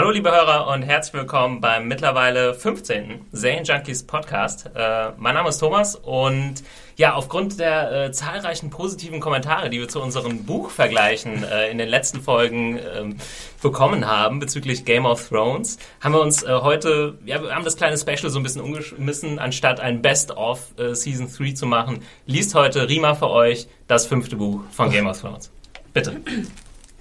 Hallo 0.00 0.12
liebe 0.12 0.30
Hörer 0.30 0.66
und 0.68 0.80
herzlich 0.80 1.12
willkommen 1.12 1.60
beim 1.60 1.86
mittlerweile 1.86 2.54
15. 2.54 3.26
Zane 3.32 3.64
Junkies 3.64 4.02
Podcast. 4.06 4.70
Äh, 4.74 5.10
mein 5.18 5.34
Name 5.34 5.50
ist 5.50 5.58
Thomas 5.58 5.94
und 5.94 6.54
ja, 6.96 7.12
aufgrund 7.12 7.60
der 7.60 8.06
äh, 8.06 8.10
zahlreichen 8.10 8.70
positiven 8.70 9.20
Kommentare, 9.20 9.68
die 9.68 9.78
wir 9.78 9.88
zu 9.88 10.00
unseren 10.00 10.46
Buchvergleichen 10.46 11.44
äh, 11.44 11.70
in 11.70 11.76
den 11.76 11.90
letzten 11.90 12.22
Folgen 12.22 12.78
ähm, 12.78 13.16
bekommen 13.60 14.06
haben 14.06 14.38
bezüglich 14.40 14.86
Game 14.86 15.04
of 15.04 15.28
Thrones, 15.28 15.76
haben 16.00 16.14
wir 16.14 16.22
uns 16.22 16.44
äh, 16.44 16.48
heute, 16.48 17.18
ja, 17.26 17.42
wir 17.42 17.54
haben 17.54 17.66
das 17.66 17.76
kleine 17.76 17.98
Special 17.98 18.30
so 18.30 18.38
ein 18.38 18.42
bisschen 18.42 18.62
umgeschmissen, 18.62 19.38
anstatt 19.38 19.80
ein 19.80 20.00
Best-of 20.00 20.78
äh, 20.78 20.94
Season 20.94 21.30
3 21.30 21.52
zu 21.52 21.66
machen, 21.66 22.02
liest 22.24 22.54
heute 22.54 22.88
Rima 22.88 23.14
für 23.14 23.28
euch 23.28 23.68
das 23.86 24.06
fünfte 24.06 24.36
Buch 24.36 24.62
von 24.70 24.90
Game 24.90 25.06
of 25.06 25.20
Thrones. 25.20 25.52
Bitte. 25.92 26.22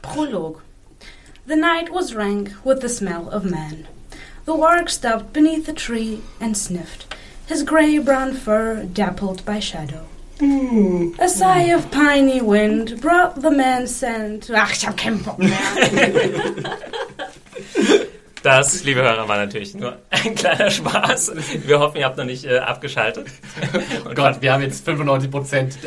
Prolog. 0.02 0.62
The 1.50 1.56
night 1.56 1.92
was 1.92 2.14
rank 2.14 2.52
with 2.64 2.82
the 2.82 2.90
smell 2.90 3.28
of 3.32 3.44
man. 3.44 3.88
The 4.46 4.54
warg 4.54 4.88
stopped 4.88 5.34
beneath 5.34 5.68
a 5.68 5.74
tree 5.74 6.22
and 6.40 6.56
sniffed, 6.56 7.12
his 7.48 7.64
grey 7.64 7.98
brown 7.98 8.36
fur 8.36 8.84
dappled 8.84 9.44
by 9.46 9.60
shadow. 9.60 10.06
A 10.40 11.28
sigh 11.28 11.74
of 11.74 11.90
piney 11.90 12.40
wind 12.40 13.02
brought 13.02 13.42
the 13.42 13.50
man's 13.50 13.96
scent. 13.96 14.52
Ah, 14.54 14.72
Das, 18.42 18.86
liebe 18.86 19.02
Hörer, 19.02 19.28
war 19.28 19.38
natürlich 19.38 19.76
nur 19.76 19.98
ein 20.10 20.34
kleiner 20.34 20.72
Spaß. 20.72 21.34
Wir 21.66 21.80
hoffen, 21.80 21.98
ihr 21.98 22.06
habt 22.06 22.18
noch 22.18 22.24
nicht 22.24 22.46
äh, 22.46 22.60
abgeschaltet. 22.60 23.28
Oh 24.06 24.12
Gott, 24.16 24.42
wir 24.42 24.54
haben 24.54 24.62
jetzt 24.62 24.86
95 24.86 25.30
Prozent 25.30 25.78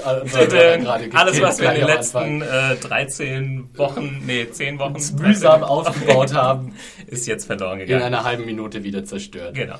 Denn 0.52 0.86
alles, 0.86 1.40
was 1.40 1.60
wir 1.60 1.70
in 1.70 1.76
den 1.76 1.86
letzten 1.86 2.42
äh, 2.42 2.76
13 2.76 3.70
Wochen, 3.76 4.22
nee, 4.26 4.50
10 4.50 4.78
Wochen 4.78 5.00
mühsam 5.18 5.64
aufgebaut 5.64 6.34
haben, 6.34 6.74
ist 7.06 7.26
jetzt 7.26 7.46
verloren 7.46 7.80
in 7.80 7.86
gegangen. 7.86 8.04
einer 8.04 8.24
halben 8.24 8.44
Minute 8.44 8.84
wieder 8.84 9.04
zerstört. 9.04 9.54
Genau. 9.54 9.76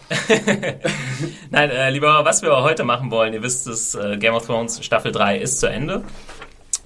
Nein, 1.51 1.71
äh, 1.71 1.91
lieber 1.91 2.09
Hörer, 2.09 2.25
was 2.25 2.43
wir 2.43 2.57
heute 2.63 2.85
machen 2.85 3.11
wollen, 3.11 3.35
ihr 3.35 3.43
wisst 3.43 3.67
es, 3.67 3.95
äh, 3.95 4.17
Game 4.17 4.35
of 4.35 4.47
Thrones 4.47 4.83
Staffel 4.83 5.13
3 5.13 5.37
ist 5.39 5.61
zu 5.61 5.67
Ende. 5.69 6.03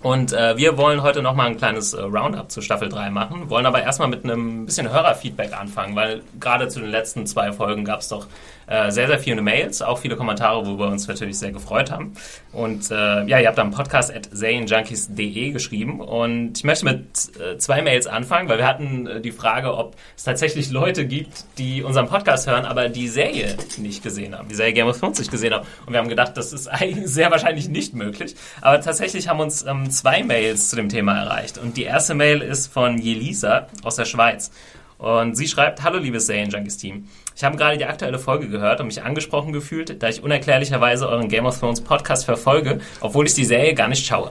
Und 0.06 0.32
äh, 0.32 0.56
wir 0.56 0.78
wollen 0.78 1.02
heute 1.02 1.20
nochmal 1.20 1.48
ein 1.48 1.56
kleines 1.56 1.92
äh, 1.92 2.00
Roundup 2.00 2.48
zu 2.48 2.62
Staffel 2.62 2.88
3 2.88 3.10
machen, 3.10 3.50
wollen 3.50 3.66
aber 3.66 3.82
erstmal 3.82 4.06
mit 4.06 4.22
einem 4.22 4.64
bisschen 4.64 4.88
Hörerfeedback 4.88 5.52
anfangen, 5.52 5.96
weil 5.96 6.22
gerade 6.38 6.68
zu 6.68 6.78
den 6.78 6.90
letzten 6.90 7.26
zwei 7.26 7.50
Folgen 7.50 7.84
gab 7.84 7.98
es 7.98 8.06
doch 8.06 8.28
äh, 8.66 8.90
sehr, 8.90 9.06
sehr 9.06 9.18
viele 9.18 9.42
Mails, 9.42 9.82
auch 9.82 9.98
viele 9.98 10.16
Kommentare, 10.16 10.66
wo 10.66 10.78
wir 10.78 10.86
uns 10.86 11.06
natürlich 11.06 11.38
sehr 11.38 11.52
gefreut 11.52 11.90
haben. 11.90 12.14
Und 12.52 12.90
äh, 12.90 13.24
ja, 13.24 13.38
ihr 13.38 13.46
habt 13.46 13.58
am 13.58 13.70
Podcast 13.70 14.14
at 14.14 14.28
zanejunkies.de 14.36 15.50
geschrieben 15.50 16.00
und 16.00 16.58
ich 16.58 16.64
möchte 16.64 16.84
mit 16.84 17.06
äh, 17.38 17.58
zwei 17.58 17.82
Mails 17.82 18.06
anfangen, 18.06 18.48
weil 18.48 18.58
wir 18.58 18.66
hatten 18.66 19.06
äh, 19.06 19.20
die 19.20 19.32
Frage, 19.32 19.76
ob 19.76 19.96
es 20.16 20.24
tatsächlich 20.24 20.70
Leute 20.70 21.06
gibt, 21.06 21.44
die 21.58 21.82
unseren 21.82 22.08
Podcast 22.08 22.48
hören, 22.48 22.64
aber 22.64 22.88
die 22.88 23.08
Serie 23.08 23.56
nicht 23.76 24.02
gesehen 24.02 24.36
haben, 24.36 24.48
die 24.48 24.54
Serie 24.54 24.72
Game 24.72 24.88
of 24.88 24.98
Thrones 24.98 25.18
nicht 25.18 25.30
gesehen 25.30 25.54
haben. 25.54 25.66
Und 25.86 25.92
wir 25.92 26.00
haben 26.00 26.08
gedacht, 26.08 26.36
das 26.36 26.52
ist 26.52 26.66
eigentlich 26.68 27.06
sehr 27.08 27.30
wahrscheinlich 27.30 27.68
nicht 27.68 27.94
möglich. 27.94 28.34
Aber 28.60 28.80
tatsächlich 28.80 29.28
haben 29.28 29.40
uns 29.40 29.64
ähm, 29.64 29.90
zwei 29.90 30.22
Mails 30.22 30.70
zu 30.70 30.76
dem 30.76 30.88
Thema 30.88 31.16
erreicht. 31.16 31.58
Und 31.58 31.76
die 31.76 31.84
erste 31.84 32.14
Mail 32.14 32.40
ist 32.40 32.72
von 32.72 32.98
Jelisa 32.98 33.68
aus 33.82 33.96
der 33.96 34.06
Schweiz. 34.06 34.50
Und 34.98 35.36
sie 35.36 35.46
schreibt, 35.46 35.82
Hallo 35.82 35.98
liebes 35.98 36.26
Serien 36.26 36.50
Junkies 36.50 36.78
Team. 36.78 37.06
Ich 37.36 37.44
habe 37.44 37.58
gerade 37.58 37.76
die 37.76 37.84
aktuelle 37.84 38.18
Folge 38.18 38.48
gehört 38.48 38.80
und 38.80 38.86
mich 38.86 39.02
angesprochen 39.02 39.52
gefühlt, 39.52 40.02
da 40.02 40.08
ich 40.08 40.22
unerklärlicherweise 40.22 41.06
euren 41.06 41.28
Game 41.28 41.44
of 41.44 41.60
Thrones 41.60 41.82
Podcast 41.82 42.24
verfolge, 42.24 42.80
obwohl 43.00 43.26
ich 43.26 43.34
die 43.34 43.44
Serie 43.44 43.74
gar 43.74 43.88
nicht 43.88 44.06
schaue. 44.06 44.30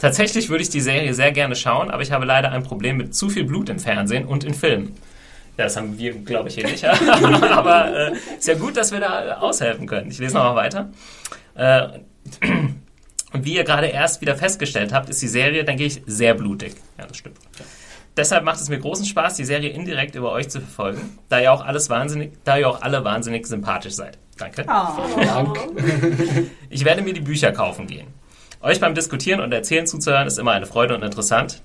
Tatsächlich 0.00 0.48
würde 0.48 0.62
ich 0.62 0.70
die 0.70 0.80
Serie 0.80 1.12
sehr 1.12 1.32
gerne 1.32 1.54
schauen, 1.54 1.90
aber 1.90 2.02
ich 2.02 2.12
habe 2.12 2.24
leider 2.24 2.50
ein 2.52 2.62
Problem 2.62 2.96
mit 2.96 3.14
zu 3.14 3.28
viel 3.28 3.44
Blut 3.44 3.68
im 3.68 3.78
Fernsehen 3.78 4.24
und 4.24 4.42
in 4.42 4.54
Filmen. 4.54 4.96
Ja, 5.58 5.64
das 5.64 5.76
haben 5.76 5.98
wir, 5.98 6.14
glaube 6.14 6.48
ich, 6.48 6.54
hier 6.54 6.66
nicht. 6.66 6.82
aber 7.50 7.94
äh, 7.94 8.12
ist 8.38 8.48
ja 8.48 8.54
gut, 8.54 8.78
dass 8.78 8.90
wir 8.90 9.00
da 9.00 9.34
aushelfen 9.34 9.86
können. 9.86 10.10
Ich 10.10 10.18
lese 10.18 10.34
nochmal 10.34 10.56
weiter. 10.56 10.88
Äh, 11.56 11.88
und 13.34 13.44
wie 13.44 13.54
ihr 13.54 13.64
gerade 13.64 13.88
erst 13.88 14.22
wieder 14.22 14.34
festgestellt 14.34 14.94
habt, 14.94 15.10
ist 15.10 15.20
die 15.20 15.28
Serie, 15.28 15.62
denke 15.64 15.84
ich, 15.84 16.00
sehr 16.06 16.32
blutig. 16.32 16.74
Ja, 16.96 17.06
das 17.06 17.18
stimmt. 17.18 17.36
Deshalb 18.16 18.44
macht 18.44 18.60
es 18.60 18.70
mir 18.70 18.78
großen 18.78 19.04
Spaß, 19.04 19.34
die 19.34 19.44
Serie 19.44 19.70
indirekt 19.70 20.14
über 20.14 20.32
euch 20.32 20.48
zu 20.48 20.60
verfolgen, 20.60 21.18
da 21.28 21.38
ihr 21.38 21.52
auch 21.52 21.64
alles 21.64 21.90
wahnsinnig, 21.90 22.32
da 22.44 22.56
ihr 22.56 22.68
auch 22.68 22.80
alle 22.80 23.04
wahnsinnig 23.04 23.46
sympathisch 23.46 23.92
seid. 23.92 24.18
Danke. 24.38 24.64
Dank. 24.64 25.58
Ich 26.70 26.84
werde 26.84 27.02
mir 27.02 27.14
die 27.14 27.20
Bücher 27.20 27.52
kaufen 27.52 27.86
gehen. 27.86 28.08
Euch 28.60 28.80
beim 28.80 28.94
Diskutieren 28.94 29.40
und 29.40 29.52
Erzählen 29.52 29.86
zuzuhören 29.86 30.26
ist 30.26 30.38
immer 30.38 30.52
eine 30.52 30.66
Freude 30.66 30.94
und 30.94 31.02
interessant. 31.02 31.62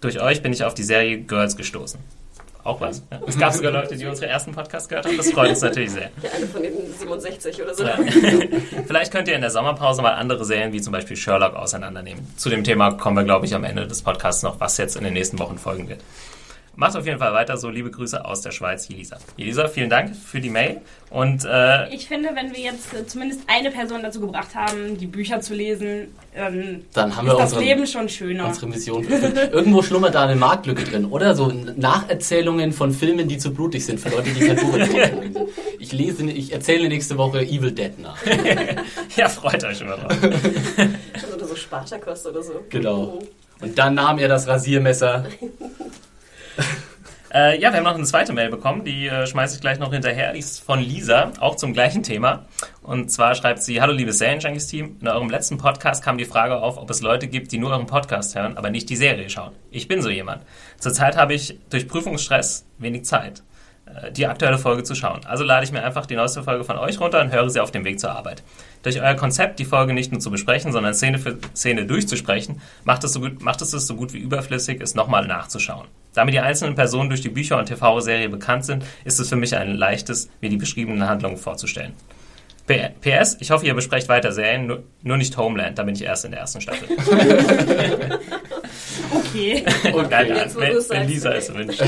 Durch 0.00 0.20
euch 0.20 0.42
bin 0.42 0.52
ich 0.52 0.64
auf 0.64 0.74
die 0.74 0.84
Serie 0.84 1.18
Girls 1.18 1.56
gestoßen. 1.56 2.00
Auch 2.64 2.80
was. 2.80 3.02
Ja. 3.10 3.20
Es 3.26 3.38
gab 3.38 3.52
sogar 3.52 3.72
Leute, 3.72 3.96
die 3.96 4.06
unsere 4.06 4.26
ersten 4.26 4.52
Podcasts 4.52 4.88
gehört 4.88 5.06
haben. 5.06 5.16
Das 5.16 5.30
freut 5.30 5.50
uns 5.50 5.60
natürlich 5.60 5.90
sehr. 5.90 6.10
Ja, 6.22 6.30
eine 6.36 6.46
von 6.46 6.62
den 6.62 6.72
67 6.92 7.62
oder 7.62 7.74
so. 7.74 7.84
Ja. 7.84 7.96
Vielleicht 8.86 9.12
könnt 9.12 9.28
ihr 9.28 9.34
in 9.34 9.40
der 9.40 9.50
Sommerpause 9.50 10.02
mal 10.02 10.12
andere 10.12 10.44
Serien 10.44 10.72
wie 10.72 10.80
zum 10.80 10.92
Beispiel 10.92 11.16
Sherlock 11.16 11.54
auseinandernehmen. 11.54 12.26
Zu 12.36 12.50
dem 12.50 12.64
Thema 12.64 12.92
kommen 12.92 13.16
wir, 13.16 13.24
glaube 13.24 13.46
ich, 13.46 13.54
am 13.54 13.64
Ende 13.64 13.86
des 13.86 14.02
Podcasts 14.02 14.42
noch, 14.42 14.60
was 14.60 14.76
jetzt 14.76 14.96
in 14.96 15.04
den 15.04 15.14
nächsten 15.14 15.38
Wochen 15.38 15.56
folgen 15.56 15.88
wird. 15.88 16.00
Macht 16.78 16.96
auf 16.96 17.06
jeden 17.06 17.18
Fall 17.18 17.32
weiter 17.32 17.56
so. 17.56 17.70
Liebe 17.70 17.90
Grüße 17.90 18.24
aus 18.24 18.40
der 18.42 18.52
Schweiz, 18.52 18.86
Jelisa. 18.86 19.16
Jelisa, 19.36 19.66
vielen 19.66 19.90
Dank 19.90 20.14
für 20.14 20.40
die 20.40 20.48
Mail. 20.48 20.80
Und 21.10 21.44
äh, 21.44 21.92
Ich 21.92 22.06
finde, 22.06 22.28
wenn 22.36 22.54
wir 22.54 22.60
jetzt 22.60 22.94
äh, 22.94 23.04
zumindest 23.04 23.40
eine 23.48 23.72
Person 23.72 24.00
dazu 24.00 24.20
gebracht 24.20 24.54
haben, 24.54 24.96
die 24.96 25.08
Bücher 25.08 25.40
zu 25.40 25.54
lesen, 25.54 26.14
ähm, 26.36 26.84
Dann 26.94 27.16
haben 27.16 27.26
ist 27.26 27.32
wir 27.32 27.36
das 27.36 27.58
Leben 27.58 27.84
schon 27.84 28.08
schöner. 28.08 28.46
unsere 28.46 28.68
Mission. 28.68 29.04
Irgendwo 29.08 29.82
schlummert 29.82 30.14
da 30.14 30.22
eine 30.22 30.36
Marktlücke 30.36 30.84
drin, 30.84 31.06
oder? 31.06 31.34
So 31.34 31.48
Nacherzählungen 31.48 32.72
von 32.72 32.92
Filmen, 32.92 33.26
die 33.26 33.38
zu 33.38 33.52
blutig 33.52 33.84
sind 33.84 33.98
für 33.98 34.10
Leute, 34.10 34.30
die 34.30 34.46
kein 34.46 34.54
Buch 34.58 34.76
lesen. 34.76 35.48
Ich 35.80 35.90
lese, 35.90 36.30
ich 36.30 36.52
erzähle 36.52 36.88
nächste 36.88 37.18
Woche 37.18 37.40
Evil 37.40 37.72
Dead 37.72 37.98
nach. 37.98 38.18
ja, 39.16 39.28
freut 39.28 39.64
euch 39.64 39.80
immer 39.80 39.96
drauf. 39.96 40.16
Oder 40.22 41.44
so 41.44 41.56
Spartakost 41.56 42.24
oder 42.28 42.40
so. 42.40 42.52
Genau. 42.68 43.18
Und 43.60 43.76
dann 43.76 43.94
nahm 43.94 44.20
er 44.20 44.28
das 44.28 44.46
Rasiermesser. 44.46 45.26
Äh, 47.30 47.60
ja, 47.60 47.70
wir 47.70 47.76
haben 47.76 47.84
noch 47.84 47.94
eine 47.94 48.04
zweite 48.04 48.32
Mail 48.32 48.48
bekommen, 48.48 48.84
die 48.84 49.06
äh, 49.06 49.26
schmeiße 49.26 49.56
ich 49.56 49.60
gleich 49.60 49.78
noch 49.78 49.92
hinterher. 49.92 50.32
Die 50.32 50.38
ist 50.38 50.64
von 50.64 50.80
Lisa, 50.80 51.32
auch 51.40 51.56
zum 51.56 51.74
gleichen 51.74 52.02
Thema. 52.02 52.46
Und 52.82 53.10
zwar 53.10 53.34
schreibt 53.34 53.62
sie, 53.62 53.82
Hallo 53.82 53.92
liebes 53.92 54.16
Serienjunkies-Team, 54.18 54.96
in 55.00 55.08
eurem 55.08 55.28
letzten 55.28 55.58
Podcast 55.58 56.02
kam 56.02 56.16
die 56.16 56.24
Frage 56.24 56.56
auf, 56.56 56.78
ob 56.78 56.88
es 56.88 57.02
Leute 57.02 57.28
gibt, 57.28 57.52
die 57.52 57.58
nur 57.58 57.70
euren 57.70 57.86
Podcast 57.86 58.34
hören, 58.34 58.56
aber 58.56 58.70
nicht 58.70 58.88
die 58.88 58.96
Serie 58.96 59.28
schauen. 59.28 59.52
Ich 59.70 59.88
bin 59.88 60.00
so 60.00 60.08
jemand. 60.08 60.42
Zurzeit 60.78 61.18
habe 61.18 61.34
ich 61.34 61.58
durch 61.68 61.86
Prüfungsstress 61.86 62.64
wenig 62.78 63.04
Zeit, 63.04 63.42
die 64.12 64.26
aktuelle 64.26 64.58
Folge 64.58 64.82
zu 64.82 64.94
schauen. 64.94 65.20
Also 65.24 65.44
lade 65.44 65.64
ich 65.64 65.72
mir 65.72 65.82
einfach 65.82 66.06
die 66.06 66.16
neueste 66.16 66.42
Folge 66.42 66.64
von 66.64 66.78
euch 66.78 67.00
runter 67.00 67.20
und 67.20 67.32
höre 67.32 67.50
sie 67.50 67.60
auf 67.60 67.70
dem 67.70 67.84
Weg 67.84 68.00
zur 68.00 68.12
Arbeit. 68.12 68.42
Durch 68.82 69.00
euer 69.00 69.14
Konzept, 69.14 69.58
die 69.58 69.64
Folge 69.64 69.92
nicht 69.92 70.12
nur 70.12 70.20
zu 70.20 70.30
besprechen, 70.30 70.72
sondern 70.72 70.94
Szene 70.94 71.18
für 71.18 71.38
Szene 71.54 71.86
durchzusprechen, 71.86 72.60
macht 72.84 73.04
es, 73.04 73.12
so 73.12 73.20
gut, 73.20 73.42
macht 73.42 73.62
es 73.62 73.72
es 73.72 73.86
so 73.86 73.96
gut 73.96 74.12
wie 74.12 74.18
überflüssig, 74.18 74.80
es 74.80 74.94
nochmal 74.94 75.26
nachzuschauen. 75.26 75.86
Da 76.14 76.24
mir 76.24 76.32
die 76.32 76.40
einzelnen 76.40 76.74
Personen 76.74 77.08
durch 77.08 77.20
die 77.20 77.28
Bücher 77.28 77.58
und 77.58 77.66
TV-Serie 77.66 78.28
bekannt 78.28 78.64
sind, 78.64 78.84
ist 79.04 79.20
es 79.20 79.28
für 79.28 79.36
mich 79.36 79.56
ein 79.56 79.76
leichtes, 79.76 80.28
mir 80.40 80.50
die 80.50 80.56
beschriebenen 80.56 81.08
Handlungen 81.08 81.36
vorzustellen. 81.36 81.94
PS, 82.68 83.36
ich 83.40 83.50
hoffe, 83.50 83.66
ihr 83.66 83.74
besprecht 83.74 84.08
weiter 84.08 84.30
Serien, 84.32 84.66
nur, 84.66 84.82
nur 85.02 85.16
nicht 85.16 85.36
Homeland, 85.36 85.78
da 85.78 85.82
bin 85.84 85.94
ich 85.94 86.02
erst 86.04 86.24
in 86.26 86.30
der 86.32 86.40
ersten 86.40 86.60
Staffel. 86.60 86.88
Okay. 89.10 89.64
Und 89.92 90.10
geil, 90.10 90.28
Jetzt, 90.36 90.56
wenn, 90.58 90.74
wenn 90.74 90.80
sagst. 90.80 91.08
Lisa 91.08 91.32
es 91.32 91.54
wünscht. 91.54 91.82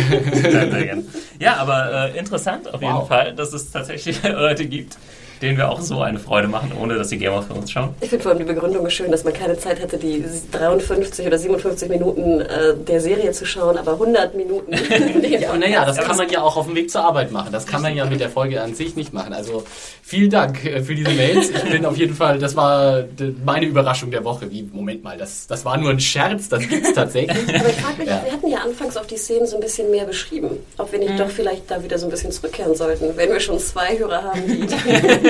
Ja, 1.38 1.56
aber 1.56 2.10
äh, 2.14 2.18
interessant 2.18 2.72
auf 2.72 2.80
jeden 2.80 2.94
Wow. 2.94 3.08
Fall, 3.08 3.34
dass 3.34 3.52
es 3.52 3.70
tatsächlich 3.70 4.22
Leute 4.24 4.64
gibt, 4.66 4.96
denen 5.42 5.56
wir 5.56 5.68
auch 5.70 5.80
so 5.80 6.00
eine 6.02 6.18
Freude 6.18 6.48
machen, 6.48 6.72
ohne 6.80 6.94
dass 6.96 7.08
sie 7.08 7.18
Game 7.18 7.32
of 7.32 7.46
Thrones 7.48 7.70
schauen. 7.70 7.94
Ich 8.00 8.08
finde 8.10 8.22
vor 8.22 8.32
allem 8.32 8.38
die 8.40 8.44
Begründung 8.52 8.88
schön, 8.90 9.10
dass 9.10 9.24
man 9.24 9.32
keine 9.32 9.58
Zeit 9.58 9.80
hatte, 9.82 9.96
die 9.98 10.24
53 10.52 11.26
oder 11.26 11.38
57 11.38 11.88
Minuten 11.88 12.40
äh, 12.40 12.74
der 12.76 13.00
Serie 13.00 13.32
zu 13.32 13.44
schauen, 13.46 13.76
aber 13.78 13.92
100 13.92 14.34
Minuten. 14.34 14.72
Ja, 15.40 15.56
naja, 15.56 15.84
das 15.84 15.96
kann 15.98 16.16
man 16.16 16.28
ja 16.28 16.42
auch 16.42 16.56
auf 16.56 16.66
dem 16.66 16.74
Weg 16.74 16.90
zur 16.90 17.02
Arbeit 17.02 17.30
machen. 17.30 17.50
Das 17.52 17.66
kann 17.66 17.80
man 17.82 17.94
ja 17.96 18.04
mit 18.04 18.20
der 18.20 18.28
Folge 18.30 18.60
an 18.60 18.74
sich 18.74 18.96
nicht 18.96 19.12
machen. 19.12 19.32
Also 19.32 19.64
vielen 20.02 20.28
Dank 20.30 20.64
äh, 20.64 20.82
für 20.82 20.94
diese 20.94 21.10
Mails. 21.10 21.50
Ich 21.50 21.70
bin 21.70 21.86
auf 21.86 21.96
jeden 21.96 22.14
Fall, 22.14 22.38
das 22.38 22.56
war 22.56 23.04
meine 23.44 23.66
Überraschung 23.66 24.10
der 24.10 24.24
Woche. 24.24 24.50
Wie, 24.50 24.68
Moment 24.72 25.02
mal, 25.04 25.16
das, 25.16 25.46
das 25.46 25.64
war 25.64 25.76
nur 25.76 25.90
ein 25.90 26.00
Scherz, 26.00 26.48
das 26.48 26.68
gibt's 26.68 26.92
tatsächlich. 26.92 27.38
Aber 27.58 27.68
ich 27.68 27.76
frage 27.76 27.98
mich, 27.98 28.08
Ja. 28.08 28.22
wir 28.24 28.32
hatten 28.32 28.48
ja 28.48 28.58
anfangs 28.58 28.96
auch 28.96 29.06
die 29.06 29.16
Szenen 29.16 29.46
so 29.46 29.56
ein 29.56 29.60
bisschen 29.62 29.90
mehr 29.90 30.04
beschrieben. 30.04 30.50
Ob 30.78 30.90
wir 30.92 30.98
nicht 30.98 31.18
doch 31.18 31.30
vielleicht 31.30 31.70
da 31.70 31.82
wieder 31.82 31.96
so 31.98 32.06
ein 32.06 32.10
bisschen 32.10 32.32
zurückkehren 32.32 32.74
sollten, 32.74 33.16
wenn 33.16 33.30
wir 33.30 33.40
schon 33.40 33.58
zwei 33.58 33.96
Hörer 33.98 34.22
haben, 34.24 34.42
die. 34.46 34.66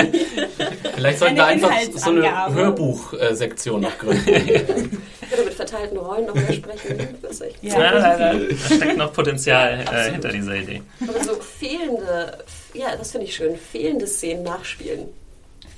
Vielleicht 0.95 1.19
sollten 1.19 1.35
wir 1.35 1.45
Eine 1.45 1.67
einfach 1.67 1.99
so 1.99 2.09
eine. 2.09 2.53
Hörbuchsektion 2.53 3.81
noch 3.81 3.97
gründen. 3.97 5.03
oder 5.33 5.43
mit 5.45 5.53
verteilten 5.53 5.97
Rollen 5.97 6.25
noch 6.25 6.35
mehr 6.35 6.53
sprechen. 6.53 7.17
Weiß 7.21 7.41
ich. 7.41 7.55
Ja. 7.61 7.79
Ja, 7.79 8.17
da 8.17 8.55
steckt 8.55 8.97
noch 8.97 9.13
Potenzial 9.13 9.85
äh, 9.91 10.11
hinter 10.11 10.29
dieser 10.29 10.55
Idee. 10.55 10.81
Aber 11.07 11.23
so 11.23 11.35
fehlende, 11.35 12.37
ja, 12.73 12.95
das 12.97 13.11
finde 13.11 13.27
ich 13.27 13.35
schön, 13.35 13.55
fehlende 13.55 14.07
Szenen 14.07 14.43
nachspielen. 14.43 15.09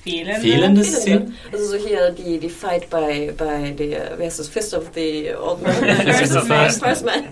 Fehlende. 0.03 0.41
Fehlende. 0.41 0.83
Szenen? 0.83 1.35
Also 1.51 1.65
so 1.65 1.75
hier 1.77 2.09
die, 2.11 2.37
die 2.37 2.49
Fight 2.49 2.89
bei, 2.89 3.33
bei 3.37 3.71
der, 3.71 4.13
wer 4.17 4.27
ist 4.27 4.39
das, 4.39 4.47
Fist 4.49 4.73
of 4.73 4.85
the 4.95 5.31
Old 5.41 5.61
Man? 5.61 5.73
Fist 6.13 6.35
of 6.35 6.43
the 6.43 6.47
First, 6.49 6.83
First 6.83 7.05
Man. 7.05 7.23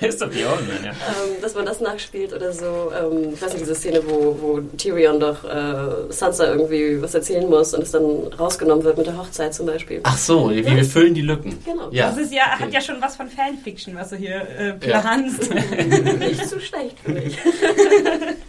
Ist 0.00 0.20
doch 0.20 0.30
die 0.30 0.44
Old 0.44 0.66
Man, 0.66 0.84
ja. 0.84 0.90
ähm, 0.90 1.40
dass 1.40 1.54
man 1.54 1.66
das 1.66 1.80
nachspielt 1.80 2.32
oder 2.32 2.52
so. 2.52 2.90
Ähm, 2.98 3.32
ich 3.34 3.40
weiß 3.42 3.52
nicht, 3.52 3.62
diese 3.62 3.74
Szene, 3.76 4.02
wo, 4.06 4.36
wo 4.40 4.60
Tyrion 4.76 5.20
doch 5.20 5.44
äh, 5.44 6.12
Sansa 6.12 6.46
irgendwie 6.46 7.00
was 7.00 7.14
erzählen 7.14 7.48
muss 7.48 7.74
und 7.74 7.82
es 7.82 7.92
dann 7.92 8.04
rausgenommen 8.38 8.84
wird 8.84 8.98
mit 8.98 9.06
der 9.06 9.16
Hochzeit 9.16 9.54
zum 9.54 9.66
Beispiel. 9.66 10.00
Ach 10.02 10.18
so, 10.18 10.50
wie 10.50 10.64
wir 10.66 10.84
füllen 10.84 11.14
die 11.14 11.22
Lücken. 11.22 11.58
Genau. 11.64 11.88
Ja. 11.92 12.08
Das 12.10 12.18
ist 12.18 12.32
ja, 12.32 12.58
hat 12.58 12.72
ja 12.72 12.80
schon 12.80 13.00
was 13.00 13.16
von 13.16 13.28
Fanfiction, 13.28 13.94
was 13.94 14.10
du 14.10 14.16
hier 14.16 14.46
äh, 14.58 14.88
Ja. 14.88 15.00
planst. 15.00 15.48
Nicht 16.18 16.48
zu 16.48 16.60
schlecht 16.60 16.96
für 17.04 17.12
mich. 17.12 17.38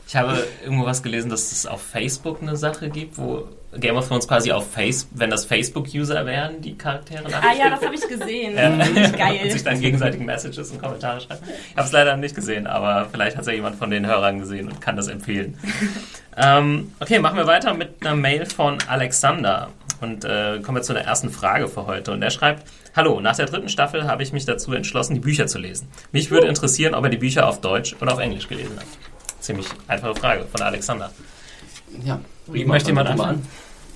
Ich 0.07 0.15
habe 0.15 0.43
irgendwo 0.63 0.85
was 0.85 1.03
gelesen, 1.03 1.29
dass 1.29 1.51
es 1.51 1.65
auf 1.67 1.81
Facebook 1.81 2.41
eine 2.41 2.55
Sache 2.57 2.89
gibt, 2.89 3.18
wo 3.19 3.47
Game 3.77 3.97
of 3.97 4.07
Thrones 4.07 4.27
quasi 4.27 4.51
auf 4.51 4.71
Face, 4.71 5.07
wenn 5.11 5.29
das 5.29 5.45
Facebook-User 5.45 6.25
wären, 6.25 6.59
die 6.59 6.75
Charaktere 6.75 7.23
ah 7.25 7.53
ja, 7.53 7.69
das 7.69 7.85
habe 7.85 7.93
ich 7.93 8.07
gesehen. 8.07 8.55
Ja. 8.55 8.69
Richtig 8.69 9.05
und 9.05 9.17
geil. 9.17 9.51
sich 9.51 9.63
dann 9.63 9.79
gegenseitig 9.79 10.21
Messages 10.21 10.71
und 10.71 10.81
Kommentare 10.81 11.21
schreiben. 11.21 11.43
Ich 11.45 11.77
habe 11.77 11.85
es 11.85 11.91
leider 11.91 12.17
nicht 12.17 12.33
gesehen, 12.33 12.65
aber 12.65 13.07
vielleicht 13.11 13.35
hat 13.35 13.41
es 13.41 13.47
ja 13.47 13.53
jemand 13.53 13.75
von 13.75 13.91
den 13.91 14.07
Hörern 14.07 14.39
gesehen 14.39 14.69
und 14.69 14.81
kann 14.81 14.95
das 14.95 15.07
empfehlen. 15.07 15.55
ähm, 16.37 16.93
okay, 16.99 17.19
machen 17.19 17.37
wir 17.37 17.45
weiter 17.45 17.75
mit 17.75 18.01
einer 18.01 18.15
Mail 18.15 18.47
von 18.47 18.79
Alexander. 18.87 19.69
Und 20.01 20.23
äh, 20.23 20.59
kommen 20.63 20.77
wir 20.77 20.81
zu 20.81 20.93
der 20.93 21.03
ersten 21.03 21.29
Frage 21.29 21.67
für 21.67 21.85
heute. 21.85 22.11
Und 22.11 22.23
er 22.23 22.31
schreibt, 22.31 22.63
Hallo, 22.95 23.19
nach 23.19 23.35
der 23.35 23.45
dritten 23.45 23.69
Staffel 23.69 24.07
habe 24.07 24.23
ich 24.23 24.33
mich 24.33 24.45
dazu 24.45 24.73
entschlossen, 24.73 25.13
die 25.13 25.19
Bücher 25.19 25.45
zu 25.45 25.59
lesen. 25.59 25.87
Mich 26.11 26.31
würde 26.31 26.47
interessieren, 26.47 26.95
ob 26.95 27.03
er 27.03 27.09
die 27.09 27.17
Bücher 27.17 27.47
auf 27.47 27.61
Deutsch 27.61 27.95
oder 28.01 28.13
auf 28.13 28.19
Englisch 28.19 28.47
gelesen 28.47 28.77
hat. 28.77 28.87
Ziemlich 29.39 29.67
einfache 29.87 30.15
Frage 30.15 30.45
von 30.45 30.61
Alexander. 30.61 31.11
Ja. 32.05 32.19
Möchte 32.47 32.89
jemand 32.89 33.09
anfangen? 33.09 33.47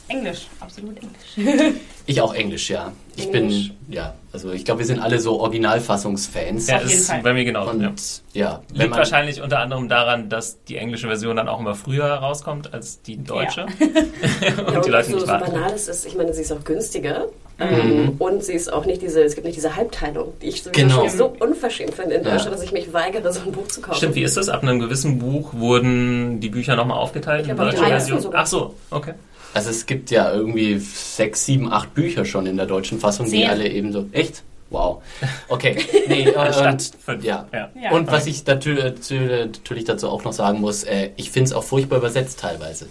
Englisch, 0.08 0.48
absolut 0.60 0.98
Englisch. 0.98 1.74
Ich 2.06 2.20
auch 2.20 2.34
Englisch, 2.34 2.70
ja. 2.70 2.92
Ich 3.16 3.34
Englisch. 3.34 3.70
bin, 3.70 3.78
ja, 3.88 4.14
also 4.34 4.52
ich 4.52 4.66
glaube, 4.66 4.80
wir 4.80 4.86
sind 4.86 5.00
alle 5.00 5.22
so 5.22 5.40
Originalfassungsfans. 5.40 6.68
Ja, 6.68 6.80
jeden 6.80 6.92
ist 6.92 7.24
bei 7.24 7.32
mir 7.32 7.46
genau. 7.46 7.70
Und 7.70 7.82
ja. 7.82 7.94
ja, 8.34 8.62
wenn 8.72 8.78
Liegt 8.78 8.90
man, 8.90 9.00
wahrscheinlich 9.00 9.42
unter 9.42 9.60
anderem 9.60 9.88
daran, 9.88 10.28
dass 10.28 10.62
die 10.66 10.76
englische 10.76 11.08
Version 11.08 11.38
dann 11.38 11.48
auch 11.48 11.62
immer 11.62 11.76
früher 11.76 12.06
rauskommt 12.06 12.74
als 12.74 13.02
die 13.04 13.24
deutsche. 13.24 13.68
Ja, 13.80 14.64
und 14.76 14.86
die 14.86 14.90
Leute 14.90 15.12
so, 15.12 15.16
nicht 15.16 15.22
so 15.22 15.28
warten. 15.28 15.54
banal 15.54 15.72
es 15.74 15.88
ist, 15.88 16.06
ich 16.06 16.16
meine, 16.16 16.34
sie 16.34 16.42
ist 16.42 16.52
auch 16.52 16.64
günstiger. 16.66 17.28
Ähm, 17.60 18.16
und 18.20 18.44
sie 18.44 18.54
ist 18.54 18.72
auch 18.74 18.86
nicht 18.86 19.02
diese, 19.02 19.22
es 19.24 19.36
gibt 19.36 19.46
nicht 19.46 19.56
diese 19.58 19.76
Halbteilung, 19.76 20.34
die 20.42 20.48
ich 20.48 20.64
Genau. 20.72 21.08
schon 21.08 21.10
so 21.10 21.34
unverschämt 21.40 21.94
finde 21.94 22.16
in 22.16 22.24
Ja. 22.24 22.32
Deutschland, 22.32 22.56
dass 22.56 22.64
ich 22.64 22.72
mich 22.72 22.92
weigere, 22.94 23.32
so 23.32 23.42
ein 23.42 23.52
Buch 23.52 23.68
zu 23.68 23.80
kaufen. 23.82 23.98
Stimmt, 23.98 24.16
wie 24.16 24.24
ist 24.24 24.38
das? 24.38 24.50
Ab 24.50 24.64
einem 24.64 24.80
gewissen 24.80 25.20
Buch 25.20 25.54
wurden 25.54 26.40
die 26.40 26.50
Bücher 26.50 26.76
nochmal 26.76 26.98
aufgeteilt 26.98 27.44
Ich 27.44 27.50
in 27.50 27.56
glaube, 27.56 27.72
deutsche 27.72 27.84
drei 27.84 27.90
Version? 28.00 28.34
Ach 28.34 28.48
so, 28.48 28.74
okay. 28.90 29.14
also 29.54 29.70
es 29.70 29.86
gibt 29.86 30.10
ja 30.10 30.32
irgendwie 30.34 30.80
sechs, 30.80 31.46
sieben, 31.46 31.72
acht 31.72 31.94
Bücher 31.94 32.26
schon 32.26 32.48
in 32.48 32.58
der 32.58 32.66
deutschen 32.66 33.00
Fassung, 33.00 33.26
die 33.28 33.32
Zehn. 33.42 33.50
alle 33.50 33.68
eben 33.68 33.92
so, 33.94 34.08
echt? 34.12 34.42
Wow. 34.72 35.04
Okay. 35.50 35.76
Nee, 36.08 36.24
äh, 36.30 36.52
Statt 36.52 36.74
und, 36.74 36.92
fünf. 37.06 37.24
ja. 37.24 37.48
Ja. 37.54 37.70
Ja. 37.80 37.92
Und 37.92 38.12
was 38.12 38.26
ich 38.26 38.40
natür- 38.42 38.82
natür- 38.82 39.46
natürlich 39.46 39.84
dazu 39.84 40.10
auch 40.10 40.24
noch 40.24 40.34
sagen 40.34 40.60
muss, 40.62 40.84
äh, 40.84 41.12
ich 41.16 41.30
finde 41.30 41.50
es 41.50 41.54
auch 41.54 41.64
furchtbar 41.64 41.98
übersetzt 42.00 42.40
teilweise. 42.40 42.88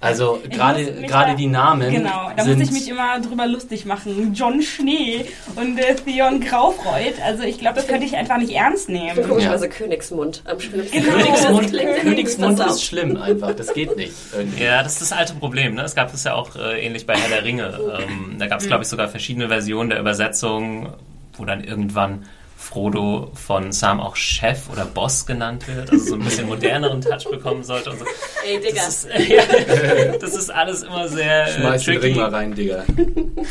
Also 0.00 0.40
gerade 0.50 0.84
gerade 1.02 1.36
die 1.36 1.46
Namen 1.46 1.90
Genau, 1.90 2.30
da 2.36 2.44
sind 2.44 2.58
muss 2.58 2.68
ich 2.68 2.72
mich 2.72 2.88
immer 2.88 3.20
drüber 3.20 3.46
lustig 3.46 3.86
machen. 3.86 4.32
John 4.34 4.62
Schnee 4.62 5.26
und 5.56 5.78
äh, 5.78 5.94
Theon 5.94 6.40
Graufreud. 6.40 7.14
Also 7.24 7.44
ich 7.44 7.58
glaube, 7.58 7.76
das 7.76 7.86
könnte 7.86 8.06
ich 8.06 8.16
einfach 8.16 8.38
nicht 8.38 8.52
ernst 8.52 8.88
nehmen. 8.88 9.26
komischerweise 9.26 9.68
Königsmund 9.68 10.42
am 10.44 10.60
schlimmsten. 10.60 11.02
Genau. 11.02 11.16
Königsmund, 11.16 11.72
Königsmund 12.02 12.60
ist 12.60 12.84
schlimm 12.84 13.16
einfach, 13.16 13.54
das 13.54 13.72
geht 13.72 13.96
nicht. 13.96 14.12
Irgendwie. 14.36 14.64
Ja, 14.64 14.82
das 14.82 14.94
ist 14.94 15.02
das 15.02 15.12
alte 15.12 15.34
Problem. 15.34 15.74
Ne? 15.74 15.82
Es 15.82 15.94
gab 15.94 16.12
es 16.12 16.24
ja 16.24 16.34
auch 16.34 16.56
äh, 16.56 16.84
ähnlich 16.84 17.06
bei 17.06 17.14
Herr 17.14 17.28
der 17.28 17.44
Ringe. 17.44 17.78
Ähm, 17.98 18.36
da 18.38 18.46
gab 18.46 18.60
es, 18.60 18.66
glaube 18.66 18.82
ich, 18.82 18.88
sogar 18.88 19.08
verschiedene 19.08 19.48
Versionen 19.48 19.90
der 19.90 20.00
Übersetzung, 20.00 20.94
wo 21.36 21.44
dann 21.44 21.64
irgendwann 21.64 22.24
Frodo 22.56 23.30
von 23.34 23.70
Sam 23.70 24.00
auch 24.00 24.16
Chef 24.16 24.70
oder 24.70 24.86
Boss 24.86 25.26
genannt 25.26 25.68
wird, 25.68 25.90
also 25.90 26.04
so 26.04 26.14
ein 26.14 26.22
bisschen 26.24 26.46
moderneren 26.46 27.00
Touch 27.00 27.30
bekommen 27.30 27.62
sollte. 27.62 27.90
Und 27.90 27.98
so. 27.98 28.04
Ey, 28.46 28.58
Digga. 28.60 28.82
Das 28.84 29.04
ist, 29.04 29.08
ja, 29.28 30.18
das 30.18 30.34
ist 30.34 30.50
alles 30.50 30.82
immer 30.82 31.06
sehr 31.08 31.46
äh, 31.46 31.52
Schmeiß 31.52 31.84
den 31.84 31.94
tricky. 31.94 32.06
Ring 32.06 32.16
mal 32.16 32.30
rein, 32.30 32.54
Digga. 32.54 32.84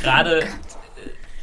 gerade 0.02 0.42
äh, 0.42 0.46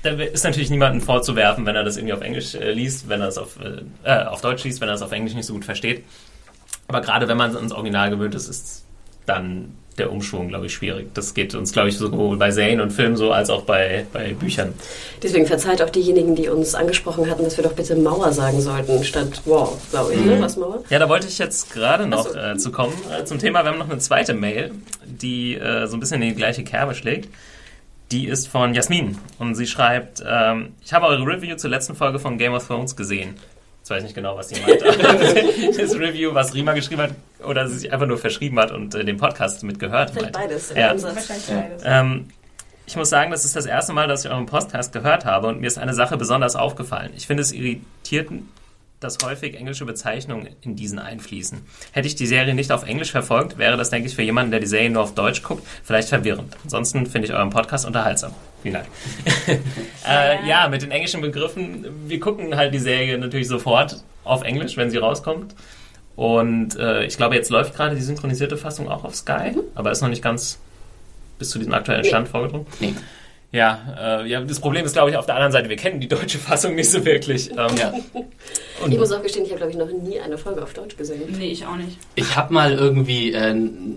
da 0.02 0.10
ist 0.10 0.44
natürlich 0.44 0.70
niemandem 0.70 1.00
vorzuwerfen, 1.00 1.64
wenn 1.64 1.76
er 1.76 1.84
das 1.84 1.96
irgendwie 1.96 2.12
auf 2.12 2.20
Englisch 2.22 2.54
äh, 2.56 2.72
liest, 2.72 3.08
wenn 3.08 3.20
er 3.20 3.28
es 3.28 3.38
auf, 3.38 3.56
äh, 3.60 3.82
äh, 4.02 4.24
auf 4.24 4.40
Deutsch 4.40 4.64
liest, 4.64 4.80
wenn 4.80 4.88
er 4.88 4.94
es 4.94 5.02
auf 5.02 5.12
Englisch 5.12 5.34
nicht 5.34 5.46
so 5.46 5.54
gut 5.54 5.64
versteht. 5.64 6.04
Aber 6.88 7.00
gerade 7.00 7.28
wenn 7.28 7.36
man 7.36 7.54
ans 7.54 7.72
Original 7.72 8.10
gewöhnt 8.10 8.34
ist, 8.34 8.48
ist 8.48 8.84
dann 9.24 9.76
der 9.98 10.10
Umschwung, 10.10 10.48
glaube 10.48 10.66
ich, 10.66 10.74
schwierig. 10.74 11.08
Das 11.14 11.34
geht 11.34 11.54
uns, 11.54 11.72
glaube 11.72 11.88
ich, 11.88 11.96
sowohl 11.96 12.36
bei 12.36 12.50
Serien 12.50 12.80
und 12.80 12.92
Filmen 12.92 13.16
so, 13.16 13.32
als 13.32 13.50
auch 13.50 13.62
bei, 13.62 14.06
bei 14.12 14.32
Büchern. 14.34 14.72
Deswegen 15.22 15.46
verzeiht 15.46 15.82
auch 15.82 15.90
diejenigen, 15.90 16.34
die 16.34 16.48
uns 16.48 16.74
angesprochen 16.74 17.30
hatten, 17.30 17.44
dass 17.44 17.56
wir 17.56 17.64
doch 17.64 17.72
bitte 17.72 17.96
Mauer 17.96 18.32
sagen 18.32 18.60
sollten, 18.60 19.04
statt 19.04 19.42
Wall, 19.44 19.68
glaube 19.90 20.14
ich, 20.14 20.24
ne? 20.24 20.40
Was 20.40 20.56
Mauer? 20.56 20.82
Ja, 20.90 20.98
da 20.98 21.08
wollte 21.08 21.28
ich 21.28 21.38
jetzt 21.38 21.72
gerade 21.72 22.06
noch 22.06 22.28
so. 22.28 22.38
äh, 22.38 22.56
zu 22.56 22.72
kommen 22.72 22.94
äh, 23.10 23.24
zum 23.24 23.38
Thema. 23.38 23.62
Wir 23.64 23.70
haben 23.70 23.78
noch 23.78 23.90
eine 23.90 23.98
zweite 23.98 24.34
Mail, 24.34 24.72
die 25.04 25.54
äh, 25.54 25.86
so 25.86 25.96
ein 25.96 26.00
bisschen 26.00 26.22
in 26.22 26.30
die 26.30 26.34
gleiche 26.34 26.64
Kerbe 26.64 26.94
schlägt. 26.94 27.28
Die 28.10 28.26
ist 28.28 28.48
von 28.48 28.74
Jasmin 28.74 29.16
und 29.38 29.54
sie 29.54 29.66
schreibt, 29.66 30.22
ähm, 30.26 30.74
ich 30.84 30.92
habe 30.92 31.06
eure 31.06 31.24
Review 31.24 31.56
zur 31.56 31.70
letzten 31.70 31.94
Folge 31.94 32.18
von 32.18 32.36
Game 32.36 32.52
of 32.52 32.66
Thrones 32.66 32.94
gesehen. 32.94 33.36
Weiß 33.92 33.98
ich 33.98 34.04
nicht 34.04 34.14
genau, 34.14 34.38
was 34.38 34.48
sie 34.48 34.58
meint. 34.58 34.80
das 35.78 35.94
Review, 35.98 36.32
was 36.32 36.54
Rima 36.54 36.72
geschrieben 36.72 37.02
hat 37.02 37.10
oder 37.44 37.68
sie 37.68 37.76
sich 37.76 37.92
einfach 37.92 38.06
nur 38.06 38.16
verschrieben 38.16 38.58
hat 38.58 38.70
und 38.70 38.94
äh, 38.94 39.04
den 39.04 39.18
Podcast 39.18 39.62
mitgehört. 39.64 40.12
Vielleicht 40.12 40.34
meint. 40.34 40.48
beides. 40.48 40.70
in 40.70 40.78
Ja. 40.78 41.02
Wahrscheinlich 41.02 41.48
Ja. 41.48 41.60
beides. 41.60 41.82
Ähm, 41.84 42.28
ich 42.86 42.96
muss 42.96 43.10
sagen, 43.10 43.30
das 43.30 43.44
ist 43.44 43.54
das 43.54 43.66
erste 43.66 43.92
Mal, 43.92 44.08
dass 44.08 44.24
ich 44.24 44.30
euren 44.30 44.46
Podcast 44.46 44.94
gehört 44.94 45.26
habe 45.26 45.48
und 45.48 45.60
mir 45.60 45.66
ist 45.66 45.76
eine 45.76 45.92
Sache 45.92 46.16
besonders 46.16 46.56
aufgefallen. 46.56 47.12
Ich 47.16 47.26
finde 47.26 47.42
es 47.42 47.52
irritiert, 47.52 48.30
dass 48.98 49.18
häufig 49.22 49.56
englische 49.56 49.84
Bezeichnungen 49.84 50.48
in 50.62 50.74
diesen 50.74 50.98
einfließen. 50.98 51.60
Hätte 51.92 52.08
ich 52.08 52.14
die 52.14 52.26
Serie 52.26 52.54
nicht 52.54 52.72
auf 52.72 52.86
Englisch 52.86 53.10
verfolgt, 53.10 53.58
wäre 53.58 53.76
das, 53.76 53.90
denke 53.90 54.08
ich, 54.08 54.14
für 54.14 54.22
jemanden, 54.22 54.52
der 54.52 54.60
die 54.60 54.66
Serie 54.66 54.88
nur 54.88 55.02
auf 55.02 55.14
Deutsch 55.14 55.42
guckt, 55.42 55.66
vielleicht 55.84 56.08
verwirrend. 56.08 56.56
Ansonsten 56.64 57.04
finde 57.04 57.28
ich 57.28 57.34
euren 57.34 57.50
Podcast 57.50 57.84
unterhaltsam. 57.84 58.32
Vielen 58.62 58.74
Dank. 58.74 58.86
äh, 60.08 60.46
ja, 60.46 60.68
mit 60.68 60.82
den 60.82 60.90
englischen 60.90 61.20
Begriffen, 61.20 61.86
wir 62.08 62.20
gucken 62.20 62.56
halt 62.56 62.72
die 62.72 62.78
Serie 62.78 63.18
natürlich 63.18 63.48
sofort 63.48 64.02
auf 64.24 64.42
Englisch, 64.42 64.76
wenn 64.76 64.90
sie 64.90 64.98
rauskommt. 64.98 65.54
Und 66.14 66.76
äh, 66.76 67.04
ich 67.04 67.16
glaube, 67.16 67.34
jetzt 67.34 67.50
läuft 67.50 67.74
gerade 67.74 67.96
die 67.96 68.02
synchronisierte 68.02 68.56
Fassung 68.56 68.88
auch 68.88 69.04
auf 69.04 69.16
Sky, 69.16 69.56
aber 69.74 69.90
ist 69.90 70.02
noch 70.02 70.08
nicht 70.08 70.22
ganz 70.22 70.58
bis 71.38 71.50
zu 71.50 71.58
diesem 71.58 71.74
aktuellen 71.74 72.04
Stand 72.04 72.28
vorgedrungen. 72.28 72.66
Nee. 72.80 72.94
Ja, 73.52 74.22
äh, 74.22 74.28
ja, 74.28 74.40
das 74.40 74.60
Problem 74.60 74.86
ist, 74.86 74.94
glaube 74.94 75.10
ich, 75.10 75.16
auf 75.16 75.26
der 75.26 75.34
anderen 75.34 75.52
Seite, 75.52 75.68
wir 75.68 75.76
kennen 75.76 76.00
die 76.00 76.08
deutsche 76.08 76.38
Fassung 76.38 76.74
nicht 76.74 76.90
so 76.90 77.04
wirklich. 77.04 77.50
Ähm, 77.50 77.56
Ja. 77.78 77.92
und 78.82 78.90
Ich 78.92 78.98
muss 78.98 79.12
auch 79.12 79.22
gestehen, 79.22 79.44
ich 79.44 79.50
habe, 79.50 79.58
glaube 79.58 79.72
ich, 79.72 79.78
noch 79.78 79.90
nie 80.08 80.18
eine 80.18 80.38
Folge 80.38 80.62
auf 80.62 80.72
Deutsch 80.72 80.96
gesehen. 80.96 81.20
Nee, 81.38 81.50
ich 81.52 81.66
auch 81.66 81.76
nicht. 81.76 81.98
Ich 82.14 82.34
habe 82.34 82.52
mal 82.54 82.72
irgendwie, 82.72 83.32
äh, 83.32 83.50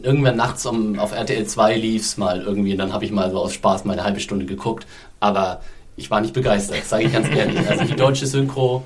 irgendwann 0.04 0.36
nachts 0.36 0.66
um, 0.66 1.00
auf 1.00 1.14
RTL 1.14 1.46
2 1.46 1.78
lief's 1.78 2.18
mal 2.18 2.42
irgendwie 2.42 2.74
und 2.74 2.80
dann 2.80 2.92
habe 2.92 3.06
ich 3.06 3.12
mal 3.12 3.32
so 3.32 3.40
aus 3.40 3.54
Spaß 3.54 3.86
mal 3.86 3.94
eine 3.94 4.04
halbe 4.04 4.20
Stunde 4.20 4.46
geguckt, 4.46 4.86
aber 5.22 5.62
ich 5.96 6.12
war 6.12 6.20
nicht 6.20 6.34
begeistert, 6.34 6.84
sage 6.84 7.06
ich 7.06 7.14
ganz 7.14 7.30
ehrlich. 7.30 7.58
Also 7.70 7.86
die 7.86 7.96
deutsche 7.96 8.28
Synchro, 8.28 8.84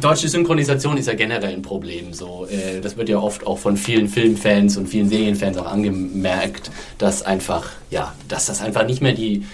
deutsche 0.00 0.28
Synchronisation 0.28 0.96
ist 0.96 1.06
ja 1.06 1.14
generell 1.14 1.54
ein 1.54 1.62
Problem. 1.62 2.12
So, 2.12 2.46
äh, 2.46 2.80
das 2.80 2.96
wird 2.96 3.08
ja 3.08 3.18
oft 3.18 3.46
auch 3.46 3.58
von 3.58 3.76
vielen 3.76 4.08
Filmfans 4.08 4.76
und 4.76 4.88
vielen 4.88 5.08
Serienfans 5.08 5.56
auch 5.58 5.66
angemerkt, 5.66 6.70
dass 6.98 7.22
einfach, 7.22 7.70
ja, 7.90 8.14
dass 8.28 8.46
das 8.46 8.62
einfach 8.62 8.86
nicht 8.86 9.02
mehr 9.02 9.12
die 9.12 9.44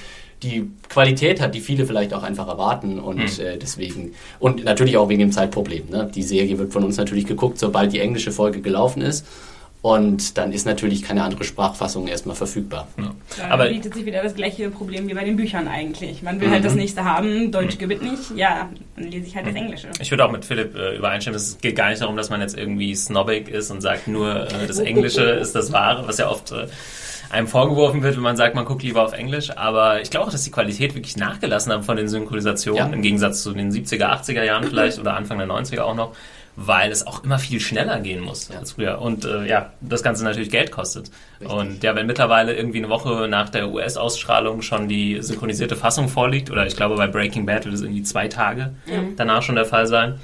die 0.42 0.70
Qualität 0.88 1.40
hat, 1.40 1.56
die 1.56 1.60
viele 1.60 1.84
vielleicht 1.84 2.14
auch 2.14 2.22
einfach 2.22 2.46
erwarten 2.46 3.00
und 3.00 3.40
äh, 3.40 3.58
deswegen 3.58 4.12
und 4.38 4.62
natürlich 4.62 4.96
auch 4.96 5.08
wegen 5.08 5.18
dem 5.18 5.32
Zeitproblem. 5.32 5.88
Ne? 5.90 6.08
Die 6.14 6.22
Serie 6.22 6.58
wird 6.58 6.72
von 6.72 6.84
uns 6.84 6.96
natürlich 6.96 7.26
geguckt, 7.26 7.58
sobald 7.58 7.92
die 7.92 7.98
englische 7.98 8.30
Folge 8.30 8.60
gelaufen 8.60 9.02
ist 9.02 9.26
Und 9.88 10.36
dann 10.36 10.52
ist 10.52 10.66
natürlich 10.66 11.02
keine 11.02 11.22
andere 11.22 11.44
Sprachfassung 11.44 12.08
erstmal 12.08 12.36
verfügbar. 12.36 12.88
Ja. 12.98 13.14
Da 13.38 13.48
Aber 13.48 13.68
bietet 13.68 13.94
sich 13.94 14.04
wieder 14.04 14.22
das 14.22 14.34
gleiche 14.34 14.68
Problem 14.70 15.08
wie 15.08 15.14
bei 15.14 15.24
den 15.24 15.36
Büchern 15.36 15.66
eigentlich. 15.66 16.22
Man 16.22 16.38
will 16.40 16.50
halt 16.50 16.62
das 16.64 16.74
nächste 16.74 17.04
haben, 17.04 17.50
Deutsch 17.50 17.78
gewinnt 17.78 18.02
nicht, 18.02 18.36
ja, 18.36 18.68
dann 18.96 19.10
lese 19.10 19.26
ich 19.26 19.34
halt 19.34 19.46
das 19.46 19.54
Englische. 19.54 19.88
ich 19.98 20.10
würde 20.10 20.26
auch 20.26 20.30
mit 20.30 20.44
Philipp 20.44 20.74
äh, 20.76 20.96
übereinstimmen, 20.96 21.36
es 21.36 21.56
geht 21.58 21.74
gar 21.76 21.88
nicht 21.88 22.02
darum, 22.02 22.16
dass 22.16 22.28
man 22.28 22.42
jetzt 22.42 22.58
irgendwie 22.58 22.94
snobbig 22.94 23.48
ist 23.48 23.70
und 23.70 23.80
sagt, 23.80 24.08
nur 24.08 24.46
äh, 24.46 24.66
das 24.66 24.78
Englische 24.78 25.22
ist 25.40 25.54
das 25.54 25.72
Wahre, 25.72 26.06
was 26.06 26.18
ja 26.18 26.28
oft 26.28 26.52
äh, 26.52 26.66
einem 27.30 27.46
vorgeworfen 27.46 28.02
wird, 28.02 28.16
wenn 28.16 28.22
man 28.22 28.36
sagt, 28.36 28.54
man 28.54 28.64
guckt 28.66 28.82
lieber 28.82 29.04
auf 29.04 29.12
Englisch. 29.14 29.56
Aber 29.56 30.00
ich 30.02 30.10
glaube 30.10 30.26
auch, 30.26 30.32
dass 30.32 30.44
die 30.44 30.50
Qualität 30.50 30.94
wirklich 30.94 31.16
nachgelassen 31.16 31.72
hat 31.72 31.84
von 31.84 31.96
den 31.96 32.08
Synchronisationen, 32.08 32.88
Ja. 32.88 32.94
im 32.94 33.02
Gegensatz 33.02 33.42
zu 33.42 33.52
den 33.52 33.70
70er, 33.70 34.06
80er 34.10 34.42
Jahren 34.44 34.64
vielleicht 34.64 34.98
oder 34.98 35.14
Anfang 35.14 35.38
der 35.38 35.46
90er 35.46 35.80
auch 35.80 35.94
noch, 35.94 36.14
weil 36.60 36.90
es 36.90 37.06
auch 37.06 37.22
immer 37.22 37.38
viel 37.38 37.60
schneller 37.60 38.00
gehen 38.00 38.20
muss 38.20 38.50
als 38.50 38.72
früher. 38.72 39.00
Und 39.00 39.24
äh, 39.24 39.46
ja, 39.46 39.72
das 39.80 40.02
Ganze 40.02 40.24
natürlich 40.24 40.50
Geld 40.50 40.72
kostet. 40.72 41.08
Richtig. 41.40 41.56
Und 41.56 41.84
ja, 41.84 41.94
wenn 41.94 42.06
mittlerweile 42.06 42.52
irgendwie 42.52 42.78
eine 42.78 42.88
Woche 42.88 43.28
nach 43.28 43.48
der 43.48 43.70
US-Ausstrahlung 43.70 44.62
schon 44.62 44.88
die 44.88 45.18
synchronisierte 45.20 45.76
Fassung 45.76 46.08
vorliegt, 46.08 46.50
oder 46.50 46.66
ich 46.66 46.74
glaube 46.74 46.96
bei 46.96 47.06
Breaking 47.06 47.46
Bad 47.46 47.64
wird 47.64 47.76
es 47.76 47.82
irgendwie 47.82 48.02
zwei 48.02 48.26
Tage 48.26 48.74
danach 49.16 49.42
schon 49.42 49.54
der 49.54 49.66
Fall 49.66 49.86
sein, 49.86 50.18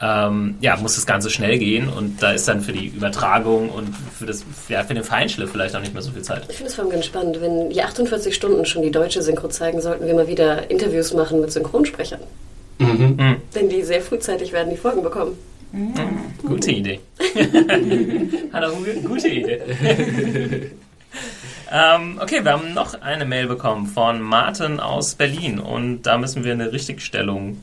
ähm, 0.00 0.56
ja, 0.60 0.76
muss 0.76 0.94
das 0.94 1.06
Ganze 1.06 1.28
schnell 1.28 1.58
gehen 1.58 1.88
und 1.88 2.22
da 2.22 2.32
ist 2.32 2.46
dann 2.46 2.60
für 2.60 2.72
die 2.72 2.86
Übertragung 2.86 3.68
und 3.70 3.94
für, 4.16 4.26
das, 4.26 4.44
ja, 4.68 4.84
für 4.84 4.94
den 4.94 5.02
Feinschliff 5.02 5.50
vielleicht 5.50 5.74
auch 5.74 5.80
nicht 5.80 5.92
mehr 5.92 6.02
so 6.02 6.12
viel 6.12 6.22
Zeit. 6.22 6.44
Ich 6.48 6.56
finde 6.56 6.68
es 6.68 6.74
vor 6.74 6.84
allem 6.84 6.92
ganz 6.92 7.06
spannend, 7.06 7.40
wenn 7.40 7.70
die 7.70 7.82
48 7.82 8.32
Stunden 8.32 8.64
schon 8.64 8.82
die 8.82 8.90
deutsche 8.92 9.22
Synchro 9.22 9.48
zeigen, 9.48 9.80
sollten 9.80 10.06
wir 10.06 10.14
mal 10.14 10.28
wieder 10.28 10.70
Interviews 10.70 11.14
machen 11.14 11.40
mit 11.40 11.50
Synchronsprechern. 11.50 12.20
Mhm. 12.78 13.36
Denn 13.54 13.68
die 13.68 13.82
sehr 13.82 14.02
frühzeitig 14.02 14.52
werden 14.52 14.70
die 14.70 14.76
Folgen 14.76 15.02
bekommen. 15.02 15.36
Gute 16.42 16.70
Idee. 16.70 17.00
Huge, 17.18 19.00
gute 19.02 19.28
Idee. 19.28 19.60
ähm, 21.72 22.18
okay, 22.22 22.44
wir 22.44 22.52
haben 22.52 22.74
noch 22.74 23.00
eine 23.00 23.24
Mail 23.24 23.46
bekommen 23.48 23.86
von 23.86 24.20
Martin 24.20 24.78
aus 24.78 25.14
Berlin 25.14 25.58
und 25.58 26.02
da 26.02 26.18
müssen 26.18 26.44
wir 26.44 26.52
eine 26.52 26.72
Richtigstellung 26.72 27.60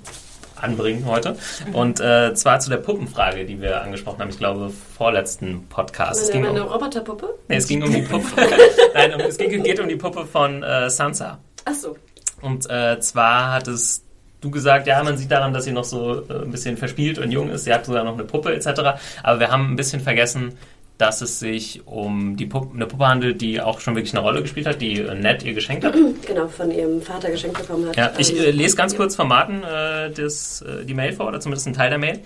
anbringen 0.55 1.05
heute. 1.05 1.37
Und 1.73 1.99
äh, 1.99 2.33
zwar 2.33 2.59
zu 2.59 2.69
der 2.69 2.77
Puppenfrage, 2.77 3.45
die 3.45 3.61
wir 3.61 3.81
angesprochen 3.81 4.19
haben, 4.19 4.29
ich 4.29 4.37
glaube, 4.37 4.69
vorletzten 4.69 5.67
Podcast. 5.69 6.21
Es 6.21 6.29
Meine, 6.29 6.41
ging 6.41 6.53
meine 6.53 6.65
um, 6.65 6.71
Roboterpuppe? 6.71 7.35
nee, 7.47 7.55
es 7.55 7.67
ging 7.67 7.81
um 7.81 7.91
die 7.91 8.01
Puppe. 8.01 8.25
Nein, 8.93 9.15
um, 9.15 9.21
es 9.21 9.37
ging, 9.37 9.63
geht 9.63 9.79
um 9.79 9.87
die 9.87 9.95
Puppe 9.95 10.25
von 10.25 10.63
äh, 10.63 10.89
Sansa. 10.89 11.39
Ach 11.65 11.73
so. 11.73 11.97
Und 12.41 12.69
äh, 12.69 12.99
zwar 12.99 13.53
hattest 13.53 14.03
du 14.41 14.51
gesagt, 14.51 14.87
ja, 14.87 15.01
man 15.03 15.17
sieht 15.17 15.31
daran, 15.31 15.53
dass 15.53 15.63
sie 15.63 15.71
noch 15.71 15.83
so 15.83 16.23
äh, 16.27 16.43
ein 16.43 16.51
bisschen 16.51 16.77
verspielt 16.77 17.19
und 17.19 17.31
jung 17.31 17.49
ist. 17.49 17.63
Sie 17.65 17.73
hat 17.73 17.85
sogar 17.85 18.03
noch 18.03 18.13
eine 18.13 18.23
Puppe 18.23 18.53
etc. 18.53 18.67
Aber 19.23 19.39
wir 19.39 19.49
haben 19.49 19.71
ein 19.71 19.75
bisschen 19.75 20.01
vergessen, 20.01 20.57
dass 20.97 21.21
es 21.21 21.39
sich 21.39 21.81
um 21.87 22.37
die 22.37 22.45
Puppe, 22.45 22.75
eine 22.75 22.85
Puppe 22.85 23.07
handelt, 23.07 23.41
die 23.41 23.59
auch 23.59 23.79
schon 23.79 23.95
wirklich 23.95 24.13
eine 24.13 24.21
Rolle 24.21 24.43
gespielt 24.43 24.67
hat, 24.67 24.81
die 24.81 24.99
äh, 24.99 25.15
Ned 25.15 25.41
ihr 25.43 25.53
geschenkt 25.53 25.83
hat. 25.83 25.95
Genau, 26.27 26.47
von 26.47 26.69
ihrem 26.69 27.01
Vater 27.01 27.31
geschenkt 27.31 27.57
bekommen 27.57 27.87
hat. 27.89 27.95
Ja, 27.97 28.11
ich 28.17 28.31
Ähm, 28.37 28.43
äh, 28.43 28.51
lese 28.51 28.75
ganz 28.75 28.95
kurz 28.95 29.15
von 29.15 29.27
Martin 29.27 29.63
äh, 29.63 30.11
das, 30.11 30.61
äh, 30.61 30.85
die 30.85 30.93
Mail 30.93 31.13
vor, 31.13 31.27
oder 31.27 31.39
zumindest 31.39 31.65
einen 31.65 31.75
Teil 31.75 31.89
der 31.89 31.97
Mail. 31.97 32.19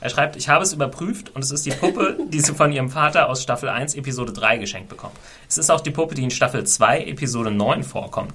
Er 0.00 0.08
schreibt, 0.08 0.36
ich 0.36 0.48
habe 0.48 0.64
es 0.64 0.72
überprüft 0.72 1.34
und 1.34 1.44
es 1.44 1.50
ist 1.50 1.66
die 1.66 1.70
Puppe, 1.70 2.16
die 2.28 2.40
sie 2.40 2.54
von 2.54 2.72
ihrem 2.72 2.88
Vater 2.88 3.28
aus 3.28 3.42
Staffel 3.42 3.68
1, 3.68 3.94
Episode 3.94 4.32
3 4.32 4.56
geschenkt 4.56 4.88
bekommt. 4.88 5.14
Es 5.48 5.58
ist 5.58 5.70
auch 5.70 5.80
die 5.80 5.90
Puppe, 5.90 6.14
die 6.14 6.24
in 6.24 6.30
Staffel 6.30 6.64
2, 6.64 7.04
Episode 7.04 7.50
9 7.50 7.82
vorkommt. 7.82 8.32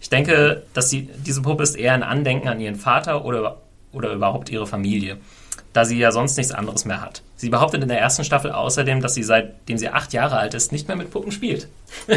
Ich 0.00 0.10
denke, 0.10 0.62
dass 0.74 0.90
sie, 0.90 1.08
diese 1.26 1.42
Puppe 1.42 1.62
ist 1.62 1.76
eher 1.76 1.94
ein 1.94 2.02
Andenken 2.02 2.48
an 2.48 2.60
ihren 2.60 2.76
Vater 2.76 3.24
oder, 3.24 3.58
oder 3.92 4.12
überhaupt 4.12 4.50
ihre 4.50 4.66
Familie, 4.66 5.18
da 5.72 5.84
sie 5.84 5.98
ja 5.98 6.12
sonst 6.12 6.36
nichts 6.36 6.52
anderes 6.52 6.84
mehr 6.84 7.00
hat. 7.00 7.22
Sie 7.40 7.48
behauptet 7.50 7.82
in 7.82 7.88
der 7.88 7.98
ersten 8.00 8.24
Staffel 8.24 8.50
außerdem, 8.52 9.00
dass 9.00 9.14
sie 9.14 9.22
seitdem 9.22 9.78
sie 9.78 9.88
acht 9.88 10.12
Jahre 10.12 10.36
alt 10.38 10.54
ist, 10.54 10.72
nicht 10.72 10.88
mehr 10.88 10.96
mit 10.96 11.10
Puppen 11.10 11.30
spielt. 11.32 11.68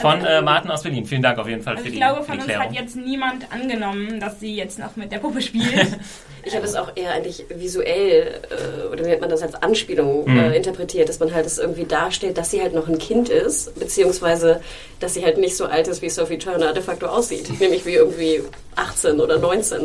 Von 0.00 0.24
äh, 0.24 0.42
Martin 0.42 0.70
aus 0.70 0.82
Berlin. 0.82 1.06
Vielen 1.06 1.22
Dank 1.22 1.38
auf 1.38 1.48
jeden 1.48 1.62
Fall 1.62 1.72
Also 1.74 1.82
für 1.84 1.88
ich 1.88 1.94
die, 1.94 2.00
glaube, 2.00 2.20
für 2.20 2.26
von 2.26 2.34
die 2.34 2.38
uns 2.40 2.46
Klärung. 2.46 2.66
hat 2.66 2.74
jetzt 2.74 2.96
niemand 2.96 3.50
angenommen, 3.52 4.20
dass 4.20 4.40
sie 4.40 4.54
jetzt 4.54 4.78
noch 4.78 4.96
mit 4.96 5.10
der 5.12 5.18
Puppe 5.18 5.40
spielt. 5.42 5.64
Ich 6.46 6.54
habe 6.54 6.66
es 6.66 6.74
auch 6.74 6.94
eher 6.94 7.10
eigentlich 7.14 7.46
visuell, 7.48 8.34
äh, 8.50 8.86
oder 8.92 9.06
wie 9.06 9.12
hat 9.12 9.20
man 9.22 9.30
das 9.30 9.40
als 9.40 9.54
Anspielung 9.54 10.28
Mhm. 10.28 10.38
äh, 10.38 10.54
interpretiert, 10.58 11.08
dass 11.08 11.18
man 11.18 11.32
halt 11.32 11.46
es 11.46 11.56
irgendwie 11.56 11.86
darstellt, 11.86 12.36
dass 12.36 12.50
sie 12.50 12.60
halt 12.60 12.74
noch 12.74 12.86
ein 12.86 12.98
Kind 12.98 13.30
ist, 13.30 13.74
beziehungsweise, 13.80 14.60
dass 15.00 15.14
sie 15.14 15.24
halt 15.24 15.38
nicht 15.38 15.56
so 15.56 15.64
alt 15.64 15.88
ist, 15.88 16.02
wie 16.02 16.10
Sophie 16.10 16.36
Turner 16.36 16.74
de 16.74 16.82
facto 16.82 17.06
aussieht. 17.06 17.48
Nämlich 17.60 17.86
wie 17.86 17.94
irgendwie 17.94 18.42
18 18.76 19.20
oder 19.20 19.38
19. 19.38 19.84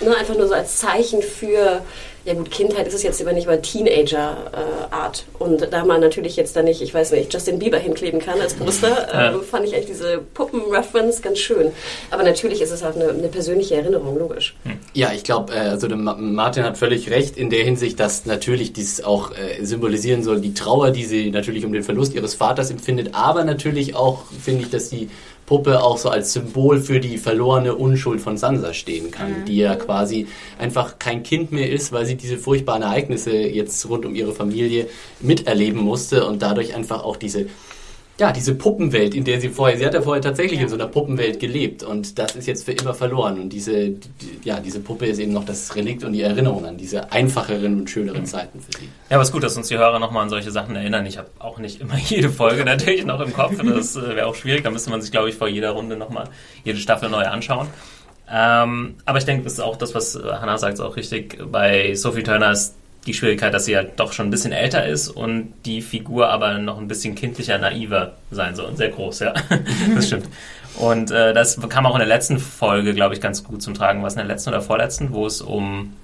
Ne, 0.00 0.16
einfach 0.16 0.36
nur 0.36 0.46
so 0.46 0.54
als 0.54 0.78
Zeichen 0.78 1.20
für, 1.22 1.80
ja 2.24 2.34
gut, 2.34 2.50
Kindheit 2.50 2.86
ist 2.86 2.94
es 2.94 3.02
jetzt 3.02 3.20
aber 3.20 3.32
nicht 3.32 3.46
mal 3.46 3.60
Teenager-Art. 3.60 5.24
Und 5.38 5.68
da 5.72 5.84
man 5.84 6.00
natürlich 6.00 6.36
jetzt 6.36 6.56
da 6.56 6.62
nicht, 6.62 6.80
ich 6.80 6.92
weiß 6.94 7.12
nicht, 7.12 7.32
Justin 7.32 7.58
Bieber 7.58 7.78
hinkleben 7.78 8.20
kann 8.20 8.40
als 8.40 8.54
Poster, 8.54 9.08
Ja. 9.14 9.32
ähm, 9.32 9.42
fand 9.42 9.66
ich 9.66 9.74
eigentlich 9.74 9.86
diese 9.86 10.18
Puppen-Reference 10.34 11.22
ganz 11.22 11.38
schön. 11.38 11.70
Aber 12.10 12.22
natürlich 12.22 12.60
ist 12.60 12.70
es 12.70 12.82
auch 12.82 12.94
eine, 12.94 13.10
eine 13.10 13.28
persönliche 13.28 13.76
Erinnerung, 13.76 14.18
logisch. 14.18 14.56
Ja, 14.94 15.12
ich 15.12 15.24
glaube, 15.24 15.52
äh, 15.54 15.58
also 15.58 15.88
Martin 15.88 16.64
hat 16.64 16.78
völlig 16.78 17.10
recht 17.10 17.36
in 17.36 17.50
der 17.50 17.64
Hinsicht, 17.64 18.00
dass 18.00 18.26
natürlich 18.26 18.72
dies 18.72 19.02
auch 19.04 19.32
äh, 19.32 19.62
symbolisieren 19.64 20.22
soll, 20.22 20.40
die 20.40 20.54
Trauer, 20.54 20.90
die 20.90 21.04
sie 21.04 21.30
natürlich 21.30 21.64
um 21.64 21.72
den 21.72 21.82
Verlust 21.82 22.14
ihres 22.14 22.34
Vaters 22.34 22.70
empfindet, 22.70 23.10
aber 23.12 23.44
natürlich 23.44 23.94
auch 23.94 24.22
finde 24.42 24.62
ich, 24.62 24.70
dass 24.70 24.88
die 24.88 25.08
Puppe 25.46 25.82
auch 25.82 25.98
so 25.98 26.08
als 26.08 26.32
Symbol 26.32 26.80
für 26.80 27.00
die 27.00 27.18
verlorene 27.18 27.74
Unschuld 27.74 28.20
von 28.20 28.36
Sansa 28.36 28.72
stehen 28.72 29.10
kann, 29.10 29.44
die 29.46 29.56
ja 29.58 29.76
quasi 29.76 30.26
einfach 30.58 30.98
kein 30.98 31.22
Kind 31.22 31.52
mehr 31.52 31.70
ist, 31.70 31.92
weil 31.92 32.06
sie 32.06 32.16
diese 32.16 32.38
furchtbaren 32.38 32.82
Ereignisse 32.82 33.32
jetzt 33.32 33.88
rund 33.88 34.06
um 34.06 34.14
ihre 34.14 34.32
Familie 34.32 34.88
miterleben 35.20 35.80
musste 35.80 36.26
und 36.26 36.40
dadurch 36.40 36.74
einfach 36.74 37.04
auch 37.04 37.16
diese 37.16 37.46
ja, 38.16 38.30
diese 38.30 38.54
Puppenwelt, 38.54 39.14
in 39.14 39.24
der 39.24 39.40
sie 39.40 39.48
vorher, 39.48 39.76
sie 39.76 39.84
hat 39.84 39.94
ja 39.94 40.00
vorher 40.00 40.22
tatsächlich 40.22 40.60
in 40.60 40.68
so 40.68 40.76
einer 40.76 40.86
Puppenwelt 40.86 41.40
gelebt 41.40 41.82
und 41.82 42.16
das 42.18 42.36
ist 42.36 42.46
jetzt 42.46 42.64
für 42.64 42.72
immer 42.72 42.94
verloren 42.94 43.40
und 43.40 43.48
diese, 43.48 43.90
die, 43.90 44.38
ja, 44.44 44.60
diese 44.60 44.78
Puppe 44.80 45.06
ist 45.06 45.18
eben 45.18 45.32
noch 45.32 45.44
das 45.44 45.74
Relikt 45.74 46.04
und 46.04 46.12
die 46.12 46.22
Erinnerung 46.22 46.64
an 46.64 46.76
diese 46.76 47.10
einfacheren 47.10 47.80
und 47.80 47.90
schöneren 47.90 48.24
Zeiten 48.24 48.60
für 48.60 48.78
sie. 48.78 48.84
Ja, 49.10 49.16
aber 49.16 49.22
es 49.22 49.28
ist 49.28 49.32
gut, 49.32 49.42
dass 49.42 49.56
uns 49.56 49.66
die 49.66 49.76
Hörer 49.76 49.98
nochmal 49.98 50.22
an 50.22 50.30
solche 50.30 50.52
Sachen 50.52 50.76
erinnern. 50.76 51.04
Ich 51.06 51.18
habe 51.18 51.28
auch 51.40 51.58
nicht 51.58 51.80
immer 51.80 51.98
jede 52.06 52.30
Folge 52.30 52.64
natürlich 52.64 53.04
noch 53.04 53.20
im 53.20 53.32
Kopf. 53.32 53.54
Das 53.64 53.96
äh, 53.96 54.14
wäre 54.14 54.26
auch 54.26 54.36
schwierig. 54.36 54.62
Da 54.62 54.70
müsste 54.70 54.90
man 54.90 55.02
sich, 55.02 55.10
glaube 55.10 55.28
ich, 55.28 55.34
vor 55.34 55.48
jeder 55.48 55.70
Runde 55.70 55.96
nochmal 55.96 56.28
jede 56.62 56.78
Staffel 56.78 57.08
neu 57.08 57.24
anschauen. 57.24 57.66
Ähm, 58.30 58.94
aber 59.04 59.18
ich 59.18 59.24
denke, 59.24 59.44
das 59.44 59.54
ist 59.54 59.60
auch 59.60 59.76
das, 59.76 59.94
was 59.94 60.14
äh, 60.14 60.22
Hannah 60.22 60.58
sagt, 60.58 60.74
ist 60.74 60.80
auch 60.80 60.96
richtig. 60.96 61.38
Bei 61.50 61.94
Sophie 61.94 62.22
Turner 62.22 62.52
ist 62.52 62.76
die 63.06 63.14
Schwierigkeit, 63.14 63.52
dass 63.52 63.66
sie 63.66 63.72
ja 63.72 63.82
doch 63.82 64.12
schon 64.12 64.28
ein 64.28 64.30
bisschen 64.30 64.52
älter 64.52 64.86
ist 64.86 65.08
und 65.08 65.52
die 65.64 65.82
Figur 65.82 66.28
aber 66.28 66.58
noch 66.58 66.78
ein 66.78 66.88
bisschen 66.88 67.14
kindlicher, 67.14 67.58
naiver 67.58 68.14
sein 68.30 68.54
soll. 68.54 68.66
Und 68.66 68.76
sehr 68.76 68.88
groß, 68.88 69.20
ja. 69.20 69.34
das 69.94 70.06
stimmt. 70.06 70.28
Und 70.76 71.10
äh, 71.10 71.32
das 71.32 71.60
kam 71.68 71.86
auch 71.86 71.94
in 71.94 72.00
der 72.00 72.08
letzten 72.08 72.38
Folge, 72.38 72.94
glaube 72.94 73.14
ich, 73.14 73.20
ganz 73.20 73.44
gut 73.44 73.62
zum 73.62 73.74
Tragen. 73.74 74.02
Was 74.02 74.14
in 74.14 74.18
der 74.18 74.26
letzten 74.26 74.50
oder 74.50 74.60
vorletzten, 74.60 75.12
wo 75.12 75.26
es 75.26 75.40
um 75.40 75.94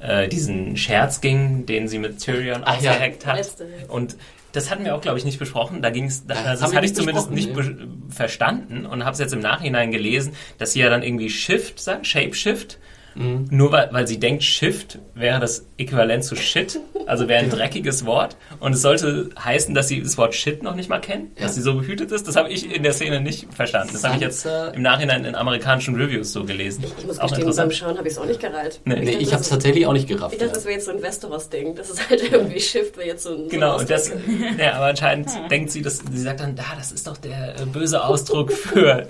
äh, 0.00 0.28
diesen 0.28 0.76
Scherz 0.76 1.20
ging, 1.20 1.66
den 1.66 1.88
sie 1.88 1.98
mit 1.98 2.18
Tyrion 2.18 2.62
Ach 2.64 2.80
ja. 2.80 2.90
ausgeheckt 2.90 3.26
hat. 3.26 3.36
Letzte, 3.36 3.64
ja. 3.64 3.88
Und 3.88 4.16
das 4.52 4.70
hatten 4.70 4.84
wir 4.84 4.94
auch, 4.94 5.00
glaube 5.00 5.18
ich, 5.18 5.24
nicht 5.24 5.38
besprochen. 5.38 5.82
Da 5.82 5.90
ging 5.90 6.04
es, 6.06 6.26
das, 6.26 6.60
Das 6.60 6.74
hatte 6.74 6.86
ich 6.86 6.94
zumindest 6.94 7.30
nicht 7.30 7.52
be 7.52 7.88
verstanden 8.08 8.86
und 8.86 9.04
habe 9.04 9.12
es 9.12 9.18
jetzt 9.18 9.34
im 9.34 9.40
Nachhinein 9.40 9.90
gelesen, 9.90 10.34
dass 10.58 10.72
sie 10.72 10.80
ja 10.80 10.88
dann 10.88 11.02
irgendwie 11.02 11.28
Shift 11.28 11.78
sagt, 11.78 12.06
Shapeshift. 12.06 12.78
Mhm. 13.16 13.46
Nur 13.50 13.72
weil, 13.72 13.88
weil 13.92 14.06
sie 14.06 14.18
denkt, 14.20 14.42
Shift 14.44 14.98
wäre 15.14 15.40
das 15.40 15.66
Äquivalent 15.78 16.24
zu 16.24 16.36
Shit, 16.36 16.78
also 17.06 17.28
wäre 17.28 17.40
ein 17.42 17.50
dreckiges 17.50 18.04
Wort. 18.06 18.36
Und 18.60 18.74
es 18.74 18.82
sollte 18.82 19.30
heißen, 19.42 19.74
dass 19.74 19.88
sie 19.88 20.02
das 20.02 20.18
Wort 20.18 20.34
Shit 20.34 20.62
noch 20.62 20.74
nicht 20.74 20.88
mal 20.88 21.00
kennt, 21.00 21.38
Ja. 21.38 21.44
dass 21.46 21.54
sie 21.54 21.62
so 21.62 21.74
behütet 21.74 22.12
ist. 22.12 22.28
Das 22.28 22.36
habe 22.36 22.50
ich 22.50 22.74
in 22.74 22.82
der 22.82 22.92
Szene 22.92 23.20
nicht 23.20 23.52
verstanden. 23.54 23.90
Das 23.92 24.04
habe 24.04 24.16
ich 24.16 24.20
jetzt 24.22 24.46
im 24.74 24.82
Nachhinein 24.82 25.24
in 25.24 25.34
amerikanischen 25.34 25.94
Reviews 25.96 26.32
so 26.32 26.44
gelesen. 26.44 26.84
Ich 26.98 27.06
muss 27.06 27.18
Auch 27.18 27.28
gestehen, 27.28 27.50
beim. 27.54 27.70
Schauen 27.70 27.96
habe 27.98 28.06
ich 28.08 28.14
es 28.14 28.18
auch 28.18 28.26
nicht 28.26 28.40
gereilt. 28.40 28.80
Nee. 28.84 29.00
Nee, 29.00 29.10
ich 29.12 29.24
das 29.24 29.32
habe 29.32 29.42
es 29.42 29.48
tatsächlich 29.48 29.86
auch 29.86 29.92
nicht 29.92 30.08
gerafft. 30.08 30.34
Ich 30.34 30.38
dachte, 30.40 30.52
das 30.54 30.64
wäre 30.64 30.74
jetzt 30.74 30.84
so 30.86 30.92
ein 30.92 31.02
Westeros-Ding. 31.02 31.74
Das 31.74 31.90
ist 31.90 32.08
halt 32.10 32.30
irgendwie 32.30 32.60
Shift, 32.60 32.96
wäre 32.96 33.08
jetzt 33.08 33.22
so 33.22 33.34
ein. 33.34 33.48
Genau, 33.48 33.72
so 33.72 33.74
und 33.78 33.82
ein 33.82 33.88
das, 33.88 34.10
ja, 34.58 34.74
aber 34.74 34.86
anscheinend 34.86 35.28
denkt 35.50 35.70
sie, 35.70 35.82
dass 35.82 35.98
sie 36.10 36.18
sagt 36.20 36.40
dann, 36.40 36.54
da, 36.54 36.64
das 36.76 36.92
ist 36.92 37.06
doch 37.06 37.16
der 37.16 37.60
äh, 37.60 37.64
böse 37.66 38.04
Ausdruck 38.04 38.52
für 38.52 39.08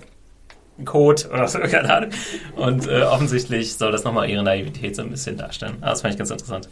Code 0.85 1.29
oder 1.33 1.49
so, 1.49 1.59
keine 1.61 1.93
Ahnung. 1.93 2.11
Und 2.57 2.87
äh, 2.89 3.03
offensichtlich 3.03 3.75
soll 3.75 3.93
das 3.93 4.05
nochmal 4.05 4.29
ihre 4.29 4.43
Naivität 4.43 4.95
so 4.97 5.03
ein 5.03 5.11
bisschen 5.11 5.37
darstellen. 5.37 5.77
Ah, 5.81 5.91
das 5.91 6.03
fand 6.03 6.15
ich 6.15 6.19
ganz 6.19 6.31
interessant. 6.31 6.69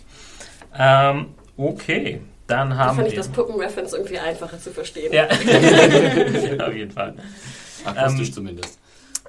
Ähm, 0.78 1.26
okay, 1.56 2.20
dann 2.46 2.70
Da 2.70 2.76
haben 2.76 2.96
fand 2.96 3.08
ich 3.08 3.14
wir. 3.14 3.18
das 3.18 3.28
Puppen-Reference 3.28 3.92
irgendwie 3.94 4.18
einfacher 4.18 4.58
zu 4.58 4.70
verstehen. 4.70 5.12
ja, 5.12 5.24
auf 6.66 6.74
jeden 6.74 6.90
Fall. 6.90 7.14
Akustisch 7.84 8.28
ähm, 8.28 8.34
zumindest. 8.34 8.78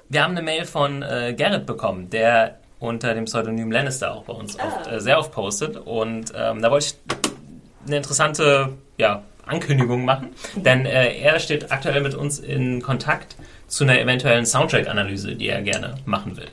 Wir 0.08 0.22
haben 0.22 0.32
eine 0.32 0.42
Mail 0.42 0.64
von 0.64 1.02
äh, 1.02 1.34
Gerrit 1.36 1.66
bekommen, 1.66 2.10
der 2.10 2.58
unter 2.78 3.14
dem 3.14 3.24
Pseudonym 3.24 3.72
Lannister 3.72 4.12
auch 4.14 4.24
bei 4.24 4.32
uns 4.34 4.58
Ah. 4.58 4.66
oft, 4.66 4.86
äh, 4.92 5.00
sehr 5.00 5.18
oft 5.18 5.32
postet. 5.32 5.76
Und 5.76 6.32
ähm, 6.36 6.60
da 6.62 6.70
wollte 6.70 6.86
ich 6.86 6.94
eine 7.86 7.96
interessante 7.96 8.70
ja, 8.98 9.22
Ankündigung 9.46 10.04
machen, 10.04 10.28
denn 10.56 10.84
äh, 10.86 11.16
er 11.18 11.38
steht 11.38 11.70
aktuell 11.72 12.00
mit 12.02 12.14
uns 12.14 12.38
in 12.38 12.82
Kontakt 12.82 13.36
zu 13.66 13.84
einer 13.84 14.00
eventuellen 14.00 14.46
Soundtrack-Analyse, 14.46 15.34
die 15.34 15.48
er 15.48 15.62
gerne 15.62 15.96
machen 16.04 16.36
will. 16.36 16.48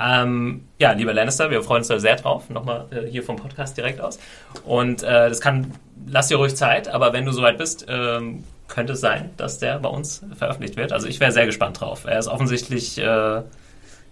Ähm, 0.00 0.64
ja, 0.78 0.92
lieber 0.92 1.12
Lannister, 1.12 1.50
wir 1.50 1.62
freuen 1.62 1.80
uns 1.80 1.88
da 1.88 1.98
sehr 1.98 2.16
drauf. 2.16 2.48
Nochmal 2.48 2.86
äh, 2.90 3.06
hier 3.06 3.22
vom 3.22 3.36
Podcast 3.36 3.76
direkt 3.76 4.00
aus. 4.00 4.18
Und 4.64 5.02
äh, 5.02 5.28
das 5.28 5.40
kann, 5.40 5.72
lass 6.06 6.28
dir 6.28 6.38
ruhig 6.38 6.56
Zeit, 6.56 6.88
aber 6.88 7.12
wenn 7.12 7.26
du 7.26 7.32
soweit 7.32 7.58
bist, 7.58 7.86
ähm, 7.88 8.44
könnte 8.68 8.94
es 8.94 9.00
sein, 9.00 9.30
dass 9.36 9.58
der 9.58 9.78
bei 9.78 9.88
uns 9.88 10.22
veröffentlicht 10.36 10.76
wird. 10.76 10.92
Also 10.92 11.06
ich 11.06 11.20
wäre 11.20 11.32
sehr 11.32 11.44
gespannt 11.44 11.80
drauf. 11.80 12.04
Er 12.06 12.18
ist 12.18 12.28
offensichtlich 12.28 12.96
äh, 12.98 13.42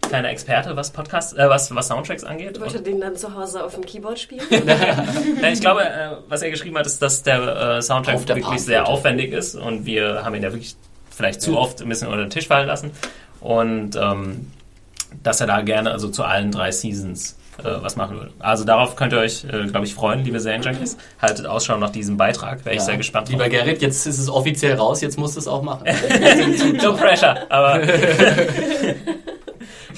kleiner 0.03 0.31
Experte, 0.31 0.77
was 0.77 0.91
Podcasts, 0.91 1.33
äh, 1.33 1.49
was, 1.49 1.75
was 1.75 1.89
Soundtracks 1.89 2.25
angeht. 2.25 2.61
Wollte 2.61 2.83
den 2.83 3.01
dann 3.01 3.17
zu 3.17 3.35
Hause 3.35 3.65
auf 3.65 3.75
dem 3.75 3.87
Keyboard 3.87 4.19
spielen? 4.19 4.43
Nein, 5.41 5.53
ich 5.53 5.61
glaube, 5.61 5.85
äh, 5.85 6.17
was 6.29 6.43
er 6.43 6.51
geschrieben 6.51 6.77
hat, 6.77 6.87
ist, 6.87 7.01
dass 7.01 7.23
der 7.23 7.77
äh, 7.77 7.83
Soundtrack 7.83 8.27
der 8.27 8.37
wirklich 8.37 8.61
sehr 8.61 8.83
Palmflöte. 8.83 8.99
aufwendig 8.99 9.33
ist 9.33 9.55
und 9.55 9.87
wir 9.87 10.25
haben 10.25 10.35
ihn 10.35 10.43
ja 10.43 10.53
wirklich 10.53 10.77
vielleicht 11.19 11.43
zu 11.43 11.59
oft 11.59 11.83
ein 11.83 11.89
bisschen 11.89 12.09
unter 12.09 12.21
den 12.21 12.31
Tisch 12.31 12.47
fallen 12.47 12.69
lassen 12.69 12.93
und 13.41 13.97
ähm, 13.97 14.51
dass 15.23 15.41
er 15.41 15.47
da 15.47 15.61
gerne 15.61 15.91
also 15.91 16.09
zu 16.09 16.23
allen 16.25 16.51
drei 16.53 16.71
Seasons 16.71 17.37
äh, 17.59 17.65
was 17.83 17.97
machen 17.97 18.17
würde. 18.17 18.31
Also 18.39 18.65
darauf 18.65 18.95
könnt 18.95 19.13
ihr 19.13 19.19
euch, 19.19 19.45
äh, 19.45 19.67
glaube 19.67 19.85
ich, 19.85 19.95
freuen, 19.95 20.23
liebe 20.25 20.39
Serienjunkies. 20.39 20.97
Haltet 21.21 21.47
Ausschau 21.47 21.77
nach 21.77 21.91
diesem 21.91 22.17
Beitrag, 22.17 22.65
wäre 22.65 22.77
ich 22.77 22.83
Ja. 22.83 22.87
sehr 22.87 22.97
gespannt 22.99 23.29
Lieber 23.31 23.45
drauf. 23.49 23.53
Gerrit, 23.53 23.83
jetzt 23.83 24.07
ist 24.07 24.19
es 24.19 24.29
offiziell 24.29 24.77
raus, 24.77 25.01
jetzt 25.01 25.19
musst 25.19 25.35
du 25.35 25.41
es 25.41 25.49
auch 25.49 25.63
machen. 25.63 25.85
no 26.83 26.93
pressure, 26.95 27.51
aber... 27.51 27.87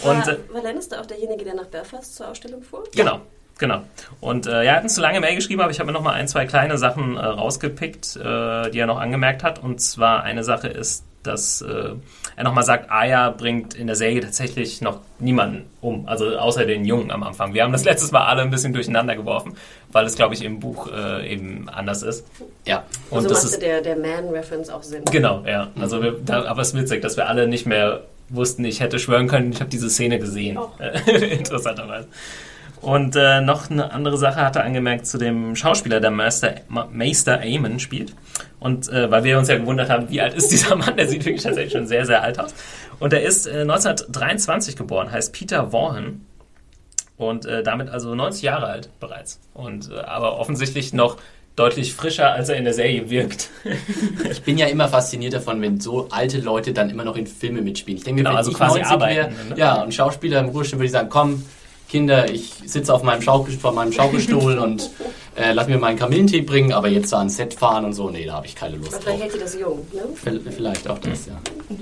War, 0.02 0.16
und, 0.16 0.28
äh, 0.28 0.38
war 0.52 0.62
Lannister 0.62 1.00
auch 1.00 1.06
derjenige, 1.06 1.44
der 1.44 1.54
nach 1.54 1.66
Belfast 1.66 2.16
zur 2.16 2.28
Ausstellung 2.28 2.62
fuhr? 2.62 2.84
Genau, 2.96 3.20
genau. 3.58 3.82
Und 4.20 4.46
äh, 4.46 4.64
er 4.64 4.76
hat 4.76 4.82
uns 4.84 4.94
zu 4.94 5.02
lange 5.02 5.20
Mail 5.20 5.34
geschrieben, 5.34 5.60
aber 5.60 5.70
ich 5.70 5.80
habe 5.80 5.88
mir 5.88 5.92
noch 5.92 6.02
mal 6.02 6.14
ein, 6.14 6.28
zwei 6.28 6.46
kleine 6.46 6.78
Sachen 6.78 7.18
äh, 7.18 7.20
rausgepickt, 7.20 8.16
äh, 8.16 8.70
die 8.70 8.78
er 8.78 8.86
noch 8.86 8.98
angemerkt 9.00 9.42
hat. 9.44 9.62
Und 9.62 9.82
zwar 9.82 10.22
eine 10.22 10.44
Sache 10.44 10.68
ist, 10.68 11.04
dass 11.22 11.60
äh, 11.62 11.90
er 12.36 12.44
nochmal 12.44 12.64
sagt, 12.64 12.90
Aya 12.90 13.30
bringt 13.30 13.74
in 13.74 13.86
der 13.86 13.96
Serie 13.96 14.20
tatsächlich 14.20 14.80
noch 14.80 15.00
niemanden 15.18 15.64
um, 15.82 16.08
also 16.08 16.36
außer 16.38 16.64
den 16.64 16.84
Jungen 16.84 17.10
am 17.10 17.22
Anfang. 17.22 17.52
Wir 17.54 17.62
haben 17.62 17.72
das 17.72 17.84
letztes 17.90 18.10
Mal 18.12 18.24
alle 18.24 18.42
ein 18.42 18.50
bisschen 18.50 18.72
durcheinander 18.72 19.16
geworfen, 19.16 19.54
weil 19.92 20.06
es, 20.06 20.16
glaube 20.16 20.34
ich, 20.34 20.42
im 20.44 20.60
Buch 20.60 20.88
äh, 20.92 21.30
eben 21.30 21.68
anders 21.68 22.02
ist. 22.02 22.26
Ja. 22.66 22.84
Und 23.10 23.18
also 23.18 23.28
das 23.28 23.42
machte 23.44 23.54
ist 23.56 23.62
der, 23.62 23.80
der 23.82 23.96
Man-Reference 23.96 24.70
auch 24.70 24.82
Sinn. 24.82 25.04
Genau, 25.10 25.44
ja. 25.46 25.68
Also 25.78 26.02
wir, 26.02 26.12
da, 26.24 26.44
aber 26.46 26.62
es 26.62 26.68
ist 26.68 26.74
witzig, 26.80 27.02
dass 27.02 27.16
wir 27.16 27.28
alle 27.28 27.46
nicht 27.48 27.66
mehr 27.66 28.02
wussten, 28.30 28.64
ich 28.64 28.80
hätte 28.80 28.98
schwören 28.98 29.26
können, 29.28 29.52
ich 29.52 29.60
habe 29.60 29.70
diese 29.70 29.90
Szene 29.90 30.18
gesehen. 30.18 30.56
Oh. 30.56 30.70
Interessanterweise. 31.10 32.08
Und 32.80 33.14
äh, 33.14 33.42
noch 33.42 33.68
eine 33.70 33.92
andere 33.92 34.16
Sache 34.16 34.40
hat 34.40 34.56
er 34.56 34.64
angemerkt 34.64 35.06
zu 35.06 35.18
dem 35.18 35.54
Schauspieler, 35.54 36.00
der 36.00 36.10
Meister, 36.10 36.54
Ma- 36.68 36.88
Meister 36.90 37.42
Eamon 37.42 37.78
spielt. 37.78 38.14
Und 38.60 38.88
äh, 38.90 39.10
weil 39.10 39.24
wir 39.24 39.38
uns 39.38 39.48
ja 39.48 39.56
gewundert 39.56 39.88
haben, 39.88 40.08
wie 40.10 40.20
alt 40.20 40.34
ist 40.34 40.50
dieser 40.52 40.76
Mann, 40.76 40.96
der 40.96 41.08
sieht 41.08 41.24
wirklich 41.24 41.42
tatsächlich 41.42 41.72
schon 41.72 41.86
sehr, 41.86 42.06
sehr 42.06 42.22
alt 42.22 42.38
aus. 42.38 42.54
Und 42.98 43.12
er 43.12 43.22
ist 43.22 43.46
äh, 43.46 43.62
1923 43.62 44.76
geboren, 44.76 45.10
heißt 45.10 45.32
Peter 45.32 45.72
Vaughan. 45.72 46.26
Und 47.16 47.44
äh, 47.44 47.62
damit 47.62 47.90
also 47.90 48.14
90 48.14 48.42
Jahre 48.42 48.66
alt 48.66 48.88
bereits. 49.00 49.40
Und 49.52 49.90
äh, 49.90 49.98
aber 50.00 50.38
offensichtlich 50.38 50.92
noch 50.92 51.16
deutlich 51.56 51.92
frischer, 51.94 52.32
als 52.32 52.48
er 52.48 52.56
in 52.56 52.64
der 52.64 52.74
Serie 52.74 53.10
wirkt. 53.10 53.50
Ich 54.30 54.42
bin 54.42 54.56
ja 54.56 54.66
immer 54.66 54.88
fasziniert 54.88 55.34
davon, 55.34 55.60
wenn 55.60 55.80
so 55.80 56.08
alte 56.10 56.38
Leute 56.38 56.72
dann 56.72 56.88
immer 56.88 57.04
noch 57.04 57.16
in 57.16 57.26
Filme 57.26 57.60
mitspielen. 57.60 57.98
Ich 57.98 58.04
denke, 58.04 58.20
Genau, 58.20 58.30
wenn 58.30 58.36
also 58.36 58.50
ich 58.50 58.56
quasi 58.56 58.78
90 58.78 58.92
arbeiten, 58.92 59.36
wäre, 59.36 59.48
ne? 59.50 59.54
ja, 59.56 59.82
und 59.82 59.92
Schauspieler 59.94 60.40
im 60.40 60.48
Ruhestand 60.48 60.78
würde 60.80 60.86
ich 60.86 60.92
sagen, 60.92 61.08
komm, 61.10 61.44
Kinder, 61.90 62.30
ich 62.30 62.52
sitze 62.66 62.94
auf 62.94 63.02
meinem 63.02 63.20
Schaukel, 63.20 63.52
vor 63.58 63.72
meinem 63.72 63.92
Schaukelstuhl 63.92 64.58
und 64.58 64.90
äh, 65.36 65.52
lass 65.52 65.66
mir 65.66 65.78
meinen 65.78 65.98
Kamillentee 65.98 66.40
bringen, 66.42 66.72
aber 66.72 66.88
jetzt 66.88 67.10
so 67.10 67.16
ans 67.16 67.36
Set 67.36 67.54
fahren 67.54 67.84
und 67.84 67.94
so, 67.94 68.10
nee, 68.10 68.24
da 68.26 68.34
habe 68.34 68.46
ich 68.46 68.54
keine 68.54 68.76
Lust 68.76 69.02
vielleicht 69.02 69.22
hält 69.22 69.34
die 69.34 69.38
das 69.38 69.58
jung, 69.58 69.86
ne? 69.92 70.02
Vielleicht 70.50 70.88
auch 70.88 70.98
das, 70.98 71.26
ja. 71.26 71.32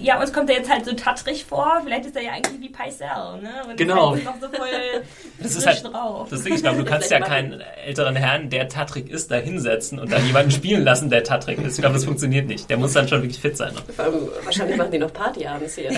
Ja, 0.00 0.20
uns 0.20 0.32
kommt 0.32 0.50
er 0.50 0.56
jetzt 0.56 0.70
halt 0.70 0.84
so 0.84 0.92
tattrig 0.94 1.44
vor. 1.44 1.80
Vielleicht 1.84 2.06
ist 2.06 2.16
er 2.16 2.22
ja 2.22 2.32
eigentlich 2.32 2.60
wie 2.60 2.68
Paisel, 2.68 3.06
ne? 3.40 3.50
Und 3.68 3.76
Genau. 3.76 4.14
Ist 4.14 4.26
halt 4.26 4.40
noch 4.40 4.48
so 4.48 4.56
voll 4.56 4.68
Das 5.38 5.54
ist 5.56 5.66
halt 5.66 5.84
drauf. 5.84 6.28
das 6.28 6.42
Ding, 6.42 6.54
ich 6.54 6.62
glaube, 6.62 6.78
du 6.78 6.84
kannst 6.84 7.10
ja 7.10 7.20
keinen 7.24 7.60
älteren 7.86 8.16
Herrn, 8.16 8.50
der 8.50 8.68
Tatrik 8.68 9.08
ist, 9.10 9.30
da 9.30 9.36
hinsetzen 9.36 9.98
und 9.98 10.10
dann 10.12 10.26
jemanden 10.26 10.50
spielen 10.50 10.82
lassen, 10.84 11.08
der 11.10 11.22
Tatrik 11.24 11.58
ist. 11.58 11.74
Ich 11.74 11.80
glaube, 11.80 11.94
das 11.94 12.04
funktioniert 12.04 12.46
nicht. 12.48 12.68
Der 12.68 12.76
muss 12.78 12.92
dann 12.92 13.08
schon 13.08 13.22
wirklich 13.22 13.40
fit 13.40 13.56
sein. 13.56 13.72
Vor 13.94 14.04
allem, 14.04 14.28
wahrscheinlich 14.44 14.76
machen 14.76 14.90
die 14.90 14.98
noch 14.98 15.12
Party 15.12 15.46
abends 15.46 15.76
hier. 15.76 15.90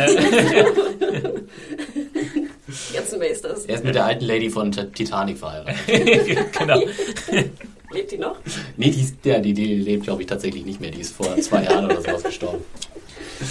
Die 3.15 3.19
ganzen 3.19 3.19
Maesters. 3.19 3.67
Er 3.67 3.75
ist 3.77 3.85
mit 3.85 3.95
der 3.95 4.05
alten 4.05 4.25
Lady 4.25 4.51
von 4.51 4.71
Titanic 4.73 5.39
verheiratet. 5.39 5.77
genau. 6.59 6.81
Lebt 7.93 8.11
die 8.11 8.19
noch? 8.19 8.37
Nee, 8.77 8.91
die, 8.91 9.01
ist, 9.01 9.17
ja, 9.25 9.39
die, 9.39 9.53
die 9.53 9.77
lebt, 9.77 10.03
glaube 10.03 10.23
ich, 10.23 10.27
tatsächlich 10.27 10.65
nicht 10.65 10.81
mehr. 10.81 10.91
Die 10.91 11.01
ist 11.01 11.15
vor 11.15 11.37
zwei 11.37 11.63
Jahren 11.63 11.85
oder 11.85 12.01
sowas 12.01 12.25
gestorben. 12.25 12.65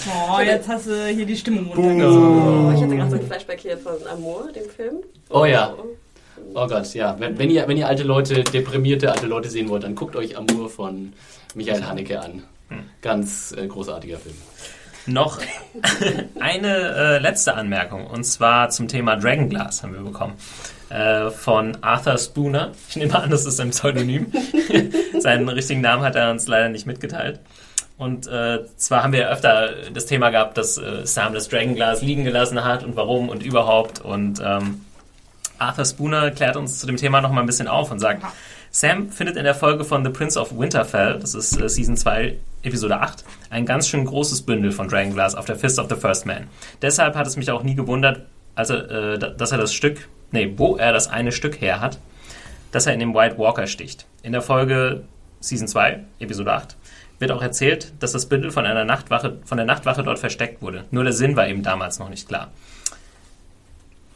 Oh, 0.06 0.38
jetzt 0.40 0.68
hast 0.68 0.86
du 0.86 1.06
hier 1.06 1.24
die 1.24 1.36
Stimmung 1.36 1.66
runtergezogen. 1.72 2.66
Oh, 2.66 2.72
ich 2.74 2.82
hatte 2.82 2.96
gerade 2.96 3.10
so 3.10 3.16
ein 3.16 3.26
Flashback 3.26 3.60
hier 3.60 3.78
von 3.78 3.94
Amour, 4.06 4.52
dem 4.52 4.68
Film. 4.68 4.96
Oh 5.30 5.46
ja. 5.46 5.74
Oh 6.52 6.66
Gott, 6.66 6.92
ja. 6.92 7.18
Wenn, 7.18 7.38
wenn, 7.38 7.48
ihr, 7.48 7.66
wenn 7.66 7.78
ihr 7.78 7.88
alte 7.88 8.02
Leute, 8.02 8.44
deprimierte 8.44 9.10
alte 9.10 9.26
Leute 9.26 9.48
sehen 9.48 9.70
wollt, 9.70 9.84
dann 9.84 9.94
guckt 9.94 10.14
euch 10.14 10.36
Amour 10.36 10.68
von 10.68 11.14
Michael 11.54 11.84
Haneke 11.84 12.20
an. 12.20 12.42
Ganz 13.00 13.54
äh, 13.56 13.66
großartiger 13.66 14.18
Film. 14.18 14.34
Noch 15.06 15.38
eine 16.40 16.76
äh, 16.76 17.18
letzte 17.18 17.54
Anmerkung 17.54 18.06
und 18.06 18.24
zwar 18.24 18.70
zum 18.70 18.88
Thema 18.88 19.16
Dragonglass 19.16 19.82
haben 19.82 19.94
wir 19.94 20.00
bekommen. 20.00 20.34
Äh, 20.88 21.30
von 21.30 21.76
Arthur 21.82 22.18
Spooner. 22.18 22.72
Ich 22.88 22.96
nehme 22.96 23.14
an, 23.14 23.28
das 23.28 23.46
ist 23.46 23.60
ein 23.60 23.70
Pseudonym. 23.70 24.32
Seinen 25.18 25.48
richtigen 25.48 25.80
Namen 25.80 26.04
hat 26.04 26.14
er 26.14 26.30
uns 26.30 26.46
leider 26.46 26.68
nicht 26.68 26.86
mitgeteilt. 26.86 27.40
Und 27.96 28.26
äh, 28.26 28.60
zwar 28.76 29.02
haben 29.02 29.12
wir 29.12 29.20
ja 29.20 29.28
öfter 29.28 29.70
das 29.92 30.06
Thema 30.06 30.30
gehabt, 30.30 30.58
dass 30.58 30.78
äh, 30.78 31.06
Sam 31.06 31.32
das 31.32 31.48
Dragonglass 31.48 32.02
liegen 32.02 32.24
gelassen 32.24 32.64
hat 32.64 32.84
und 32.84 32.96
warum 32.96 33.28
und 33.28 33.42
überhaupt. 33.42 34.00
Und 34.00 34.40
ähm, 34.44 34.84
Arthur 35.58 35.84
Spooner 35.84 36.30
klärt 36.30 36.56
uns 36.56 36.80
zu 36.80 36.86
dem 36.86 36.96
Thema 36.96 37.20
noch 37.20 37.30
mal 37.30 37.40
ein 37.40 37.46
bisschen 37.46 37.68
auf 37.68 37.90
und 37.90 37.98
sagt, 37.98 38.24
Sam 38.76 39.08
findet 39.12 39.36
in 39.36 39.44
der 39.44 39.54
Folge 39.54 39.84
von 39.84 40.04
The 40.04 40.10
Prince 40.10 40.36
of 40.36 40.50
Winterfell, 40.58 41.20
das 41.20 41.36
ist 41.36 41.60
äh, 41.60 41.68
Season 41.68 41.96
2, 41.96 42.36
Episode 42.64 42.98
8, 43.00 43.24
ein 43.50 43.66
ganz 43.66 43.86
schön 43.88 44.04
großes 44.04 44.42
Bündel 44.42 44.72
von 44.72 44.88
Dragonglass 44.88 45.36
auf 45.36 45.44
der 45.44 45.54
Fist 45.54 45.78
of 45.78 45.88
the 45.88 45.94
First 45.94 46.26
Man. 46.26 46.48
Deshalb 46.82 47.14
hat 47.14 47.24
es 47.28 47.36
mich 47.36 47.52
auch 47.52 47.62
nie 47.62 47.76
gewundert, 47.76 48.22
als 48.56 48.70
er, 48.70 48.90
äh, 48.90 49.18
da- 49.20 49.28
dass 49.30 49.52
er 49.52 49.58
das 49.58 49.72
Stück, 49.72 50.08
nee, 50.32 50.52
wo 50.56 50.74
er 50.76 50.92
das 50.92 51.06
eine 51.06 51.30
Stück 51.30 51.60
her 51.60 51.80
hat, 51.80 52.00
dass 52.72 52.86
er 52.88 52.94
in 52.94 52.98
dem 52.98 53.14
White 53.14 53.38
Walker 53.38 53.68
sticht. 53.68 54.06
In 54.24 54.32
der 54.32 54.42
Folge 54.42 55.04
Season 55.38 55.68
2, 55.68 56.00
Episode 56.18 56.52
8, 56.52 56.76
wird 57.20 57.30
auch 57.30 57.42
erzählt, 57.42 57.92
dass 58.00 58.10
das 58.10 58.26
Bündel 58.26 58.50
von 58.50 58.66
einer 58.66 58.84
Nachtwache, 58.84 59.36
von 59.44 59.56
der 59.56 59.66
Nachtwache 59.66 60.02
dort 60.02 60.18
versteckt 60.18 60.62
wurde. 60.62 60.82
Nur 60.90 61.04
der 61.04 61.12
Sinn 61.12 61.36
war 61.36 61.46
eben 61.46 61.62
damals 61.62 62.00
noch 62.00 62.08
nicht 62.08 62.26
klar. 62.26 62.50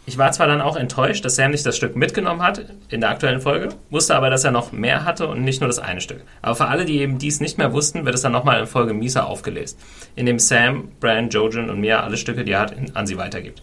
Ich 0.08 0.16
war 0.16 0.32
zwar 0.32 0.46
dann 0.46 0.62
auch 0.62 0.76
enttäuscht, 0.76 1.22
dass 1.26 1.36
Sam 1.36 1.50
nicht 1.50 1.66
das 1.66 1.76
Stück 1.76 1.94
mitgenommen 1.94 2.40
hat 2.40 2.64
in 2.88 3.02
der 3.02 3.10
aktuellen 3.10 3.42
Folge, 3.42 3.68
wusste 3.90 4.16
aber, 4.16 4.30
dass 4.30 4.42
er 4.42 4.50
noch 4.50 4.72
mehr 4.72 5.04
hatte 5.04 5.28
und 5.28 5.44
nicht 5.44 5.60
nur 5.60 5.68
das 5.68 5.78
eine 5.78 6.00
Stück. 6.00 6.22
Aber 6.40 6.54
für 6.54 6.64
alle, 6.64 6.86
die 6.86 7.00
eben 7.00 7.18
dies 7.18 7.40
nicht 7.40 7.58
mehr 7.58 7.74
wussten, 7.74 8.06
wird 8.06 8.14
es 8.14 8.22
dann 8.22 8.32
nochmal 8.32 8.58
in 8.58 8.66
Folge 8.66 8.94
Misa 8.94 9.24
aufgelesen, 9.24 9.76
in 10.16 10.24
dem 10.24 10.38
Sam, 10.38 10.88
Bran, 10.98 11.28
Jojen 11.28 11.68
und 11.68 11.80
Mia 11.80 12.02
alle 12.02 12.16
Stücke, 12.16 12.42
die 12.42 12.52
er 12.52 12.60
hat, 12.60 12.74
an 12.94 13.06
sie 13.06 13.18
weitergibt. 13.18 13.62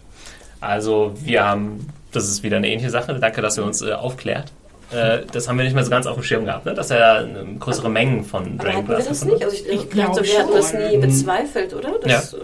Also 0.60 1.14
wir 1.20 1.44
haben, 1.44 1.88
das 2.12 2.28
ist 2.28 2.44
wieder 2.44 2.58
eine 2.58 2.68
ähnliche 2.68 2.90
Sache, 2.90 3.18
danke, 3.18 3.42
dass 3.42 3.58
ihr 3.58 3.64
uns 3.64 3.82
äh, 3.82 3.94
aufklärt. 3.94 4.52
Äh, 4.92 5.22
das 5.32 5.48
haben 5.48 5.58
wir 5.58 5.64
nicht 5.64 5.74
mehr 5.74 5.82
so 5.84 5.90
ganz 5.90 6.06
auf 6.06 6.14
dem 6.14 6.22
Schirm 6.22 6.44
gehabt, 6.44 6.64
ne? 6.64 6.72
dass 6.74 6.90
er 6.90 7.22
äh, 7.24 7.26
größere 7.58 7.88
Mengen 7.90 8.24
von 8.24 8.42
Aber 8.58 8.72
hatten 8.72 8.88
wir 8.88 8.94
Dragonglass 8.96 9.08
das 9.08 9.24
nicht? 9.24 9.34
hat. 9.36 9.44
Also 9.44 9.56
ich, 9.56 9.66
Ich 9.66 9.72
ich 9.84 9.90
glaub 9.90 10.12
glaube, 10.12 10.28
wir 10.28 10.38
hatten 10.38 10.52
das 10.54 10.74
nie 10.74 10.96
bezweifelt, 10.98 11.74
oder? 11.74 11.98
Das, 12.00 12.34
äh, 12.34 12.36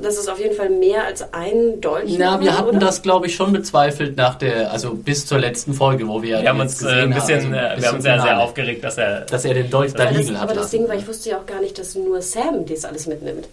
das 0.00 0.18
ist 0.18 0.30
auf 0.30 0.38
jeden 0.40 0.54
Fall 0.54 0.70
mehr 0.70 1.04
als 1.04 1.32
ein 1.34 1.80
Dolch. 1.82 2.16
Na, 2.18 2.40
wir 2.40 2.56
hatten 2.56 2.68
oder? 2.70 2.78
das, 2.78 3.02
glaube 3.02 3.26
ich, 3.26 3.34
schon 3.34 3.52
bezweifelt 3.52 4.16
nach 4.16 4.36
der, 4.36 4.72
also 4.72 4.94
bis 4.94 5.26
zur 5.26 5.38
letzten 5.38 5.74
Folge, 5.74 6.08
wo 6.08 6.22
wir 6.22 6.40
Wir 6.40 6.48
haben 6.48 6.60
uns 6.60 6.82
äh, 6.82 6.88
ein 6.88 7.10
bisschen, 7.12 7.44
haben, 7.46 7.54
also 7.54 7.82
wir 7.82 7.88
haben 7.88 7.96
uns 7.96 8.04
ja 8.06 8.22
sehr 8.22 8.40
aufgeregt, 8.40 8.82
dass 8.82 8.96
er 8.96 9.20
dass 9.22 9.44
er 9.44 9.54
den 9.54 9.68
Dolch 9.68 9.92
da 9.92 10.08
liegen 10.08 10.34
hat 10.40 10.44
aber 10.50 10.54
das. 10.54 10.70
Ding 10.70 10.88
war, 10.88 10.94
ich 10.94 11.06
wusste 11.06 11.30
ja 11.30 11.38
auch 11.38 11.46
gar 11.46 11.60
nicht, 11.60 11.78
dass 11.78 11.94
nur 11.94 12.22
Sam 12.22 12.64
das 12.66 12.84
alles 12.84 13.06
mitnimmt. 13.06 13.48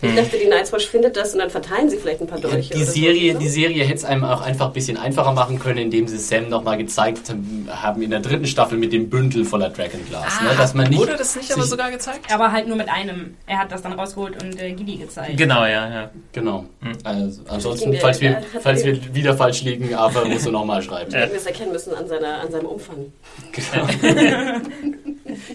Hm. 0.00 0.10
Ich 0.10 0.16
dachte, 0.16 0.38
die 0.38 0.46
Night's 0.46 0.72
Watch 0.72 0.86
findet 0.88 1.16
das 1.16 1.32
und 1.32 1.38
dann 1.38 1.50
verteilen 1.50 1.88
sie 1.88 1.96
vielleicht 1.96 2.20
ein 2.20 2.26
paar 2.26 2.38
Dolche. 2.38 2.74
Die 2.74 2.82
oder 2.82 2.90
Serie, 2.90 3.32
so, 3.32 3.38
die 3.38 3.48
Serie 3.48 3.84
hätte 3.84 3.94
es 3.94 4.04
einem 4.04 4.24
auch 4.24 4.42
einfach 4.42 4.66
ein 4.66 4.72
bisschen 4.72 4.96
einfacher 4.96 5.32
machen 5.32 5.58
können, 5.58 5.78
indem 5.78 6.06
sie 6.06 6.18
Sam 6.18 6.48
nochmal 6.48 6.76
gezeigt 6.76 7.34
haben 7.70 8.02
in 8.02 8.10
der 8.10 8.20
dritten 8.20 8.46
Staffel 8.46 8.76
mit 8.78 8.92
dem 8.92 9.08
Bündel 9.08 9.44
voller 9.44 9.70
Dragonglass. 9.70 10.40
ne? 10.42 10.50
Dass 10.56 10.74
man 10.74 10.90
nicht, 10.90 10.98
Wurde 10.98 11.16
das 11.16 11.34
nicht 11.36 11.50
aber 11.52 11.62
sogar 11.62 11.90
gezeigt? 11.90 12.32
Aber 12.32 12.52
halt 12.52 12.68
nur 12.68 12.76
mit 12.76 12.88
einem. 12.88 13.36
Er 13.46 13.58
hat 13.58 13.72
das 13.72 13.82
dann 13.82 13.94
rausgeholt 13.94 14.42
und 14.42 14.60
äh, 14.60 14.72
Gidi 14.72 14.96
gezeigt. 14.96 15.36
Genau, 15.36 15.62
ja, 15.64 15.88
ja. 15.88 16.10
Genau. 16.32 16.66
Hm. 16.82 16.92
Also, 17.04 17.42
ansonsten, 17.48 17.94
falls 17.98 18.20
wir, 18.20 18.36
hat 18.36 18.44
falls 18.60 18.84
wir 18.84 19.14
wieder 19.14 19.36
falsch 19.36 19.62
liegen, 19.62 19.94
Arthur 19.94 20.26
musst 20.26 20.46
du 20.46 20.50
nochmal 20.50 20.82
schreiben. 20.82 21.12
Wir 21.12 21.20
hätten 21.20 21.36
es 21.36 21.46
erkennen 21.46 21.72
müssen 21.72 21.94
an, 21.94 22.06
seiner, 22.06 22.40
an 22.40 22.50
seinem 22.50 22.66
Umfang. 22.66 23.12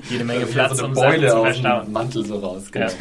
Jede 0.10 0.24
Menge 0.24 0.46
Platz, 0.46 0.78
so 0.78 0.86
eine 0.86 0.96
Sachen 0.96 1.12
Beule 1.12 1.30
verstauen. 1.30 1.86
dem 1.86 1.94
Mantel 1.94 2.26
so 2.26 2.40
raus. 2.40 2.64
Genau. 2.72 2.88
Ja. 2.88 2.92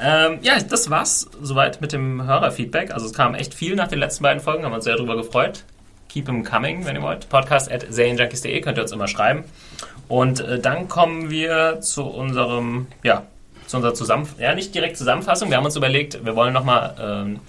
Ähm, 0.00 0.38
ja, 0.42 0.60
das 0.60 0.90
war's 0.90 1.28
soweit 1.42 1.80
mit 1.80 1.92
dem 1.92 2.24
Hörerfeedback. 2.24 2.92
Also 2.92 3.06
es 3.06 3.12
kam 3.12 3.34
echt 3.34 3.54
viel 3.54 3.74
nach 3.74 3.88
den 3.88 3.98
letzten 3.98 4.22
beiden 4.22 4.40
Folgen, 4.40 4.64
haben 4.64 4.72
uns 4.72 4.84
sehr 4.84 4.96
darüber 4.96 5.16
gefreut. 5.16 5.64
Keep 6.08 6.26
them 6.26 6.44
coming, 6.44 6.86
wenn 6.86 6.96
ihr 6.96 7.02
wollt. 7.02 7.28
Podcast 7.28 7.70
at 7.70 7.84
serienjunkies.de 7.88 8.60
könnt 8.60 8.78
ihr 8.78 8.82
uns 8.82 8.92
immer 8.92 9.08
schreiben. 9.08 9.44
Und 10.06 10.40
äh, 10.40 10.58
dann 10.58 10.88
kommen 10.88 11.30
wir 11.30 11.80
zu 11.80 12.04
unserem, 12.04 12.86
ja, 13.02 13.24
zu 13.66 13.76
unserer 13.76 13.94
Zusammenfassung, 13.94 14.42
ja 14.42 14.54
nicht 14.54 14.74
direkt 14.74 14.96
Zusammenfassung. 14.96 15.50
Wir 15.50 15.58
haben 15.58 15.64
uns 15.66 15.76
überlegt, 15.76 16.24
wir 16.24 16.34
wollen 16.34 16.54
nochmal 16.54 16.94
ähm, 16.98 17.40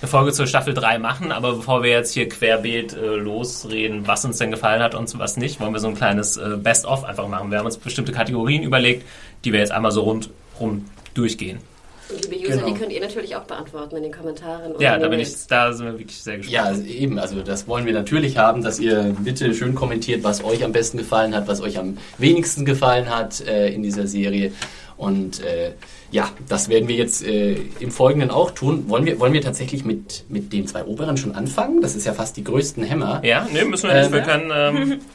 eine 0.00 0.08
Folge 0.08 0.32
zur 0.32 0.46
Staffel 0.46 0.74
3 0.74 0.98
machen, 0.98 1.32
aber 1.32 1.54
bevor 1.54 1.82
wir 1.82 1.90
jetzt 1.90 2.12
hier 2.12 2.28
querbeet 2.28 2.92
äh, 2.92 3.16
losreden, 3.16 4.06
was 4.06 4.24
uns 4.24 4.38
denn 4.38 4.50
gefallen 4.50 4.82
hat 4.82 4.94
und 4.94 5.18
was 5.18 5.36
nicht, 5.36 5.58
wollen 5.58 5.72
wir 5.72 5.80
so 5.80 5.88
ein 5.88 5.94
kleines 5.94 6.36
äh, 6.36 6.56
Best-of 6.56 7.04
einfach 7.04 7.26
machen. 7.26 7.50
Wir 7.50 7.58
haben 7.58 7.66
uns 7.66 7.78
bestimmte 7.78 8.12
Kategorien 8.12 8.62
überlegt, 8.62 9.04
die 9.44 9.52
wir 9.52 9.60
jetzt 9.60 9.72
einmal 9.72 9.90
so 9.90 10.02
rundrum 10.02 10.84
durchgehen. 11.14 11.58
Und 12.08 12.22
liebe 12.30 12.36
User, 12.46 12.56
Genau. 12.58 12.66
die 12.68 12.74
könnt 12.74 12.92
ihr 12.92 13.00
natürlich 13.00 13.34
auch 13.36 13.42
beantworten 13.44 13.96
in 13.96 14.04
den 14.04 14.12
Kommentaren. 14.12 14.74
Ja, 14.78 14.98
da 14.98 15.08
bin 15.08 15.18
ich, 15.20 15.34
da 15.48 15.72
sind 15.72 15.86
wir 15.86 15.98
wirklich 15.98 16.18
sehr 16.22 16.36
gespannt. 16.36 16.52
Ja, 16.54 16.64
also 16.64 16.82
eben, 16.82 17.18
also 17.18 17.40
das 17.42 17.66
wollen 17.66 17.84
wir 17.86 17.92
natürlich 17.92 18.38
haben, 18.38 18.62
dass 18.62 18.78
ihr 18.78 19.14
bitte 19.20 19.52
schön 19.54 19.74
kommentiert, 19.74 20.22
was 20.24 20.44
euch 20.44 20.62
am 20.64 20.72
besten 20.72 20.98
gefallen 20.98 21.34
hat, 21.34 21.48
was 21.48 21.60
euch 21.60 21.78
am 21.78 21.98
wenigsten 22.18 22.64
gefallen 22.64 23.10
hat 23.14 23.40
äh, 23.46 23.68
in 23.70 23.82
dieser 23.82 24.06
Serie. 24.06 24.52
Und 24.96 25.42
äh, 25.44 25.72
ja, 26.10 26.30
das 26.48 26.68
werden 26.68 26.88
wir 26.88 26.94
jetzt 26.96 27.22
äh, 27.26 27.56
im 27.80 27.90
Folgenden 27.90 28.30
auch 28.30 28.50
tun. 28.52 28.84
Wollen 28.88 29.04
wir, 29.04 29.18
wollen 29.20 29.32
wir 29.34 29.42
tatsächlich 29.42 29.84
mit, 29.84 30.24
mit 30.28 30.52
den 30.52 30.66
zwei 30.66 30.84
Oberen 30.84 31.16
schon 31.18 31.34
anfangen? 31.34 31.82
Das 31.82 31.94
ist 31.96 32.06
ja 32.06 32.14
fast 32.14 32.36
die 32.36 32.44
größten 32.44 32.82
Hämmer. 32.84 33.20
Ja, 33.24 33.46
nee, 33.52 33.64
müssen 33.64 33.88
wir 33.90 33.94
nicht. 33.96 34.06
Ähm, 34.06 34.12
wir 34.12 34.22
können. 34.22 34.50
Ähm, 34.54 35.00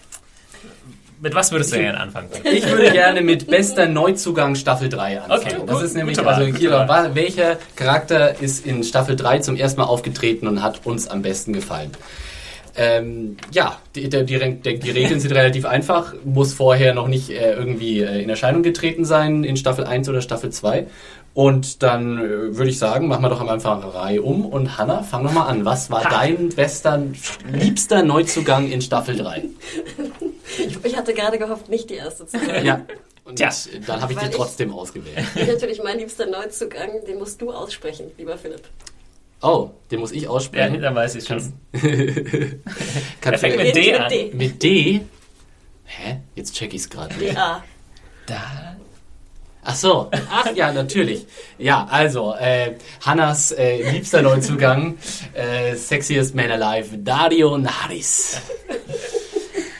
mit 1.22 1.36
was 1.36 1.52
würdest 1.52 1.72
du 1.72 1.78
gerne 1.78 2.00
anfangen? 2.00 2.30
Ich 2.44 2.68
würde 2.68 2.92
gerne 2.92 3.22
mit 3.22 3.46
bester 3.46 3.88
Neuzugang 3.88 4.56
Staffel 4.56 4.90
3 4.90 5.22
anfangen. 5.22 5.42
Okay, 5.42 5.56
das 5.68 5.76
gut, 5.76 5.86
ist 5.86 5.96
nämlich, 5.96 6.20
also 6.20 6.46
hier, 6.46 6.72
welcher 7.14 7.58
Charakter 7.76 8.42
ist 8.42 8.66
in 8.66 8.84
Staffel 8.84 9.16
3 9.16 9.40
zum 9.40 9.56
ersten 9.56 9.82
Mal 9.82 9.88
aufgetreten 9.88 10.48
und 10.48 10.64
hat 10.64 10.86
uns 10.86 11.08
am 11.08 11.22
besten 11.22 11.54
gefallen? 11.54 11.92
Ähm, 12.76 13.38
ja, 13.52 13.78
die, 13.96 14.10
die, 14.10 14.26
die, 14.26 14.80
die 14.80 14.90
Regeln 14.90 15.20
sind 15.20 15.34
relativ 15.34 15.66
einfach. 15.66 16.16
Muss 16.24 16.54
vorher 16.54 16.94
noch 16.94 17.08
nicht 17.08 17.30
äh, 17.30 17.54
irgendwie 17.54 18.00
äh, 18.00 18.24
in 18.24 18.30
Erscheinung 18.30 18.64
getreten 18.64 19.06
sein 19.06 19.44
in 19.44 19.58
Staffel 19.58 19.86
1 19.86 20.10
oder 20.10 20.22
Staffel 20.22 20.50
2. 20.52 20.88
Und 21.34 21.84
dann 21.84 22.18
äh, 22.18 22.58
würde 22.58 22.70
ich 22.70 22.80
sagen, 22.80 23.08
machen 23.08 23.24
wir 23.24 23.30
doch 23.30 23.42
am 23.42 23.50
Anfang 23.50 23.84
eine 23.84 23.94
Reihe 23.94 24.22
um. 24.22 24.46
Und 24.46 24.78
Hanna, 24.78 25.04
fang 25.04 25.24
doch 25.24 25.34
mal 25.34 25.46
an. 25.48 25.66
Was 25.66 25.92
war 25.92 26.02
dein 26.10 26.50
bester, 26.50 27.04
liebster 27.52 28.04
Neuzugang 28.04 28.72
in 28.72 28.82
Staffel 28.82 29.18
3? 29.18 29.44
Ich 30.84 30.96
hatte 30.98 31.14
gerade 31.14 31.38
gehofft, 31.38 31.70
nicht 31.70 31.90
die 31.90 31.96
erste 31.96 32.26
zu 32.28 32.38
sein. 32.40 32.66
Ja. 32.66 32.86
Und 33.24 33.36
Tja. 33.36 33.50
dann 33.88 34.02
habe 34.02 34.14
ich 34.14 34.18
Weil 34.20 34.26
die 34.26 34.32
ich- 34.32 34.36
trotzdem 34.38 34.74
ausgewählt. 34.74 35.26
Natürlich 35.36 35.82
mein 35.84 36.00
liebster 36.00 36.26
Neuzugang, 36.26 37.06
den 37.08 37.20
musst 37.20 37.42
du 37.42 37.52
aussprechen, 37.52 38.12
lieber 38.18 38.38
Philipp. 38.38 38.64
Oh, 39.44 39.70
den 39.90 40.00
muss 40.00 40.12
ich 40.12 40.24
Ja, 40.24 40.30
aussprechen. 40.30 40.82
dann 40.82 40.94
weiß 40.96 41.16
ich 41.16 41.26
schon. 41.26 41.54
Kannst 43.22 43.40
fängt 43.42 43.58
mit 43.58 43.76
D 43.76 43.94
an. 43.96 44.10
D. 44.10 44.32
mit 44.34 44.62
D? 44.62 45.02
Hä? 45.86 46.18
Jetzt 46.36 46.56
check 46.56 46.74
ich's 46.74 46.90
gerade. 46.90 47.14
D-A. 47.16 47.64
Da. 48.28 48.76
Ach 49.64 49.76
so. 49.76 50.10
Ach 50.32 50.52
ja, 50.56 50.72
natürlich. 50.72 51.26
Ja, 51.58 51.86
also, 51.90 52.34
äh, 52.36 52.76
Hannas 53.06 53.52
äh, 53.52 53.92
liebster 53.92 54.22
Neuzugang, 54.24 54.98
äh, 55.34 55.76
Sexiest 55.76 56.34
Man 56.34 56.50
Alive, 56.52 56.98
Dario 56.98 57.58
Naris. 57.58 58.38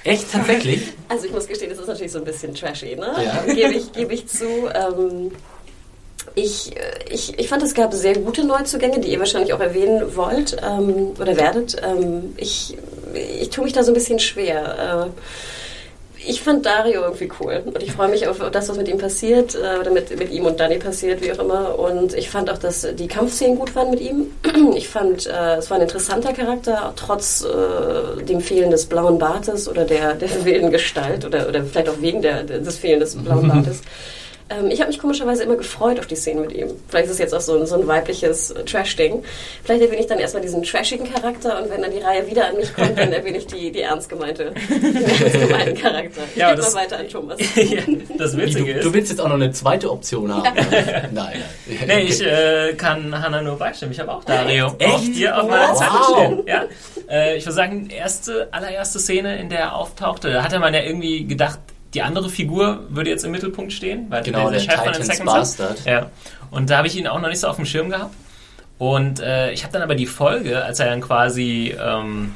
Echt, 0.04 0.32
tatsächlich? 0.32 0.94
Also 1.08 1.26
ich 1.26 1.32
muss 1.32 1.48
gestehen, 1.48 1.70
das 1.70 1.80
ist 1.80 1.88
natürlich 1.88 2.12
so 2.12 2.20
ein 2.20 2.26
bisschen 2.26 2.56
trashy, 2.56 2.96
ne? 2.96 3.14
Ja. 3.24 3.54
Gebe 3.54 3.74
ich, 3.74 3.92
gebe 3.92 4.14
ich 4.14 4.28
zu. 4.28 4.46
Ähm, 4.74 5.32
ich, 6.36 6.76
äh, 6.76 6.82
ich, 7.10 7.38
ich 7.38 7.48
fand, 7.48 7.64
es 7.64 7.74
gab 7.74 7.94
sehr 7.94 8.18
gute 8.18 8.44
Neuzugänge, 8.44 9.00
die 9.00 9.10
ihr 9.12 9.20
wahrscheinlich 9.20 9.54
auch 9.54 9.60
erwähnen 9.60 10.16
wollt 10.16 10.58
ähm, 10.64 11.14
oder 11.20 11.38
werdet. 11.38 11.78
Ähm, 11.84 12.34
ich, 12.38 12.78
ich 13.14 13.50
tue 13.50 13.64
mich 13.64 13.74
da 13.74 13.84
so 13.84 13.92
ein 13.92 13.94
bisschen 13.94 14.20
schwer. 14.20 15.10
Äh, 15.14 15.22
ich 16.26 16.42
fand 16.42 16.66
Dario 16.66 17.02
irgendwie 17.02 17.30
cool 17.40 17.64
und 17.66 17.82
ich 17.82 17.92
freue 17.94 18.10
mich 18.10 18.28
auf 18.28 18.38
das, 18.52 18.70
was 18.70 18.78
mit 18.78 18.88
ihm 18.88 18.98
passiert 18.98 19.56
äh, 19.56 19.80
oder 19.80 19.92
mit, 19.92 20.18
mit 20.18 20.32
ihm 20.32 20.46
und 20.46 20.60
Dani 20.60 20.78
passiert, 20.78 21.22
wie 21.22 21.32
auch 21.32 21.40
immer. 21.40 21.80
Und 21.80 22.14
ich 22.14 22.30
fand 22.30 22.50
auch, 22.50 22.58
dass 22.58 22.88
die 22.96 23.08
Kampfszenen 23.08 23.58
gut 23.58 23.76
waren 23.76 23.90
mit 23.90 24.02
ihm. 24.02 24.28
Ich 24.76 24.88
fand, 24.88 25.28
äh, 25.28 25.56
es 25.56 25.70
war 25.70 25.78
ein 25.78 25.84
interessanter 25.84 26.34
Charakter, 26.34 26.94
trotz 26.96 27.44
äh, 27.44 28.24
dem 28.24 28.42
Fehlen 28.42 28.72
des 28.72 28.86
blauen 28.86 29.18
Bartes 29.18 29.68
oder 29.68 29.86
der, 29.86 30.14
der 30.14 30.30
wilden 30.46 30.72
Gestalt 30.72 31.26
oder, 31.26 31.48
oder 31.48 31.64
vielleicht 31.64 31.90
auch 31.90 32.00
wegen 32.00 32.22
der, 32.22 32.44
des 32.44 32.78
Fehlen 32.78 33.00
des 33.00 33.16
blauen 33.16 33.48
Bartes. 33.50 33.82
Ähm, 34.52 34.70
ich 34.70 34.80
habe 34.82 34.90
mich 34.90 35.00
komischerweise 35.00 35.44
immer 35.44 35.56
gefreut 35.56 36.00
auf 36.00 36.08
die 36.08 36.16
Szene 36.16 36.42
mit 36.42 36.52
ihm. 36.54 36.68
Vielleicht 36.90 37.06
ist 37.06 37.14
es 37.14 37.20
jetzt 37.20 37.34
auch 37.34 37.42
so 37.42 37.58
ein, 37.58 37.66
so 37.66 37.76
ein 37.80 37.88
weibliches 37.88 38.52
äh, 38.52 38.64
Trash-Ding. 38.66 39.24
Vielleicht 39.64 39.82
erwähne 39.84 40.02
ich 40.02 40.08
dann 40.08 40.20
erstmal 40.20 40.42
diesen 40.42 40.64
trashigen 40.64 41.12
Charakter 41.12 41.62
und 41.62 41.70
wenn 41.70 41.82
dann 41.82 41.92
die 41.92 42.00
Reihe 42.00 42.28
wieder 42.30 42.48
an 42.48 42.58
mich 42.58 42.74
kommt, 42.74 42.98
dann 42.98 43.14
erwähne 43.14 43.38
ich 43.38 43.48
die, 43.48 43.72
die 43.72 43.82
ernst 43.82 44.10
gemeinte, 44.10 44.52
den 44.70 44.96
ernst 45.06 45.40
gemeinten 45.40 45.78
Charakter. 45.82 46.22
Ja, 46.36 46.56
das- 46.56 46.74
mal 46.74 46.82
weiter 46.84 47.00
an 47.00 47.08
Thomas. 47.10 47.40
Ja, 47.56 47.82
das 48.18 48.36
Witzige 48.36 48.74
du, 48.74 48.80
ist. 48.80 48.86
du 48.86 48.94
willst 48.94 49.12
jetzt 49.12 49.20
auch 49.20 49.28
noch 49.28 49.36
eine 49.36 49.52
zweite 49.52 49.90
Option 49.92 50.34
haben? 50.34 50.44
Nein. 50.56 51.10
nein. 51.12 51.44
Nee, 51.88 52.02
ich 52.02 52.22
äh, 52.22 52.74
kann 52.74 53.22
Hannah 53.22 53.42
nur 53.42 53.58
beistimmen. 53.58 53.92
Ich 53.92 54.00
habe 54.00 54.12
auch 54.12 54.24
Dario 54.24 54.68
auf 54.68 55.02
dir 55.06 55.38
auf 55.42 55.50
meiner 55.50 55.70
Wow. 55.70 55.78
Zettel 55.78 56.00
stehen. 56.16 56.44
Ja. 56.48 56.66
Äh, 57.10 57.38
ich 57.38 57.46
würde 57.46 57.56
sagen, 57.56 57.90
erste, 57.90 58.50
allererste 58.52 59.00
Szene, 59.00 59.38
in 59.40 59.50
der 59.50 59.60
er 59.60 59.76
auftauchte, 59.76 60.32
da 60.32 60.44
hatte 60.44 60.60
man 60.60 60.74
ja 60.74 60.82
irgendwie 60.82 61.26
gedacht, 61.26 61.60
die 61.94 62.02
andere 62.02 62.30
Figur 62.30 62.86
würde 62.90 63.10
jetzt 63.10 63.26
im 63.26 63.32
Mittelpunkt 63.32 63.74
stehen, 63.74 64.06
weil 64.10 64.24
Genau, 64.24 64.50
der 64.50 64.60
Titans 64.60 65.08
Seconds 65.08 65.26
Bastard. 65.26 65.86
Ja. 65.86 66.10
Und 66.50 66.70
da 66.70 66.78
habe 66.78 66.88
ich 66.88 66.96
ihn 66.96 67.08
auch 67.08 67.20
noch 67.20 67.30
nicht 67.30 67.40
so 67.40 67.48
auf 67.48 67.58
dem 67.58 67.66
Schirm 67.66 67.90
gehabt. 67.90 68.14
Und 68.78 69.20
äh, 69.20 69.52
ich 69.52 69.64
habe 69.64 69.74
dann 69.74 69.82
aber 69.84 69.96
die 69.96 70.08
Folge, 70.08 70.64
als 70.64 70.80
er 70.80 70.88
dann 70.88 71.02
quasi 71.02 71.76
ähm, 71.80 72.34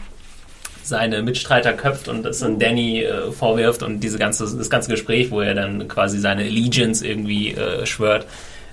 seine 0.83 1.23
Mitstreiter 1.23 1.73
köpft 1.73 2.07
und 2.07 2.23
das 2.23 2.39
dann 2.39 2.59
Danny 2.59 3.01
äh, 3.01 3.31
vorwirft 3.31 3.81
und 3.81 4.01
diese 4.01 4.19
ganze, 4.19 4.43
das 4.55 4.69
ganze 4.69 4.91
Gespräch, 4.91 5.31
wo 5.31 5.41
er 5.41 5.55
dann 5.55 5.87
quasi 5.87 6.19
seine 6.19 6.43
Allegiance 6.43 7.05
irgendwie 7.05 7.55
äh, 7.55 7.85
schwört, 7.85 8.27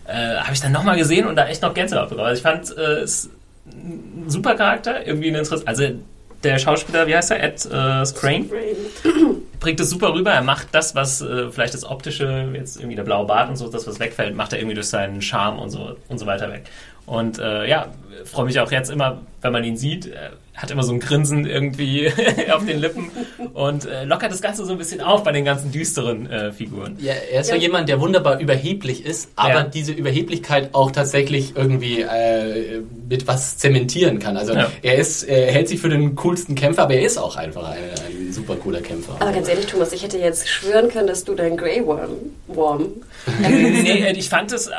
äh, 0.06 0.36
habe 0.36 0.52
ich 0.52 0.60
dann 0.60 0.72
nochmal 0.72 0.98
gesehen 0.98 1.26
und 1.26 1.36
da 1.36 1.46
echt 1.46 1.62
noch 1.62 1.72
Gänsehaut 1.72 2.10
bekommen. 2.10 2.28
Also 2.28 2.38
ich 2.38 2.42
fand 2.42 2.76
äh, 2.76 3.00
es 3.00 3.30
ein 3.66 4.24
super 4.26 4.54
Charakter, 4.54 5.06
irgendwie 5.06 5.28
ein 5.28 5.36
Interesse. 5.36 5.66
Also 5.66 5.84
der 6.44 6.58
Schauspieler, 6.58 7.06
wie 7.06 7.16
heißt 7.16 7.30
er? 7.30 7.42
Ed 7.42 7.64
äh, 7.64 8.04
Skrein? 8.04 8.50
Bringt 9.62 9.81
es 9.81 9.88
super 9.90 10.12
rüber. 10.12 10.33
Er 10.33 10.42
macht 10.42 10.68
das, 10.72 10.94
was 10.94 11.22
äh, 11.22 11.48
vielleicht 11.51 11.72
das 11.72 11.85
Optische, 11.85 12.51
jetzt 12.53 12.77
irgendwie 12.77 12.96
der 12.96 13.05
blaue 13.05 13.27
Bart 13.27 13.48
und 13.48 13.57
so, 13.57 13.68
das, 13.68 13.87
was 13.87 14.01
wegfällt, 14.01 14.35
macht 14.35 14.53
er 14.53 14.59
irgendwie 14.59 14.75
durch 14.75 14.88
seinen 14.88 15.22
Charme 15.22 15.59
und 15.61 15.70
so 15.70 15.96
und 16.09 16.18
so 16.18 16.27
weiter 16.27 16.51
weg. 16.51 16.64
Und 17.07 17.38
äh, 17.38 17.68
ja, 17.68 17.87
freue 18.25 18.44
mich 18.44 18.59
auch 18.61 18.70
jetzt 18.70 18.90
immer, 18.90 19.22
wenn 19.40 19.53
man 19.53 19.64
ihn 19.64 19.77
sieht. 19.77 20.12
Hat 20.54 20.70
immer 20.70 20.82
so 20.82 20.92
ein 20.92 21.00
Grinsen 21.00 21.46
irgendwie 21.46 22.12
auf 22.54 22.64
den 22.66 22.78
Lippen 22.80 23.10
und 23.54 23.86
äh, 23.86 24.04
lockert 24.04 24.30
das 24.32 24.42
Ganze 24.42 24.64
so 24.66 24.72
ein 24.72 24.78
bisschen 24.78 25.00
auf 25.00 25.22
bei 25.24 25.32
den 25.32 25.46
ganzen 25.46 25.72
düsteren 25.72 26.30
äh, 26.30 26.52
Figuren. 26.52 26.96
Ja, 27.00 27.14
er 27.14 27.40
ist 27.40 27.48
ja. 27.50 27.56
jemand, 27.56 27.88
der 27.88 28.00
wunderbar 28.00 28.38
überheblich 28.38 29.04
ist, 29.06 29.30
aber 29.34 29.48
Ja. 29.54 29.62
diese 29.64 29.92
Überheblichkeit 29.92 30.70
auch 30.74 30.90
tatsächlich 30.90 31.56
irgendwie 31.56 32.02
äh, 32.02 32.82
mit 33.08 33.26
was 33.26 33.56
zementieren 33.56 34.18
kann. 34.18 34.36
Also 34.36 34.52
Ja. 34.52 34.70
er 34.82 34.96
ist, 34.96 35.22
er 35.22 35.50
hält 35.52 35.68
sich 35.68 35.80
für 35.80 35.88
den 35.88 36.14
coolsten 36.16 36.54
Kämpfer, 36.54 36.82
aber 36.82 36.94
er 36.94 37.06
ist 37.06 37.16
auch 37.16 37.36
einfach 37.36 37.70
ein, 37.70 37.78
ein 38.06 38.32
super 38.32 38.56
cooler 38.56 38.82
Kämpfer. 38.82 39.16
Aber 39.20 39.32
ganz 39.32 39.48
ehrlich, 39.48 39.66
Thomas, 39.66 39.92
ich 39.94 40.02
hätte 40.02 40.18
jetzt 40.18 40.46
schwören 40.48 40.90
können, 40.90 41.06
dass 41.06 41.24
du 41.24 41.34
dein 41.34 41.56
Grey 41.56 41.84
Worm, 41.86 42.10
Worm 42.48 42.88
nee, 43.40 44.12
ich 44.16 44.28
fand 44.28 44.52
es 44.52 44.66
äh, 44.66 44.72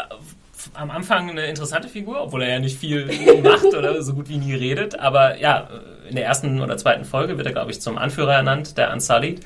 am 0.73 0.91
Anfang 0.91 1.29
eine 1.29 1.45
interessante 1.45 1.88
Figur, 1.88 2.21
obwohl 2.21 2.43
er 2.43 2.49
ja 2.49 2.59
nicht 2.59 2.79
viel 2.79 3.09
macht 3.43 3.65
oder 3.65 4.01
so 4.01 4.13
gut 4.13 4.29
wie 4.29 4.38
nie 4.38 4.53
redet. 4.53 4.99
Aber 4.99 5.39
ja, 5.39 5.69
in 6.09 6.15
der 6.15 6.25
ersten 6.25 6.62
oder 6.62 6.77
zweiten 6.77 7.05
Folge 7.05 7.38
wird 7.38 7.47
er, 7.47 7.53
glaube 7.53 7.71
ich, 7.71 7.81
zum 7.81 7.97
Anführer 7.97 8.33
ernannt, 8.33 8.77
der 8.77 8.91
Unsullied. 8.91 9.41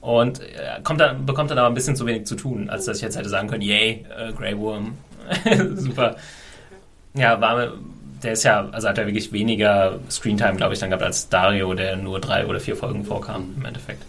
Und 0.00 0.40
äh, 0.40 0.80
kommt 0.84 1.00
dann, 1.00 1.26
bekommt 1.26 1.50
dann 1.50 1.58
aber 1.58 1.68
ein 1.68 1.74
bisschen 1.74 1.96
zu 1.96 2.06
wenig 2.06 2.26
zu 2.26 2.36
tun, 2.36 2.70
als 2.70 2.84
dass 2.84 2.98
ich 2.98 3.02
jetzt 3.02 3.18
hätte 3.18 3.28
sagen 3.28 3.48
können, 3.48 3.62
yay, 3.62 4.06
äh, 4.16 4.32
Grey 4.32 4.56
Worm, 4.56 4.96
super. 5.74 6.16
Ja, 7.14 7.40
war, 7.40 7.72
der 8.22 8.32
ist 8.32 8.44
ja, 8.44 8.68
also 8.70 8.88
hat 8.88 8.98
er 8.98 9.06
wirklich 9.06 9.32
weniger 9.32 9.98
Screentime, 10.08 10.56
glaube 10.56 10.74
ich, 10.74 10.80
dann 10.80 10.90
gehabt 10.90 11.04
als 11.04 11.28
Dario, 11.28 11.74
der 11.74 11.96
nur 11.96 12.20
drei 12.20 12.46
oder 12.46 12.60
vier 12.60 12.76
Folgen 12.76 13.04
vorkam 13.04 13.54
im 13.56 13.64
Endeffekt. 13.64 14.02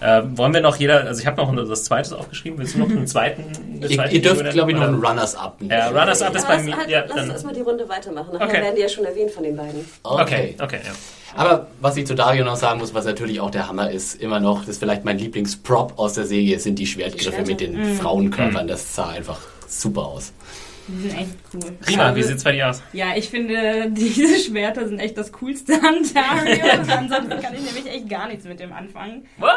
Äh, 0.00 0.22
wollen 0.36 0.52
wir 0.52 0.60
noch 0.60 0.76
jeder, 0.76 1.04
also 1.06 1.20
ich 1.20 1.26
habe 1.26 1.40
noch 1.40 1.54
das 1.68 1.84
zweite 1.84 2.16
aufgeschrieben, 2.18 2.58
willst 2.58 2.74
du 2.74 2.80
noch 2.80 2.90
einen 2.90 3.06
zweiten? 3.06 3.44
eine 3.76 3.86
ihr, 3.86 3.96
zweite 3.96 4.14
ihr 4.14 4.22
dürft, 4.22 4.50
glaube 4.50 4.70
ich, 4.72 4.76
noch 4.76 4.84
einen 4.84 5.02
Runners-Up. 5.02 5.60
nehmen. 5.60 5.70
Ja, 5.72 5.88
Runners-Up 5.88 6.34
ist 6.36 6.46
bei 6.46 6.62
mir. 6.62 6.76
halt, 6.76 6.88
Ja, 6.90 7.04
lass 7.08 7.18
uns 7.22 7.28
erstmal 7.32 7.54
die 7.54 7.62
Runde 7.62 7.88
weitermachen. 7.88 8.28
Nachher 8.34 8.46
Okay. 8.48 8.62
werden 8.62 8.74
die 8.76 8.82
ja 8.82 8.88
schon 8.90 9.04
erwähnt 9.06 9.30
von 9.30 9.42
den 9.42 9.56
beiden. 9.56 9.84
okay, 10.02 10.54
okay, 10.62 10.80
ja. 10.84 10.92
Aber 11.34 11.66
was 11.80 11.96
ich 11.96 12.06
zu 12.06 12.14
Dario 12.14 12.44
noch 12.44 12.56
sagen 12.56 12.78
muss, 12.80 12.92
was 12.94 13.04
natürlich 13.06 13.40
auch 13.40 13.50
der 13.50 13.68
Hammer 13.68 13.90
ist, 13.90 14.20
immer 14.20 14.38
noch, 14.40 14.60
das 14.60 14.70
ist 14.70 14.78
vielleicht 14.78 15.04
mein 15.04 15.18
Lieblingsprop 15.18 15.94
aus 15.98 16.14
der 16.14 16.24
Serie, 16.24 16.58
sind 16.60 16.78
die 16.78 16.86
Schwertgriffe 16.86 17.42
Die 17.42 17.50
mit 17.50 17.60
den 17.60 17.96
Frauenkörpern. 17.96 18.66
Das 18.68 18.94
sah 18.94 19.08
einfach 19.08 19.38
super 19.66 20.06
aus. 20.06 20.32
Die 20.88 21.08
sind 21.08 21.18
echt 21.18 21.30
cool. 21.52 21.72
Prima, 21.80 22.14
wie 22.14 22.18
Also, 22.20 22.28
sieht's 22.30 22.44
bei 22.44 22.52
dir 22.52 22.70
aus? 22.70 22.80
Ja, 22.92 23.06
ich 23.16 23.28
finde, 23.28 23.90
diese 23.90 24.38
Schwerter 24.38 24.86
sind 24.86 24.98
echt 25.00 25.18
das 25.18 25.32
Coolste 25.32 25.72
an 25.74 25.96
Dario. 26.14 26.64
Ansonsten 26.96 27.40
kann 27.40 27.54
ich 27.54 27.62
nämlich 27.74 27.86
echt 27.92 28.08
gar 28.08 28.28
nichts 28.28 28.44
mit 28.44 28.60
dem 28.60 28.72
anfangen. 28.72 29.26
What? 29.38 29.50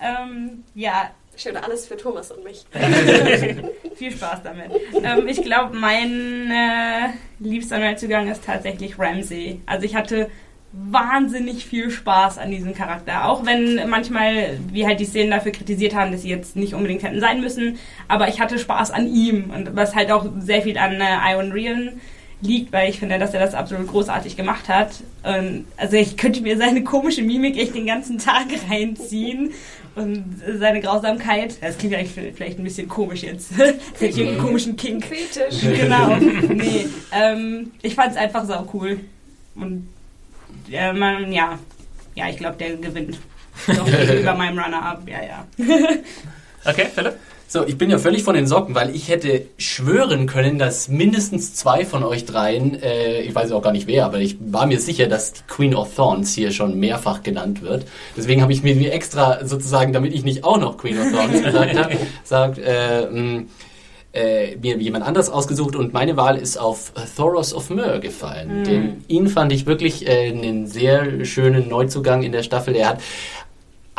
Ähm, 0.00 0.64
ja, 0.74 1.10
Schön, 1.36 1.56
alles 1.56 1.86
für 1.86 1.96
Thomas 1.96 2.30
und 2.32 2.44
mich. 2.44 2.66
viel 3.94 4.12
Spaß 4.12 4.42
damit. 4.42 4.70
Ähm, 5.02 5.26
ich 5.26 5.40
glaube, 5.42 5.74
mein 5.74 6.50
äh, 6.50 7.08
liebster 7.38 7.78
Neuzugang 7.78 8.30
ist 8.30 8.44
tatsächlich 8.44 8.98
Ramsey. 8.98 9.62
Also 9.64 9.86
ich 9.86 9.94
hatte 9.94 10.28
wahnsinnig 10.72 11.64
viel 11.64 11.90
Spaß 11.90 12.36
an 12.36 12.50
diesem 12.50 12.74
Charakter. 12.74 13.26
Auch 13.26 13.46
wenn 13.46 13.88
manchmal 13.88 14.58
wir 14.70 14.86
halt 14.86 15.00
die 15.00 15.06
Szenen 15.06 15.30
dafür 15.30 15.52
kritisiert 15.52 15.94
haben, 15.94 16.12
dass 16.12 16.22
sie 16.22 16.28
jetzt 16.28 16.56
nicht 16.56 16.74
unbedingt 16.74 17.02
hätten 17.02 17.20
sein 17.20 17.40
müssen. 17.40 17.78
Aber 18.06 18.28
ich 18.28 18.38
hatte 18.38 18.58
Spaß 18.58 18.90
an 18.90 19.08
ihm. 19.08 19.50
Und 19.50 19.74
was 19.74 19.94
halt 19.94 20.12
auch 20.12 20.26
sehr 20.40 20.60
viel 20.60 20.76
an 20.76 21.00
äh, 21.00 21.32
Iron 21.32 21.52
Rian 21.52 22.00
liegt, 22.40 22.72
weil 22.72 22.90
ich 22.90 22.98
finde, 22.98 23.18
dass 23.18 23.34
er 23.34 23.40
das 23.40 23.54
absolut 23.54 23.88
großartig 23.88 24.36
gemacht 24.36 24.68
hat. 24.68 24.90
Und 25.22 25.66
also 25.76 25.96
ich 25.96 26.16
könnte 26.16 26.40
mir 26.40 26.56
seine 26.56 26.82
komische 26.84 27.22
Mimik 27.22 27.58
echt 27.58 27.74
den 27.74 27.86
ganzen 27.86 28.18
Tag 28.18 28.46
reinziehen 28.70 29.52
und 29.94 30.40
seine 30.58 30.80
Grausamkeit. 30.80 31.56
Das 31.60 31.76
klingt 31.76 31.94
eigentlich 31.94 32.34
vielleicht 32.34 32.58
ein 32.58 32.64
bisschen 32.64 32.88
komisch 32.88 33.22
jetzt. 33.22 33.52
Das 33.58 34.00
hätte 34.00 34.20
einen 34.26 34.38
komischen 34.38 34.76
Kink. 34.76 35.04
Fetisch. 35.04 35.62
Genau. 35.80 36.16
Nee, 36.50 36.86
ähm, 37.12 37.72
ich 37.82 37.94
fand 37.94 38.12
es 38.12 38.16
einfach 38.16 38.44
sau 38.44 38.68
cool. 38.72 39.00
Und 39.54 39.88
äh, 40.70 40.92
man, 40.92 41.32
ja, 41.32 41.58
ja, 42.14 42.28
ich 42.28 42.36
glaube, 42.36 42.56
der 42.56 42.76
gewinnt. 42.76 43.18
Doch 43.66 43.86
über 43.86 44.34
meinem 44.34 44.58
Runner-Up, 44.58 45.02
ja, 45.08 45.22
ja. 45.22 45.46
Okay, 46.64 46.86
Philipp? 46.94 47.14
So, 47.52 47.66
ich 47.66 47.76
bin 47.76 47.90
ja 47.90 47.98
völlig 47.98 48.22
von 48.22 48.36
den 48.36 48.46
Socken, 48.46 48.76
weil 48.76 48.94
ich 48.94 49.08
hätte 49.08 49.42
schwören 49.58 50.26
können, 50.26 50.56
dass 50.56 50.86
mindestens 50.86 51.52
zwei 51.52 51.84
von 51.84 52.04
euch 52.04 52.24
dreien, 52.24 52.80
äh, 52.80 53.22
ich 53.22 53.34
weiß 53.34 53.50
auch 53.50 53.60
gar 53.60 53.72
nicht 53.72 53.88
wer, 53.88 54.04
aber 54.04 54.18
ich 54.18 54.36
war 54.38 54.66
mir 54.66 54.78
sicher, 54.78 55.08
dass 55.08 55.32
die 55.32 55.40
Queen 55.48 55.74
of 55.74 55.92
Thorns 55.96 56.32
hier 56.32 56.52
schon 56.52 56.78
mehrfach 56.78 57.24
genannt 57.24 57.60
wird. 57.62 57.86
Deswegen 58.16 58.40
habe 58.40 58.52
ich 58.52 58.62
mir 58.62 58.92
extra 58.92 59.44
sozusagen, 59.44 59.92
damit 59.92 60.14
ich 60.14 60.22
nicht 60.22 60.44
auch 60.44 60.58
noch 60.58 60.78
Queen 60.78 60.96
of 60.96 61.10
Thorns 61.10 61.42
gesagt 61.44 61.76
habe, 61.76 61.96
sagt, 62.22 62.58
äh, 62.58 63.08
mh, 63.10 63.42
äh, 64.12 64.56
mir 64.56 64.76
jemand 64.78 65.04
anders 65.04 65.30
ausgesucht 65.30 65.76
und 65.76 65.92
meine 65.92 66.16
Wahl 66.16 66.36
ist 66.36 66.56
auf 66.56 66.92
Thoros 67.16 67.54
of 67.54 67.70
Myr 67.70 68.00
gefallen. 68.00 68.64
Den, 68.64 69.04
ihn 69.06 69.28
fand 69.28 69.52
ich 69.52 69.66
wirklich 69.66 70.08
äh, 70.08 70.30
einen 70.30 70.66
sehr 70.66 71.24
schönen 71.24 71.68
Neuzugang 71.68 72.22
in 72.22 72.32
der 72.32 72.42
Staffel. 72.42 72.74
Er 72.74 72.88
hat 72.88 73.00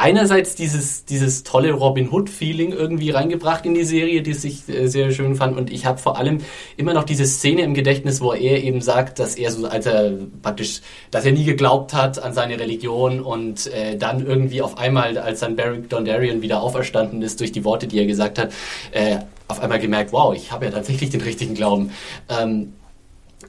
einerseits 0.02 0.56
dieses, 0.56 1.06
dieses 1.06 1.44
tolle 1.44 1.72
Robin 1.72 2.12
Hood-Feeling 2.12 2.72
irgendwie 2.72 3.12
reingebracht 3.12 3.66
in 3.68 3.76
die 3.76 3.84
Serie, 3.84 4.24
die 4.24 4.32
ich 4.32 4.68
äh, 4.68 4.88
sehr 4.88 5.12
schön 5.12 5.36
fand. 5.36 5.56
Und 5.56 5.72
ich 5.72 5.86
habe 5.86 6.00
vor 6.00 6.18
allem 6.18 6.40
immer 6.76 6.94
noch 6.94 7.04
diese 7.04 7.26
Szene 7.26 7.62
im 7.62 7.76
Gedächtnis, 7.76 8.20
wo 8.20 8.34
er 8.34 8.64
eben 8.64 8.82
sagt, 8.82 9.20
dass 9.20 9.36
er 9.36 9.52
so, 9.52 9.68
als 9.68 9.86
er 9.86 10.14
praktisch, 10.42 10.82
dass 11.12 11.26
er 11.26 11.34
nie 11.34 11.44
geglaubt 11.44 11.94
hat 11.94 12.22
an 12.22 12.34
seine 12.34 12.60
Religion 12.60 13.22
und 13.22 13.68
äh, 13.68 13.96
dann 13.96 14.26
irgendwie 14.26 14.64
auf 14.64 14.80
einmal, 14.80 15.20
als 15.20 15.42
dann 15.42 15.56
Beric 15.56 15.90
Dondarrion 15.90 16.42
wieder 16.42 16.62
auferstanden 16.62 17.22
ist 17.22 17.40
durch 17.40 17.52
die 17.52 17.64
Worte, 17.64 17.88
die 17.88 18.00
er 18.00 18.08
gesagt 18.08 18.40
hat, 18.40 18.52
äh, 18.92 19.20
auf 19.48 19.60
einmal 19.60 19.80
gemerkt, 19.80 20.14
wow, 20.14 20.34
ich 20.34 20.52
habe 20.52 20.66
ja 20.66 20.72
tatsächlich 20.72 21.12
den 21.12 21.22
richtigen 21.22 21.54
Glauben. 21.54 21.92
Ähm, 22.28 22.74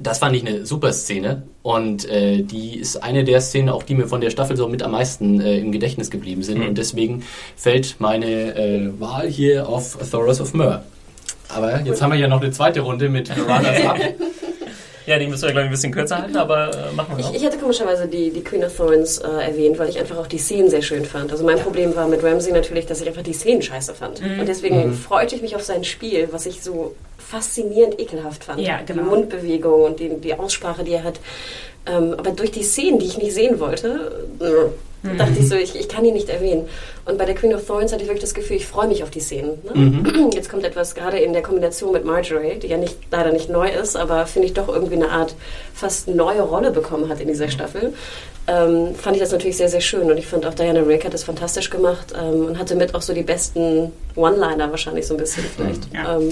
das 0.03 0.19
fand 0.19 0.37
ich 0.37 0.47
eine 0.47 0.67
super 0.67 0.93
Szene 0.93 1.43
und 1.63 2.09
äh, 2.09 2.43
die 2.43 2.79
ist 2.79 2.97
eine 3.03 3.25
der 3.25 3.41
Szenen, 3.41 3.69
auch 3.69 3.83
die 3.83 3.95
mir 3.95 4.07
von 4.07 4.21
der 4.21 4.31
Staffel 4.31 4.57
so 4.57 4.69
mit 4.69 4.83
am 4.83 4.93
meisten 4.93 5.41
äh, 5.41 5.59
im 5.59 5.73
Gedächtnis 5.73 6.11
geblieben 6.11 6.43
sind 6.43 6.59
Mhm. 6.59 6.69
und 6.69 6.79
deswegen 6.79 7.23
fällt 7.57 7.97
meine 7.99 8.27
äh, 8.57 8.91
Wahl 9.01 9.29
hier 9.29 9.69
auf 9.69 9.97
Thoros 10.11 10.41
of 10.41 10.55
Myr. 10.55 10.83
Aber 11.49 11.81
jetzt 11.83 12.01
haben 12.01 12.13
wir 12.13 12.19
ja 12.19 12.29
noch 12.29 12.41
eine 12.41 12.51
zweite 12.51 12.81
Runde 12.81 13.09
mit 13.09 13.31
Runners 13.31 13.81
Up. 13.87 13.99
Ja, 15.07 15.19
die 15.19 15.27
müssen 15.27 15.43
wir, 15.43 15.51
glaube 15.51 15.63
ich, 15.63 15.69
ein 15.69 15.71
bisschen 15.73 15.93
kürzer 15.93 16.19
halten, 16.23 16.37
aber 16.37 16.71
äh, 16.71 16.93
machen 16.95 17.17
wir 17.17 17.21
Ich, 17.21 17.27
noch. 17.27 17.35
ich 17.35 17.43
hätte 17.45 17.59
komischerweise 17.59 18.07
die, 18.07 18.31
die 18.31 18.43
Queen 18.43 18.65
of 18.65 18.77
Thorns 18.77 19.19
äh, 19.19 19.27
erwähnt, 19.29 19.79
weil 19.79 19.89
ich 19.89 19.99
einfach 19.99 20.17
auch 20.19 20.27
die 20.27 20.39
Szenen 20.39 20.71
sehr 20.71 20.83
schön 20.83 21.05
fand. 21.05 21.33
Also 21.33 21.45
mein 21.45 21.59
Problem 21.59 21.95
war 21.97 22.07
mit 22.09 22.23
Ramsey 22.23 22.53
natürlich, 22.53 22.87
dass 22.87 23.01
ich 23.01 23.09
einfach 23.09 23.23
die 23.23 23.33
Szenen 23.33 23.63
scheiße 23.63 23.95
fand. 23.95 24.21
Und 24.21 24.47
deswegen 24.47 24.95
freute 24.95 25.35
ich 25.35 25.43
mich 25.43 25.57
auf 25.57 25.63
sein 25.63 25.85
Spiel, 25.85 26.29
was 26.31 26.47
ich 26.47 26.63
so 26.63 26.95
faszinierend 27.19 27.99
ekelhaft 28.01 28.45
fand. 28.45 28.61
Ja, 28.61 28.81
genau. 28.87 29.03
Die 29.03 29.09
Mundbewegung 29.09 29.83
und 29.83 30.01
die, 30.01 30.09
die 30.21 30.35
Aussprache, 30.35 30.85
die 30.85 30.93
er 30.93 31.05
hat. 31.05 31.19
Ähm, 31.87 32.15
aber 32.17 32.31
durch 32.31 32.51
die 32.53 32.63
Szenen, 32.63 32.99
die 32.99 33.07
ich 33.07 33.19
nicht 33.19 33.33
sehen 33.35 33.59
wollte, 33.59 34.23
äh, 34.41 34.45
dachte 35.03 35.35
ich 35.39 35.49
so, 35.49 35.57
ich, 35.57 35.75
ich 35.75 35.89
kann 35.89 36.05
ihn 36.05 36.15
nicht 36.15 36.29
erwähnen. 36.29 36.69
Und 37.05 37.19
bei 37.19 37.25
der 37.25 37.35
Queen 37.35 37.55
of 37.55 37.67
Thorns 37.67 37.93
hatte 37.93 38.03
ich 38.03 38.09
wirklich 38.09 38.23
das 38.23 38.35
Gefühl, 38.35 38.57
ich 38.57 38.67
freue 38.67 38.87
mich 38.87 39.03
auf 39.03 39.11
die 39.11 39.21
Szenen. 39.21 39.59
Ne? 39.65 40.31
Jetzt 40.35 40.49
kommt 40.49 40.65
etwas 40.65 40.95
gerade 40.95 41.19
in 41.19 41.33
der 41.33 41.43
Kombination 41.43 41.93
mit 41.93 42.05
Marjorie, 42.05 42.59
die 42.59 42.69
ja 42.69 42.77
nicht, 42.77 42.97
leider 43.11 43.33
nicht 43.33 43.51
neu 43.51 43.69
ist, 43.69 43.97
aber 43.97 44.27
finde 44.27 44.47
ich 44.47 44.55
doch 44.55 44.69
irgendwie 44.69 44.95
eine 44.95 45.11
Art 45.11 45.35
fast 45.75 46.09
neue 46.09 46.43
Rolle 46.43 46.71
bekommen 46.71 47.09
hat 47.09 47.21
in 47.21 47.29
dieser 47.29 47.49
Staffel. 47.49 47.93
Ähm, 48.47 48.95
fand 48.95 49.17
ich 49.17 49.23
das 49.23 49.33
natürlich 49.33 49.57
sehr, 49.57 49.69
sehr 49.69 49.81
schön. 49.81 50.11
Und 50.11 50.17
ich 50.19 50.27
fand 50.27 50.47
auch 50.47 50.55
Diana 50.55 50.81
Rick 50.81 51.05
hat 51.05 51.15
das 51.15 51.25
fantastisch 51.25 51.71
gemacht 51.71 52.13
ähm, 52.17 52.47
und 52.47 52.59
hatte 52.59 52.75
mit 52.77 52.95
auch 52.95 53.03
so 53.03 53.13
die 53.13 53.23
besten 53.23 53.93
One-Liner 54.15 54.71
wahrscheinlich 54.71 55.07
so 55.07 55.15
ein 55.15 55.19
bisschen 55.19 55.45
vielleicht. 55.57 55.93
Ja. 55.93 56.17
Ähm, 56.17 56.31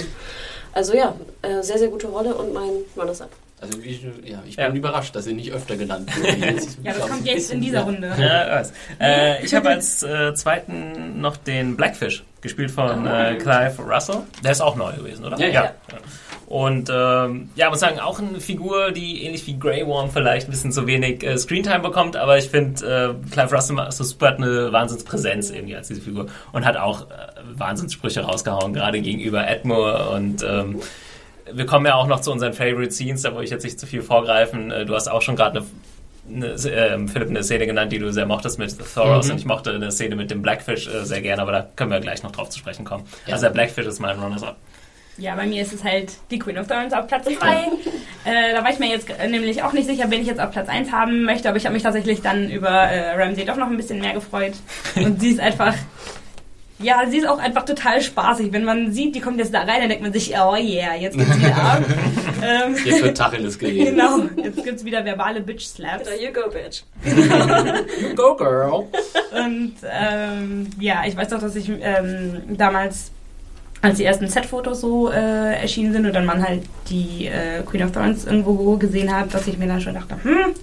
also 0.72 0.94
ja, 0.94 1.14
äh, 1.42 1.62
sehr, 1.62 1.78
sehr 1.78 1.88
gute 1.88 2.06
Rolle 2.06 2.34
und 2.34 2.52
mein 2.52 2.70
Runners-Up. 2.96 3.30
Also 3.60 3.78
ich, 3.82 4.02
ja, 4.24 4.42
ich 4.48 4.56
Ja. 4.56 4.68
bin 4.68 4.76
überrascht, 4.76 5.14
dass 5.14 5.24
sie 5.24 5.34
nicht 5.34 5.52
öfter 5.52 5.76
genannt 5.76 6.10
wird. 6.16 6.36
Ja, 6.82 6.94
das 6.94 7.08
kommt 7.08 7.26
jetzt 7.26 7.52
in 7.52 7.60
dieser 7.60 7.82
Runde. 7.82 8.10
Ja. 8.18 8.62
Äh, 8.98 9.44
ich 9.44 9.54
habe 9.54 9.68
als 9.68 10.02
äh, 10.02 10.32
zweiten 10.34 11.20
noch 11.20 11.36
den 11.36 11.76
Blackfish, 11.76 12.24
gespielt 12.40 12.70
von 12.70 13.06
äh, 13.06 13.34
Clive 13.36 13.82
Russell. 13.82 14.22
Der 14.42 14.52
ist 14.52 14.60
auch 14.62 14.76
neu 14.76 14.92
gewesen, 14.92 15.24
oder? 15.26 15.38
Ja, 15.38 15.48
ja. 15.48 15.72
Und 16.46 16.90
ähm, 16.92 17.50
ja, 17.54 17.68
muss 17.70 17.78
sagen, 17.78 18.00
auch 18.00 18.18
eine 18.18 18.40
Figur, 18.40 18.90
die 18.90 19.24
ähnlich 19.24 19.46
wie 19.46 19.56
Grey 19.56 19.86
Worm 19.86 20.10
vielleicht 20.10 20.48
ein 20.48 20.50
bisschen 20.50 20.72
zu 20.72 20.84
wenig 20.86 21.22
äh, 21.22 21.38
Screentime 21.38 21.78
bekommt, 21.78 22.16
aber 22.16 22.38
ich 22.38 22.48
finde, 22.48 23.14
äh, 23.24 23.30
Clive 23.30 23.54
Russell 23.54 23.76
macht 23.76 23.92
so 23.92 24.02
super 24.02 24.28
hat 24.28 24.38
eine 24.38 24.72
Wahnsinnspräsenz 24.72 25.50
irgendwie 25.50 25.76
als 25.76 25.86
diese 25.88 26.00
Figur 26.00 26.26
und 26.52 26.64
hat 26.64 26.76
auch 26.76 27.02
äh, 27.02 27.14
Wahnsinnssprüche 27.54 28.22
rausgehauen, 28.22 28.72
gerade 28.74 29.00
gegenüber 29.00 29.46
Edmure 29.46 30.08
und 30.10 30.42
ähm, 30.42 30.80
wir 31.52 31.66
kommen 31.66 31.86
ja 31.86 31.94
auch 31.94 32.06
noch 32.06 32.20
zu 32.20 32.32
unseren 32.32 32.52
Favorite 32.52 32.90
Scenes, 32.92 33.22
da 33.22 33.30
wollte 33.32 33.44
ich 33.44 33.50
jetzt 33.50 33.64
nicht 33.64 33.78
zu 33.80 33.86
viel 33.86 34.02
vorgreifen. 34.02 34.70
Äh, 34.70 34.84
Du 34.86 34.94
hast 34.94 35.08
auch 35.08 35.22
schon 35.22 35.36
gerade 35.36 35.64
eine, 36.28 36.46
eine, 36.46 36.52
äh, 36.54 37.08
Philipp 37.08 37.28
eine 37.30 37.42
Szene 37.42 37.66
genannt, 37.66 37.92
die 37.92 37.98
du 37.98 38.12
sehr 38.12 38.26
mochtest 38.26 38.58
mit 38.58 38.74
Thoros 38.94 39.26
Mhm. 39.26 39.32
und 39.32 39.38
ich 39.38 39.44
mochte 39.46 39.70
eine 39.72 39.90
Szene 39.90 40.16
mit 40.16 40.30
dem 40.30 40.42
Blackfish 40.42 40.86
äh, 40.88 41.04
sehr 41.04 41.20
gerne, 41.22 41.42
aber 41.42 41.52
da 41.52 41.66
können 41.76 41.90
wir 41.90 42.00
gleich 42.00 42.22
noch 42.22 42.32
drauf 42.32 42.50
zu 42.50 42.58
sprechen 42.58 42.84
kommen. 42.84 43.04
Ja. 43.26 43.34
Also 43.34 43.46
der 43.46 43.52
Blackfish 43.52 43.86
ist 43.86 44.00
mein 44.00 44.18
Runners-Up. 44.18 44.56
Ja, 45.18 45.34
bei 45.34 45.44
mir 45.46 45.60
ist 45.60 45.72
es 45.74 45.84
halt 45.84 46.12
die 46.30 46.38
Queen 46.38 46.56
of 46.56 46.66
Thorns 46.66 46.94
auf 46.94 47.06
Platz 47.06 47.24
2. 47.26 47.34
äh, 48.24 48.54
da 48.54 48.62
war 48.64 48.70
ich 48.70 48.78
mir 48.78 48.88
jetzt 48.88 49.06
nämlich 49.28 49.62
auch 49.62 49.72
nicht 49.74 49.86
sicher, 49.86 50.04
wen 50.10 50.22
ich 50.22 50.28
jetzt 50.28 50.40
auf 50.40 50.50
Platz 50.50 50.68
1 50.68 50.92
haben 50.92 51.24
möchte, 51.24 51.48
aber 51.48 51.58
ich 51.58 51.66
habe 51.66 51.74
mich 51.74 51.82
tatsächlich 51.82 52.22
dann 52.22 52.48
über 52.48 52.70
äh, 52.70 53.20
Ramsey 53.20 53.44
doch 53.44 53.56
noch 53.56 53.66
ein 53.66 53.76
bisschen 53.76 54.00
mehr 54.00 54.14
gefreut. 54.14 54.54
Und 54.96 55.20
sie 55.20 55.32
ist 55.32 55.40
einfach. 55.40 55.74
Ja, 56.82 57.02
sie 57.08 57.18
ist 57.18 57.26
auch 57.26 57.38
einfach 57.38 57.64
total 57.64 58.00
spaßig. 58.00 58.52
Wenn 58.52 58.64
man 58.64 58.92
sieht, 58.92 59.14
die 59.14 59.20
kommt 59.20 59.38
jetzt 59.38 59.52
da 59.52 59.60
rein, 59.60 59.80
dann 59.80 59.88
denkt 59.90 60.02
man 60.02 60.12
sich, 60.12 60.32
oh 60.32 60.54
yeah, 60.56 60.94
jetzt 60.94 61.16
geht's 61.16 61.38
wieder 61.38 61.56
ab. 61.56 61.82
ähm, 62.42 62.74
Jetzt 62.84 63.02
wird 63.02 63.16
Tacheles 63.16 63.58
geredet. 63.58 63.94
genau, 63.94 64.20
jetzt 64.42 64.64
gibt's 64.64 64.84
wieder 64.84 65.04
verbale 65.04 65.40
Bitch-Slaps. 65.40 66.04
There 66.04 66.22
you 66.22 66.32
go, 66.32 66.48
bitch. 66.48 66.82
Go, 68.16 68.34
girl. 68.34 68.86
Und 69.32 69.74
ähm, 69.84 70.70
ja, 70.78 71.02
ich 71.06 71.16
weiß 71.16 71.28
doch, 71.28 71.40
dass 71.40 71.54
ich 71.54 71.68
ähm, 71.68 72.42
damals, 72.56 73.10
als 73.82 73.98
die 73.98 74.04
ersten 74.04 74.28
Set-Fotos 74.28 74.80
so 74.80 75.10
äh, 75.10 75.60
erschienen 75.60 75.92
sind 75.92 76.06
und 76.06 76.14
dann 76.14 76.24
man 76.24 76.42
halt 76.42 76.62
die 76.88 77.26
äh, 77.26 77.62
Queen 77.62 77.82
of 77.82 77.92
Thorns 77.92 78.24
irgendwo 78.24 78.76
gesehen 78.76 79.14
hat, 79.14 79.34
dass 79.34 79.46
ich 79.46 79.58
mir 79.58 79.66
dann 79.68 79.80
schon 79.82 79.94
dachte, 79.94 80.16
hm, 80.22 80.54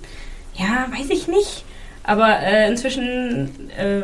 ja, 0.55 0.87
weiß 0.91 1.09
ich 1.11 1.27
nicht. 1.27 1.63
Aber 2.03 2.39
äh, 2.39 2.69
inzwischen 2.69 3.69
äh, 3.77 4.03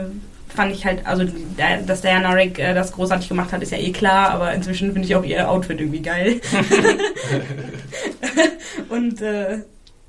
fand 0.56 0.74
ich 0.74 0.86
halt, 0.86 1.06
also 1.06 1.24
da- 1.58 1.78
dass 1.86 2.02
Diana 2.02 2.32
Rick 2.34 2.60
äh, 2.60 2.74
das 2.74 2.92
großartig 2.92 3.30
gemacht 3.30 3.52
hat, 3.52 3.62
ist 3.64 3.72
ja 3.72 3.78
eh 3.78 3.92
klar, 3.92 4.30
aber 4.32 4.54
inzwischen 4.54 4.92
finde 4.94 5.08
ich 5.08 5.16
auch 5.16 5.24
ihr 5.24 5.50
Outfit 5.50 5.80
irgendwie 5.80 6.02
geil. 6.02 6.40
und 8.90 9.22
äh, 9.22 9.60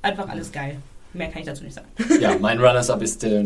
einfach 0.01 0.29
alles 0.29 0.51
geil. 0.51 0.77
Mehr 1.13 1.29
kann 1.29 1.39
ich 1.39 1.45
dazu 1.47 1.63
nicht 1.63 1.73
sagen. 1.75 1.87
Ja, 2.19 2.35
mein 2.41 2.59
Runners-Up 2.59 3.01
ist 3.01 3.23
äh, 3.23 3.45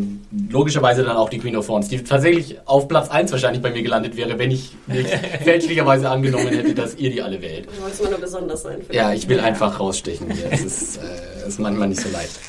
logischerweise 0.50 1.04
dann 1.04 1.16
auch 1.16 1.28
die 1.28 1.38
Queen 1.38 1.54
of 1.54 1.66
Thorns, 1.68 1.86
die 1.88 2.02
tatsächlich 2.02 2.56
auf 2.66 2.88
Platz 2.88 3.08
1 3.10 3.30
wahrscheinlich 3.30 3.62
bei 3.62 3.70
mir 3.70 3.82
gelandet 3.84 4.16
wäre, 4.16 4.36
wenn 4.40 4.50
ich 4.50 4.72
nicht 4.88 5.08
fälschlicherweise 5.44 6.10
angenommen 6.10 6.48
hätte, 6.48 6.74
dass 6.74 6.96
ihr 6.96 7.10
die 7.10 7.22
alle 7.22 7.40
wählt. 7.40 7.68
Du 7.68 7.80
wolltest 7.82 8.02
mal 8.02 8.10
nur 8.10 8.18
besonders 8.20 8.62
sein. 8.62 8.78
Ja, 8.90 9.12
ich 9.12 9.28
will 9.28 9.38
einfach 9.38 9.78
rausstechen 9.78 10.32
hier. 10.32 10.46
Es 10.50 10.64
ist, 10.64 10.96
äh, 10.96 11.46
ist 11.46 11.60
manchmal 11.60 11.86
nicht 11.88 12.00
so 12.00 12.08
leicht. 12.10 12.40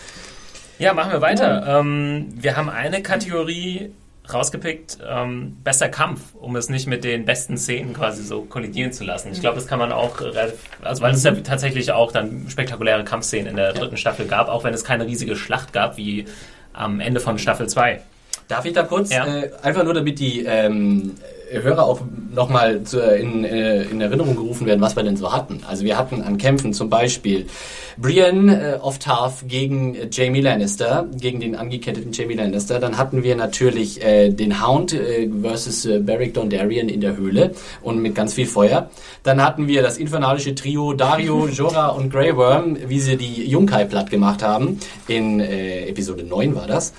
Ja, 0.80 0.96
machen 0.96 1.12
wir 1.12 1.22
weiter. 1.22 1.80
Ähm, 1.80 2.30
wir 2.36 2.58
haben 2.58 2.70
eine 2.72 3.04
Kategorie 3.04 3.92
rausgepickt, 4.32 5.00
ähm, 5.08 5.58
bester 5.64 5.90
Kampf, 5.90 6.36
um 6.36 6.56
es 6.56 6.70
nicht 6.70 6.88
mit 6.88 7.04
den 7.04 7.26
besten 7.26 7.58
Szenen 7.58 7.94
quasi 7.94 8.24
so 8.24 8.44
kollidieren 8.44 8.94
zu 8.94 9.04
lassen. 9.04 9.32
Ich 9.32 9.42
glaube, 9.42 9.56
das 9.56 9.68
kann 9.68 9.80
man 9.80 9.92
auch, 9.92 10.22
relativ- 10.22 10.60
also 10.82 11.02
weil 11.02 11.14
es 11.14 11.24
ja 11.24 11.32
tatsächlich 11.36 11.92
auch 11.92 12.12
dann 12.12 12.46
spektakuläre 12.50 13.04
Kampfszenen 13.04 13.48
in 13.48 13.56
der 13.56 13.74
dritten 13.74 13.98
Staffel 13.98 14.28
gab, 14.28 14.48
auch 14.48 14.64
wenn 14.64 14.74
es 14.74 14.84
keine 14.84 15.06
riesige 15.06 15.36
Schlacht 15.36 15.74
gab 15.74 15.98
wie 15.98 16.26
am 16.74 17.00
Ende 17.00 17.20
von 17.20 17.38
Staffel 17.38 17.68
2. 17.68 18.02
Darf 18.52 18.66
ich 18.66 18.74
da 18.74 18.84
kurz, 18.84 19.12
Ja. 19.12 19.26
äh, 19.26 19.50
einfach 19.62 19.84
nur 19.86 19.94
damit 19.94 20.20
die 20.20 20.44
ähm, 20.46 21.14
Hörer 21.52 21.84
auch 21.86 22.02
nochmal 22.34 22.82
in, 23.20 23.44
äh, 23.44 23.84
in 23.84 24.00
Erinnerung 24.02 24.36
gerufen 24.36 24.66
werden, 24.68 24.80
was 24.82 24.96
wir 24.96 25.04
denn 25.04 25.18
so 25.18 25.34
hatten. 25.34 25.62
Also 25.68 25.84
wir 25.84 25.98
hatten 25.98 26.22
an 26.22 26.38
Kämpfen 26.38 26.74
zum 26.74 26.90
Beispiel 26.90 27.46
Brienne 27.98 28.76
äh, 28.76 28.80
of 28.80 29.00
Tarth 29.00 29.48
gegen 29.48 29.96
äh, 29.96 30.08
Jamie 30.12 30.42
Lannister, 30.42 31.08
gegen 31.20 31.40
den 31.40 31.56
angeketteten 31.56 32.12
Jamie 32.14 32.36
Lannister. 32.36 32.80
Dann 32.80 32.98
hatten 32.98 33.24
wir 33.24 33.36
natürlich 33.36 34.04
äh, 34.04 34.30
den 34.30 34.66
Hound 34.66 34.94
äh, 34.94 35.30
versus 35.42 35.86
äh, 35.86 36.00
Beric 36.00 36.34
Dondarrion 36.34 36.90
in 36.90 37.02
der 37.02 37.18
Höhle 37.18 37.52
und 37.82 38.02
mit 38.02 38.16
ganz 38.16 38.34
viel 38.34 38.48
Feuer. 38.48 38.90
Dann 39.24 39.44
hatten 39.44 39.68
wir 39.68 39.82
das 39.82 39.98
infernalische 39.98 40.56
Trio 40.56 40.94
Dario, 40.94 41.48
Jorah 41.52 41.90
und 41.90 42.10
Grey 42.12 42.36
Worm, 42.36 42.78
wie 42.88 43.00
sie 43.00 43.18
die 43.18 43.46
Junkai 43.50 43.86
platt 43.86 44.10
gemacht 44.10 44.42
haben. 44.44 44.80
In 45.08 45.40
äh, 45.42 45.88
Episode 45.88 46.24
9 46.24 46.56
war 46.56 46.68
das. 46.68 46.94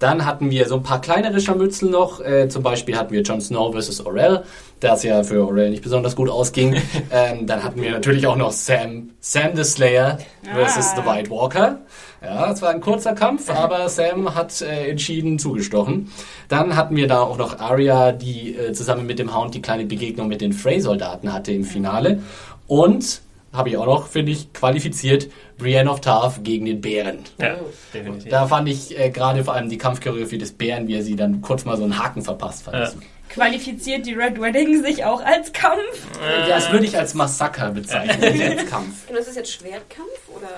Dann 0.00 0.24
hatten 0.24 0.50
wir 0.50 0.66
so 0.66 0.76
ein 0.76 0.82
paar 0.82 1.00
kleinere 1.00 1.40
Scharmützel 1.40 1.90
noch. 1.90 2.20
Äh, 2.20 2.48
zum 2.48 2.62
Beispiel 2.62 2.96
hatten 2.96 3.12
wir 3.12 3.20
Jon 3.20 3.40
Snow 3.40 3.72
vs. 3.72 4.00
Orell, 4.00 4.42
das 4.80 5.02
ja 5.02 5.22
für 5.22 5.46
Orell 5.46 5.70
nicht 5.70 5.82
besonders 5.82 6.16
gut 6.16 6.30
ausging. 6.30 6.74
ähm, 7.12 7.46
dann 7.46 7.62
hatten 7.62 7.82
wir 7.82 7.92
natürlich 7.92 8.26
auch 8.26 8.36
noch 8.36 8.50
Sam, 8.50 9.10
Sam 9.20 9.54
the 9.54 9.62
Slayer 9.62 10.18
vs. 10.42 10.94
The 10.96 11.04
White 11.04 11.30
Walker. 11.30 11.78
Ja, 12.22 12.50
es 12.50 12.62
war 12.62 12.70
ein 12.70 12.80
kurzer 12.80 13.14
Kampf, 13.14 13.50
aber 13.50 13.88
Sam 13.90 14.34
hat 14.34 14.60
äh, 14.62 14.90
entschieden 14.90 15.38
zugestochen. 15.38 16.10
Dann 16.48 16.76
hatten 16.76 16.96
wir 16.96 17.06
da 17.06 17.20
auch 17.20 17.36
noch 17.36 17.60
Arya, 17.60 18.12
die 18.12 18.56
äh, 18.56 18.72
zusammen 18.72 19.06
mit 19.06 19.18
dem 19.18 19.34
Hound 19.36 19.54
die 19.54 19.62
kleine 19.62 19.84
Begegnung 19.84 20.28
mit 20.28 20.40
den 20.40 20.54
Frey-Soldaten 20.54 21.30
hatte 21.32 21.52
im 21.52 21.64
Finale. 21.64 22.22
Und 22.66 23.20
habe 23.52 23.70
ich 23.70 23.76
auch 23.76 23.86
noch, 23.86 24.06
finde 24.06 24.32
ich, 24.32 24.52
qualifiziert 24.52 25.28
Brienne 25.58 25.90
of 25.90 26.00
Tarth 26.00 26.44
gegen 26.44 26.66
den 26.66 26.80
Bären. 26.80 27.20
Ja, 27.38 27.56
definitiv. 27.92 28.30
Da 28.30 28.46
fand 28.46 28.68
ich 28.68 28.98
äh, 28.98 29.10
gerade 29.10 29.44
vor 29.44 29.54
allem 29.54 29.68
die 29.68 29.78
Kampfchoreografie 29.78 30.38
des 30.38 30.52
Bären, 30.52 30.86
wie 30.88 30.94
er 30.94 31.02
sie 31.02 31.16
dann 31.16 31.42
kurz 31.42 31.64
mal 31.64 31.76
so 31.76 31.84
einen 31.84 31.98
Haken 31.98 32.22
verpasst. 32.22 32.64
Fand 32.64 32.76
Ja. 32.76 32.90
Qualifiziert 33.28 34.06
die 34.06 34.14
Red 34.14 34.40
Wedding 34.40 34.82
sich 34.82 35.04
auch 35.04 35.24
als 35.24 35.52
Kampf? 35.52 35.78
Ja, 36.20 36.48
das 36.48 36.72
würde 36.72 36.84
ich 36.84 36.98
als 36.98 37.14
Massaker 37.14 37.70
bezeichnen, 37.70 38.32
nicht 38.32 38.42
als 38.42 38.66
Kampf. 38.68 39.08
Und 39.08 39.16
das 39.16 39.28
ist 39.28 39.36
jetzt 39.36 39.52
Schwertkampf 39.52 40.28
oder? 40.34 40.48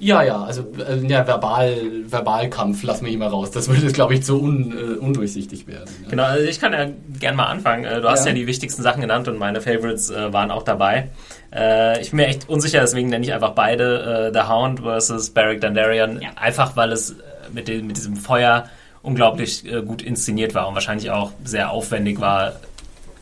Ja, 0.00 0.22
ja, 0.22 0.42
also 0.42 0.62
äh, 0.78 0.96
ja, 1.06 1.26
Verbal, 1.26 1.76
Verbalkampf, 2.06 2.82
lass 2.82 3.02
mich 3.02 3.16
mal 3.18 3.28
raus. 3.28 3.50
Das 3.50 3.68
würde, 3.68 3.92
glaube 3.92 4.14
ich, 4.14 4.22
zu 4.24 4.40
un, 4.42 4.72
äh, 4.72 4.98
undurchsichtig 4.98 5.66
werden. 5.66 5.90
Ja. 6.04 6.08
Genau, 6.10 6.22
also 6.24 6.46
ich 6.46 6.58
kann 6.58 6.72
ja 6.72 6.88
gerne 7.20 7.36
mal 7.36 7.46
anfangen. 7.46 7.84
Äh, 7.84 8.00
Du 8.00 8.08
hast 8.08 8.24
Ja. 8.24 8.30
ja 8.32 8.36
die 8.38 8.46
wichtigsten 8.46 8.82
Sachen 8.82 9.02
genannt 9.02 9.28
und 9.28 9.38
meine 9.38 9.60
Favorites 9.60 10.08
äh, 10.10 10.32
waren 10.32 10.50
auch 10.50 10.62
dabei. 10.62 11.10
Äh, 11.54 12.00
ich 12.00 12.10
bin 12.10 12.16
mir 12.18 12.26
echt 12.28 12.48
unsicher, 12.48 12.80
deswegen 12.80 13.10
nenne 13.10 13.24
ich 13.24 13.32
einfach 13.34 13.50
beide 13.50 14.30
äh, 14.32 14.32
The 14.32 14.48
Hound 14.48 14.80
versus 14.80 15.30
Beric 15.30 15.60
Dondarrion. 15.60 16.20
Ja. 16.22 16.30
Einfach 16.36 16.76
weil 16.76 16.92
es 16.92 17.10
äh, 17.10 17.14
mit, 17.52 17.68
dem, 17.68 17.86
mit 17.86 17.96
diesem 17.98 18.16
Feuer 18.16 18.64
unglaublich 19.02 19.70
äh, 19.70 19.82
gut 19.82 20.00
inszeniert 20.02 20.54
war 20.54 20.66
und 20.66 20.74
wahrscheinlich 20.74 21.10
auch 21.10 21.32
sehr 21.44 21.70
aufwendig 21.70 22.20
war, 22.20 22.54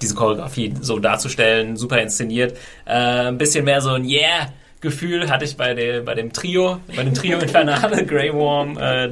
diese 0.00 0.14
Choreografie 0.14 0.74
so 0.80 1.00
darzustellen. 1.00 1.76
Super 1.76 2.00
inszeniert. 2.00 2.56
Äh, 2.84 2.92
ein 3.28 3.38
bisschen 3.38 3.64
mehr 3.64 3.80
so 3.80 3.90
ein 3.90 4.04
Yeah! 4.04 4.52
Gefühl 4.80 5.28
hatte 5.30 5.44
ich 5.44 5.56
bei, 5.56 5.74
dem 5.74 6.04
bei 6.04 6.14
dem 6.14 6.32
Trio, 6.32 6.78
bei 6.94 7.02
dem 7.02 7.14
Trio 7.14 7.38
Infernale, 7.38 8.04
Grey 8.06 8.32
Worm, 8.32 8.78
äh, 8.78 9.10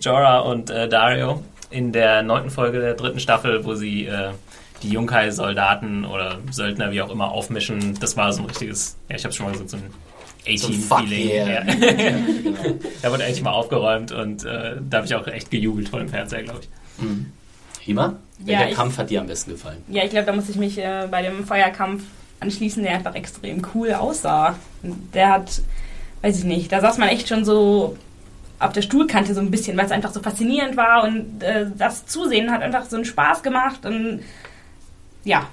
Jorah 0.00 0.40
und 0.40 0.70
äh, 0.70 0.88
Dario 0.88 1.42
in 1.70 1.92
der 1.92 2.22
neunten 2.22 2.50
Folge 2.50 2.80
der 2.80 2.94
dritten 2.94 3.18
Staffel, 3.20 3.64
wo 3.64 3.74
sie 3.74 4.06
äh, 4.06 4.30
die 4.82 4.90
Junkai-Soldaten 4.90 6.04
oder 6.04 6.38
Söldner, 6.50 6.90
wie 6.92 7.00
auch 7.02 7.10
immer, 7.10 7.30
aufmischen. 7.32 7.98
Das 8.00 8.16
war 8.16 8.32
so 8.32 8.42
ein 8.42 8.46
richtiges, 8.46 8.96
ja, 9.08 9.16
ich 9.16 9.24
habe 9.24 9.32
schon 9.34 9.46
mal 9.46 9.52
gesagt, 9.52 9.70
so 9.70 9.76
ein 9.78 10.56
So 10.56 10.66
A-Team-Feeling. 10.68 11.28
yeah. 11.30 11.48
Ja. 11.48 11.60
genau. 11.64 12.58
da 13.02 13.10
wurde 13.10 13.22
endlich 13.24 13.42
mal 13.42 13.52
aufgeräumt 13.52 14.12
und 14.12 14.44
äh, 14.44 14.76
da 14.88 14.98
habe 14.98 15.06
ich 15.06 15.14
auch 15.14 15.26
echt 15.26 15.50
gejubelt 15.50 15.88
vor 15.88 15.98
dem 16.00 16.08
Fernseher, 16.08 16.42
glaube 16.42 16.60
ich. 16.62 16.68
Hima, 17.80 18.16
welcher 18.38 18.68
ich- 18.70 18.74
Kampf 18.76 18.98
hat 18.98 19.10
dir 19.10 19.20
am 19.20 19.26
besten 19.26 19.52
gefallen? 19.52 19.78
Ja, 19.88 20.04
ich 20.04 20.10
glaube, 20.10 20.26
da 20.26 20.32
muss 20.32 20.48
ich 20.48 20.56
mich 20.56 20.78
äh, 20.78 21.08
bei 21.10 21.22
dem 21.22 21.44
Feuerkampf 21.46 22.02
anschließen, 22.42 22.82
der 22.82 22.94
einfach 22.94 23.14
extrem 23.14 23.62
cool 23.74 23.92
aussah. 23.94 24.56
Der 24.82 25.30
hat, 25.30 25.62
weiß 26.22 26.38
ich 26.38 26.44
nicht, 26.44 26.72
da 26.72 26.80
saß 26.80 26.98
man 26.98 27.08
echt 27.08 27.28
schon 27.28 27.44
so 27.44 27.96
auf 28.58 28.72
der 28.72 28.82
Stuhlkante 28.82 29.34
so 29.34 29.40
ein 29.40 29.50
bisschen, 29.50 29.76
weil 29.76 29.86
es 29.86 29.92
einfach 29.92 30.12
so 30.12 30.20
faszinierend 30.20 30.76
war 30.76 31.04
und 31.04 31.42
äh, 31.42 31.66
das 31.76 32.06
Zusehen 32.06 32.50
hat 32.52 32.62
einfach 32.62 32.84
so 32.84 32.96
einen 32.96 33.04
Spaß 33.04 33.42
gemacht 33.42 33.84
und 33.84 34.20
ja, 35.24 35.48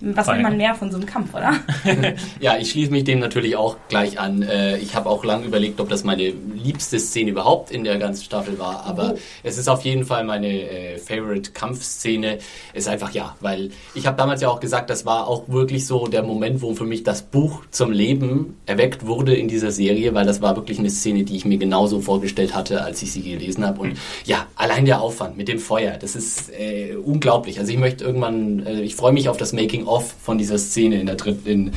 was 0.00 0.30
will 0.30 0.34
Feuer. 0.36 0.42
man 0.42 0.56
mehr 0.56 0.74
von 0.74 0.90
so 0.90 0.96
einem 0.96 1.06
Kampf, 1.06 1.34
oder? 1.34 1.54
Ja, 2.40 2.56
ich 2.58 2.70
schließe 2.70 2.90
mich 2.90 3.04
dem 3.04 3.18
natürlich 3.18 3.56
auch 3.56 3.76
gleich 3.88 4.18
an. 4.20 4.42
Äh, 4.42 4.78
Ich 4.78 4.94
habe 4.94 5.08
auch 5.08 5.24
lange 5.24 5.46
überlegt, 5.46 5.80
ob 5.80 5.88
das 5.88 6.04
meine 6.04 6.32
liebste 6.54 6.98
Szene 7.00 7.30
überhaupt 7.30 7.70
in 7.70 7.84
der 7.84 7.98
ganzen 7.98 8.24
Staffel 8.24 8.58
war, 8.58 8.84
aber 8.86 9.14
es 9.42 9.58
ist 9.58 9.68
auf 9.68 9.82
jeden 9.84 10.04
Fall 10.04 10.24
meine 10.24 10.48
äh, 10.48 10.98
favorite 10.98 11.50
Kampfszene. 11.52 12.38
Ist 12.74 12.88
einfach 12.88 13.12
ja, 13.12 13.36
weil 13.40 13.70
ich 13.94 14.06
habe 14.06 14.16
damals 14.16 14.40
ja 14.40 14.48
auch 14.48 14.60
gesagt, 14.60 14.90
das 14.90 15.04
war 15.04 15.26
auch 15.26 15.48
wirklich 15.48 15.86
so 15.86 16.06
der 16.06 16.22
Moment, 16.22 16.62
wo 16.62 16.74
für 16.74 16.84
mich 16.84 17.02
das 17.02 17.22
Buch 17.22 17.62
zum 17.70 17.90
Leben 17.90 18.56
erweckt 18.66 19.06
wurde 19.06 19.34
in 19.34 19.48
dieser 19.48 19.70
Serie, 19.72 20.14
weil 20.14 20.26
das 20.26 20.40
war 20.42 20.54
wirklich 20.56 20.78
eine 20.78 20.90
Szene, 20.90 21.24
die 21.24 21.36
ich 21.36 21.44
mir 21.44 21.58
genauso 21.58 22.00
vorgestellt 22.00 22.54
hatte, 22.54 22.82
als 22.82 23.02
ich 23.02 23.12
sie 23.12 23.22
gelesen 23.22 23.66
habe. 23.66 23.80
Und 23.80 23.98
ja, 24.24 24.46
allein 24.56 24.84
der 24.84 25.00
Aufwand 25.00 25.36
mit 25.36 25.48
dem 25.48 25.58
Feuer, 25.58 25.96
das 25.98 26.14
ist 26.14 26.50
äh, 26.50 26.94
unglaublich. 26.94 27.58
Also 27.58 27.72
ich 27.72 27.78
möchte 27.78 28.04
irgendwann, 28.04 28.64
äh, 28.66 28.80
ich 28.82 28.94
freue 28.94 29.12
mich 29.12 29.28
auf 29.28 29.36
das 29.36 29.52
Making 29.52 29.86
of 29.88 30.14
von 30.22 30.38
dieser 30.38 30.58
Szene 30.58 31.00
in 31.00 31.06
der 31.06 31.16
dritten, 31.16 31.46
in, 31.48 31.72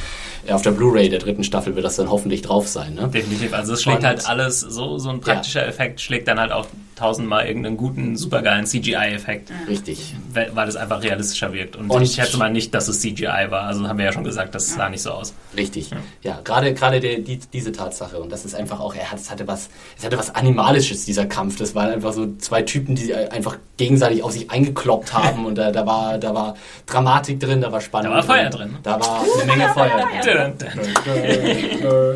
äh, 0.46 0.52
auf 0.52 0.62
der 0.62 0.72
Blu-ray 0.72 1.10
der 1.10 1.20
dritten 1.20 1.44
Staffel 1.44 1.76
wird 1.76 1.86
das 1.86 1.96
dann 1.96 2.10
hoffentlich 2.10 2.42
drauf 2.42 2.68
sein. 2.68 2.94
Ne? 2.96 3.08
Definitiv. 3.08 3.54
Also 3.54 3.74
es 3.74 3.82
schlägt 3.84 4.00
Und- 4.00 4.06
halt 4.08 4.28
alles, 4.28 4.60
so, 4.62 4.98
so 4.98 5.10
ein 5.10 5.22
praktischer 5.22 5.66
Effekt 5.68 6.02
schlägt 6.02 6.28
dann 6.28 6.40
halt 6.40 6.52
auch 6.52 6.66
tausendmal 7.02 7.48
irgendeinen 7.48 7.78
guten, 7.78 8.16
supergeilen 8.16 8.66
CGI-Effekt, 8.66 9.52
Richtig. 9.68 10.16
weil 10.34 10.68
es 10.68 10.76
einfach 10.76 11.02
realistischer 11.04 11.52
wirkt. 11.52 11.76
Und, 11.76 11.90
Und- 11.90 12.02
ich 12.04 12.14
schätze 12.14 12.38
mal 12.38 12.52
nicht, 12.52 12.74
dass 12.74 12.88
es 12.88 13.02
CGI 13.02 13.48
war. 13.50 13.64
Also 13.64 13.88
haben 13.88 13.98
wir 13.98 14.06
ja 14.06 14.12
schon 14.14 14.24
gesagt, 14.24 14.54
das 14.56 14.70
sah 14.76 14.88
nicht 14.90 15.02
so 15.02 15.12
aus. 15.12 15.34
Richtig. 15.58 15.90
Ja, 16.22 16.40
gerade 16.44 16.74
gerade 16.74 17.00
der 17.00 17.20
die, 17.20 17.40
diese 17.52 17.72
Tatsache 17.72 18.20
und 18.20 18.32
das 18.32 18.46
ist 18.46 18.54
einfach 18.56 18.80
auch, 18.80 18.94
er 18.96 19.12
hat, 19.12 19.20
es 19.20 19.32
hatte 19.32 19.48
was, 19.48 19.70
es 19.98 20.06
hatte 20.06 20.18
was 20.18 20.34
animalisches 20.36 21.06
dieser 21.06 21.26
Kampf. 21.26 21.58
Das 21.58 21.74
waren 21.76 21.92
einfach 21.92 22.14
so 22.14 22.36
zwei 22.38 22.62
Typen, 22.62 22.96
die 22.96 23.14
einfach 23.16 23.58
gegenseitig 23.78 24.24
auf 24.24 24.32
sich 24.32 24.52
eingekloppt 24.52 25.14
haben 25.22 25.46
und 25.48 25.56
da, 25.58 25.72
da 25.72 25.86
war 25.86 26.18
da 26.20 26.34
war 26.36 26.56
Dramatik 26.86 27.40
drin, 27.40 27.62
da 27.62 27.72
war 27.72 27.82
Spannung. 27.82 28.12
Da 28.12 28.18
war 28.18 28.24
Feuer 28.24 28.50
drin. 28.50 28.78
Da 28.84 29.00
war 29.00 29.22
eine 29.42 29.52
Menge 29.52 29.70
Feuer 29.74 30.08
drin. 30.24 30.54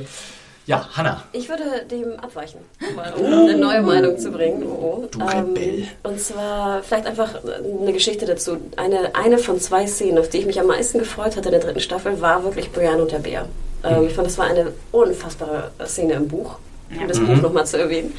Ja, 0.68 0.90
Hanna. 0.94 1.24
Ich 1.32 1.48
würde 1.48 1.64
dem 1.92 2.20
abweichen, 2.20 2.60
mal, 2.96 3.14
um 3.14 3.26
eine 3.26 3.56
neue 3.56 3.82
Meinung 3.82 4.18
zu 4.18 4.32
bringen. 4.32 4.64
Oh, 4.64 5.06
Du 5.12 5.20
Rebell. 5.24 5.88
und 6.02 6.20
zwar 6.20 6.82
vielleicht 6.82 7.06
einfach 7.06 7.36
eine 7.80 7.94
Geschichte 7.94 8.26
dazu. 8.26 8.58
Eine, 8.76 9.14
eine 9.14 9.38
von 9.38 9.60
zwei 9.60 9.86
Szenen, 9.86 10.18
auf 10.18 10.30
die 10.30 10.40
ich 10.40 10.46
mich 10.48 10.60
am 10.60 10.66
meisten 10.68 10.98
gefreut 10.98 11.36
hatte 11.38 11.50
in 11.50 11.52
der 11.52 11.60
dritten 11.60 11.80
Staffel, 11.82 12.20
war 12.20 12.44
wirklich 12.44 12.72
Brienne 12.72 13.02
und 13.04 13.12
der 13.12 13.20
Bär. 13.20 13.46
Ähm, 13.84 14.08
ich 14.08 14.14
fand, 14.14 14.26
das 14.28 14.40
war 14.40 14.46
eine 14.48 14.74
unfassbare 14.92 15.70
Szene 15.86 16.14
im 16.14 16.28
Buch, 16.28 16.58
um 17.00 17.08
das 17.08 17.20
Buch 17.20 17.36
nochmal 17.42 17.68
zu 17.68 17.78
erwähnen. 17.78 18.14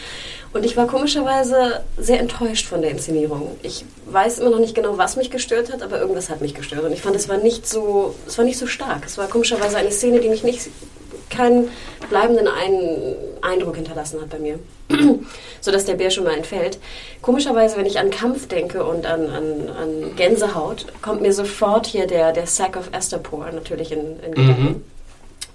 Und 0.52 0.64
ich 0.64 0.76
war 0.76 0.86
komischerweise 0.86 1.82
sehr 1.98 2.20
enttäuscht 2.20 2.66
von 2.68 2.80
der 2.80 2.92
Inszenierung. 2.92 3.56
Ich 3.62 3.84
weiß 4.06 4.38
immer 4.38 4.50
noch 4.50 4.60
nicht 4.60 4.76
genau, 4.76 4.96
was 4.96 5.16
mich 5.16 5.30
gestört 5.32 5.72
hat, 5.72 5.82
aber 5.82 5.98
irgendwas 6.00 6.30
hat 6.30 6.40
mich 6.40 6.54
gestört. 6.54 6.84
Und 6.84 6.92
ich 6.92 7.02
fand, 7.02 7.16
es 7.16 7.28
war 7.28 7.38
nicht 7.38 7.68
so, 7.68 8.14
es 8.26 8.38
war 8.38 8.44
nicht 8.44 8.56
so 8.56 8.66
stark. 8.68 9.02
Es 9.04 9.18
war 9.18 9.26
komischerweise 9.26 9.76
eine 9.76 9.90
Szene, 9.90 10.20
die 10.20 10.28
mich 10.28 10.44
nicht 10.44 10.68
keinen 11.30 11.70
bleibenden 12.08 12.48
Ein 12.48 13.14
Eindruck 13.42 13.76
hinterlassen 13.76 14.20
hat 14.20 14.30
bei 14.30 14.38
mir. 14.38 14.58
Sodass 15.60 15.84
der 15.84 15.94
Bär 15.94 16.10
schon 16.10 16.24
mal 16.24 16.36
entfällt. 16.36 16.78
Komischerweise, 17.22 17.76
wenn 17.76 17.86
ich 17.86 17.98
an 17.98 18.10
Kampf 18.10 18.48
denke 18.48 18.84
und 18.84 19.06
an, 19.06 19.28
an, 19.28 19.68
an 19.68 20.16
Gänsehaut, 20.16 20.86
kommt 21.02 21.22
mir 21.22 21.32
sofort 21.32 21.86
hier 21.86 22.06
der, 22.06 22.32
der 22.32 22.46
Sack 22.46 22.76
of 22.76 22.90
Astapor 22.92 23.50
natürlich 23.52 23.92
in, 23.92 24.20
in 24.20 24.34
Gedanken. 24.34 24.84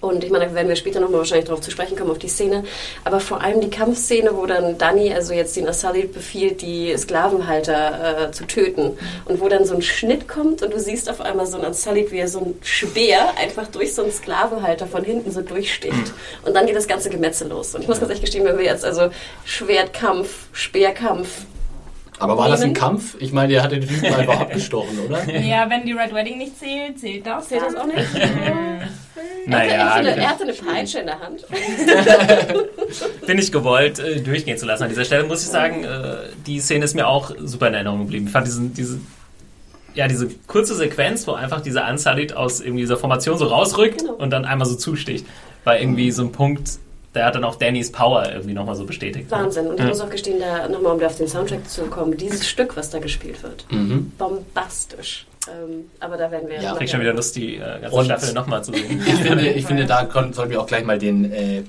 Und 0.01 0.23
ich 0.23 0.31
meine, 0.31 0.47
da 0.47 0.55
werden 0.55 0.67
wir 0.67 0.75
später 0.75 0.99
nochmal 0.99 1.19
wahrscheinlich 1.19 1.45
darauf 1.45 1.61
zu 1.61 1.69
sprechen 1.69 1.95
kommen, 1.95 2.09
auf 2.09 2.17
die 2.17 2.27
Szene. 2.27 2.63
Aber 3.03 3.19
vor 3.19 3.41
allem 3.41 3.61
die 3.61 3.69
Kampfszene, 3.69 4.35
wo 4.35 4.47
dann 4.47 4.77
Dani, 4.77 5.13
also 5.13 5.33
jetzt 5.33 5.55
den 5.55 5.67
Assalit 5.67 6.11
befiehlt, 6.11 6.61
die 6.61 6.95
Sklavenhalter 6.97 8.29
äh, 8.29 8.31
zu 8.31 8.45
töten. 8.45 8.97
Und 9.25 9.39
wo 9.39 9.47
dann 9.47 9.65
so 9.65 9.75
ein 9.75 9.83
Schnitt 9.83 10.27
kommt 10.27 10.63
und 10.63 10.73
du 10.73 10.79
siehst 10.79 11.09
auf 11.09 11.21
einmal 11.21 11.45
so 11.45 11.57
einen 11.57 11.67
Assalit, 11.67 12.11
wie 12.11 12.17
er 12.17 12.27
so 12.27 12.39
ein 12.39 12.59
Speer 12.63 13.37
einfach 13.37 13.67
durch 13.67 13.93
so 13.93 14.01
einen 14.01 14.11
Sklavenhalter 14.11 14.87
von 14.87 15.03
hinten 15.03 15.31
so 15.31 15.41
durchsticht. 15.41 16.13
Und 16.43 16.55
dann 16.55 16.65
geht 16.65 16.75
das 16.75 16.87
ganze 16.87 17.11
Gemetzel 17.11 17.49
los. 17.49 17.75
Und 17.75 17.81
ich 17.81 17.87
muss 17.87 17.99
ganz 17.99 18.09
ehrlich 18.09 18.21
gestehen, 18.21 18.43
wenn 18.45 18.57
wir 18.57 18.65
jetzt 18.65 18.83
also 18.83 19.09
Schwertkampf, 19.45 20.47
Speerkampf, 20.51 21.29
Aber 22.21 22.37
war 22.37 22.47
das 22.49 22.61
ein. 22.61 22.73
Kampf? 22.73 23.15
Ich 23.19 23.31
meine, 23.33 23.51
der 23.53 23.63
hatte 23.63 23.79
den 23.79 23.89
Typen 23.89 24.13
einfach 24.13 24.39
abgestochen, 24.41 24.99
oder? 25.07 25.23
ja, 25.39 25.69
wenn 25.69 25.85
die 25.85 25.93
Red 25.93 26.13
Wedding 26.13 26.37
nicht 26.37 26.57
zählt, 26.59 26.99
zählt 26.99 27.25
das. 27.25 27.49
zählt 27.49 27.63
das 27.63 27.75
auch 27.75 27.85
nicht? 27.85 27.97
Naja, 29.45 29.71
er, 29.71 29.85
hatte 29.89 29.95
eine, 29.99 30.09
bin- 30.11 30.19
er 30.19 30.29
hatte 30.29 30.43
eine 30.43 30.53
Peitsche 30.53 30.99
in 30.99 31.05
der 31.07 31.19
Hand. 31.19 31.45
bin 33.27 33.37
ich 33.39 33.51
gewollt, 33.51 33.99
äh, 33.99 34.21
durchgehen 34.21 34.57
zu 34.57 34.65
lassen. 34.65 34.83
An 34.83 34.89
dieser 34.89 35.03
Stelle 35.05 35.23
muss 35.25 35.43
ich 35.43 35.49
sagen, 35.49 35.83
äh, 35.83 36.15
die 36.45 36.59
Szene 36.59 36.85
ist 36.85 36.95
mir 36.95 37.07
auch 37.07 37.31
super 37.43 37.67
in 37.67 37.73
Erinnerung 37.73 37.99
geblieben. 38.01 38.27
Ich 38.27 38.31
fand 38.31 38.47
diesen, 38.47 38.73
diese, 38.73 38.99
ja, 39.95 40.07
diese 40.07 40.27
kurze 40.47 40.75
Sequenz, 40.75 41.27
wo 41.27 41.33
einfach 41.33 41.61
dieser 41.61 41.89
Unsullied 41.89 42.35
aus 42.35 42.61
irgendwie 42.61 42.81
dieser 42.81 42.97
Formation 42.97 43.37
so 43.37 43.45
rausrückt 43.45 43.99
Genau. 44.01 44.13
und 44.13 44.29
dann 44.29 44.45
einmal 44.45 44.67
so 44.67 44.75
zusticht, 44.75 45.25
war 45.63 45.79
irgendwie 45.79 46.11
so 46.11 46.21
ein 46.23 46.31
Punkt, 46.31 46.71
der 47.13 47.25
hat 47.25 47.35
dann 47.35 47.43
auch 47.43 47.55
Dannys 47.55 47.91
Power 47.91 48.29
irgendwie 48.31 48.53
nochmal 48.53 48.75
so 48.75 48.85
bestätigt. 48.85 49.29
Wahnsinn. 49.31 49.67
Und 49.67 49.73
ich 49.75 49.81
Ja. 49.81 49.87
muss 49.87 49.99
auch 50.01 50.09
gestehen, 50.09 50.39
da 50.39 50.67
nochmal, 50.69 50.93
um 50.93 50.99
da 50.99 51.07
auf 51.07 51.17
den 51.17 51.27
Soundtrack 51.27 51.69
zu 51.69 51.83
kommen, 51.87 52.15
dieses 52.17 52.47
Stück, 52.47 52.77
was 52.77 52.89
da 52.89 52.99
gespielt 52.99 53.43
wird, 53.43 53.65
Mhm. 53.69 54.11
bombastisch. 54.17 55.25
Ähm, 55.49 55.85
aber 55.99 56.17
da 56.17 56.29
werden 56.29 56.47
wir 56.47 56.61
Ja. 56.61 56.71
Ich 56.73 56.77
krieg 56.77 56.89
schon 56.89 57.01
wieder 57.01 57.13
Lust, 57.13 57.35
die 57.35 57.55
äh, 57.55 57.59
ganze 57.81 57.89
Und- 57.97 58.05
Staffel 58.05 58.33
nochmal 58.33 58.63
zu 58.63 58.71
sehen. 58.73 59.01
Ich 59.05 59.15
finde, 59.15 59.49
ich 59.49 59.65
finde 59.65 59.85
da 59.85 60.07
sollten 60.31 60.51
wir 60.51 60.61
auch 60.61 60.67
gleich 60.67 60.85
mal 60.85 60.99
den 60.99 61.31
äh, 61.33 61.63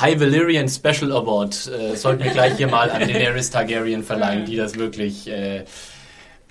High 0.00 0.18
Valyrian 0.20 0.68
Special 0.68 1.12
Award, 1.12 1.70
äh, 1.78 1.94
sollten 1.96 2.24
wir 2.24 2.30
gleich 2.30 2.56
hier 2.56 2.68
mal 2.68 2.90
an 2.90 3.00
Daenerys 3.08 3.50
Targaryen 3.50 4.02
verleihen, 4.02 4.46
die 4.46 4.56
das 4.56 4.76
wirklich 4.78 5.28
äh, 5.28 5.64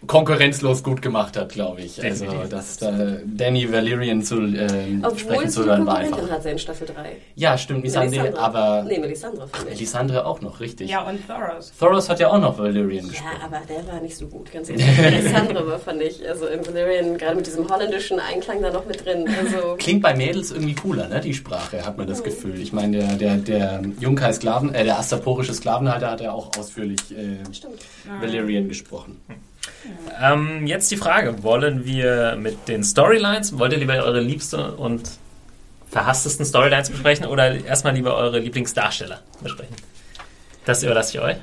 konkurrenzlos 0.05 0.83
gut 0.83 1.01
gemacht 1.01 1.35
hat, 1.37 1.49
glaube 1.49 1.81
ich. 1.81 2.03
Also, 2.03 2.25
Definitiv. 2.25 2.49
dass 2.49 2.81
äh, 2.81 3.19
Danny 3.25 3.71
Valerian 3.71 4.21
zu 4.21 4.35
ähm, 4.37 5.01
Obwohl 5.03 5.19
sprechen 5.19 5.49
sie 5.49 5.55
zu 5.61 5.65
hören 5.65 5.85
war 5.87 5.97
einfach. 5.97 6.29
hatte 6.29 6.49
in 6.49 6.59
Staffel 6.59 6.87
3. 6.87 7.15
Ja, 7.35 7.57
stimmt, 7.57 7.79
Melisandre, 7.79 8.37
aber 8.37 8.83
Nee, 8.87 8.99
Melisandre 8.99 9.47
Ach. 9.51 9.65
Melisandre 9.65 10.25
auch 10.25 10.41
noch, 10.41 10.59
richtig. 10.59 10.89
Ja, 10.89 11.01
und 11.01 11.19
Thoros. 11.27 11.73
Thoros 11.79 12.09
hat 12.09 12.19
ja 12.19 12.29
auch 12.29 12.39
noch 12.39 12.59
Valerian 12.59 13.07
gesprochen. 13.07 13.31
Ja, 13.39 13.45
aber 13.45 13.65
der 13.65 13.91
war 13.91 13.99
nicht 13.99 14.15
so 14.15 14.27
gut, 14.27 14.51
ganz 14.51 14.69
ehrlich. 14.69 14.85
Melisandre 15.01 15.65
war, 15.67 15.79
fand 15.79 16.01
ich, 16.03 16.27
also 16.27 16.45
in 16.45 16.65
Valyrian, 16.65 17.17
gerade 17.17 17.35
mit 17.35 17.47
diesem 17.47 17.67
holländischen 17.67 18.19
Einklang 18.19 18.61
da 18.61 18.71
noch 18.71 18.85
mit 18.85 19.03
drin. 19.03 19.25
Also, 19.27 19.75
Klingt 19.79 20.03
bei 20.03 20.13
Mädels 20.13 20.51
irgendwie 20.51 20.75
cooler, 20.75 21.07
ne, 21.07 21.21
die 21.21 21.33
Sprache, 21.33 21.83
hat 21.83 21.97
man 21.97 22.05
das 22.05 22.23
Gefühl. 22.23 22.59
Ich 22.59 22.71
meine, 22.71 22.97
der, 22.97 23.15
der, 23.15 23.37
der 23.37 23.81
Junkai 23.99 24.31
Sklaven, 24.31 24.75
äh, 24.75 24.83
der 24.83 24.99
astaporische 24.99 25.53
Sklavenhalter 25.53 26.11
hat 26.11 26.21
ja 26.21 26.31
auch 26.31 26.51
ausführlich 26.57 26.99
äh, 27.11 27.37
stimmt. 27.51 27.81
Valerian 28.21 28.67
gesprochen. 28.67 29.19
Ähm, 30.21 30.67
jetzt 30.67 30.91
die 30.91 30.97
Frage: 30.97 31.43
Wollen 31.43 31.85
wir 31.85 32.35
mit 32.37 32.67
den 32.67 32.83
Storylines, 32.83 33.57
wollt 33.57 33.73
ihr 33.73 33.79
lieber 33.79 33.93
eure 33.95 34.19
liebste 34.19 34.73
und 34.73 35.09
verhasstesten 35.89 36.45
Storylines 36.45 36.89
besprechen 36.89 37.25
oder 37.25 37.63
erstmal 37.63 37.93
lieber 37.93 38.15
eure 38.15 38.39
Lieblingsdarsteller 38.39 39.21
besprechen? 39.41 39.75
Das 40.65 40.83
überlasse 40.83 41.17
ich 41.17 41.23
euch. 41.23 41.37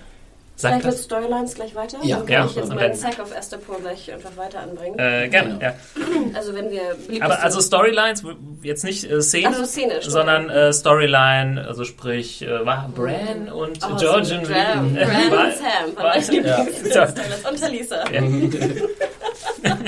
Sagt 0.56 0.72
Vielleicht 0.74 0.86
mit 0.86 0.94
das? 0.94 1.04
Storylines 1.04 1.54
gleich 1.56 1.74
weiter? 1.74 1.98
Ja. 2.04 2.18
Dann 2.18 2.26
kann 2.26 2.32
Ja, 2.34 2.46
ich 2.46 2.54
jetzt 2.54 2.72
meinen 2.72 2.94
Sack 2.94 3.18
of 3.18 3.36
Astapor 3.36 3.80
gleich 3.80 4.12
einfach 4.12 4.36
weiter 4.36 4.60
anbringen. 4.60 4.96
Äh, 5.00 5.28
gerne, 5.28 5.58
Genau. 5.58 5.62
ja. 5.62 5.74
Also 6.34 6.54
wenn 6.54 6.70
wir 6.70 6.94
Aber 7.22 7.42
also 7.42 7.60
Storylines, 7.60 8.22
jetzt 8.62 8.84
nicht 8.84 9.10
äh, 9.10 9.20
Szene, 9.20 9.48
Ach 9.50 9.54
so, 9.56 9.64
Szene, 9.64 10.00
sondern 10.00 10.48
äh, 10.50 10.72
Storyline, 10.72 11.64
also 11.66 11.82
sprich, 11.84 12.42
äh, 12.42 12.64
war 12.64 12.88
Bran 12.94 13.48
und 13.52 13.78
Oh, 13.84 13.96
Georgian. 13.96 14.44
so 14.44 14.52
Bran, 14.52 14.94
Bran 14.94 14.96
und 15.32 15.56
Sam 15.56 15.96
war- 15.96 16.04
war 16.04 16.14
mein 16.14 16.44
ja. 16.44 16.62
Lieblings- 16.62 17.50
und 17.50 17.60
Talisa. 17.60 18.04
Ja. 18.12 18.22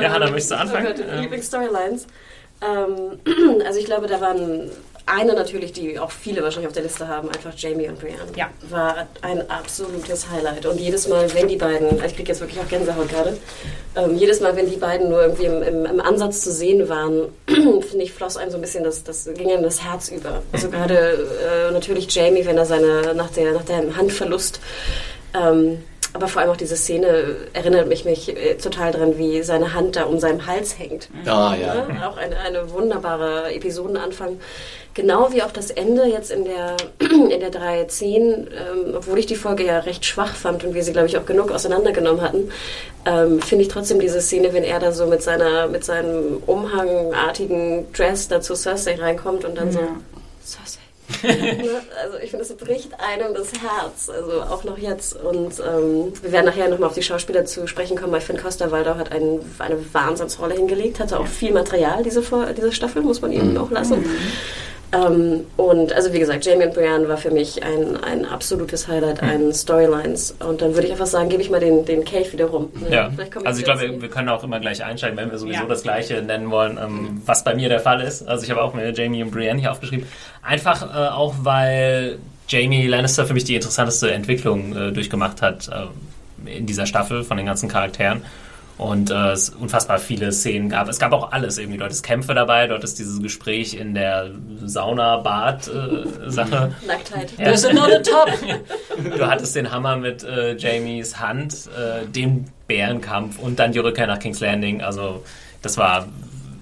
Ja, 0.00 0.10
Hannah, 0.12 0.26
möchtest 0.26 0.50
du 0.50 0.56
anfangen? 0.56 0.86
Oh 0.86 0.90
Gott, 0.96 1.04
Ähm. 1.08 1.20
Lieblingsstorylines. 1.22 2.06
Ähm, 2.62 3.60
also 3.66 3.78
ich 3.78 3.84
glaube, 3.84 4.06
da 4.08 4.20
waren 4.20 4.70
eine 5.06 5.34
natürlich, 5.34 5.72
die 5.72 5.98
auch 5.98 6.10
viele 6.10 6.42
wahrscheinlich 6.42 6.68
auf 6.68 6.72
der 6.72 6.82
Liste 6.82 7.08
haben, 7.08 7.28
einfach 7.28 7.52
Jamie 7.56 7.88
und 7.88 7.98
Brienne. 7.98 8.18
Ja. 8.36 8.48
War 8.70 9.06
ein 9.20 9.48
absolutes 9.50 10.30
Highlight. 10.30 10.64
Und 10.64 10.80
jedes 10.80 11.08
Mal, 11.08 11.32
wenn 11.34 11.46
die 11.46 11.56
beiden, 11.56 12.02
ich 12.04 12.16
kriege 12.16 12.28
jetzt 12.28 12.40
wirklich 12.40 12.58
auch 12.60 12.68
Gänsehaut 12.68 13.08
gerade, 13.10 13.36
ähm, 13.96 14.16
jedes 14.16 14.40
Mal, 14.40 14.56
wenn 14.56 14.68
die 14.68 14.76
beiden 14.76 15.10
nur 15.10 15.22
irgendwie 15.22 15.44
im, 15.44 15.62
im, 15.62 15.84
im 15.84 16.00
Ansatz 16.00 16.40
zu 16.40 16.50
sehen 16.50 16.88
waren, 16.88 17.28
finde 17.46 18.02
ich, 18.02 18.12
floss 18.12 18.36
einem 18.36 18.50
so 18.50 18.56
ein 18.56 18.62
bisschen 18.62 18.84
das, 18.84 19.04
das 19.04 19.28
ging 19.34 19.50
einem 19.50 19.62
das 19.62 19.84
Herz 19.84 20.08
über. 20.08 20.42
Also 20.52 20.70
gerade 20.70 21.28
äh, 21.68 21.72
natürlich 21.72 22.12
Jamie, 22.14 22.46
wenn 22.46 22.56
er 22.56 22.66
seine, 22.66 23.14
nach, 23.14 23.30
der, 23.30 23.52
nach 23.52 23.64
dem 23.64 23.96
Handverlust 23.96 24.60
ähm, 25.34 25.82
aber 26.14 26.28
vor 26.28 26.40
allem 26.40 26.52
auch 26.52 26.56
diese 26.56 26.76
Szene 26.76 27.34
erinnert 27.54 27.88
mich, 27.88 28.04
mich 28.04 28.28
äh, 28.28 28.54
total 28.54 28.92
dran, 28.92 29.18
wie 29.18 29.42
seine 29.42 29.74
Hand 29.74 29.96
da 29.96 30.04
um 30.04 30.20
seinem 30.20 30.46
Hals 30.46 30.78
hängt. 30.78 31.08
Ah, 31.26 31.56
ja. 31.60 31.74
Ja, 31.74 32.08
auch 32.08 32.16
eine, 32.16 32.38
eine 32.38 32.70
wunderbare 32.70 33.52
Episodenanfang. 33.52 34.38
Genau 34.94 35.32
wie 35.32 35.42
auch 35.42 35.50
das 35.50 35.72
Ende 35.72 36.04
jetzt 36.04 36.30
in 36.30 36.44
der, 36.44 36.76
in 37.00 37.40
der 37.40 37.50
3.10, 37.50 38.06
ähm, 38.06 38.46
obwohl 38.96 39.18
ich 39.18 39.26
die 39.26 39.34
Folge 39.34 39.66
ja 39.66 39.80
recht 39.80 40.04
schwach 40.04 40.36
fand 40.36 40.62
und 40.62 40.72
wir 40.72 40.84
sie, 40.84 40.92
glaube 40.92 41.08
ich, 41.08 41.18
auch 41.18 41.26
genug 41.26 41.50
auseinandergenommen 41.50 42.20
hatten, 42.22 42.48
ähm, 43.06 43.42
finde 43.42 43.62
ich 43.62 43.68
trotzdem 43.68 43.98
diese 43.98 44.20
Szene, 44.20 44.52
wenn 44.52 44.62
er 44.62 44.78
da 44.78 44.92
so 44.92 45.06
mit, 45.06 45.20
seiner, 45.20 45.66
mit 45.66 45.84
seinem 45.84 46.40
umhangartigen 46.46 47.92
Dress 47.92 48.28
da 48.28 48.40
zu 48.40 48.54
Cersei 48.54 48.94
reinkommt 48.94 49.44
und 49.44 49.58
dann 49.58 49.72
so, 49.72 49.80
Cersei. 49.80 49.90
Ne? 49.90 50.00
Also 52.02 52.18
ich 52.22 52.30
finde, 52.30 52.44
es 52.44 52.54
bricht 52.54 52.90
einem 52.98 53.34
das 53.34 53.52
Herz, 53.52 54.08
also 54.08 54.42
auch 54.42 54.64
noch 54.64 54.78
jetzt. 54.78 55.16
Und 55.16 55.60
ähm, 55.60 56.12
wir 56.22 56.32
werden 56.32 56.46
nachher 56.46 56.68
nochmal 56.68 56.88
auf 56.88 56.94
die 56.94 57.02
Schauspieler 57.02 57.44
zu 57.44 57.66
sprechen 57.66 57.96
kommen, 57.96 58.12
weil 58.12 58.20
Finn 58.20 58.38
Costa-Waldau 58.38 58.96
hat 58.96 59.12
ein, 59.12 59.40
eine 59.58 59.94
Wahnsinnsrolle 59.94 60.54
hingelegt, 60.54 61.00
hatte 61.00 61.18
auch 61.18 61.26
viel 61.26 61.52
Material, 61.52 62.02
diese, 62.02 62.22
diese 62.56 62.72
Staffel, 62.72 63.02
muss 63.02 63.20
man 63.20 63.32
ihm 63.32 63.56
auch 63.58 63.70
lassen. 63.70 64.04
Ähm, 64.94 65.46
und 65.56 65.92
also 65.92 66.12
wie 66.12 66.18
gesagt, 66.18 66.44
Jamie 66.46 66.64
und 66.66 66.74
Brienne 66.74 67.08
war 67.08 67.16
für 67.16 67.30
mich 67.30 67.62
ein, 67.62 67.96
ein 68.04 68.24
absolutes 68.24 68.86
Highlight 68.86 69.22
an 69.22 69.52
Storylines. 69.52 70.36
Und 70.46 70.62
dann 70.62 70.74
würde 70.74 70.86
ich 70.86 70.92
einfach 70.92 71.06
sagen, 71.06 71.28
gebe 71.28 71.42
ich 71.42 71.50
mal 71.50 71.60
den, 71.60 71.84
den 71.84 72.04
Cave 72.04 72.32
wieder 72.32 72.46
rum. 72.46 72.70
Ja, 72.90 73.10
also 73.44 73.58
ich 73.58 73.64
glaube, 73.64 73.80
wir, 73.80 74.02
wir 74.02 74.08
können 74.08 74.28
auch 74.28 74.44
immer 74.44 74.60
gleich 74.60 74.84
einsteigen, 74.84 75.16
wenn 75.16 75.30
wir 75.30 75.38
sowieso 75.38 75.62
Ja. 75.62 75.68
das 75.68 75.82
Gleiche 75.82 76.22
nennen 76.22 76.50
wollen, 76.50 76.78
ähm, 76.82 77.22
was 77.26 77.44
bei 77.44 77.54
mir 77.54 77.68
der 77.68 77.80
Fall 77.80 78.00
ist. 78.00 78.26
Also 78.26 78.44
ich 78.44 78.50
habe 78.50 78.62
auch 78.62 78.74
mir 78.74 78.92
Jamie 78.92 79.22
und 79.22 79.30
Brienne 79.30 79.60
hier 79.60 79.72
aufgeschrieben. 79.72 80.06
Einfach 80.42 80.82
äh, 80.82 81.08
auch, 81.08 81.34
weil 81.42 82.18
Jamie 82.48 82.86
Lannister 82.86 83.26
für 83.26 83.34
mich 83.34 83.44
die 83.44 83.54
interessanteste 83.56 84.10
Entwicklung 84.10 84.76
äh, 84.76 84.92
durchgemacht 84.92 85.42
hat 85.42 85.68
äh, 85.68 86.56
in 86.58 86.66
dieser 86.66 86.86
Staffel 86.86 87.24
von 87.24 87.36
den 87.36 87.46
ganzen 87.46 87.68
Charakteren. 87.68 88.22
Und 88.76 89.10
äh, 89.10 89.32
es 89.32 89.50
unfassbar 89.50 89.98
viele 89.98 90.32
Szenen 90.32 90.68
gab. 90.68 90.88
Es 90.88 90.98
gab 90.98 91.12
auch 91.12 91.30
alles 91.30 91.58
irgendwie. 91.58 91.78
Dort 91.78 91.92
ist 91.92 92.02
Kämpfe 92.02 92.34
dabei, 92.34 92.66
dort 92.66 92.82
ist 92.82 92.98
dieses 92.98 93.22
Gespräch 93.22 93.74
in 93.74 93.94
der 93.94 94.30
Sauna-Bad-Sache. 94.64 96.72
Nacktheit. 96.86 97.32
Ja. 97.38 97.44
There's 97.44 97.64
another 97.64 98.02
top! 98.02 98.30
Du 99.16 99.26
hattest 99.26 99.56
den 99.56 99.70
Hammer 99.70 99.96
mit 99.96 100.24
äh, 100.24 100.56
Jamies 100.56 101.18
Hand, 101.18 101.68
äh, 101.76 102.06
dem 102.06 102.46
Bärenkampf 102.66 103.38
und 103.38 103.58
dann 103.58 103.72
die 103.72 103.78
Rückkehr 103.78 104.06
nach 104.06 104.18
King's 104.18 104.40
Landing. 104.40 104.82
Also 104.82 105.22
das 105.62 105.76
war 105.76 106.06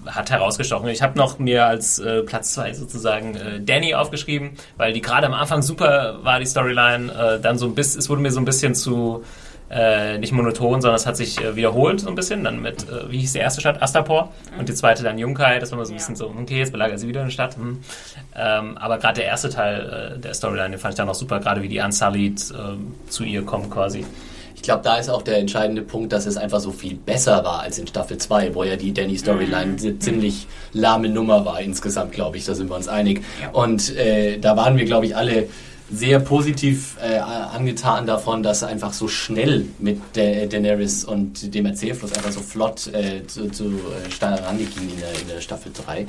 hat 0.05 0.31
herausgestochen. 0.31 0.89
Ich 0.89 1.01
habe 1.01 1.17
noch 1.17 1.39
mir 1.39 1.65
als 1.65 1.99
äh, 1.99 2.23
Platz 2.23 2.53
zwei 2.53 2.73
sozusagen 2.73 3.35
äh, 3.35 3.61
Danny 3.61 3.95
aufgeschrieben, 3.95 4.51
weil 4.77 4.93
die 4.93 5.01
gerade 5.01 5.27
am 5.27 5.33
Anfang 5.33 5.61
super 5.61 6.19
war 6.23 6.39
die 6.39 6.45
Storyline. 6.45 7.11
Äh, 7.11 7.39
dann 7.39 7.57
so 7.57 7.65
ein 7.65 7.75
bisschen, 7.75 7.99
es 7.99 8.09
wurde 8.09 8.21
mir 8.21 8.31
so 8.31 8.39
ein 8.39 8.45
bisschen 8.45 8.75
zu 8.75 9.23
äh, 9.73 10.17
nicht 10.19 10.31
monoton, 10.31 10.81
sondern 10.81 10.95
es 10.95 11.05
hat 11.05 11.17
sich 11.17 11.41
äh, 11.41 11.55
wiederholt 11.55 12.01
so 12.01 12.07
ein 12.07 12.15
bisschen. 12.15 12.43
Dann 12.43 12.61
mit, 12.61 12.83
äh, 12.89 13.09
wie 13.09 13.19
hieß 13.19 13.33
die 13.33 13.39
erste 13.39 13.61
Stadt? 13.61 13.81
Astapor 13.81 14.31
und 14.59 14.69
die 14.69 14.73
zweite 14.73 15.03
dann 15.03 15.17
Junkai. 15.17 15.59
Das 15.59 15.71
war 15.71 15.79
mal 15.79 15.85
so 15.85 15.93
ein 15.93 15.97
bisschen 15.97 16.15
so, 16.15 16.27
okay, 16.27 16.59
jetzt 16.59 16.71
belagert 16.71 16.99
sie 16.99 17.07
wieder 17.07 17.21
eine 17.21 17.31
Stadt. 17.31 17.55
Hm. 17.55 17.79
Ähm, 18.35 18.77
aber 18.77 18.99
gerade 18.99 19.15
der 19.21 19.25
erste 19.25 19.49
Teil 19.49 20.15
äh, 20.15 20.19
der 20.19 20.33
Storyline, 20.33 20.71
den 20.71 20.79
fand 20.79 20.93
ich 20.93 20.97
dann 20.97 21.07
noch 21.07 21.15
super, 21.15 21.39
gerade 21.39 21.61
wie 21.63 21.67
die 21.67 21.79
Unsullied 21.79 22.39
äh, 22.51 23.09
zu 23.09 23.23
ihr 23.23 23.43
kommen 23.43 23.69
quasi. 23.69 24.05
Ich 24.55 24.61
glaube, 24.61 24.83
da 24.83 24.97
ist 24.97 25.09
auch 25.09 25.23
der 25.23 25.39
entscheidende 25.39 25.81
Punkt, 25.81 26.13
dass 26.13 26.25
es 26.25 26.37
einfach 26.37 26.59
so 26.59 26.71
viel 26.71 26.95
besser 26.95 27.43
war 27.43 27.61
als 27.61 27.79
in 27.79 27.87
Staffel 27.87 28.17
2, 28.17 28.55
wo 28.55 28.63
ja 28.63 28.75
die 28.75 28.93
Danny-Storyline 28.93 29.75
eine 29.77 29.99
ziemlich 29.99 30.47
lahme 30.71 31.09
Nummer 31.09 31.43
war 31.43 31.59
insgesamt, 31.59 32.13
glaube 32.13 32.37
ich. 32.37 32.45
Da 32.45 32.55
sind 32.55 32.69
wir 32.69 32.75
uns 32.75 32.87
einig. 32.87 33.23
Und 33.51 33.93
äh, 33.97 34.37
da 34.37 34.55
waren 34.55 34.77
wir, 34.77 34.85
glaube 34.85 35.05
ich, 35.05 35.17
alle 35.17 35.49
sehr 35.93 36.19
positiv 36.19 36.97
äh, 37.01 37.17
angetan 37.17 38.07
davon, 38.07 38.41
dass 38.41 38.63
einfach 38.63 38.93
so 38.93 39.07
schnell 39.07 39.67
mit 39.79 39.99
der 40.15 40.47
Daenerys 40.47 41.05
und 41.05 41.53
dem 41.53 41.65
Erzählfluss 41.65 42.13
einfach 42.13 42.31
so 42.31 42.39
flott 42.39 42.87
äh, 42.87 43.25
zu, 43.27 43.49
zu 43.51 43.65
äh, 43.65 44.11
Starandi 44.11 44.65
ging 44.65 44.89
in 44.89 44.99
der, 44.99 45.21
in 45.21 45.27
der 45.27 45.41
Staffel 45.41 45.71
3. 45.73 46.07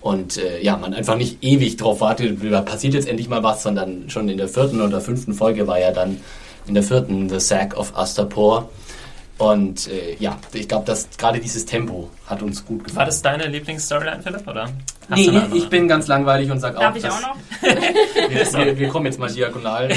Und 0.00 0.36
äh, 0.36 0.60
ja, 0.60 0.76
man 0.76 0.92
einfach 0.92 1.16
nicht 1.16 1.42
ewig 1.42 1.76
drauf 1.76 2.00
wartet, 2.00 2.38
da 2.42 2.60
passiert 2.60 2.94
jetzt 2.94 3.08
endlich 3.08 3.28
mal 3.28 3.42
was, 3.42 3.62
sondern 3.62 4.10
schon 4.10 4.28
in 4.28 4.36
der 4.36 4.48
vierten 4.48 4.80
oder 4.80 5.00
fünften 5.00 5.32
Folge 5.32 5.66
war 5.66 5.78
ja 5.78 5.92
dann 5.92 6.18
in 6.66 6.74
der 6.74 6.82
vierten 6.82 7.28
The 7.28 7.40
Sack 7.40 7.76
of 7.76 7.96
Astapor. 7.96 8.68
Und 9.42 9.88
äh, 9.88 10.14
ja, 10.20 10.38
ich 10.52 10.68
glaube, 10.68 10.84
dass 10.86 11.08
gerade 11.18 11.40
dieses 11.40 11.66
Tempo 11.66 12.08
hat 12.26 12.42
uns 12.42 12.64
gut 12.64 12.80
War 12.80 12.84
gefallen. 12.86 13.06
das 13.06 13.22
deine 13.22 13.46
Lieblingsstoryline, 13.48 14.22
Philipp? 14.22 14.46
Oder? 14.46 14.68
Hast 15.10 15.26
du 15.26 15.32
Nee, 15.32 15.40
ich 15.54 15.68
bin 15.68 15.88
ganz 15.88 16.06
langweilig 16.06 16.48
und 16.50 16.60
sag 16.60 16.76
Darf 16.76 16.92
auch, 16.92 16.96
ich 16.96 17.02
dass- 17.02 17.14
auch 17.24 17.28
noch? 17.34 17.36
Wir, 18.30 18.66
wir, 18.66 18.78
wir 18.78 18.88
kommen 18.88 19.06
jetzt 19.06 19.18
mal 19.18 19.30
diagonal. 19.30 19.90
Äh, 19.90 19.94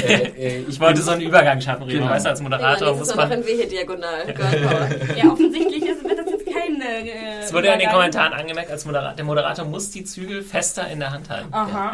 äh, 0.58 0.64
Ich 0.68 0.80
wollte 0.80 1.00
so 1.02 1.12
einen 1.12 1.20
Übergang 1.22 1.60
schaffen, 1.60 1.84
Remo. 1.84 2.00
Genau. 2.00 2.10
Weißt 2.12 2.26
du, 2.26 2.30
als 2.30 2.40
Ja, 2.40 2.42
Moderator 2.44 2.88
jetzt 2.88 2.98
muss 2.98 3.08
ist 3.08 3.14
nur 3.14 3.24
noch 3.24 3.30
man... 3.30 3.38
ein 3.38 3.46
W 3.46 3.56
hier 3.56 3.68
diagonal. 3.68 4.34
Ja, 5.16 5.30
offensichtlich 5.32 5.82
ist, 5.86 6.02
wird 6.04 6.18
das. 6.18 6.26
Äh, 6.86 7.42
Es 7.44 7.52
wurde 7.52 7.68
ja 7.68 7.74
in 7.74 7.80
den. 7.80 7.88
Kommentaren 7.90 8.32
angemerkt, 8.32 8.70
als 8.70 8.84
Moderator, 8.84 9.14
der 9.16 9.24
Moderator 9.24 9.64
muss 9.64 9.90
die 9.90 10.04
Zügel 10.04 10.42
fester 10.42 10.88
in 10.88 11.00
der 11.00 11.10
Hand 11.12 11.28
halten. 11.30 11.48
Aha. 11.52 11.92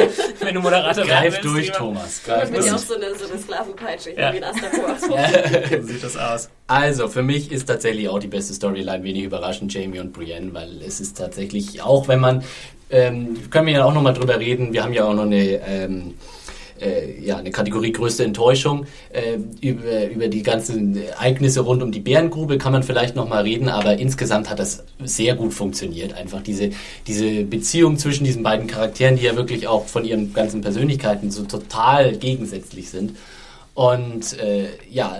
Wenn 0.40 0.54
du 0.54 0.60
Moderator 0.60 1.04
Greif 1.04 1.34
willst, 1.34 1.44
durch, 1.44 1.72
Thomas. 1.72 2.18
Ich 2.18 2.24
Greif 2.26 2.50
bin 2.50 2.62
ja 2.64 2.72
auch 2.74 2.76
durch. 2.76 2.82
so 2.88 2.94
eine, 2.94 3.14
so 3.14 3.30
eine 3.30 3.40
Sklavenpeitsche 3.42 4.10
Ja. 4.18 4.32
wie 4.32 4.36
in 4.38 4.44
Astapor. 4.44 4.96
So 4.98 5.86
sieht 5.86 6.02
das 6.02 6.16
aus. 6.16 6.48
Also, 6.66 7.08
für 7.08 7.22
mich 7.22 7.52
ist 7.52 7.66
tatsächlich 7.66 8.08
auch 8.08 8.18
die 8.18 8.26
beste 8.28 8.54
Storyline 8.54 9.02
wenig 9.04 9.24
überraschend 9.24 9.72
Jamie 9.74 9.98
und 10.00 10.12
Brienne, 10.12 10.52
weil 10.54 10.80
es 10.82 11.00
ist 11.00 11.16
tatsächlich, 11.18 11.82
auch 11.82 12.08
wenn 12.08 12.20
man, 12.20 12.42
ähm, 12.90 13.36
können 13.50 13.66
wir 13.66 13.74
ja 13.74 13.84
auch 13.84 13.92
nochmal 13.94 14.14
drüber 14.14 14.38
reden, 14.38 14.72
wir 14.72 14.82
haben 14.82 14.92
ja 14.92 15.04
auch 15.04 15.14
noch 15.14 15.22
eine, 15.24 15.60
ähm, 15.66 16.14
äh, 16.80 17.20
ja, 17.20 17.36
eine 17.36 17.50
Kategorie 17.50 17.92
größte 17.92 18.24
Enttäuschung. 18.24 18.86
Äh, 19.12 19.38
über, 19.60 20.10
über 20.10 20.28
die 20.28 20.42
ganzen 20.42 20.96
Ereignisse 20.96 21.60
rund 21.60 21.82
um 21.82 21.92
die 21.92 22.00
Bärengrube 22.00 22.58
kann 22.58 22.72
man 22.72 22.82
vielleicht 22.82 23.16
nochmal 23.16 23.42
reden, 23.42 23.68
aber 23.68 23.98
insgesamt 23.98 24.50
hat 24.50 24.58
das 24.58 24.84
sehr 25.02 25.34
gut 25.34 25.54
funktioniert. 25.54 26.14
Einfach 26.14 26.42
diese, 26.42 26.70
diese 27.06 27.44
Beziehung 27.44 27.98
zwischen 27.98 28.24
diesen 28.24 28.42
beiden 28.42 28.66
Charakteren, 28.66 29.16
die 29.16 29.24
ja 29.24 29.36
wirklich 29.36 29.68
auch 29.68 29.86
von 29.86 30.04
ihren 30.04 30.32
ganzen 30.32 30.60
Persönlichkeiten 30.60 31.30
so 31.30 31.44
total 31.44 32.16
gegensätzlich 32.16 32.90
sind. 32.90 33.12
Und 33.74 34.38
äh, 34.38 34.68
ja, 34.88 35.16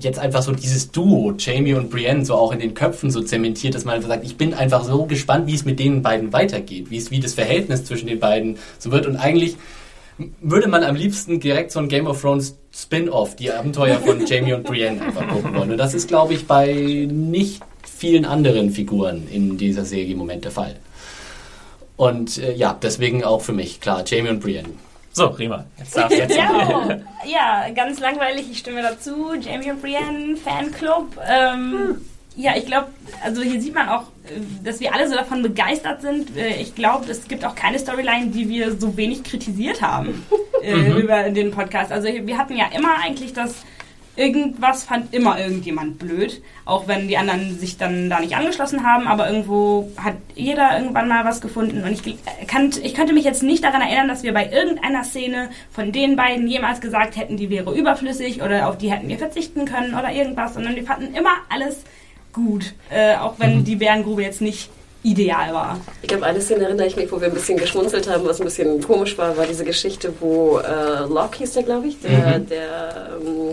jetzt 0.00 0.18
einfach 0.18 0.42
so 0.42 0.52
dieses 0.52 0.90
Duo, 0.90 1.34
Jamie 1.38 1.74
und 1.74 1.90
Brienne, 1.90 2.24
so 2.24 2.34
auch 2.34 2.52
in 2.52 2.58
den 2.58 2.72
Köpfen 2.72 3.10
so 3.10 3.20
zementiert, 3.20 3.74
dass 3.74 3.84
man 3.84 3.96
einfach 3.96 4.08
sagt, 4.08 4.24
ich 4.24 4.38
bin 4.38 4.54
einfach 4.54 4.82
so 4.84 5.04
gespannt, 5.04 5.46
wie 5.46 5.54
es 5.54 5.66
mit 5.66 5.78
den 5.78 6.00
beiden 6.00 6.32
weitergeht, 6.32 6.90
wie 6.90 6.96
es 6.96 7.10
wie 7.10 7.20
das 7.20 7.34
Verhältnis 7.34 7.84
zwischen 7.84 8.06
den 8.06 8.18
beiden 8.18 8.56
so 8.78 8.90
wird. 8.92 9.06
Und 9.06 9.16
eigentlich 9.16 9.56
würde 10.40 10.68
man 10.68 10.82
am 10.82 10.96
liebsten 10.96 11.40
direkt 11.40 11.70
so 11.70 11.78
ein 11.80 11.88
Game 11.88 12.06
of 12.06 12.20
Thrones 12.20 12.58
Spin-off, 12.72 13.36
die 13.36 13.50
Abenteuer 13.52 13.98
von 13.98 14.26
Jamie 14.26 14.52
und 14.52 14.64
Brienne 14.64 15.00
einfach 15.02 15.28
gucken 15.28 15.54
wollen. 15.54 15.70
Und 15.70 15.78
das 15.78 15.94
ist, 15.94 16.08
glaube 16.08 16.34
ich, 16.34 16.46
bei 16.46 17.08
nicht 17.10 17.62
vielen 17.82 18.24
anderen 18.24 18.70
Figuren 18.70 19.26
in 19.28 19.56
dieser 19.56 19.84
Serie 19.84 20.12
im 20.12 20.18
Moment 20.18 20.44
der 20.44 20.52
Fall. 20.52 20.76
Und 21.96 22.38
äh, 22.38 22.52
ja, 22.54 22.78
deswegen 22.80 23.24
auch 23.24 23.42
für 23.42 23.52
mich, 23.52 23.80
klar, 23.80 24.04
Jamie 24.06 24.30
und 24.30 24.40
Brienne. 24.40 24.68
So, 25.12 25.26
Rima, 25.26 25.64
jetzt 25.78 25.96
darfst 25.96 26.16
du 26.16 26.22
jetzt. 26.22 26.36
Ja, 26.36 27.00
ja, 27.26 27.70
ganz 27.74 27.98
langweilig, 27.98 28.46
ich 28.50 28.58
stimme 28.58 28.82
dazu. 28.82 29.34
Jamie 29.40 29.70
und 29.72 29.82
Brienne, 29.82 30.36
Fanclub. 30.36 31.18
Ähm, 31.28 31.96
Ja, 32.38 32.52
ich 32.56 32.66
glaube, 32.66 32.86
also 33.24 33.42
hier 33.42 33.60
sieht 33.60 33.74
man 33.74 33.88
auch, 33.88 34.02
äh, 34.24 34.38
dass 34.64 34.78
wir 34.78 34.94
alle 34.94 35.08
so 35.08 35.16
davon 35.16 35.42
begeistert 35.42 36.02
sind. 36.02 36.36
Äh, 36.36 36.60
Ich 36.60 36.72
glaube, 36.76 37.10
es 37.10 37.26
gibt 37.26 37.44
auch 37.44 37.56
keine 37.56 37.80
Storyline, 37.80 38.28
die 38.28 38.48
wir 38.48 38.78
so 38.78 38.96
wenig 38.96 39.24
kritisiert 39.24 39.82
haben 39.82 40.24
äh, 40.62 40.92
über 41.00 41.30
den 41.30 41.50
Podcast. 41.50 41.90
Also 41.90 42.06
wir 42.06 42.38
hatten 42.38 42.56
ja 42.56 42.66
immer 42.76 42.94
eigentlich 43.02 43.32
das, 43.32 43.56
irgendwas 44.14 44.84
fand 44.84 45.12
immer 45.12 45.40
irgendjemand 45.40 45.98
blöd, 45.98 46.40
auch 46.64 46.86
wenn 46.86 47.08
die 47.08 47.16
anderen 47.16 47.58
sich 47.58 47.76
dann 47.76 48.08
da 48.08 48.20
nicht 48.20 48.36
angeschlossen 48.36 48.84
haben, 48.84 49.08
aber 49.08 49.28
irgendwo 49.28 49.90
hat 49.96 50.14
jeder 50.36 50.78
irgendwann 50.78 51.08
mal 51.08 51.24
was 51.24 51.40
gefunden 51.40 51.82
und 51.82 51.90
ich, 51.92 52.18
kann, 52.46 52.70
ich 52.82 52.94
könnte 52.94 53.14
mich 53.14 53.24
jetzt 53.24 53.42
nicht 53.42 53.64
daran 53.64 53.82
erinnern, 53.82 54.06
dass 54.06 54.22
wir 54.22 54.32
bei 54.32 54.48
irgendeiner 54.48 55.02
Szene 55.02 55.50
von 55.72 55.90
den 55.90 56.14
beiden 56.14 56.46
jemals 56.46 56.80
gesagt 56.80 57.16
hätten, 57.16 57.36
die 57.36 57.50
wäre 57.50 57.74
überflüssig 57.74 58.42
oder 58.42 58.68
auf 58.68 58.78
die 58.78 58.92
hätten 58.92 59.08
wir 59.08 59.18
verzichten 59.18 59.64
können 59.64 59.94
oder 59.94 60.12
irgendwas, 60.12 60.54
sondern 60.54 60.76
wir 60.76 60.84
fanden 60.84 61.14
immer 61.14 61.32
alles 61.48 61.82
gut, 62.46 62.72
äh, 62.90 63.16
auch 63.16 63.34
wenn 63.38 63.64
die 63.64 63.76
Bärengrube 63.76 64.22
jetzt 64.22 64.40
nicht 64.40 64.70
ideal 65.02 65.54
war. 65.54 65.80
Ich 66.02 66.08
glaube, 66.08 66.26
eine 66.26 66.40
Szene 66.40 66.64
erinnere 66.64 66.86
ich 66.86 66.96
mich, 66.96 67.10
wo 67.12 67.20
wir 67.20 67.28
ein 67.28 67.34
bisschen 67.34 67.56
geschmunzelt 67.58 68.08
haben, 68.10 68.24
was 68.26 68.40
ein 68.40 68.44
bisschen 68.44 68.82
komisch 68.82 69.16
war, 69.18 69.36
war 69.36 69.46
diese 69.46 69.64
Geschichte, 69.64 70.12
wo 70.20 70.58
äh, 70.58 71.00
Locke 71.08 71.38
hieß 71.38 71.52
der, 71.52 71.62
glaube 71.62 71.86
ich, 71.88 72.00
der, 72.00 72.38
der 72.40 73.10
ähm, 73.24 73.52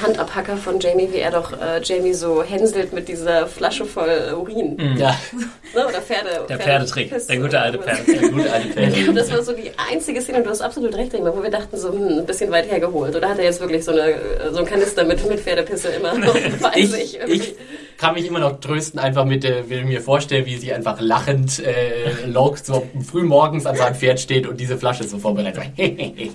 Handabhacker 0.00 0.56
von 0.56 0.78
Jamie, 0.78 1.08
wie 1.12 1.16
er 1.18 1.32
doch 1.32 1.52
äh, 1.52 1.80
Jamie 1.82 2.14
so 2.14 2.44
hänselt 2.44 2.92
mit 2.92 3.08
dieser 3.08 3.48
Flasche 3.48 3.84
voll 3.84 4.32
Urin. 4.40 4.76
Ja, 4.96 5.16
Ne? 5.74 5.86
Oder 5.86 6.00
Pferde. 6.00 6.46
Der 6.48 6.56
Pferde- 6.58 6.62
Pferdetrick, 6.62 7.10
Pisse. 7.10 7.26
der 7.26 7.36
gute 7.38 7.60
alte 7.60 7.78
Pferdetrick. 7.78 8.20
der 8.20 8.28
gute 8.30 8.50
alte 8.52 8.68
Ich 8.68 8.74
Pferd. 8.74 8.94
glaube, 8.94 9.12
das 9.18 9.32
war 9.32 9.42
so 9.42 9.52
die 9.52 9.70
einzige 9.92 10.22
Szene, 10.22 10.38
und 10.38 10.44
du 10.44 10.50
hast 10.50 10.62
absolut 10.62 10.94
recht, 10.94 11.12
Rima, 11.12 11.30
wo 11.36 11.42
wir 11.42 11.50
dachten, 11.50 11.76
so 11.76 11.92
hm, 11.92 12.20
ein 12.20 12.26
bisschen 12.26 12.50
weit 12.52 12.70
hergeholt. 12.70 13.14
Oder 13.16 13.28
hat 13.28 13.38
er 13.38 13.44
jetzt 13.44 13.60
wirklich 13.60 13.84
so, 13.84 13.90
eine, 13.90 14.14
so 14.52 14.58
einen 14.58 14.66
Kanister 14.66 15.04
mit, 15.04 15.28
mit 15.28 15.40
Pferdepisse 15.40 15.88
immer 15.88 16.14
noch 16.16 16.32
bei 16.62 16.70
Ich, 16.76 16.90
sich? 16.90 17.16
irgendwie? 17.18 17.34
ich 17.36 17.54
kann 17.98 18.14
mich 18.14 18.26
immer 18.26 18.38
noch 18.38 18.60
trösten, 18.60 19.00
einfach 19.00 19.24
mit 19.24 19.42
der, 19.42 19.68
wenn 19.68 19.80
ich 19.80 19.84
mir 19.84 20.00
vorstelle, 20.00 20.46
wie 20.46 20.56
sie 20.56 20.72
einfach 20.72 21.00
lachend 21.00 21.58
äh, 21.58 22.26
Locke 22.26 22.60
so 22.62 22.88
früh 23.04 23.24
morgens 23.24 23.66
an 23.66 23.76
seinem 23.76 23.96
Pferd 23.96 24.20
steht 24.20 24.46
und 24.46 24.58
diese 24.58 24.78
Flasche 24.78 25.02
so 25.04 25.18
vorbereitet. 25.18 25.64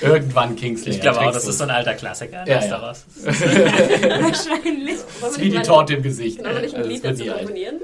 Irgendwann 0.00 0.54
Kingsley. 0.54 0.92
Ich 0.92 1.00
glaube 1.00 1.20
auch, 1.20 1.32
das 1.32 1.46
ist 1.46 1.58
so 1.58 1.64
ein 1.64 1.70
alter 1.70 1.94
Klassiker. 1.94 2.44
Ja, 2.46 2.54
das 2.54 2.64
ja. 2.64 2.70
daraus. 2.70 3.04
Wahrscheinlich. 3.24 4.98
Wollen 5.20 5.36
wir 5.36 5.44
wie 5.44 5.50
die 5.50 5.62
Torte 5.62 5.94
im 5.94 6.02
Gesicht. 6.02 6.38
Wollen 6.44 6.54
wir 6.54 6.62
nicht 6.62 6.74
ein 6.76 6.82
Also, 6.82 6.90
Lied 6.92 7.04
das 7.04 7.18
dazu 7.18 7.32
komponieren? 7.32 7.80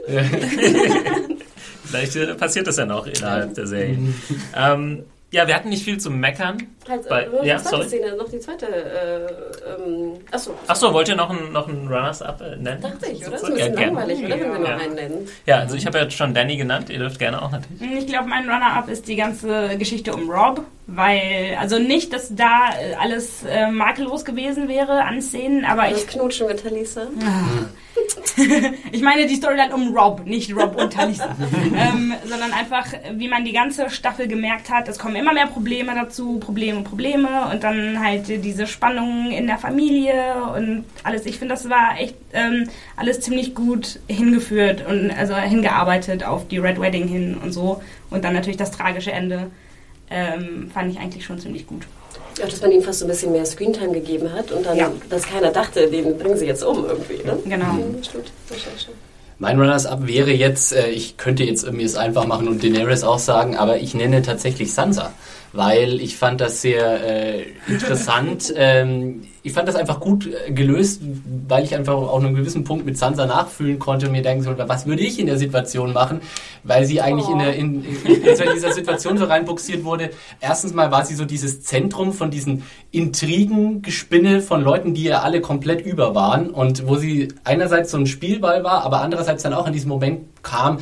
Vielleicht 1.85 2.17
äh, 2.17 2.35
passiert 2.35 2.69
das 2.69 2.77
ja 2.77 2.87
noch 2.87 3.07
innerhalb 3.09 3.55
der 3.55 3.67
Serie. 3.67 3.99
ähm, 4.57 5.05
ja, 5.37 5.47
wir 5.47 5.55
hatten 5.55 5.69
nicht 5.69 5.85
viel 5.85 5.99
zu 5.99 6.11
meckern. 6.11 6.57
Halt, 6.89 7.09
Bei- 7.09 7.25
äh, 7.25 7.47
ja, 7.47 7.57
die 7.57 7.63
zweite 7.63 7.77
sorry. 7.77 7.89
Szene, 7.89 8.17
noch 8.17 8.29
die 8.31 8.39
zweite. 8.41 8.67
Äh, 8.67 9.27
ähm, 9.83 10.13
achso, 10.33 10.55
Achso, 10.67 10.93
wollt 10.93 11.09
ihr 11.09 11.17
noch 11.17 11.29
einen, 11.31 11.53
noch 11.53 11.69
einen 11.69 11.87
Runners-Up 11.87 12.41
äh, 12.41 12.57
nennen? 12.57 12.81
dachte 12.81 13.11
ich, 13.13 13.21
oder? 13.27 13.31
Das 13.33 13.43
ist 13.43 13.47
So, 13.47 13.47
ein 13.49 13.53
bisschen 13.55 13.73
ja, 13.75 13.75
gerne. 13.81 13.87
langweilig, 13.99 14.19
oder? 14.25 14.31
Wenn 14.41 14.53
wir 14.53 14.59
nur 14.59 14.69
Ja. 14.69 14.77
einen 14.77 14.95
nennen. 14.95 15.29
Ja, 15.45 15.57
also 15.59 15.77
ich 15.77 15.85
habe 15.87 15.99
ja 15.99 16.11
schon 16.11 16.33
Danny 16.35 16.57
genannt. 16.57 16.89
Ihr 16.91 16.99
dürft 16.99 17.19
gerne 17.19 17.43
auch 17.43 17.51
natürlich. 17.51 17.99
Ich 17.99 18.07
glaube, 18.07 18.29
mein 18.29 18.45
Runner-up 18.49 18.89
ist 18.89 19.07
die 19.09 19.17
ganze 19.17 19.77
Geschichte 19.79 20.15
um 20.15 20.31
Rob, 20.31 20.63
weil, 20.87 21.57
also 21.61 21.79
nicht, 21.79 22.13
dass 22.13 22.35
da 22.35 22.71
äh, 22.81 22.95
alles 22.95 23.45
äh, 23.45 23.71
makellos 23.71 24.25
gewesen 24.25 24.69
wäre 24.69 25.03
an 25.05 25.21
Szenen, 25.21 25.65
aber 25.65 25.89
ich, 25.89 26.05
Das 26.05 26.07
Knutschen 26.09 26.47
mit 26.47 26.63
Talisa. 26.63 27.03
ich 28.93 29.03
meine 29.03 29.27
die 29.27 29.37
Storyline 29.37 29.75
um 29.75 29.97
Rob, 29.97 30.27
nicht 30.27 30.55
Rob 30.55 30.77
und 30.77 30.93
Talisa, 30.93 31.35
ähm, 31.75 32.15
sondern 32.25 32.53
einfach, 32.53 32.87
wie 33.15 33.29
man 33.29 33.45
die 33.45 33.53
ganze 33.53 33.91
Staffel 33.91 34.29
gemerkt 34.29 34.71
hat, 34.71 34.89
es 34.89 34.99
kommen 34.99 35.17
immer 35.17 35.33
mehr 35.33 35.47
Probleme 35.47 35.95
dazu, 35.95 36.39
Probleme, 36.39 36.83
Probleme 36.83 37.49
und 37.51 37.65
dann 37.65 38.03
halt 38.03 38.29
diese 38.29 38.67
Spannungen 38.67 39.33
in 39.33 39.47
der 39.47 39.59
Familie 39.59 40.35
und 40.55 40.85
alles. 41.03 41.27
Ich 41.27 41.39
finde, 41.39 41.55
das 41.55 41.69
war 41.69 41.99
echt 41.99 42.17
ähm, 42.33 42.69
alles 42.97 43.21
ziemlich 43.21 43.55
gut 43.55 44.01
hingeführt 44.09 44.85
und 44.87 45.11
also 45.11 45.35
hingearbeitet 45.37 46.25
auf 46.25 46.49
die 46.49 46.59
Red 46.59 46.81
Wedding 46.81 47.09
hin 47.09 47.37
und 47.43 47.53
so 47.53 47.83
und 48.11 48.25
dann 48.25 48.35
natürlich 48.35 48.57
das 48.59 48.71
tragische 48.71 49.13
Ende. 49.13 49.51
Ähm, 50.09 50.71
fand 50.73 50.93
ich 50.93 51.01
eigentlich 51.01 51.25
schon 51.25 51.41
ziemlich 51.41 51.67
gut. 51.67 51.87
Auch, 52.45 52.49
dass 52.49 52.61
man 52.61 52.71
ihm 52.73 52.83
fast 52.83 52.99
so 53.01 53.05
ein 53.07 53.09
bisschen 53.09 53.33
mehr 53.33 53.47
Screentime 53.47 53.93
gegeben 53.93 54.33
hat 54.33 54.53
und 54.53 54.65
dann, 54.67 54.77
Ja. 54.77 54.91
dass 55.09 55.23
keiner 55.23 55.51
dachte, 55.53 55.89
den 55.89 56.19
bringen 56.19 56.37
sie 56.37 56.47
jetzt 56.47 56.63
um 56.65 56.85
irgendwie. 56.85 57.23
Ne? 57.25 57.39
Genau. 57.45 57.73
Mhm, 57.73 58.03
stimmt. 58.03 58.31
Das 58.49 58.61
stimmt 58.61 58.81
schon. 58.81 58.95
Mein 59.39 59.59
Runners-Up 59.61 60.07
wäre 60.07 60.31
jetzt, 60.33 60.73
äh, 60.73 60.89
ich 60.89 61.17
könnte 61.19 61.45
jetzt 61.45 61.71
mir 61.71 61.85
es 61.85 61.97
einfach 61.97 62.27
machen 62.27 62.49
und 62.49 62.63
Daenerys 62.63 63.05
auch 63.05 63.19
sagen, 63.19 63.57
aber 63.57 63.79
ich 63.79 63.95
nenne 63.95 64.23
tatsächlich 64.23 64.73
Sansa, 64.73 65.13
weil 65.53 66.01
ich 66.01 66.17
fand 66.17 66.41
das 66.41 66.61
sehr 66.61 67.05
äh, 67.05 67.47
interessant. 67.69 68.53
ähm, 68.57 69.23
ich 69.43 69.53
fand 69.53 69.69
das 69.69 69.77
einfach 69.77 70.01
gut 70.01 70.27
äh, 70.27 70.53
gelöst, 70.53 71.01
weil 71.47 71.63
ich 71.63 71.77
einfach 71.77 71.95
auch 71.95 72.19
an 72.19 72.27
einem 72.27 72.35
gewissen 72.35 72.65
Punkt 72.65 72.85
mit 72.85 72.99
Sansa 72.99 73.27
nachfühlen 73.27 73.79
konnte 73.79 74.07
und 74.07 74.13
mir 74.13 74.23
denken 74.23 74.43
sollte, 74.43 74.69
was 74.69 74.87
würde 74.87 75.03
ich 75.03 75.21
in 75.21 75.27
der 75.27 75.39
Situation 75.39 75.93
machen, 75.93 76.21
weil 76.65 76.85
sie 76.85 77.01
eigentlich 77.01 77.29
in, 77.29 77.39
der, 77.39 77.55
in, 77.55 77.85
in, 77.85 78.23
in 78.23 78.55
dieser 78.55 78.73
Situation 78.73 79.19
so 79.19 79.25
reinbuxiert 79.25 79.85
wurde. 79.85 80.11
Erstens 80.41 80.75
mal 80.75 80.91
war 80.91 81.05
sie 81.05 81.15
so 81.15 81.25
dieses 81.25 81.63
Zentrum 81.63 82.13
von 82.13 82.31
diesen 82.31 82.65
Intrigen-Gespinne 82.91 84.41
von 84.41 84.63
Leuten, 84.63 84.95
die 84.95 85.05
ja 85.05 85.21
alle 85.21 85.41
komplett 85.41 85.87
über 85.87 86.15
waren 86.15 86.51
und 86.51 86.89
wo 86.89 86.97
sie 86.97 87.29
einerseits 87.45 87.93
so 87.93 87.99
ein 87.99 88.07
Spielball 88.07 88.65
war, 88.65 88.83
aber 88.83 89.01
andererseits 89.01 89.45
dann 89.45 89.55
auch 89.55 89.67
in 89.69 89.73
diesem 89.73 89.91
Moment 89.91 90.25
kam, 90.43 90.79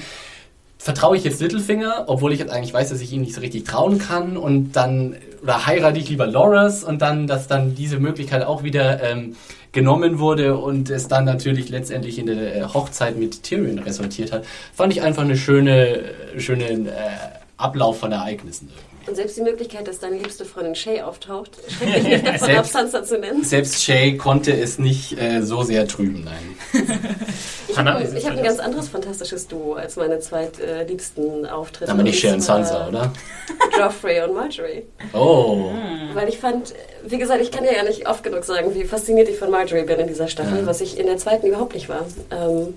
vertraue 0.84 1.16
ich 1.16 1.24
jetzt 1.24 1.40
Littlefinger, 1.40 2.04
obwohl 2.08 2.34
ich 2.34 2.40
jetzt 2.40 2.52
eigentlich 2.52 2.74
weiß, 2.74 2.90
dass 2.90 3.00
ich 3.00 3.10
ihm 3.10 3.22
nicht 3.22 3.34
so 3.34 3.40
richtig 3.40 3.64
trauen 3.64 3.98
kann 3.98 4.36
und 4.36 4.72
dann, 4.72 5.16
oder 5.42 5.66
heirate 5.66 5.98
ich 5.98 6.10
lieber 6.10 6.26
Loras 6.26 6.84
und 6.84 7.00
dann, 7.00 7.26
dass 7.26 7.46
dann 7.46 7.74
diese 7.74 7.98
Möglichkeit 7.98 8.44
auch 8.44 8.64
wieder 8.64 9.02
ähm, 9.02 9.34
genommen 9.72 10.18
wurde 10.18 10.58
und 10.58 10.90
es 10.90 11.08
dann 11.08 11.24
natürlich 11.24 11.70
letztendlich 11.70 12.18
in 12.18 12.26
der 12.26 12.56
äh, 12.56 12.62
Hochzeit 12.64 13.16
mit 13.16 13.42
Tyrion 13.44 13.78
resultiert 13.78 14.30
hat, 14.30 14.44
fand 14.74 14.92
ich 14.92 15.00
einfach 15.00 15.22
eine 15.22 15.38
schöne, 15.38 16.00
schöne 16.36 16.64
äh, 16.68 16.90
Ablauf 17.56 18.00
von 18.00 18.12
Ereignissen. 18.12 18.68
Und 19.06 19.14
selbst 19.16 19.36
die 19.36 19.42
Möglichkeit, 19.42 19.86
dass 19.86 19.98
deine 19.98 20.16
liebste 20.16 20.44
Freundin 20.44 20.74
Shay 20.74 21.02
auftaucht, 21.02 21.50
schreckt 21.68 21.94
mich 21.94 22.02
nicht 22.04 22.26
davon 22.26 22.48
ab, 22.50 22.54
Selbst- 22.66 22.72
Sansa 22.72 23.04
zu 23.04 23.18
nennen. 23.18 23.44
Selbst 23.44 23.82
Shay 23.82 24.16
konnte 24.16 24.52
es 24.52 24.78
nicht 24.78 25.18
äh, 25.20 25.42
so 25.42 25.62
sehr 25.62 25.86
trüben, 25.86 26.24
nein. 26.24 26.84
Ich 27.68 27.78
habe 27.80 27.90
hab 27.90 28.36
ein 28.36 28.42
ganz 28.44 28.60
anderes 28.60 28.88
fantastisches 28.88 29.48
Duo 29.48 29.72
als 29.74 29.96
meine 29.96 30.20
zweitliebsten 30.20 31.44
Auftritte. 31.44 31.90
Aber 31.90 32.04
nicht 32.04 32.14
Und 32.14 32.20
Shay 32.20 32.32
und 32.34 32.40
Sansa, 32.40 32.86
oder? 32.86 33.12
Joffrey 33.76 34.22
und 34.22 34.32
Marjorie. 34.34 34.84
Oh. 35.12 35.70
Weil 36.12 36.28
ich 36.28 36.38
fand, 36.38 36.72
wie 37.04 37.18
gesagt, 37.18 37.42
ich 37.42 37.50
kann 37.50 37.64
ja 37.64 37.72
gar 37.72 37.82
nicht 37.82 38.08
oft 38.08 38.22
genug 38.22 38.44
sagen, 38.44 38.72
wie 38.76 38.84
fasziniert 38.84 39.28
ich 39.28 39.36
von 39.38 39.50
Marjorie 39.50 39.82
bin 39.84 39.98
in 39.98 40.06
dieser 40.06 40.28
Staffel, 40.28 40.58
Ja. 40.60 40.66
was 40.66 40.80
ich 40.82 40.98
in 41.00 41.06
der 41.06 41.16
zweiten 41.18 41.48
überhaupt 41.48 41.74
nicht 41.74 41.88
war. 41.88 42.06
Ähm, 42.30 42.74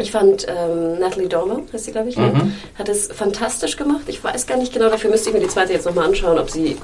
ich 0.00 0.10
fand 0.10 0.46
ähm, 0.48 0.98
Natalie 0.98 1.28
Dormer, 1.28 1.60
heißt 1.72 1.84
sie, 1.84 1.92
glaube 1.92 2.08
ich, 2.08 2.16
ne? 2.16 2.32
Mhm. 2.34 2.54
hat 2.78 2.88
es 2.88 3.08
fantastisch 3.08 3.76
gemacht. 3.76 4.02
Ich 4.06 4.22
weiß 4.22 4.46
gar 4.46 4.56
nicht 4.56 4.72
genau, 4.72 4.88
dafür 4.88 5.10
müsste 5.10 5.30
ich 5.30 5.34
mir 5.34 5.40
die 5.40 5.48
zweite 5.48 5.72
jetzt 5.72 5.86
nochmal 5.86 6.06
anschauen, 6.06 6.38
ob 6.38 6.50
sie 6.50 6.76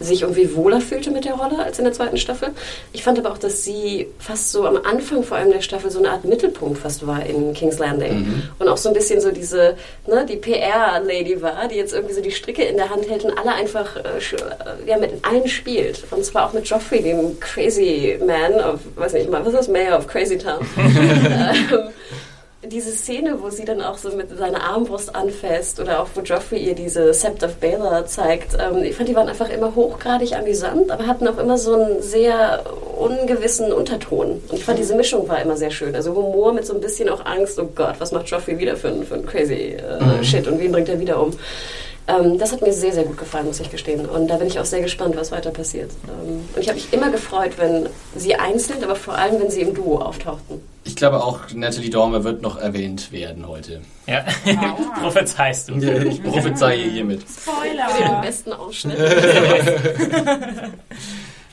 sich 0.00 0.22
irgendwie 0.22 0.54
wohler 0.56 0.80
fühlte 0.80 1.10
mit 1.10 1.26
der 1.26 1.34
Rolle 1.34 1.62
als 1.62 1.78
in 1.78 1.84
der 1.84 1.92
zweiten 1.92 2.16
Staffel. 2.16 2.50
Ich 2.92 3.02
fand 3.02 3.18
aber 3.18 3.30
auch, 3.30 3.38
dass 3.38 3.64
sie 3.64 4.08
fast 4.18 4.50
so 4.50 4.66
am 4.66 4.78
Anfang 4.78 5.22
vor 5.22 5.36
allem 5.36 5.52
der 5.52 5.60
Staffel 5.60 5.90
so 5.90 5.98
eine 5.98 6.10
Art 6.10 6.24
Mittelpunkt 6.24 6.78
fast 6.78 7.06
war 7.06 7.24
in 7.24 7.52
King's 7.52 7.78
Landing. 7.78 8.42
Und 8.58 8.68
auch 8.68 8.78
so 8.78 8.88
ein 8.88 8.94
bisschen 8.94 9.20
so 9.20 9.30
diese, 9.30 9.76
ne, 10.06 10.24
die 10.26 10.36
PR-Lady 10.36 11.42
war, 11.42 11.68
die 11.68 11.76
jetzt 11.76 11.92
irgendwie 11.92 12.14
so 12.14 12.22
die 12.22 12.30
Stricke 12.30 12.62
in 12.62 12.76
der 12.76 12.88
Hand 12.88 13.08
hält 13.08 13.24
und 13.24 13.38
alle 13.38 13.52
einfach, 13.52 13.96
äh, 13.96 14.00
äh, 14.00 14.88
ja, 14.88 14.96
mit 14.96 15.12
allen 15.22 15.46
spielt. 15.48 16.04
Und 16.10 16.24
zwar 16.24 16.46
auch 16.48 16.54
mit 16.54 16.66
Joffrey, 16.66 17.02
dem 17.02 17.38
Crazy 17.38 18.18
Man 18.26 18.54
of, 18.54 18.80
weiß 18.96 19.12
nicht 19.12 19.30
mal, 19.30 19.40
was 19.40 19.48
ist 19.48 19.58
das, 19.58 19.68
Mayor 19.68 19.98
of 19.98 20.06
Crazy 20.06 20.38
Town. 20.38 20.66
ähm, 20.78 21.90
diese 22.62 22.92
Szene, 22.92 23.40
wo 23.40 23.48
sie 23.48 23.64
dann 23.64 23.80
auch 23.80 23.96
so 23.96 24.10
mit 24.10 24.36
seiner 24.36 24.62
Armbrust 24.62 25.14
anfasst 25.14 25.80
oder 25.80 26.02
auch 26.02 26.08
wo 26.14 26.20
Joffrey 26.20 26.58
ihr 26.58 26.74
diese 26.74 27.14
Sept 27.14 27.42
of 27.42 27.54
Baelor 27.56 28.06
zeigt, 28.06 28.56
ähm, 28.60 28.82
ich 28.82 28.94
fand, 28.94 29.08
die 29.08 29.16
waren 29.16 29.28
einfach 29.28 29.48
immer 29.48 29.74
hochgradig 29.74 30.36
amüsant, 30.36 30.90
aber 30.90 31.06
hatten 31.06 31.26
auch 31.26 31.38
immer 31.38 31.56
so 31.56 31.74
einen 31.74 32.02
sehr 32.02 32.62
ungewissen 32.98 33.72
Unterton. 33.72 34.42
Und 34.48 34.52
ich 34.52 34.64
fand, 34.64 34.78
diese 34.78 34.94
Mischung 34.94 35.26
war 35.28 35.40
immer 35.40 35.56
sehr 35.56 35.70
schön. 35.70 35.94
Also 35.94 36.14
Humor 36.14 36.52
mit 36.52 36.66
so 36.66 36.74
ein 36.74 36.80
bisschen 36.80 37.08
auch 37.08 37.24
Angst, 37.24 37.58
oh 37.58 37.70
Gott, 37.74 37.94
was 37.98 38.12
macht 38.12 38.28
Joffrey 38.28 38.58
wieder 38.58 38.76
für 38.76 38.88
ein, 38.88 39.04
für 39.04 39.14
ein 39.14 39.24
crazy 39.24 39.76
äh, 39.76 40.22
Shit 40.22 40.46
und 40.46 40.60
wen 40.60 40.70
bringt 40.70 40.90
er 40.90 41.00
wieder 41.00 41.22
um? 41.22 41.32
Ähm, 42.08 42.38
das 42.38 42.52
hat 42.52 42.60
mir 42.60 42.74
sehr, 42.74 42.92
sehr 42.92 43.04
gut 43.04 43.16
gefallen, 43.16 43.46
muss 43.46 43.60
ich 43.60 43.70
gestehen. 43.70 44.04
Und 44.04 44.28
da 44.28 44.36
bin 44.36 44.48
ich 44.48 44.60
auch 44.60 44.66
sehr 44.66 44.82
gespannt, 44.82 45.16
was 45.16 45.32
weiter 45.32 45.50
passiert. 45.50 45.90
Ähm, 46.08 46.44
und 46.54 46.60
ich 46.60 46.68
habe 46.68 46.76
mich 46.76 46.92
immer 46.92 47.10
gefreut, 47.10 47.52
wenn 47.56 47.88
sie 48.14 48.34
einzeln, 48.34 48.84
aber 48.84 48.96
vor 48.96 49.14
allem, 49.16 49.40
wenn 49.40 49.50
sie 49.50 49.62
im 49.62 49.72
Duo 49.72 49.96
auftauchten. 49.96 50.60
Ich 50.84 50.96
glaube 50.96 51.22
auch, 51.22 51.40
Natalie 51.54 51.90
Dormer 51.90 52.24
wird 52.24 52.40
noch 52.42 52.56
erwähnt 52.58 53.12
werden 53.12 53.46
heute. 53.46 53.80
Ja, 54.06 54.24
prophezeist 55.00 55.68
du. 55.68 55.74
Ich 55.74 56.22
prophezeie 56.22 56.82
hiermit. 56.90 57.22
Für 57.22 57.50
den 57.64 57.78
Spoiler! 57.78 58.20
besten 58.22 58.52
Ausschnitt. 58.52 58.98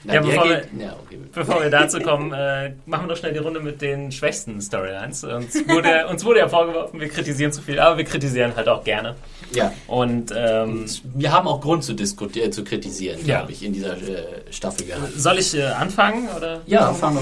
Ja, 0.09 0.21
bevor 0.21 0.43
geht- 0.47 0.69
ja, 0.80 0.95
okay. 1.05 1.17
Bevor 1.34 1.61
wir 1.61 1.69
dazu 1.69 1.99
kommen, 1.99 2.32
äh, 2.32 2.71
machen 2.86 3.05
wir 3.05 3.09
doch 3.09 3.17
schnell 3.17 3.34
die 3.34 3.39
Runde 3.39 3.59
mit 3.59 3.82
den 3.82 4.09
schwächsten 4.13 4.61
Storylines. 4.61 5.25
Uns 5.25 5.55
wurde, 5.67 6.07
uns 6.09 6.23
wurde 6.23 6.39
ja 6.39 6.47
vorgeworfen, 6.47 7.01
wir 7.01 7.09
kritisieren 7.09 7.51
zu 7.51 7.61
viel, 7.61 7.78
aber 7.78 7.97
wir 7.97 8.05
kritisieren 8.05 8.55
halt 8.55 8.69
auch 8.69 8.86
gerne. 8.86 9.15
ja. 9.51 9.73
Und 9.88 10.32
ähm, 10.34 10.86
Wir 11.13 11.34
haben 11.34 11.49
auch 11.49 11.59
Grund 11.59 11.84
zu 11.84 11.91
diskutieren, 11.93 12.53
zu 12.53 12.63
kritisieren, 12.63 13.19
Ja. 13.25 13.39
glaube 13.39 13.51
ich, 13.51 13.63
in 13.65 13.73
dieser 13.73 13.97
äh, 13.97 14.23
Staffel 14.49 14.86
gehabt. 14.86 15.11
soll 15.17 15.39
ich 15.39 15.53
äh, 15.57 15.63
anfangen? 15.63 16.30
Oder? 16.38 16.61
Ja, 16.67 16.93
fangen 16.93 17.17
wir 17.17 17.21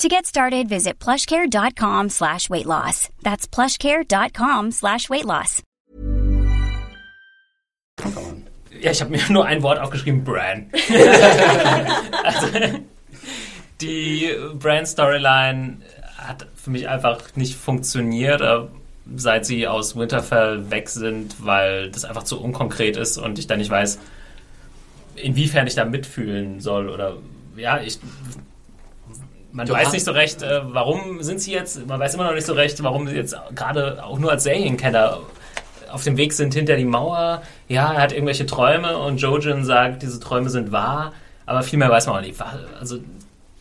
To 0.00 0.08
get 0.08 0.24
started, 0.24 0.66
visit 0.66 0.98
plushcare.com 0.98 2.08
slash 2.08 2.48
weight 2.48 2.64
loss. 2.64 3.10
That's 3.22 3.46
plushcare.com 3.46 4.70
slash 4.70 5.10
weight 5.10 5.26
loss. 5.26 5.62
Ja, 8.80 8.92
ich 8.92 9.02
habe 9.02 9.10
mir 9.10 9.20
nur 9.28 9.44
ein 9.44 9.62
Wort 9.62 9.78
aufgeschrieben, 9.78 10.24
Bran. 10.24 10.70
also, 12.24 12.46
die 13.82 14.30
Bran-Storyline 14.54 15.82
hat 16.16 16.46
für 16.54 16.70
mich 16.70 16.88
einfach 16.88 17.36
nicht 17.36 17.56
funktioniert, 17.56 18.40
äh, 18.40 18.60
seit 19.16 19.44
sie 19.44 19.68
aus 19.68 19.96
Winterfell 19.96 20.70
weg 20.70 20.88
sind, 20.88 21.44
weil 21.44 21.90
das 21.90 22.06
einfach 22.06 22.22
zu 22.22 22.40
unkonkret 22.40 22.96
ist 22.96 23.18
und 23.18 23.38
ich 23.38 23.48
dann 23.48 23.58
nicht 23.58 23.70
weiß, 23.70 23.98
inwiefern 25.16 25.66
ich 25.66 25.74
da 25.74 25.84
mitfühlen 25.84 26.60
soll 26.60 26.88
oder 26.88 27.18
ja, 27.54 27.82
ich 27.82 27.98
man 29.52 29.66
Du 29.66 29.72
weiß 29.72 29.92
nicht 29.92 30.04
so 30.04 30.12
recht, 30.12 30.42
äh, 30.42 30.60
warum 30.64 31.22
sind 31.22 31.40
sie 31.40 31.52
jetzt, 31.52 31.86
man 31.86 32.00
weiß 32.00 32.14
immer 32.14 32.24
noch 32.24 32.34
nicht 32.34 32.46
so 32.46 32.52
recht, 32.52 32.82
warum 32.82 33.06
sie 33.06 33.14
jetzt 33.14 33.36
gerade 33.54 34.02
auch 34.04 34.18
nur 34.18 34.30
als 34.30 34.44
Serienkenner 34.44 35.18
auf 35.90 36.04
dem 36.04 36.16
Weg 36.16 36.32
sind 36.32 36.54
hinter 36.54 36.76
die 36.76 36.84
Mauer. 36.84 37.42
Ja, 37.68 37.92
er 37.92 38.02
hat 38.02 38.12
irgendwelche 38.12 38.46
Träume 38.46 38.96
und 38.98 39.20
Jojen 39.20 39.64
sagt, 39.64 40.02
diese 40.02 40.20
Träume 40.20 40.50
sind 40.50 40.72
wahr, 40.72 41.12
aber 41.46 41.62
viel 41.62 41.78
mehr 41.78 41.90
weiß 41.90 42.06
man 42.06 42.16
auch 42.16 42.20
nicht. 42.20 42.40
Also 42.78 42.98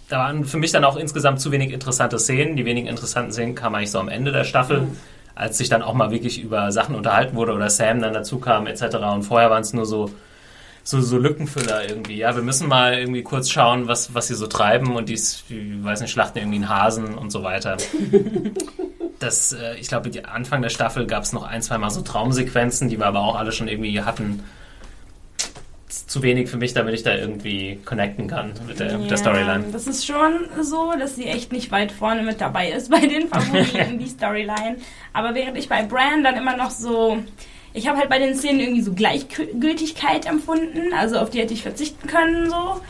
da 0.10 0.20
waren 0.20 0.46
für 0.46 0.58
mich 0.58 0.72
dann 0.72 0.84
auch 0.84 0.96
insgesamt 0.96 1.40
zu 1.40 1.52
wenig 1.52 1.72
interessante 1.72 2.20
Szenen. 2.20 2.56
Die 2.56 2.66
wenigen 2.66 2.88
interessanten 2.88 3.32
Szenen 3.32 3.56
kamen 3.56 3.76
eigentlich 3.76 3.92
so 3.92 4.00
am 4.00 4.10
Ende 4.10 4.32
der 4.32 4.44
Staffel, 4.44 4.88
als 5.36 5.58
sich 5.58 5.70
dann 5.70 5.82
auch 5.82 5.94
mal 5.94 6.12
wirklich 6.12 6.42
über 6.42 6.72
Sachen 6.72 6.96
unterhalten 6.96 7.36
wurde 7.36 7.54
oder 7.54 7.70
Sam 7.70 8.02
dann 8.02 8.14
dazu 8.14 8.40
kam 8.40 8.68
etc. 8.68 8.96
Und 9.14 9.24
vorher 9.24 9.50
waren 9.50 9.62
es 9.62 9.74
nur 9.74 9.86
so 9.86 10.12
so, 10.84 11.02
so 11.02 11.18
Lückenfüller 11.18 11.88
irgendwie. 11.88 12.18
Ja, 12.18 12.36
wir 12.36 12.44
müssen 12.44 12.68
mal 12.68 12.98
irgendwie 12.98 13.24
kurz 13.24 13.50
schauen, 13.50 13.88
was, 13.88 14.14
was 14.14 14.28
sie 14.28 14.36
so 14.36 14.48
treiben 14.48 14.96
und 14.96 15.10
die, 15.10 15.20
die 15.50 15.84
weiß 15.84 16.02
nicht, 16.02 16.12
schlachten 16.12 16.40
irgendwie 16.40 16.58
einen 16.58 16.70
Hasen 16.70 17.16
und 17.16 17.32
so 17.32 17.44
weiter. 17.44 17.78
Das, 19.20 19.52
äh, 19.52 19.76
ich 19.76 19.90
glaube, 19.90 20.10
die 20.10 20.26
Anfang 20.26 20.62
der 20.62 20.70
Staffel 20.70 21.06
gab 21.06 21.24
es 21.24 21.34
noch 21.34 21.44
ein, 21.44 21.62
zwei 21.62 21.78
Mal 21.78 21.90
so 21.90 22.02
Traumsequenzen, 22.02 22.88
die 22.88 22.98
wir 22.98 23.06
aber 23.06 23.20
auch 23.20 23.36
alle 23.36 23.52
schon 23.52 23.68
irgendwie 23.68 24.02
hatten. 24.02 24.44
Zu 25.90 26.24
wenig 26.24 26.50
für 26.50 26.58
mich, 26.58 26.74
damit 26.74 26.94
ich 26.94 27.04
da 27.04 27.14
irgendwie 27.14 27.80
connecten 27.84 28.28
kann 28.28 28.54
mit 28.66 28.80
der, 28.80 28.98
mit 28.98 29.12
der 29.12 29.18
Storyline. 29.18 29.66
Das 29.72 29.88
ist 29.88 30.06
schon 30.06 30.48
so, 30.62 30.94
dass 30.98 31.16
sie 31.16 31.26
echt 31.26 31.52
nicht 31.52 31.72
weit 31.72 31.92
vorne 31.92 32.24
mit 32.24 32.40
dabei 32.40 32.70
ist 32.70 32.90
bei 32.90 33.02
den 33.02 33.28
Favoriten, 33.30 34.00
die 34.00 34.08
Storyline. 34.08 34.78
Aber 35.14 35.36
während 35.36 35.58
ich 35.58 35.68
bei 35.68 35.84
Bran 35.84 36.24
dann 36.24 36.38
immer 36.38 36.56
noch 36.56 36.72
so. 36.72 37.18
Ich 37.74 37.88
habe 37.88 37.98
halt 37.98 38.10
bei 38.10 38.20
den 38.20 38.36
Szenen 38.36 38.60
irgendwie 38.60 38.82
so 38.82 38.94
Gleichgültigkeit 38.94 40.26
empfunden. 40.26 40.94
Also 40.94 41.20
auf 41.20 41.30
die 41.30 41.40
hätte 41.40 41.54
ich 41.54 41.62
verzichten 41.62 42.08
können, 42.08 42.50
so. 42.50 42.82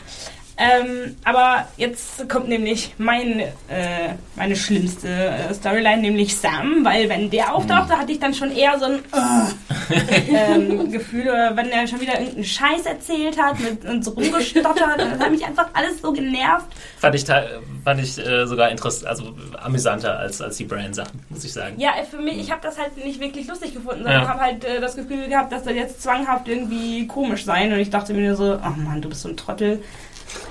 Ähm, 0.60 1.16
aber 1.24 1.66
jetzt 1.78 2.28
kommt 2.28 2.48
nämlich 2.48 2.94
mein, 2.98 3.40
äh, 3.40 4.10
meine 4.36 4.54
schlimmste 4.54 5.08
äh, 5.08 5.54
Storyline, 5.54 6.02
nämlich 6.02 6.36
Sam, 6.36 6.84
weil 6.84 7.08
wenn 7.08 7.30
der 7.30 7.54
auftauchte, 7.54 7.96
hatte 7.98 8.12
ich 8.12 8.20
dann 8.20 8.34
schon 8.34 8.52
eher 8.54 8.78
so 8.78 8.84
ein 8.84 8.98
äh, 9.14 10.34
ähm, 10.54 10.90
Gefühl, 10.92 11.22
oder 11.22 11.56
wenn 11.56 11.70
er 11.70 11.86
schon 11.86 12.00
wieder 12.00 12.12
irgendeinen 12.12 12.44
Scheiß 12.44 12.84
erzählt 12.84 13.40
hat 13.40 13.58
mit, 13.60 13.84
und 13.86 14.04
so 14.04 14.10
rumgestottert, 14.10 14.98
das 14.98 15.18
hat 15.18 15.30
mich 15.30 15.46
einfach 15.46 15.68
alles 15.72 16.02
so 16.02 16.12
genervt. 16.12 16.66
Fand 16.98 17.14
ich, 17.14 17.24
fand 17.24 18.00
ich 18.02 18.18
äh, 18.18 18.46
sogar 18.46 18.70
interessant, 18.70 19.06
also 19.06 19.32
amüsanter 19.62 20.18
als, 20.18 20.42
als 20.42 20.58
die 20.58 20.64
Brand-Sachen, 20.64 21.20
muss 21.30 21.42
ich 21.42 21.54
sagen. 21.54 21.76
Ja, 21.80 21.92
für 22.10 22.18
mich, 22.18 22.38
ich 22.38 22.50
habe 22.50 22.60
das 22.62 22.78
halt 22.78 23.02
nicht 23.02 23.18
wirklich 23.18 23.48
lustig 23.48 23.72
gefunden, 23.72 24.02
sondern 24.02 24.22
Ja. 24.22 24.28
habe 24.28 24.40
halt 24.40 24.64
äh, 24.64 24.78
das 24.80 24.94
Gefühl 24.94 25.26
gehabt, 25.28 25.52
dass 25.52 25.62
das 25.62 25.74
jetzt 25.74 26.02
zwanghaft 26.02 26.46
irgendwie 26.48 27.06
komisch 27.06 27.46
sein 27.46 27.72
und 27.72 27.78
ich 27.78 27.88
dachte 27.88 28.12
mir 28.12 28.28
nur 28.28 28.36
so, 28.36 28.58
oh 28.62 28.80
Mann, 28.80 29.00
du 29.00 29.08
bist 29.08 29.22
so 29.22 29.28
ein 29.30 29.36
Trottel. 29.38 29.82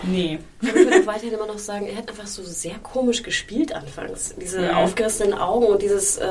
Nee. 0.03 0.39
Ich 0.61 0.73
würde 0.73 1.01
auch 1.01 1.07
weiterhin 1.07 1.33
immer 1.33 1.47
noch 1.47 1.57
sagen, 1.59 1.87
er 1.87 1.97
hat 1.97 2.09
einfach 2.09 2.27
so 2.27 2.43
sehr 2.43 2.75
komisch 2.81 3.23
gespielt 3.23 3.73
anfangs. 3.73 4.33
Diese 4.39 4.63
Ja. 4.65 4.77
aufgerissenen 4.77 5.33
Augen 5.33 5.65
und 5.67 5.81
dieses 5.81 6.17
äh, 6.17 6.25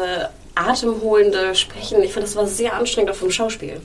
atemholende 0.54 1.54
Sprechen. 1.54 2.02
Ich 2.02 2.12
fand, 2.12 2.26
das 2.26 2.36
war 2.36 2.46
sehr 2.46 2.74
anstrengend 2.74 3.10
auch 3.10 3.16
vom 3.16 3.30
Schauspiel. 3.30 3.80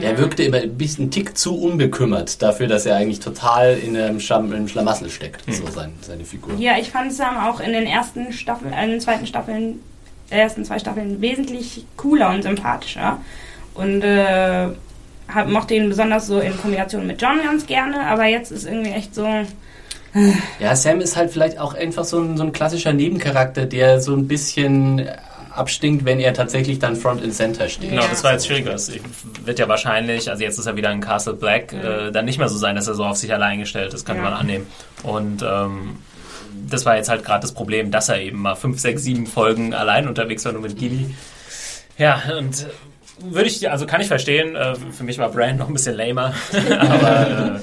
Er 0.00 0.16
wirkte 0.18 0.44
immer 0.44 0.58
ein 0.58 0.78
bisschen 0.78 1.10
Tick 1.10 1.36
zu 1.36 1.60
unbekümmert 1.60 2.40
dafür, 2.42 2.68
dass 2.68 2.86
er 2.86 2.94
eigentlich 2.94 3.18
total 3.18 3.76
in 3.76 3.96
einem, 3.96 4.20
Schlam 4.20 4.52
im 4.52 4.68
Schlamassel 4.68 5.10
steckt, 5.10 5.42
so 5.52 5.66
sein, 5.66 5.92
seine 6.00 6.24
Figur. 6.24 6.54
Ja, 6.58 6.78
ich 6.78 6.90
fand 6.90 7.12
Sam 7.12 7.36
auch 7.38 7.58
in 7.58 7.72
den 7.72 7.86
ersten 7.86 8.32
Staffeln, 8.32 8.72
äh, 8.72 8.84
in 8.84 8.90
den 8.92 9.00
zweiten 9.00 9.26
Staffeln, 9.26 9.80
äh, 10.30 10.38
ersten 10.38 10.64
zwei 10.64 10.78
Staffeln 10.78 11.20
wesentlich 11.20 11.84
cooler 11.96 12.30
und 12.30 12.42
sympathischer. 12.42 13.20
Und 13.74 14.02
äh, 14.02 14.68
hab, 15.34 15.48
mochte 15.48 15.74
ihn 15.74 15.88
besonders 15.88 16.26
so 16.26 16.40
in 16.40 16.56
Kombination 16.60 17.06
mit 17.06 17.20
John 17.20 17.38
ganz 17.42 17.66
gerne, 17.66 18.06
aber 18.06 18.26
jetzt 18.26 18.50
ist 18.52 18.66
irgendwie 18.66 18.90
echt 18.90 19.14
so. 19.14 19.26
Ja, 20.58 20.74
Sam 20.74 21.00
ist 21.00 21.16
halt 21.16 21.30
vielleicht 21.30 21.58
auch 21.58 21.74
einfach 21.74 22.04
so 22.04 22.18
ein, 22.20 22.36
so 22.36 22.42
ein 22.42 22.52
klassischer 22.52 22.92
Nebencharakter, 22.92 23.64
der 23.66 24.00
so 24.00 24.14
ein 24.14 24.26
bisschen 24.26 25.08
abstinkt, 25.54 26.04
wenn 26.04 26.18
er 26.20 26.32
tatsächlich 26.34 26.78
dann 26.80 26.96
Front 26.96 27.22
and 27.22 27.32
Center 27.34 27.68
steht. 27.68 27.90
Genau, 27.90 28.06
das 28.08 28.24
war 28.24 28.32
jetzt 28.32 28.46
schwieriger. 28.46 28.72
Es 28.74 28.90
wird 29.44 29.58
ja 29.58 29.68
wahrscheinlich, 29.68 30.28
also 30.30 30.42
jetzt 30.42 30.58
ist 30.58 30.66
er 30.66 30.76
wieder 30.76 30.90
in 30.90 31.00
Castle 31.00 31.34
Black, 31.34 31.72
äh, 31.72 32.10
dann 32.10 32.24
nicht 32.24 32.38
mehr 32.38 32.48
so 32.48 32.56
sein, 32.56 32.74
dass 32.76 32.88
er 32.88 32.94
so 32.94 33.04
auf 33.04 33.16
sich 33.16 33.32
allein 33.32 33.58
gestellt 33.60 33.94
ist, 33.94 34.04
könnte 34.06 34.22
Ja. 34.22 34.30
man 34.30 34.38
annehmen. 34.38 34.66
Und 35.02 35.42
ähm, 35.42 35.96
das 36.68 36.84
war 36.86 36.96
jetzt 36.96 37.08
halt 37.08 37.24
gerade 37.24 37.42
das 37.42 37.52
Problem, 37.52 37.90
dass 37.90 38.08
er 38.08 38.20
eben 38.20 38.40
mal 38.42 38.54
fünf, 38.56 38.80
sechs, 38.80 39.02
sieben 39.02 39.26
Folgen 39.26 39.74
allein 39.74 40.08
unterwegs 40.08 40.44
war, 40.44 40.52
nur 40.52 40.62
mit 40.62 40.76
Gilly. 40.78 41.14
Ja, 41.98 42.20
und 42.38 42.62
äh, 42.62 42.66
würde 43.22 43.48
ich, 43.48 43.70
also 43.70 43.86
kann 43.86 44.00
ich 44.00 44.08
verstehen, 44.08 44.56
äh, 44.56 44.74
für 44.74 45.04
mich 45.04 45.18
war 45.18 45.30
Brand 45.30 45.58
noch 45.58 45.68
ein 45.68 45.72
bisschen 45.72 45.96
lamer, 45.96 46.34
aber 46.78 47.56
äh, 47.56 47.60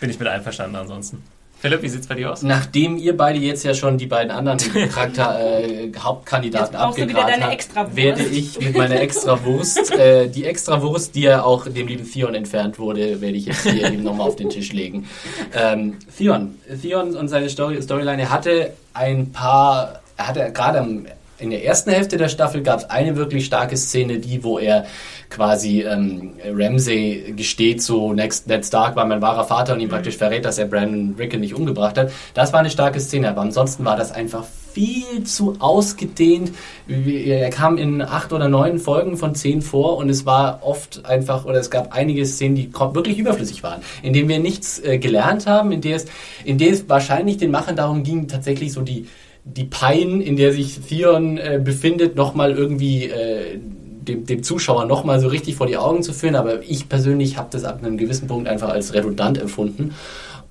bin 0.00 0.10
ich 0.10 0.18
mit 0.18 0.28
einverstanden 0.28 0.76
ansonsten. 0.76 1.22
Philipp, 1.60 1.82
wie 1.82 1.90
sieht's 1.90 2.06
bei 2.06 2.14
dir 2.14 2.32
aus? 2.32 2.42
Nachdem 2.42 2.96
ihr 2.96 3.14
beide 3.14 3.38
jetzt 3.38 3.64
ja 3.64 3.74
schon 3.74 3.98
die 3.98 4.06
beiden 4.06 4.30
anderen 4.30 4.58
Charakter, 4.90 5.60
äh, 5.60 5.92
Hauptkandidaten 5.98 6.74
abgegrast 6.74 7.38
habt, 7.38 7.52
Extrawurst. 7.52 7.96
werde 7.96 8.22
ich 8.22 8.58
mit 8.60 8.74
meiner 8.74 8.98
Extrawurst, 8.98 9.92
äh, 9.92 10.28
die 10.28 10.46
Extrawurst, 10.46 11.14
die 11.14 11.22
ja 11.22 11.42
auch 11.42 11.66
dem 11.68 11.86
lieben 11.86 12.10
Theon 12.10 12.34
entfernt 12.34 12.78
wurde, 12.78 13.20
werde 13.20 13.36
ich 13.36 13.44
jetzt 13.44 13.68
hier 13.68 13.92
eben 13.92 14.02
nochmal 14.02 14.28
auf 14.28 14.36
den 14.36 14.48
Tisch 14.48 14.72
legen. 14.72 15.06
Ähm, 15.54 15.98
Theon. 16.16 16.54
Theon 16.80 17.14
und 17.14 17.28
seine 17.28 17.50
Story, 17.50 17.82
Storyline, 17.82 18.22
er 18.22 18.30
hatte 18.30 18.72
ein 18.94 19.30
paar, 19.30 20.00
er 20.16 20.28
hatte 20.28 20.52
gerade 20.52 20.80
am 20.80 21.04
in 21.40 21.50
der 21.50 21.64
ersten 21.64 21.90
Hälfte 21.90 22.16
der 22.16 22.28
Staffel 22.28 22.62
gab 22.62 22.80
es 22.80 22.90
eine 22.90 23.16
wirklich 23.16 23.44
starke 23.44 23.76
Szene, 23.76 24.18
die, 24.18 24.44
wo 24.44 24.58
er 24.58 24.86
quasi 25.30 25.82
ähm, 25.82 26.32
Ramsay 26.44 27.32
gesteht, 27.36 27.82
so 27.82 28.12
Next, 28.12 28.46
Ned 28.48 28.64
Stark 28.66 28.96
war 28.96 29.06
mein 29.06 29.22
wahrer 29.22 29.44
Vater 29.44 29.74
und 29.74 29.80
ihm 29.80 29.88
praktisch 29.88 30.16
verrät, 30.16 30.44
dass 30.44 30.58
er 30.58 30.66
Brandon 30.66 31.14
Rickon 31.18 31.40
nicht 31.40 31.54
umgebracht 31.54 31.96
hat. 31.96 32.12
Das 32.34 32.52
war 32.52 32.60
eine 32.60 32.70
starke 32.70 33.00
Szene, 33.00 33.28
aber 33.28 33.40
ansonsten 33.40 33.84
war 33.84 33.96
das 33.96 34.12
einfach 34.12 34.44
viel 34.72 35.24
zu 35.24 35.56
ausgedehnt. 35.58 36.52
Er 36.86 37.50
kam 37.50 37.76
in 37.76 38.02
acht 38.02 38.32
oder 38.32 38.48
neun 38.48 38.78
Folgen 38.78 39.16
von 39.16 39.34
zehn 39.34 39.62
vor 39.62 39.96
und 39.96 40.08
es 40.08 40.26
war 40.26 40.60
oft 40.62 41.04
einfach, 41.06 41.44
oder 41.44 41.58
es 41.58 41.70
gab 41.70 41.92
einige 41.92 42.24
Szenen, 42.26 42.54
die 42.54 42.72
wirklich 42.72 43.18
überflüssig 43.18 43.62
waren, 43.62 43.82
in 44.02 44.12
denen 44.12 44.28
wir 44.28 44.38
nichts 44.38 44.78
äh, 44.80 44.98
gelernt 44.98 45.46
haben, 45.46 45.72
in 45.72 45.80
der 45.80 45.96
es, 45.96 46.06
in 46.44 46.58
der 46.58 46.72
es 46.72 46.88
wahrscheinlich 46.88 47.38
den 47.38 47.50
Machern 47.50 47.76
darum 47.76 48.02
ging, 48.02 48.28
tatsächlich 48.28 48.72
so 48.72 48.82
die 48.82 49.06
die 49.44 49.64
Pein, 49.64 50.20
in 50.20 50.36
der 50.36 50.52
sich 50.52 50.80
Theon 50.80 51.38
äh, 51.38 51.60
befindet, 51.62 52.16
nochmal 52.16 52.52
irgendwie 52.52 53.06
äh, 53.06 53.58
dem, 53.58 54.26
dem 54.26 54.42
Zuschauer 54.42 54.84
nochmal 54.86 55.20
so 55.20 55.28
richtig 55.28 55.56
vor 55.56 55.66
die 55.66 55.76
Augen 55.76 56.02
zu 56.02 56.12
führen. 56.12 56.34
Aber 56.34 56.62
ich 56.62 56.88
persönlich 56.88 57.36
habe 57.36 57.48
das 57.50 57.64
ab 57.64 57.82
einem 57.82 57.96
gewissen 57.96 58.28
Punkt 58.28 58.48
einfach 58.48 58.70
als 58.70 58.94
redundant 58.94 59.38
empfunden. 59.38 59.94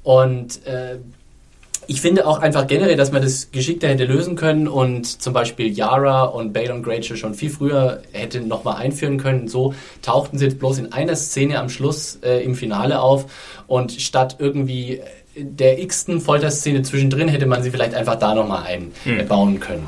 Und 0.04 0.66
äh, 0.66 0.98
ich 1.90 2.02
finde 2.02 2.28
auch 2.28 2.38
einfach 2.38 2.68
generell, 2.68 2.96
dass 2.96 3.12
man 3.12 3.24
das 3.24 3.50
geschickter 3.50 3.88
hätte 3.88 4.06
lösen 4.06 4.36
können 4.36 4.68
und 4.68 5.08
zum 5.24 5.34
Beispiel 5.34 5.76
Yara 5.76 6.26
und 6.26 6.54
Balon 6.54 6.84
Grainger 6.84 7.16
schon 7.16 7.34
viel 7.34 7.50
früher 7.50 8.04
hätte 8.12 8.42
nochmal 8.42 8.76
einführen 8.76 9.18
können. 9.18 9.48
So 9.48 9.74
tauchten 10.04 10.38
sie 10.38 10.46
jetzt 10.46 10.60
bloß 10.60 10.78
in 10.78 10.94
einer 10.94 11.16
Szene 11.16 11.58
am 11.58 11.68
Schluss 11.68 12.20
äh, 12.22 12.44
im 12.44 12.54
Finale 12.54 13.02
auf 13.02 13.26
und 13.66 13.92
statt 13.92 14.36
irgendwie 14.38 15.02
der 15.44 15.80
x-ten 15.80 16.22
Folterszene 16.22 16.82
zwischendrin 16.82 17.28
hätte 17.28 17.46
man 17.46 17.64
sie 17.64 17.72
vielleicht 17.72 17.94
einfach 17.94 18.16
da 18.16 18.34
nochmal 18.34 18.64
einbauen 18.66 19.54
hm. 19.54 19.60
können. 19.60 19.88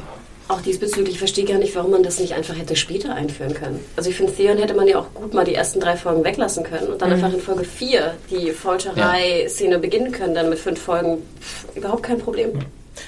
Auch 0.52 0.62
diesbezüglich 0.62 1.18
verstehe 1.18 1.46
ich 1.46 1.50
gar 1.50 1.60
nicht, 1.60 1.74
warum 1.78 1.92
man 1.92 2.04
das 2.04 2.20
nicht 2.20 2.34
einfach 2.34 2.58
hätte 2.58 2.76
später 2.76 3.16
einführen 3.16 3.54
können. 3.54 3.80
Also 3.96 4.10
ich 4.10 4.18
finde, 4.18 4.34
Theon 4.34 4.58
hätte 4.58 4.74
man 4.74 4.86
ja 4.86 5.00
auch 5.00 5.14
gut 5.14 5.34
mal 5.34 5.46
die 5.46 5.56
ersten 5.56 5.80
drei 5.80 5.96
Folgen 5.96 6.26
weglassen 6.26 6.66
können 6.66 6.90
und 6.90 7.02
dann 7.02 7.08
mhm. 7.08 7.16
einfach 7.16 7.34
in 7.34 7.40
Folge 7.40 7.64
4 7.64 8.16
die 8.30 8.52
Folterei-Szene 8.52 9.80
beginnen 9.80 10.12
können, 10.12 10.36
dann 10.36 10.50
mit 10.50 10.60
fünf 10.60 10.82
Folgen. 10.82 11.20
Pff, 11.40 11.78
überhaupt 11.78 12.04
kein 12.04 12.20
Problem. 12.20 12.50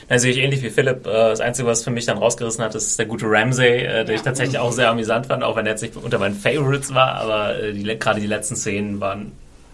Da 0.07 0.19
sehe 0.19 0.31
ich 0.31 0.37
ähnlich 0.37 0.63
wie 0.63 0.69
Philipp. 0.69 1.05
Äh, 1.05 1.11
das 1.11 1.41
Einzige, 1.41 1.67
was 1.67 1.83
für 1.83 1.91
mich 1.91 2.05
dann 2.05 2.17
rausgerissen 2.17 2.63
hat, 2.63 2.75
ist 2.75 2.97
der 2.97 3.07
gute 3.07 3.25
Ramsey, 3.27 3.79
äh, 3.79 4.05
den 4.05 4.15
ich 4.15 4.21
tatsächlich 4.21 4.57
auch 4.57 4.71
sehr 4.71 4.89
amüsant 4.89 5.25
fand, 5.25 5.43
auch 5.43 5.57
wenn 5.57 5.65
er 5.65 5.71
jetzt 5.71 5.81
nicht 5.81 5.97
unter 5.97 6.19
meinen 6.19 6.35
Favorites 6.35 6.93
war, 6.93 7.15
aber 7.15 7.59
äh, 7.59 7.73
die, 7.73 7.83
gerade 7.99 8.21
die 8.21 8.27
letzten 8.27 8.55
Szenen 8.55 9.01
waren 9.01 9.33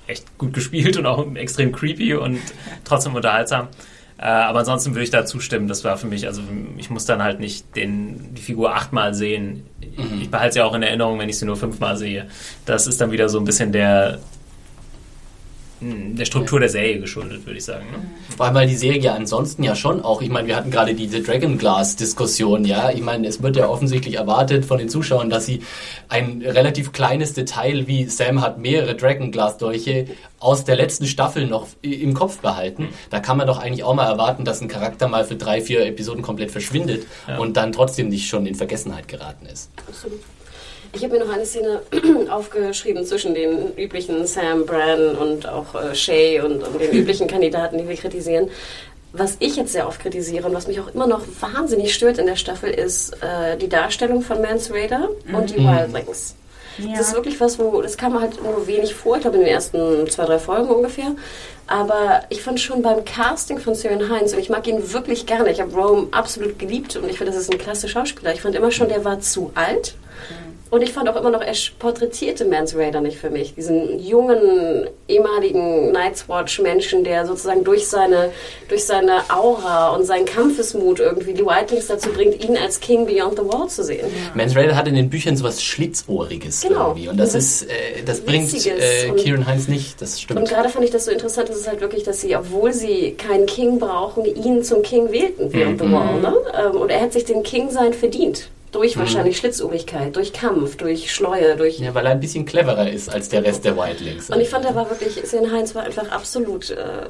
echt 0.09 0.37
gut 0.37 0.53
gespielt 0.53 0.97
und 0.97 1.05
auch 1.05 1.25
extrem 1.35 1.71
creepy 1.71 2.15
und 2.15 2.39
trotzdem 2.83 3.15
unterhaltsam. 3.15 3.67
Äh, 4.17 4.23
aber 4.25 4.59
ansonsten 4.59 4.91
würde 4.91 5.03
ich 5.03 5.11
da 5.11 5.25
zustimmen. 5.25 5.67
Das 5.67 5.85
war 5.85 5.97
für 5.97 6.07
mich, 6.07 6.27
also 6.27 6.41
ich 6.77 6.89
muss 6.89 7.05
dann 7.05 7.23
halt 7.23 7.39
nicht 7.39 7.75
den, 7.75 8.33
die 8.33 8.41
Figur 8.41 8.75
achtmal 8.75 9.13
sehen. 9.13 9.65
Mhm. 9.79 10.21
Ich 10.21 10.29
behalte 10.29 10.55
sie 10.55 10.61
auch 10.61 10.73
in 10.73 10.83
Erinnerung, 10.83 11.19
wenn 11.19 11.29
ich 11.29 11.39
sie 11.39 11.45
nur 11.45 11.55
fünfmal 11.55 11.95
sehe. 11.95 12.27
Das 12.65 12.85
ist 12.85 12.99
dann 12.99 13.11
wieder 13.11 13.29
so 13.29 13.39
ein 13.39 13.45
bisschen 13.45 13.71
der, 13.71 14.19
der 15.81 16.25
Struktur 16.25 16.59
der 16.59 16.69
Serie 16.69 16.99
geschuldet, 16.99 17.45
würde 17.45 17.57
ich 17.57 17.63
sagen. 17.63 17.85
Ne? 17.91 17.99
Vor 18.35 18.45
allem, 18.45 18.55
weil 18.55 18.67
die 18.67 18.75
Serie 18.75 19.13
ansonsten 19.13 19.63
ja 19.63 19.75
schon 19.75 20.01
auch, 20.01 20.21
ich 20.21 20.29
meine, 20.29 20.47
wir 20.47 20.55
hatten 20.55 20.71
gerade 20.71 20.93
diese 20.93 21.21
Dragon 21.21 21.57
Glass-Diskussion, 21.57 22.65
ja. 22.65 22.91
Ich 22.91 23.01
meine, 23.01 23.27
es 23.27 23.41
wird 23.41 23.55
ja 23.55 23.67
offensichtlich 23.69 24.15
erwartet 24.15 24.65
von 24.65 24.77
den 24.77 24.89
Zuschauern, 24.89 25.29
dass 25.29 25.45
sie 25.45 25.61
ein 26.09 26.41
relativ 26.45 26.91
kleines 26.91 27.33
Detail 27.33 27.87
wie 27.87 28.05
Sam 28.05 28.41
hat 28.41 28.59
mehrere 28.59 28.95
Dragon 28.95 29.31
Glass-Dolche 29.31 30.07
aus 30.39 30.65
der 30.65 30.75
letzten 30.75 31.05
Staffel 31.05 31.47
noch 31.47 31.67
im 31.81 32.13
Kopf 32.13 32.39
behalten. 32.39 32.89
Da 33.09 33.19
kann 33.19 33.37
man 33.37 33.47
doch 33.47 33.59
eigentlich 33.59 33.83
auch 33.83 33.93
mal 33.93 34.07
erwarten, 34.07 34.45
dass 34.45 34.61
ein 34.61 34.67
Charakter 34.67 35.07
mal 35.07 35.23
für 35.23 35.35
drei, 35.35 35.61
vier 35.61 35.85
Episoden 35.85 36.21
komplett 36.21 36.51
verschwindet 36.51 37.05
ja. 37.27 37.37
und 37.37 37.57
dann 37.57 37.71
trotzdem 37.71 38.09
nicht 38.09 38.27
schon 38.27 38.45
in 38.45 38.55
Vergessenheit 38.55 39.07
geraten 39.07 39.45
ist. 39.45 39.69
Absolut. 39.87 40.19
Ich 40.93 41.03
habe 41.03 41.17
mir 41.17 41.25
noch 41.25 41.33
eine 41.33 41.45
Szene 41.45 41.81
aufgeschrieben 42.29 43.05
zwischen 43.05 43.33
den 43.33 43.75
üblichen 43.77 44.25
Sam, 44.25 44.65
Bran 44.65 45.15
und 45.15 45.47
auch 45.47 45.75
äh, 45.75 45.93
Shay 45.93 46.41
und, 46.41 46.63
und, 46.63 46.81
den 46.81 46.91
üblichen 46.91 47.27
Kandidaten, 47.29 47.77
die 47.77 47.87
wir 47.87 47.95
kritisieren. 47.95 48.49
Was 49.11 49.37
ich 49.39 49.55
jetzt 49.55 49.71
sehr 49.71 49.87
oft 49.87 49.99
kritisiere 49.99 50.47
und 50.47 50.53
was 50.53 50.67
mich 50.67 50.79
auch 50.79 50.93
immer 50.93 51.07
noch 51.07 51.21
wahnsinnig 51.39 51.93
stört 51.93 52.19
in 52.19 52.27
der 52.27 52.35
Staffel, 52.35 52.69
ist 52.69 53.13
äh, 53.23 53.57
die 53.57 53.69
Darstellung 53.69 54.21
von 54.21 54.41
Mans 54.41 54.71
Raider 54.71 55.09
mhm. 55.25 55.35
und 55.35 55.49
die 55.49 55.59
mhm. 55.59 55.67
Wildlings. 55.67 56.35
Ja. 56.77 56.97
Das 56.97 57.09
ist 57.09 57.15
wirklich 57.15 57.39
was, 57.41 57.59
wo 57.59 57.81
das 57.81 57.97
kam 57.97 58.19
halt 58.19 58.41
nur 58.41 58.65
wenig 58.67 58.93
vor, 58.93 59.15
ich 59.15 59.21
glaube 59.21 59.37
in 59.37 59.43
den 59.43 59.53
ersten 59.53 60.09
zwei, 60.09 60.25
drei 60.25 60.39
Folgen 60.39 60.69
ungefähr. 60.69 61.15
Aber 61.67 62.23
ich 62.29 62.41
fand 62.41 62.59
schon 62.59 62.81
beim 62.81 63.05
Casting 63.05 63.59
von 63.59 63.75
Syrian 63.75 64.09
Heinz, 64.09 64.33
und 64.33 64.39
ich 64.39 64.49
mag 64.49 64.65
ihn 64.65 64.91
wirklich 64.91 65.25
gerne, 65.25 65.51
ich 65.51 65.61
habe 65.61 65.73
Rome 65.73 66.07
absolut 66.11 66.57
geliebt 66.57 66.95
und 66.95 67.09
ich 67.09 67.17
finde, 67.17 67.31
das 67.33 67.41
ist 67.41 67.51
ein 67.51 67.59
klasse 67.59 67.87
Schauspieler. 67.87 68.33
Ich 68.33 68.41
fand 68.41 68.55
immer 68.55 68.71
schon, 68.71 68.89
der 68.89 69.05
war 69.05 69.19
zu 69.19 69.51
alt. 69.55 69.95
Und 70.71 70.83
ich 70.83 70.93
fand 70.93 71.09
auch 71.09 71.15
immer 71.15 71.31
noch, 71.31 71.41
er 71.41 71.55
porträtierte 71.79 72.45
Mans 72.45 72.75
Raider 72.75 73.01
nicht 73.01 73.17
für 73.17 73.31
mich. 73.31 73.55
Diesen 73.55 73.99
jungen, 73.99 74.87
ehemaligen 75.07 75.91
Night's 75.91 76.29
Watch-Menschen, 76.29 77.03
der 77.03 77.25
sozusagen 77.25 77.63
durch 77.63 77.87
seine, 77.87 78.31
durch 78.67 78.85
seine 78.85 79.23
Aura 79.29 79.89
und 79.95 80.05
seinen 80.05 80.25
Kampfesmut 80.25 80.99
irgendwie 80.99 81.33
die 81.33 81.43
Wildlings 81.43 81.87
dazu 81.87 82.09
bringt, 82.09 82.43
ihn 82.43 82.55
als 82.55 82.79
King 82.79 83.07
Beyond 83.07 83.39
the 83.39 83.45
Wall 83.45 83.67
zu 83.67 83.83
sehen. 83.83 84.05
Ja. 84.05 84.35
Mans 84.35 84.55
Raider 84.55 84.75
hat 84.75 84.87
in 84.87 84.93
den 84.93 85.09
Büchern 85.09 85.35
so 85.35 85.43
was 85.43 85.63
Schlitzohriges 85.63 86.61
genau. 86.61 86.89
irgendwie. 86.89 87.09
Und 87.09 87.17
das, 87.17 87.33
das 87.33 87.43
ist, 87.43 87.63
äh, 87.63 88.03
das 88.05 88.21
bringt 88.21 88.53
äh, 88.53 89.11
Kieran 89.17 89.47
Heinz 89.47 89.67
nicht, 89.67 89.99
das 89.99 90.21
stimmt. 90.21 90.39
Und 90.39 90.49
gerade 90.49 90.69
fand 90.69 90.85
ich 90.85 90.91
das 90.91 91.05
so 91.05 91.11
interessant, 91.11 91.49
dass 91.49 91.57
es 91.57 91.67
halt 91.67 91.81
wirklich, 91.81 92.03
dass 92.03 92.21
sie, 92.21 92.35
obwohl 92.35 92.73
sie 92.73 93.13
keinen 93.13 93.47
King 93.47 93.79
brauchen, 93.79 94.23
ihn 94.23 94.63
zum 94.63 94.83
King 94.83 95.11
wählten, 95.11 95.49
Beyond 95.49 95.81
mhm. 95.81 95.85
the 95.85 95.91
Wall. 95.91 96.21
Ne? 96.21 96.35
Ähm, 96.63 96.79
und 96.79 96.91
er 96.91 97.01
hat 97.01 97.13
sich 97.13 97.25
den 97.25 97.41
King-Sein 97.41 97.93
verdient. 97.93 98.49
Durch 98.71 98.95
mhm. 98.95 98.99
wahrscheinlich 99.01 99.37
Schlitzohrigkeit, 99.37 100.15
durch 100.15 100.31
Kampf, 100.31 100.77
durch 100.77 101.11
Schleue, 101.13 101.55
durch. 101.55 101.79
Ja, 101.79 101.93
weil 101.95 102.05
er 102.05 102.11
ein 102.11 102.19
bisschen 102.19 102.45
cleverer 102.45 102.89
ist 102.89 103.09
als 103.09 103.29
der 103.29 103.43
Rest 103.43 103.65
der 103.65 103.75
Wildlings. 103.75 104.29
Und 104.29 104.39
ich 104.39 104.49
fand, 104.49 104.65
er 104.65 104.75
war 104.75 104.89
wirklich, 104.89 105.15
Sven 105.25 105.51
Heinz 105.51 105.73
war 105.73 105.83
einfach 105.83 106.09
absolut 106.11 106.69
äh, 106.69 107.07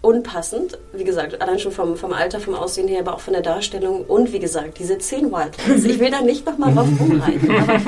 unpassend. 0.00 0.78
Wie 0.92 1.02
gesagt, 1.02 1.42
allein 1.42 1.58
schon 1.58 1.72
vom, 1.72 1.96
vom 1.96 2.12
Alter, 2.12 2.38
vom 2.38 2.54
Aussehen 2.54 2.86
her, 2.86 3.00
aber 3.00 3.14
auch 3.14 3.20
von 3.20 3.32
der 3.32 3.42
Darstellung. 3.42 4.04
Und 4.04 4.32
wie 4.32 4.38
gesagt, 4.38 4.78
diese 4.78 4.98
zehn 4.98 5.32
Wildlings. 5.32 5.84
Ich 5.84 5.98
will 5.98 6.10
da 6.10 6.20
nicht 6.20 6.46
nochmal 6.46 6.72
drauf 6.72 6.86
rumreiten. 7.00 7.50
Aber 7.50 7.80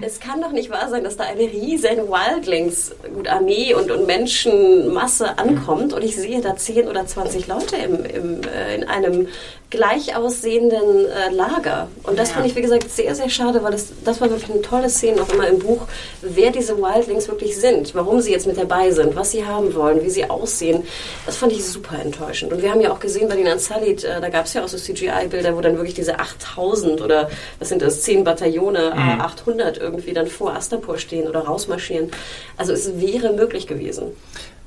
es 0.00 0.18
kann 0.18 0.40
doch 0.40 0.52
nicht 0.52 0.70
wahr 0.70 0.88
sein, 0.88 1.04
dass 1.04 1.18
da 1.18 1.24
eine 1.24 1.42
riesen 1.42 2.08
Wildlings, 2.08 2.92
gut, 3.14 3.28
Armee 3.28 3.74
und, 3.74 3.90
und 3.90 4.06
Menschenmasse 4.06 5.38
ankommt 5.38 5.92
und 5.92 6.02
ich 6.02 6.16
sehe 6.16 6.40
da 6.40 6.56
zehn 6.56 6.88
oder 6.88 7.06
zwanzig 7.06 7.46
Leute 7.46 7.76
im, 7.76 8.04
im, 8.06 8.40
äh, 8.44 8.74
in 8.76 8.84
einem 8.84 9.28
gleich 9.70 10.16
aussehenden 10.16 11.06
äh, 11.06 11.30
Lager. 11.30 11.88
Und 12.04 12.18
das 12.18 12.30
ja. 12.30 12.36
fand 12.36 12.46
ich, 12.46 12.56
wie 12.56 12.62
gesagt, 12.62 12.90
sehr, 12.90 13.14
sehr 13.14 13.28
schade, 13.28 13.62
weil 13.62 13.72
das, 13.72 13.88
das 14.02 14.20
war 14.20 14.30
wirklich 14.30 14.50
eine 14.50 14.62
tolle 14.62 14.88
Szene, 14.88 15.20
auch 15.20 15.28
immer 15.28 15.46
im 15.46 15.58
Buch, 15.58 15.86
wer 16.22 16.50
diese 16.50 16.78
Wildlings 16.78 17.28
wirklich 17.28 17.58
sind, 17.58 17.94
warum 17.94 18.20
sie 18.22 18.32
jetzt 18.32 18.46
mit 18.46 18.56
dabei 18.56 18.90
sind, 18.92 19.14
was 19.14 19.32
sie 19.32 19.44
haben 19.44 19.74
wollen, 19.74 20.02
wie 20.02 20.08
sie 20.08 20.28
aussehen. 20.28 20.84
Das 21.26 21.36
fand 21.36 21.52
ich 21.52 21.66
super 21.66 21.98
enttäuschend. 21.98 22.52
Und 22.52 22.62
wir 22.62 22.70
haben 22.70 22.80
ja 22.80 22.90
auch 22.90 23.00
gesehen 23.00 23.28
bei 23.28 23.36
den 23.36 23.46
Unsullied, 23.46 24.04
äh, 24.04 24.20
da 24.20 24.30
gab 24.30 24.46
es 24.46 24.54
ja 24.54 24.64
auch 24.64 24.68
so 24.68 24.78
CGI-Bilder, 24.78 25.54
wo 25.54 25.60
dann 25.60 25.76
wirklich 25.76 25.94
diese 25.94 26.18
8000 26.18 27.02
oder 27.02 27.30
was 27.58 27.68
sind 27.68 27.82
das, 27.82 28.00
10 28.02 28.24
Bataillone, 28.24 28.92
mhm. 28.94 29.20
800 29.20 29.76
irgendwie 29.76 30.14
dann 30.14 30.28
vor 30.28 30.54
Astapor 30.54 30.96
stehen 30.96 31.28
oder 31.28 31.40
rausmarschieren. 31.40 32.10
Also 32.56 32.72
es 32.72 32.98
wäre 32.98 33.34
möglich 33.34 33.66
gewesen. 33.66 34.12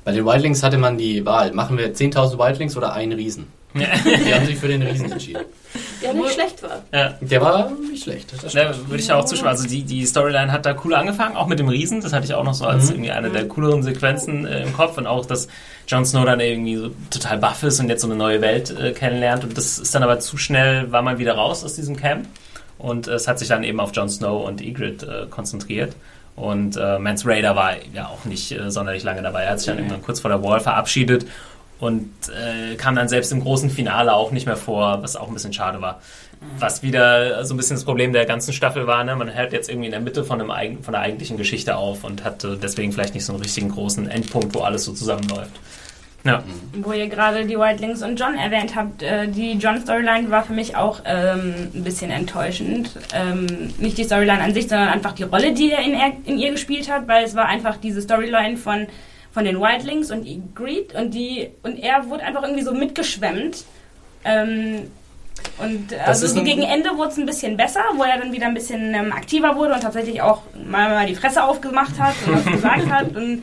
Bei 0.04 0.12
den 0.12 0.24
Wildlings 0.24 0.62
hatte 0.62 0.78
man 0.78 0.98
die 0.98 1.24
Wahl, 1.24 1.52
machen 1.52 1.78
wir 1.78 1.94
10.000 1.94 2.38
Wildlings 2.38 2.76
oder 2.76 2.92
einen 2.92 3.12
Riesen? 3.12 3.46
Ja. 3.74 3.86
Die 4.04 4.34
haben 4.34 4.46
sich 4.46 4.56
für 4.56 4.68
den 4.68 4.82
Riesen 4.82 5.10
entschieden. 5.10 5.44
Der 6.02 6.12
nicht 6.12 6.32
schlecht 6.32 6.62
war. 6.62 6.82
Ja. 6.92 7.14
Der 7.20 7.40
war 7.40 7.70
nicht 7.70 8.02
schlecht. 8.02 8.32
Da 8.32 8.74
würde 8.88 9.02
ich 9.02 9.10
auch 9.12 9.24
zustimmen. 9.24 9.48
Also 9.48 9.66
die, 9.66 9.82
die 9.82 10.04
Storyline 10.04 10.52
hat 10.52 10.66
da 10.66 10.76
cool 10.84 10.94
angefangen, 10.94 11.36
auch 11.36 11.46
mit 11.46 11.58
dem 11.58 11.68
Riesen. 11.68 12.00
Das 12.00 12.12
hatte 12.12 12.26
ich 12.26 12.34
auch 12.34 12.44
noch 12.44 12.54
so 12.54 12.66
als 12.66 12.86
mhm. 12.88 12.96
irgendwie 12.96 13.12
eine 13.12 13.30
der 13.30 13.48
cooleren 13.48 13.82
Sequenzen 13.82 14.46
äh, 14.46 14.64
im 14.64 14.72
Kopf. 14.74 14.98
Und 14.98 15.06
auch, 15.06 15.24
dass 15.24 15.48
Jon 15.88 16.04
Snow 16.04 16.24
dann 16.24 16.40
irgendwie 16.40 16.76
so 16.76 16.90
total 17.10 17.38
buff 17.38 17.62
ist 17.62 17.80
und 17.80 17.88
jetzt 17.88 18.02
so 18.02 18.08
eine 18.08 18.16
neue 18.16 18.40
Welt 18.40 18.76
äh, 18.78 18.92
kennenlernt. 18.92 19.44
Und 19.44 19.56
das 19.56 19.78
ist 19.78 19.94
dann 19.94 20.02
aber 20.02 20.18
zu 20.20 20.36
schnell, 20.36 20.92
war 20.92 21.02
man 21.02 21.18
wieder 21.18 21.34
raus 21.34 21.64
aus 21.64 21.74
diesem 21.74 21.96
Camp. 21.96 22.26
Und 22.78 23.08
äh, 23.08 23.12
es 23.12 23.28
hat 23.28 23.38
sich 23.38 23.48
dann 23.48 23.64
eben 23.64 23.80
auf 23.80 23.92
Jon 23.94 24.08
Snow 24.08 24.46
und 24.46 24.60
Ygritte 24.60 25.24
äh, 25.24 25.30
konzentriert. 25.30 25.94
Und 26.34 26.76
äh, 26.76 26.98
Mans 26.98 27.26
Raider 27.26 27.54
war 27.56 27.74
ja 27.92 28.06
auch 28.06 28.24
nicht 28.24 28.52
äh, 28.52 28.70
sonderlich 28.70 29.02
lange 29.02 29.22
dabei. 29.22 29.42
Er 29.42 29.50
hat 29.52 29.58
sich 29.58 29.66
dann 29.66 29.78
irgendwann 29.78 30.02
kurz 30.02 30.20
vor 30.20 30.30
der 30.30 30.42
Wall 30.42 30.60
verabschiedet 30.60 31.26
und 31.78 32.10
äh, 32.28 32.76
kam 32.76 32.94
dann 32.94 33.08
selbst 33.08 33.32
im 33.32 33.40
großen 33.40 33.68
Finale 33.68 34.14
auch 34.14 34.30
nicht 34.30 34.46
mehr 34.46 34.56
vor, 34.56 35.02
was 35.02 35.16
auch 35.16 35.28
ein 35.28 35.34
bisschen 35.34 35.52
schade 35.52 35.82
war. 35.82 36.00
Was 36.58 36.82
wieder 36.82 37.44
so 37.44 37.54
ein 37.54 37.56
bisschen 37.56 37.76
das 37.76 37.84
Problem 37.84 38.12
der 38.12 38.24
ganzen 38.24 38.52
Staffel 38.52 38.86
war, 38.86 39.04
ne? 39.04 39.14
man 39.14 39.32
hört 39.32 39.52
jetzt 39.52 39.68
irgendwie 39.68 39.86
in 39.86 39.92
der 39.92 40.00
Mitte 40.00 40.24
von, 40.24 40.40
einem, 40.40 40.82
von 40.82 40.92
der 40.92 41.02
eigentlichen 41.02 41.36
Geschichte 41.36 41.76
auf 41.76 42.02
und 42.02 42.24
hat 42.24 42.46
deswegen 42.62 42.92
vielleicht 42.92 43.14
nicht 43.14 43.24
so 43.24 43.32
einen 43.32 43.42
richtigen 43.42 43.68
großen 43.68 44.08
Endpunkt, 44.08 44.54
wo 44.54 44.60
alles 44.60 44.84
so 44.84 44.92
zusammenläuft. 44.92 45.52
Ja. 46.24 46.42
Wo 46.74 46.92
ihr 46.92 47.08
gerade 47.08 47.44
die 47.46 47.58
Wildlings 47.58 48.02
und 48.02 48.18
John 48.18 48.36
erwähnt 48.36 48.76
habt, 48.76 49.02
äh, 49.02 49.26
die 49.26 49.52
John-Storyline 49.52 50.30
war 50.30 50.44
für 50.44 50.52
mich 50.52 50.76
auch 50.76 51.00
ähm, 51.04 51.70
ein 51.74 51.82
bisschen 51.82 52.10
enttäuschend. 52.10 52.90
Ähm, 53.12 53.74
nicht 53.78 53.98
die 53.98 54.04
Storyline 54.04 54.40
an 54.40 54.54
sich, 54.54 54.68
sondern 54.68 54.88
einfach 54.88 55.12
die 55.12 55.24
Rolle, 55.24 55.52
die 55.52 55.72
er 55.72 55.80
in, 55.80 55.94
er 55.94 56.12
in 56.24 56.38
ihr 56.38 56.52
gespielt 56.52 56.90
hat, 56.90 57.08
weil 57.08 57.24
es 57.24 57.34
war 57.34 57.46
einfach 57.46 57.76
diese 57.76 58.00
Storyline 58.02 58.56
von 58.56 58.86
von 59.32 59.44
den 59.44 59.58
Wildlings 59.58 60.10
und 60.10 60.54
Greed 60.54 60.94
und 60.94 61.14
die 61.14 61.48
und 61.62 61.78
er 61.78 62.08
wurde 62.08 62.22
einfach 62.22 62.42
irgendwie 62.42 62.62
so 62.62 62.74
mitgeschwemmt. 62.74 63.64
Ähm, 64.24 64.90
und 65.58 65.94
also 66.06 66.42
gegen 66.44 66.62
Ende 66.62 66.96
wurde 66.96 67.08
es 67.08 67.16
ein 67.16 67.26
bisschen 67.26 67.56
besser, 67.56 67.80
wo 67.94 68.04
er 68.04 68.18
dann 68.18 68.32
wieder 68.32 68.46
ein 68.46 68.54
bisschen 68.54 68.94
ähm, 68.94 69.12
aktiver 69.12 69.56
wurde 69.56 69.74
und 69.74 69.80
tatsächlich 69.80 70.22
auch 70.22 70.42
mal, 70.54 70.90
mal 70.90 71.06
die 71.06 71.14
Fresse 71.14 71.42
aufgemacht 71.42 71.98
hat 71.98 72.14
und 72.26 72.34
was 72.34 72.44
gesagt 72.44 72.90
hat 72.90 73.06
und, 73.16 73.42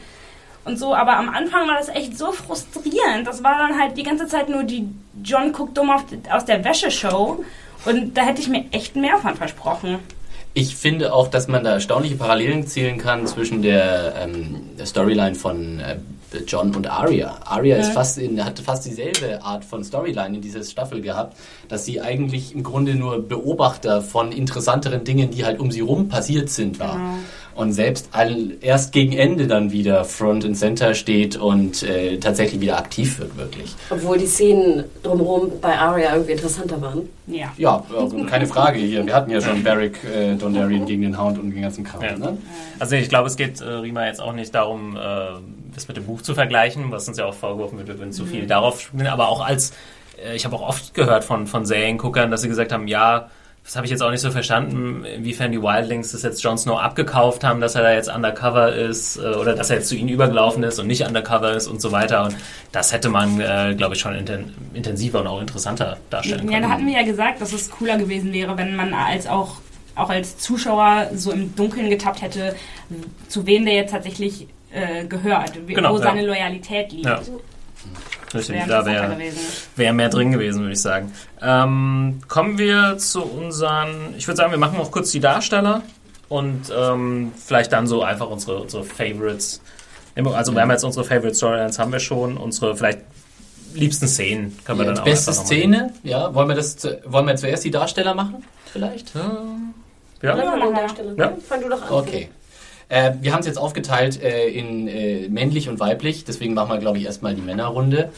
und 0.66 0.78
so. 0.78 0.96
Aber 0.96 1.18
am 1.18 1.30
Anfang 1.30 1.68
war 1.68 1.78
das 1.78 1.90
echt 1.90 2.18
so 2.18 2.32
frustrierend. 2.32 3.26
Das 3.26 3.44
war 3.44 3.58
dann 3.58 3.80
halt 3.80 3.98
die 3.98 4.04
ganze 4.04 4.28
Zeit 4.28 4.50
nur 4.50 4.64
die 4.64 4.88
John 5.24 5.52
guckt 5.52 5.78
dumm 5.78 5.92
auf, 5.92 6.06
aus 6.32 6.46
der 6.46 6.64
Wäscheshow 6.64 7.44
und 7.86 8.18
da 8.18 8.22
hätte 8.22 8.42
ich 8.42 8.50
mir 8.50 8.66
echt 8.72 8.96
mehr 8.96 9.18
von 9.18 9.36
versprochen. 9.36 10.00
Ich 10.54 10.76
finde 10.76 11.14
auch, 11.14 11.28
dass 11.28 11.48
man 11.48 11.64
da 11.64 11.74
erstaunliche 11.74 12.16
Parallelen 12.16 12.66
zielen 12.66 12.98
kann 12.98 13.28
zwischen 13.28 13.62
der, 13.62 14.16
ähm, 14.20 14.62
Storyline 14.84 15.36
von 15.36 15.80
äh, 15.80 15.98
John 16.48 16.76
und 16.76 16.88
Arya. 16.88 17.38
Arya 17.46 17.78
ja. 17.78 17.82
ist 17.82 17.94
fast 17.94 18.18
in, 18.18 18.44
hat 18.44 18.60
fast 18.60 18.86
dieselbe 18.86 19.42
Art 19.44 19.64
von 19.64 19.84
Storyline 19.84 20.36
in 20.36 20.42
dieser 20.42 20.64
Staffel 20.64 21.02
gehabt, 21.02 21.38
dass 21.68 21.86
sie 21.86 22.02
eigentlich 22.02 22.54
im 22.54 22.64
Grunde 22.64 22.96
nur 22.96 23.22
Beobachter 23.28 24.02
von 24.02 24.32
interessanteren 24.32 25.04
Dingen, 25.04 25.32
die 25.32 25.46
halt 25.46 25.60
um 25.60 25.72
sie 25.72 25.82
rum 25.82 26.10
passiert 26.10 26.50
sind, 26.50 26.80
war. 26.80 26.94
Genau. 26.94 27.18
Und 27.60 27.74
selbst 27.74 28.08
all, 28.14 28.54
erst 28.62 28.94
gegen 28.94 29.12
Ende 29.12 29.46
dann 29.46 29.72
wieder 29.72 30.06
Front 30.06 30.46
and 30.46 30.58
Center 30.58 30.94
steht 30.94 31.36
und 31.36 31.84
äh, 31.84 32.18
tatsächlich 32.18 32.62
wieder 32.62 32.78
aktiv 32.78 33.20
wird, 33.20 33.38
wirklich. 33.38 33.76
Obwohl 33.90 34.18
die 34.18 34.28
Szenen 34.28 34.86
drumherum 35.04 35.52
bei 35.60 35.78
Arya 35.78 36.14
irgendwie 36.14 36.32
interessanter 36.32 36.82
waren. 36.82 37.10
Ja. 37.28 37.52
Ja, 37.58 37.84
also 37.96 38.24
keine 38.26 38.48
Frage 38.48 38.80
hier. 38.80 39.06
Wir 39.06 39.14
hatten 39.14 39.30
ja 39.30 39.42
schon 39.42 39.62
Barrick 39.62 40.00
äh, 40.06 40.36
Dondarrion 40.36 40.86
gegen 40.86 41.02
den 41.02 41.22
Hound 41.22 41.38
und 41.38 41.52
den 41.52 41.62
ganzen 41.62 41.84
Kram. 41.84 42.02
Ja. 42.02 42.18
Ne? 42.18 42.38
Also 42.80 42.96
ich 42.96 43.10
glaube, 43.10 43.28
es 43.28 43.36
geht 43.36 43.60
äh, 43.60 43.66
Rima 43.66 44.06
jetzt 44.08 44.22
auch 44.22 44.34
nicht 44.34 44.56
darum, 44.56 44.96
äh, 44.96 45.00
das 45.76 45.90
mit 45.90 45.98
dem 45.98 46.06
Buch 46.06 46.22
zu 46.22 46.34
vergleichen, 46.34 46.92
was 46.92 47.10
uns 47.10 47.18
ja 47.18 47.26
auch 47.26 47.34
vorgeworfen 47.34 47.78
wird, 47.78 47.90
wir 47.90 48.00
würden 48.00 48.14
zu 48.14 48.26
viel 48.26 48.48
darauf 48.48 48.80
spielen, 48.80 49.08
aber 49.08 49.28
auch 49.28 49.46
als, 49.46 49.74
äh, 50.26 50.34
ich 50.34 50.46
habe 50.46 50.56
auch 50.56 50.66
oft 50.68 50.94
gehört 50.94 51.26
von, 51.26 51.46
von 51.46 51.66
Serienguckern, 51.66 52.32
dass 52.32 52.42
sie 52.42 52.48
gesagt 52.48 52.72
haben, 52.72 52.88
ja, 52.88 53.30
das 53.64 53.76
habe 53.76 53.86
ich 53.86 53.92
jetzt 53.92 54.02
auch 54.02 54.10
nicht 54.10 54.22
so 54.22 54.32
verstanden, 54.32 55.06
inwiefern 55.06 55.52
die 55.52 55.62
Wildlings 55.62 56.12
das 56.12 56.24
jetzt 56.24 56.42
Jon 56.44 56.58
Snow 56.58 56.80
abgekauft 56.80 57.44
haben, 57.44 57.62
dass 57.62 57.76
er 57.76 57.84
da 57.84 57.94
jetzt 57.94 58.10
undercover 58.10 58.74
ist 58.74 59.18
äh, 59.18 59.22
oder 59.36 59.54
dass 59.56 59.70
er 59.70 59.78
jetzt 59.78 59.90
zu 59.90 59.96
ihnen 59.96 60.10
übergelaufen 60.10 60.64
ist 60.64 60.80
und 60.80 60.88
nicht 60.88 61.06
undercover 61.06 61.54
ist 61.54 61.68
und 61.68 61.80
so 61.80 61.92
weiter. 61.92 62.24
Und 62.26 62.36
das 62.72 62.92
hätte 62.92 63.10
man, 63.10 63.40
äh, 63.40 63.76
glaube 63.78 63.94
ich, 63.94 64.02
schon 64.02 64.16
inten 64.16 64.56
intensiver 64.74 65.20
und 65.22 65.28
auch 65.28 65.40
interessanter 65.40 65.98
darstellen 66.10 66.46
Ja, 66.46 66.52
können. 66.54 66.64
da 66.64 66.70
hatten 66.70 66.88
wir 66.88 66.94
ja 66.94 67.04
gesagt, 67.04 67.42
dass 67.42 67.54
es 67.54 67.70
cooler 67.70 67.98
gewesen 67.98 68.34
wäre, 68.34 68.58
wenn 68.58 68.76
man 68.76 68.94
als 68.94 69.28
auch, 69.28 69.58
auch 69.96 70.10
als 70.10 70.38
Zuschauer 70.40 71.12
so 71.14 71.32
im 71.32 71.56
Dunkeln 71.56 71.90
getappt 71.92 72.24
hätte, 72.24 72.56
zu 73.28 73.46
wem 73.46 73.66
der 73.66 73.76
jetzt 73.76 73.92
tatsächlich 73.92 74.48
äh, 74.72 75.06
gehört, 75.06 75.52
Genau, 75.68 75.94
wo 75.94 75.98
ja. 75.98 76.04
seine 76.04 76.26
Loyalität 76.26 76.92
liegt. 76.92 77.06
Ja. 77.06 77.22
Richtig, 78.34 78.56
Wäre 78.58 78.68
da 78.68 78.86
wäre 78.86 79.18
wär 79.76 79.94
mehr 79.94 80.10
drin 80.10 80.32
gewesen, 80.32 80.62
würde 80.62 80.74
ich 80.74 80.82
sagen. 80.82 81.12
Ähm, 81.42 82.20
kommen 82.28 82.58
wir 82.60 82.98
zu 83.00 83.24
unseren, 83.24 84.14
ich 84.18 84.28
würde 84.28 84.38
sagen, 84.38 84.52
wir 84.52 84.60
machen 84.60 84.78
noch 84.78 84.92
kurz 84.92 85.10
die 85.12 85.20
Darsteller 85.20 85.82
und 86.28 86.72
ähm, 86.76 87.32
vielleicht 87.44 87.72
dann 87.74 87.88
so 87.88 88.04
einfach 88.04 88.30
unsere, 88.30 88.60
unsere 88.60 88.84
Favorites. 88.84 89.62
Also 90.16 90.54
wir 90.54 90.62
haben 90.62 90.70
jetzt 90.72 90.84
unsere 90.84 91.06
Favorite 91.06 91.34
Storylines, 91.34 91.80
haben 91.80 91.92
wir 91.92 92.00
schon, 92.00 92.38
unsere 92.38 92.76
vielleicht 92.76 93.00
liebsten 93.74 94.08
Szenen 94.08 94.58
können 94.66 94.80
wir 94.80 94.86
Ja, 94.86 94.92
dann 94.94 95.00
auch 95.02 95.06
beste 95.06 95.32
einfach 95.32 95.44
noch 95.44 95.50
mal 95.50 95.56
Szene, 95.56 95.94
ja. 96.04 96.34
Wollen 96.36 96.48
wir, 96.50 96.56
das, 96.56 96.78
zu- 96.78 97.00
wollen 97.06 97.26
wir 97.28 97.36
zuerst 97.36 97.64
die 97.64 97.72
Darsteller 97.72 98.14
machen? 98.14 98.44
Vielleicht? 98.72 99.14
Ja, 99.16 99.32
Ja, 100.22 100.38
ja. 100.38 100.90
Stelle. 100.90 101.16
Ja. 101.18 101.34
Fang 101.48 101.62
du 101.62 101.70
doch 101.70 101.82
an. 101.82 101.90
Okay. 101.92 102.30
Äh, 102.90 103.14
wir 103.22 103.34
haben 103.34 103.40
es 103.42 103.46
jetzt 103.46 103.58
aufgeteilt 103.58 104.22
äh, 104.22 104.50
in 104.50 104.88
äh, 104.88 105.30
männlich 105.30 105.70
und 105.70 105.80
weiblich, 105.80 106.26
deswegen 106.26 106.54
machen 106.54 106.72
wir, 106.72 106.80
glaube 106.80 106.98
ich, 106.98 107.06
erstmal 107.06 107.36
die 107.36 107.42
Männerrunde. 107.42 108.10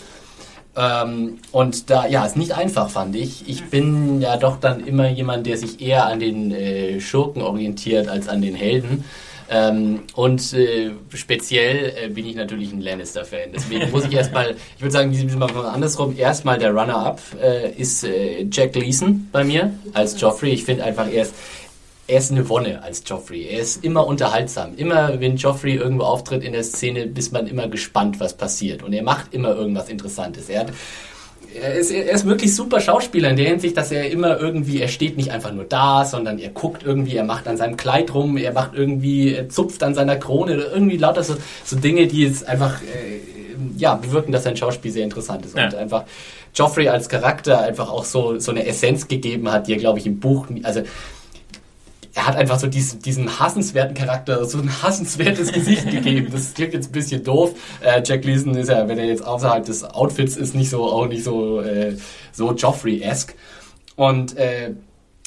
Ähm, 0.76 1.40
und 1.52 1.90
da, 1.90 2.08
ja, 2.08 2.26
ist 2.26 2.38
nicht 2.38 2.54
einfach, 2.54 2.90
fand 2.90 3.16
ich. 3.16 3.48
Ich 3.50 3.66
bin 3.66 4.22
ja 4.22 4.38
doch 4.38 4.58
dann 4.58 4.86
immer 4.86 5.10
jemand, 5.10 5.46
der 5.46 5.58
sich 5.58 5.82
eher 5.82 6.06
an 6.06 6.20
den 6.22 6.52
äh, 6.52 7.02
Schurken 7.02 7.42
orientiert 7.42 8.08
als 8.08 8.30
an 8.30 8.42
den 8.42 8.56
Helden. 8.56 9.04
Ähm, 9.54 10.04
und 10.16 10.54
äh, 10.54 10.92
speziell 11.14 11.94
äh, 12.02 12.08
bin 12.08 12.26
ich 12.26 12.36
natürlich 12.36 12.72
ein 12.72 12.80
Lannister-Fan. 12.80 13.52
Deswegen 13.54 13.92
muss 13.92 14.06
ich 14.06 14.14
erstmal, 14.14 14.52
ich 14.78 14.82
würde 14.82 14.94
sagen, 14.94 15.12
wir 15.12 15.74
andersrum. 15.74 16.18
Erstmal 16.18 16.58
der 16.58 16.72
Runner-up 16.72 17.20
äh, 17.44 17.72
ist 17.72 18.06
äh, 18.06 18.48
Jack 18.50 18.72
Gleason 18.72 19.28
bei 19.34 19.44
mir 19.44 19.74
als 19.92 20.20
Joffrey. 20.22 20.52
Ich 20.52 20.64
finde 20.64 20.86
einfach, 20.86 21.12
er 21.12 21.24
ist, 21.24 21.34
er 22.08 22.18
ist 22.18 22.32
eine 22.32 22.48
Wonne 22.50 22.84
als 22.84 23.04
Joffrey. 23.06 23.48
Er 23.48 23.60
ist 23.60 23.84
immer 23.84 24.06
unterhaltsam. 24.06 24.76
Immer, 24.76 25.20
wenn 25.20 25.38
Joffrey 25.38 25.76
irgendwo 25.76 26.04
auftritt 26.04 26.44
in 26.44 26.54
der 26.54 26.64
Szene, 26.64 27.04
ist 27.16 27.32
man 27.32 27.48
immer 27.48 27.68
gespannt, 27.68 28.20
was 28.20 28.36
passiert. 28.36 28.84
Und 28.84 28.94
er 28.94 29.04
macht 29.04 29.34
immer 29.34 29.56
irgendwas 29.56 29.88
Interessantes. 29.90 30.50
Er 30.50 30.62
hat 30.62 30.74
er 31.54 31.74
ist, 31.74 31.92
er 31.92 32.12
ist 32.12 32.26
wirklich 32.26 32.56
super 32.56 32.80
Schauspieler 32.80 33.30
in 33.30 33.36
der 33.36 33.48
Hinsicht, 33.48 33.76
dass 33.76 33.92
er 33.92 34.10
immer 34.10 34.40
irgendwie, 34.40 34.82
er 34.82 34.88
steht 34.88 35.18
nicht 35.18 35.32
einfach 35.32 35.52
nur 35.52 35.66
da, 35.66 36.06
sondern 36.06 36.40
er 36.40 36.50
guckt 36.50 36.84
irgendwie, 36.84 37.16
er 37.16 37.24
macht 37.24 37.48
an 37.48 37.58
seinem 37.58 37.78
Kleid 37.78 38.14
rum, 38.14 38.38
er 38.38 38.54
macht 38.54 38.74
irgendwie, 38.74 39.34
er 39.34 39.50
zupft 39.50 39.84
an 39.84 39.94
seiner 39.94 40.16
Krone 40.16 40.56
oder 40.56 40.72
irgendwie 40.72 40.98
lauter 40.98 41.24
so, 41.24 41.36
so 41.66 41.76
Dinge, 41.76 42.08
die 42.08 42.24
jetzt 42.24 42.48
einfach, 42.48 42.82
äh, 42.82 43.20
ja, 43.78 43.96
bewirken, 43.96 44.32
dass 44.32 44.44
sein 44.44 44.56
Schauspiel 44.56 44.92
sehr 44.92 45.04
interessant 45.04 45.46
ist. 45.46 45.58
Ja. 45.58 45.66
Und 45.66 45.76
einfach 45.76 46.06
Joffrey 46.56 46.88
als 46.88 47.10
Charakter 47.10 47.62
einfach 47.62 47.90
auch 47.90 48.06
so, 48.06 48.40
so 48.40 48.52
eine 48.52 48.66
Essenz 48.66 49.08
gegeben 49.08 49.52
hat, 49.52 49.68
die 49.68 49.74
er, 49.74 49.80
glaube 49.80 50.00
ich, 50.00 50.06
im 50.06 50.20
Buch, 50.20 50.48
also, 50.64 50.82
er 52.22 52.28
hat 52.28 52.36
einfach 52.36 52.60
so 52.60 52.68
diesen, 52.68 53.02
diesen 53.02 53.40
hassenswerten 53.40 53.96
Charakter, 53.96 54.46
so 54.46 54.60
ein 54.60 54.70
hassenswertes 54.84 55.52
Gesicht 55.52 55.90
gegeben. 55.90 56.28
Das 56.32 56.54
klingt 56.54 56.72
jetzt 56.74 56.90
ein 56.90 56.92
bisschen 56.92 57.24
doof. 57.24 57.56
Äh, 57.82 58.04
Jack 58.06 58.24
Leeson 58.26 58.54
ist 58.54 58.70
ja, 58.70 58.88
wenn 58.88 59.00
er 59.00 59.06
jetzt 59.06 59.26
außerhalb 59.26 59.66
des 59.66 59.84
Outfits 59.84 60.38
ist, 60.38 60.54
nicht 60.54 60.70
so, 60.70 60.84
auch 60.84 61.08
nicht 61.08 61.24
so, 61.24 61.62
äh, 61.62 61.96
so 62.32 62.54
Joffrey-esque. 62.54 63.34
Und 63.96 64.38
äh, 64.38 64.76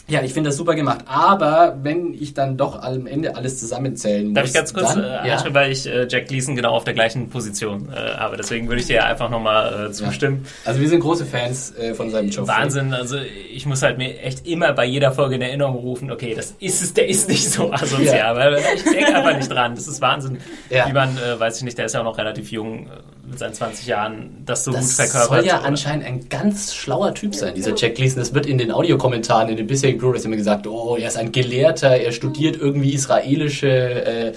ja, 0.06 0.22
ich 0.22 0.34
finde 0.34 0.50
das 0.50 0.56
super 0.58 0.74
gemacht. 0.74 1.00
Aber 1.06 1.78
wenn 1.82 2.12
ich 2.14 2.34
dann 2.34 2.56
doch 2.56 2.80
am 2.82 3.06
Ende 3.06 3.36
alles 3.36 3.58
zusammenzählen 3.58 4.26
muss, 4.28 4.34
Darf 4.34 4.44
ich 4.46 4.52
ganz 4.52 4.74
kurz 4.74 4.94
dann, 4.94 5.02
äh, 5.04 5.28
ja, 5.28 5.42
weil 5.54 5.72
ich 5.72 5.86
äh, 5.86 6.06
Jack 6.08 6.28
Gleason 6.28 6.54
genau 6.56 6.72
auf 6.74 6.84
der 6.84 6.92
gleichen 6.94 7.30
Position 7.30 7.88
äh, 7.90 8.14
habe. 8.16 8.36
Deswegen 8.36 8.68
würde 8.68 8.80
ich 8.80 8.86
dir 8.86 9.04
einfach 9.06 9.30
nochmal 9.30 9.86
äh, 9.88 9.92
zustimmen. 9.92 10.44
also 10.64 10.80
wir 10.80 10.88
sind 10.88 11.00
große 11.00 11.24
Fans 11.24 11.74
äh, 11.76 11.94
von 11.94 12.10
seinem 12.10 12.28
Joffrey. 12.28 12.54
Wahnsinn, 12.54 12.92
also 12.92 13.16
ich 13.50 13.64
muss 13.66 13.82
halt 13.82 13.96
mir 13.98 14.20
echt 14.20 14.46
immer 14.46 14.72
bei 14.74 14.84
jeder 14.84 15.12
Folge 15.12 15.36
in 15.36 15.42
Erinnerung 15.42 15.76
rufen, 15.76 16.10
okay, 16.10 16.34
das 16.34 16.54
ist 16.60 16.82
es, 16.82 16.92
der 16.94 17.08
ist 17.08 17.28
nicht 17.28 17.50
so 17.50 17.72
asozial, 17.72 18.16
Ja. 18.16 18.36
weil 18.36 18.58
ich 18.76 18.82
denke 18.84 19.14
einfach 19.14 19.36
nicht 19.36 19.50
dran. 19.50 19.74
Das 19.74 19.88
ist 19.88 20.00
Wahnsinn, 20.02 20.38
Ja. 20.70 20.86
wie 20.88 20.92
man, 20.92 21.16
äh, 21.16 21.38
weiß 21.40 21.56
ich 21.58 21.62
nicht, 21.64 21.78
der 21.78 21.86
ist 21.86 21.94
ja 21.94 22.00
auch 22.00 22.04
noch 22.04 22.18
relativ 22.18 22.50
jung, 22.52 22.86
äh, 22.88 22.90
mit 23.28 23.38
seinen 23.38 23.54
20 23.54 23.86
Jahren, 23.86 24.42
das 24.44 24.64
so 24.64 24.72
Das 24.72 24.82
gut 24.82 24.90
verkörpert. 24.92 25.28
soll 25.40 25.46
ja 25.46 25.58
oder? 25.58 25.66
anscheinend 25.66 26.06
ein 26.06 26.28
ganz 26.28 26.74
schlauer 26.74 27.14
Typ 27.14 27.34
sein, 27.34 27.54
dieser 27.54 27.74
Jack 27.74 27.94
Gleason. 27.96 28.18
Das 28.18 28.34
wird 28.34 28.46
in 28.46 28.58
den 28.58 28.70
Audiokommentaren, 28.70 29.48
in 29.48 29.56
den 29.56 29.66
bisherigen 29.66 29.98
Blu-rays 29.98 30.24
immer 30.24 30.36
gesagt, 30.36 30.66
oh, 30.66 30.96
er 30.96 31.08
ist 31.08 31.16
ein 31.16 31.32
Gelehrter, 31.32 31.96
er 31.96 32.12
studiert 32.12 32.56
irgendwie 32.56 32.92
israelische 32.92 33.68
äh, 33.68 34.32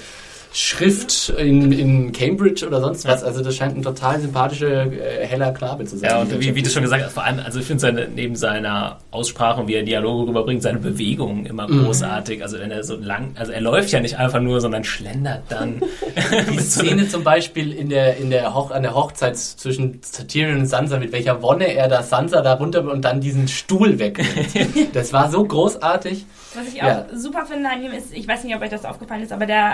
Schrift 0.59 1.29
in, 1.37 1.71
in 1.71 2.11
Cambridge 2.11 2.65
oder 2.65 2.81
sonst 2.81 3.07
was. 3.07 3.23
Also 3.23 3.43
das 3.43 3.55
scheint 3.55 3.77
ein 3.77 3.83
total 3.83 4.19
sympathischer, 4.19 4.91
äh, 4.91 5.23
heller 5.27 5.51
Knabe 5.53 5.85
zu 5.85 5.97
sein. 5.97 6.09
Ja, 6.09 6.21
und 6.21 6.39
wie, 6.39 6.55
wie 6.55 6.63
du 6.63 6.69
schon 6.71 6.81
gesagt 6.81 7.03
hast, 7.05 7.13
vor 7.13 7.23
allem, 7.23 7.39
also 7.39 7.59
ich 7.59 7.65
finde 7.67 7.79
seine, 7.81 8.07
neben 8.07 8.35
seiner 8.35 8.97
Aussprache 9.11 9.61
und 9.61 9.67
wie 9.67 9.75
er 9.75 9.83
Dialoge 9.83 10.27
rüberbringt, 10.29 10.63
seine 10.63 10.79
Bewegungen 10.79 11.45
immer 11.45 11.67
Mhm. 11.67 11.83
großartig. 11.85 12.41
Also 12.41 12.57
wenn 12.59 12.71
er 12.71 12.83
so 12.83 12.95
lang, 12.95 13.33
also 13.35 13.51
er 13.51 13.61
läuft 13.61 13.91
ja 13.91 13.99
nicht 13.99 14.17
einfach 14.17 14.39
nur, 14.41 14.59
sondern 14.59 14.83
schlendert 14.83 15.43
dann. 15.49 15.79
Die 16.51 16.57
Szene 16.59 17.07
zum 17.07 17.23
Beispiel 17.23 17.71
in 17.71 17.89
der, 17.89 18.17
in 18.17 18.31
der 18.31 18.55
Hoch, 18.55 18.71
an 18.71 18.81
der 18.81 18.95
Hochzeit 18.95 19.37
zwischen 19.37 20.01
Tyrion 20.27 20.61
und 20.61 20.65
Sansa, 20.65 20.97
mit 20.97 21.11
welcher 21.11 21.43
Wonne 21.43 21.71
er 21.75 21.87
da 21.87 22.01
Sansa 22.01 22.41
da 22.41 22.53
runter 22.55 22.83
und 22.91 23.05
dann 23.05 23.21
diesen 23.21 23.47
Stuhl 23.47 23.99
wegnimmt. 23.99 24.49
das 24.95 25.13
war 25.13 25.29
so 25.29 25.43
großartig. 25.43 26.25
Was 26.55 26.67
ich 26.73 26.81
auch 26.81 26.87
Ja. 26.87 27.05
super 27.15 27.45
finde 27.45 27.69
an 27.69 27.83
ihm 27.83 27.91
ist, 27.91 28.11
ich 28.11 28.27
weiß 28.27 28.43
nicht, 28.43 28.55
ob 28.55 28.61
euch 28.63 28.71
das 28.71 28.85
aufgefallen 28.85 29.21
ist, 29.21 29.31
aber 29.31 29.45
der 29.45 29.73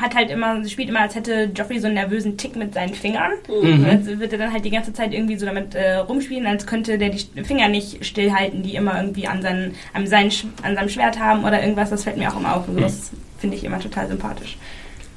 hat 0.00 0.14
halt 0.14 0.30
immer, 0.30 0.66
spielt 0.68 0.88
immer, 0.88 1.00
als 1.00 1.14
hätte 1.14 1.50
Joffrey 1.54 1.78
so 1.78 1.86
einen 1.86 1.94
nervösen 1.94 2.36
Tick 2.36 2.54
mit 2.56 2.74
seinen 2.74 2.94
Fingern. 2.94 3.32
Mhm. 3.48 3.86
Jetzt 3.86 4.18
wird 4.18 4.32
er 4.32 4.38
dann 4.38 4.52
halt 4.52 4.64
die 4.64 4.70
ganze 4.70 4.92
Zeit 4.92 5.12
irgendwie 5.14 5.36
so 5.36 5.46
damit 5.46 5.74
äh, 5.74 5.96
rumspielen, 5.96 6.46
als 6.46 6.66
könnte 6.66 6.98
der 6.98 7.10
die 7.10 7.44
Finger 7.44 7.68
nicht 7.68 8.04
stillhalten, 8.04 8.62
die 8.62 8.74
immer 8.74 8.96
irgendwie 8.98 9.26
an, 9.26 9.40
seinen, 9.40 9.74
an, 9.94 10.06
seinen, 10.06 10.30
an 10.62 10.74
seinem 10.74 10.88
Schwert 10.88 11.18
haben 11.18 11.44
oder 11.44 11.62
irgendwas. 11.62 11.90
Das 11.90 12.04
fällt 12.04 12.18
mir 12.18 12.30
auch 12.30 12.38
immer 12.38 12.56
auf. 12.56 12.68
Also 12.68 12.80
das 12.80 13.10
finde 13.38 13.56
ich 13.56 13.64
immer 13.64 13.80
total 13.80 14.06
sympathisch. 14.08 14.58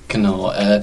Genau. 0.08 0.52
Äh, 0.52 0.82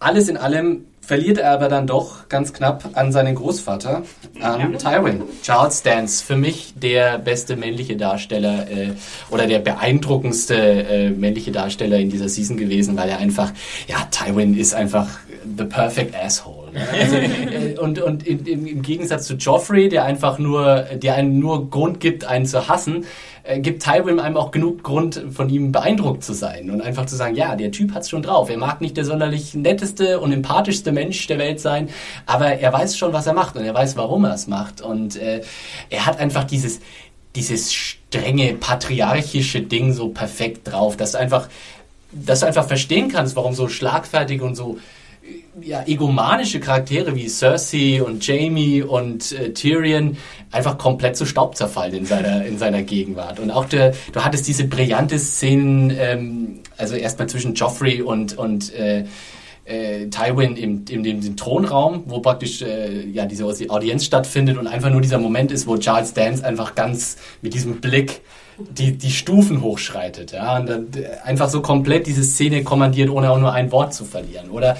alles 0.00 0.28
in 0.28 0.36
allem 0.36 0.84
verliert 1.06 1.38
er 1.38 1.52
aber 1.52 1.68
dann 1.68 1.86
doch 1.86 2.28
ganz 2.28 2.52
knapp 2.52 2.90
an 2.94 3.12
seinen 3.12 3.36
Großvater, 3.36 4.02
an 4.40 4.76
Tywin. 4.76 5.22
Charles 5.42 5.82
Dance, 5.82 6.24
für 6.24 6.36
mich 6.36 6.74
der 6.76 7.18
beste 7.18 7.56
männliche 7.56 7.96
Darsteller 7.96 8.68
äh, 8.68 8.90
oder 9.30 9.46
der 9.46 9.60
beeindruckendste 9.60 10.54
äh, 10.56 11.10
männliche 11.10 11.52
Darsteller 11.52 11.98
in 11.98 12.10
dieser 12.10 12.28
Season 12.28 12.56
gewesen, 12.56 12.96
weil 12.96 13.08
er 13.08 13.18
einfach, 13.18 13.52
ja, 13.86 14.08
Tywin 14.10 14.56
ist 14.58 14.74
einfach 14.74 15.06
the 15.56 15.64
perfect 15.64 16.14
asshole. 16.14 16.72
Ne? 16.72 16.86
Also, 16.92 17.16
äh, 17.16 17.78
und 17.78 18.00
und 18.00 18.26
in, 18.26 18.44
in, 18.46 18.66
im 18.66 18.82
Gegensatz 18.82 19.26
zu 19.26 19.34
Joffrey, 19.34 19.88
der 19.88 20.04
einfach 20.04 20.38
nur, 20.38 20.82
der 20.94 21.14
einen 21.14 21.38
nur 21.38 21.70
Grund 21.70 22.00
gibt, 22.00 22.24
einen 22.24 22.46
zu 22.46 22.68
hassen, 22.68 23.04
äh, 23.46 23.60
gibt 23.60 23.82
Tywin 23.82 24.18
einem 24.18 24.36
auch 24.36 24.50
genug 24.50 24.82
Grund, 24.82 25.22
von 25.30 25.48
ihm 25.48 25.72
beeindruckt 25.72 26.24
zu 26.24 26.32
sein 26.32 26.70
und 26.70 26.80
einfach 26.80 27.06
zu 27.06 27.16
sagen, 27.16 27.36
ja, 27.36 27.54
der 27.54 27.70
Typ 27.70 27.94
hat's 27.94 28.10
schon 28.10 28.22
drauf. 28.22 28.50
Er 28.50 28.58
mag 28.58 28.80
nicht 28.80 28.96
der 28.96 29.04
sonderlich 29.04 29.54
netteste 29.54 30.20
und 30.20 30.32
empathischste 30.32 30.92
Mensch 30.92 31.26
der 31.26 31.38
Welt 31.38 31.60
sein, 31.60 31.88
aber 32.26 32.54
er 32.58 32.72
weiß 32.72 32.98
schon, 32.98 33.12
was 33.12 33.26
er 33.26 33.34
macht 33.34 33.56
und 33.56 33.64
er 33.64 33.74
weiß, 33.74 33.96
warum 33.96 34.24
er 34.24 34.34
es 34.34 34.46
macht. 34.48 34.80
Und 34.80 35.16
äh, 35.16 35.42
er 35.90 36.06
hat 36.06 36.18
einfach 36.18 36.44
dieses, 36.44 36.80
dieses 37.36 37.72
strenge, 37.72 38.54
patriarchische 38.54 39.60
Ding 39.60 39.92
so 39.92 40.08
perfekt 40.08 40.72
drauf, 40.72 40.96
dass 40.96 41.12
du 41.12 41.18
einfach, 41.18 41.48
dass 42.10 42.40
du 42.40 42.46
einfach 42.46 42.66
verstehen 42.66 43.08
kannst, 43.08 43.36
warum 43.36 43.54
so 43.54 43.68
schlagfertige 43.68 44.44
und 44.44 44.56
so 44.56 44.78
ja, 45.60 45.84
egomanische 45.86 46.60
Charaktere 46.60 47.14
wie 47.14 47.28
Cersei 47.28 48.02
und 48.02 48.26
Jamie 48.26 48.82
und 48.82 49.32
äh, 49.32 49.52
Tyrion 49.52 50.16
einfach 50.50 50.78
komplett 50.78 51.16
zu 51.16 51.24
Staub 51.24 51.56
zerfallen 51.56 51.94
in 51.94 52.06
seiner, 52.06 52.44
in 52.44 52.58
seiner 52.58 52.82
Gegenwart. 52.82 53.40
Und 53.40 53.50
auch 53.50 53.64
der, 53.64 53.94
du 54.12 54.20
hattest 54.22 54.46
diese 54.46 54.64
brillante 54.64 55.18
Szenen, 55.18 55.90
ähm, 55.98 56.60
also 56.76 56.94
erstmal 56.94 57.28
zwischen 57.28 57.54
Joffrey 57.54 58.02
und, 58.02 58.36
und 58.36 58.72
äh, 58.74 59.04
äh, 59.64 60.06
Tywin 60.06 60.56
im, 60.56 60.84
im, 60.88 61.04
im, 61.04 61.22
im 61.22 61.36
Thronraum, 61.36 62.04
wo 62.06 62.20
praktisch 62.20 62.62
äh, 62.62 63.06
ja 63.06 63.26
diese 63.26 63.44
Audienz 63.44 64.04
stattfindet 64.04 64.58
und 64.58 64.66
einfach 64.66 64.90
nur 64.90 65.00
dieser 65.00 65.18
Moment 65.18 65.50
ist, 65.52 65.66
wo 65.66 65.76
Charles 65.76 66.14
Dance 66.14 66.44
einfach 66.44 66.74
ganz 66.74 67.16
mit 67.42 67.54
diesem 67.54 67.80
Blick 67.80 68.20
die, 68.58 68.96
die 68.96 69.10
Stufen 69.10 69.60
hochschreitet, 69.60 70.32
ja, 70.32 70.58
und 70.58 70.66
dann 70.66 70.86
äh, 70.96 71.08
einfach 71.24 71.50
so 71.50 71.60
komplett 71.60 72.06
diese 72.06 72.22
Szene 72.22 72.62
kommandiert, 72.62 73.10
ohne 73.10 73.30
auch 73.30 73.38
nur 73.38 73.52
ein 73.52 73.70
Wort 73.70 73.92
zu 73.92 74.04
verlieren. 74.04 74.50
Oder 74.50 74.76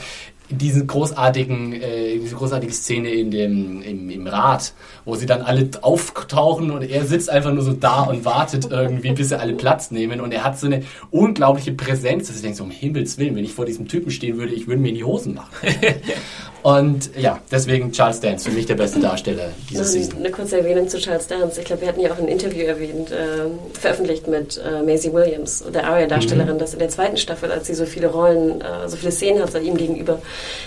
diesen 0.49 0.87
großartigen, 0.87 1.73
äh, 1.73 2.19
diese 2.19 2.37
großartige 2.37 2.73
Szene 2.73 3.11
in 3.11 3.31
dem, 3.31 3.83
im, 3.83 4.11
im 4.11 4.27
Rat, 4.27 4.73
wo 5.05 5.15
sie 5.17 5.27
dann 5.27 5.43
alle 5.43 5.69
auftauchen 5.83 6.71
und 6.71 6.83
er 6.83 7.05
sitzt 7.05 7.31
einfach 7.31 7.53
nur 7.53 7.63
so 7.63 7.73
da 7.73 8.03
und 8.03 8.25
wartet 8.25 8.71
irgendwie, 8.71 9.13
bis 9.13 9.31
sie 9.31 9.39
alle 9.39 9.55
Platz 9.55 9.91
nehmen 9.91 10.21
und 10.21 10.33
er 10.33 10.45
hat 10.45 10.59
so 10.59 10.67
eine 10.67 10.83
unglaubliche 11.11 11.73
Präsenz, 11.73 12.29
dass 12.29 12.37
ich 12.37 12.43
denke 12.43 12.57
so, 12.57 12.65
um 12.65 12.71
Himmels 12.71 13.19
Willen, 13.19 13.35
wenn 13.37 13.45
ich 13.45 13.53
vor 13.53 13.65
diesem 13.65 13.89
Typen 13.89 14.11
stehen 14.11 14.39
würde, 14.39 14.55
ich 14.55 14.67
würde 14.67 14.81
mir 14.81 14.89
in 14.89 14.95
die 14.95 15.05
Hosen 15.05 15.35
machen. 15.35 15.51
und 16.63 17.11
ja, 17.17 17.41
deswegen 17.51 17.93
Charles 17.93 18.21
Dance, 18.21 18.49
für 18.49 18.55
mich 18.55 18.67
der 18.67 18.75
beste 18.75 19.01
Darsteller 19.01 19.51
dieses 19.71 19.93
Season. 19.93 20.19
Eine 20.19 20.31
kurze 20.31 20.59
Erwähnung 20.59 20.89
zu 20.89 20.99
Charles 20.99 21.27
Dance. 21.27 21.61
Ich 21.61 21.67
glaube, 21.67 21.83
wir 21.83 21.89
hatten 21.89 22.01
ja 22.01 22.13
auch 22.13 22.19
ein 22.19 22.29
Interview 22.29 22.65
erwähnt, 22.65 23.11
äh, 23.11 23.77
veröffentlicht 23.79 24.29
mit 24.29 24.59
äh, 24.59 24.83
Maisie 24.83 25.13
Williams, 25.13 25.65
der 25.73 25.89
Aria-Darstellerin, 25.89 26.55
mhm. 26.55 26.59
dass 26.59 26.73
in 26.73 26.79
der 26.79 26.89
zweiten 26.89 27.17
Staffel, 27.17 27.51
als 27.51 27.67
sie 27.67 27.75
so 27.75 27.87
viele 27.87 28.09
Rollen, 28.09 28.61
äh, 28.61 28.89
so 28.89 28.97
viele 28.97 29.13
Szenen 29.13 29.43
hatte 29.43 29.59
ihm 29.59 29.77
gegenüber, 29.77 30.21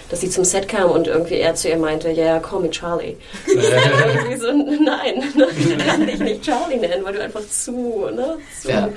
dass 0.09 0.22
sie 0.22 0.30
zum 0.30 0.43
Set 0.43 0.67
kam 0.67 0.91
und 0.91 1.07
irgendwie 1.07 1.36
er 1.36 1.55
zu 1.55 1.70
ihr 1.70 1.78
meinte, 1.78 2.09
ja, 2.09 2.24
yeah, 2.24 2.39
call 2.39 2.59
me 2.59 2.70
Charlie. 2.70 3.17
so, 4.39 4.51
nein, 4.51 5.24
ich 5.57 5.78
kann 5.86 6.05
dich 6.05 6.20
nicht 6.20 6.43
Charlie 6.43 6.78
nennen, 6.78 7.03
weil 7.03 7.13
du 7.13 7.22
einfach 7.22 7.47
zu, 7.47 8.09
ne, 8.11 8.38
zu 8.61 8.70
ja. 8.70 8.89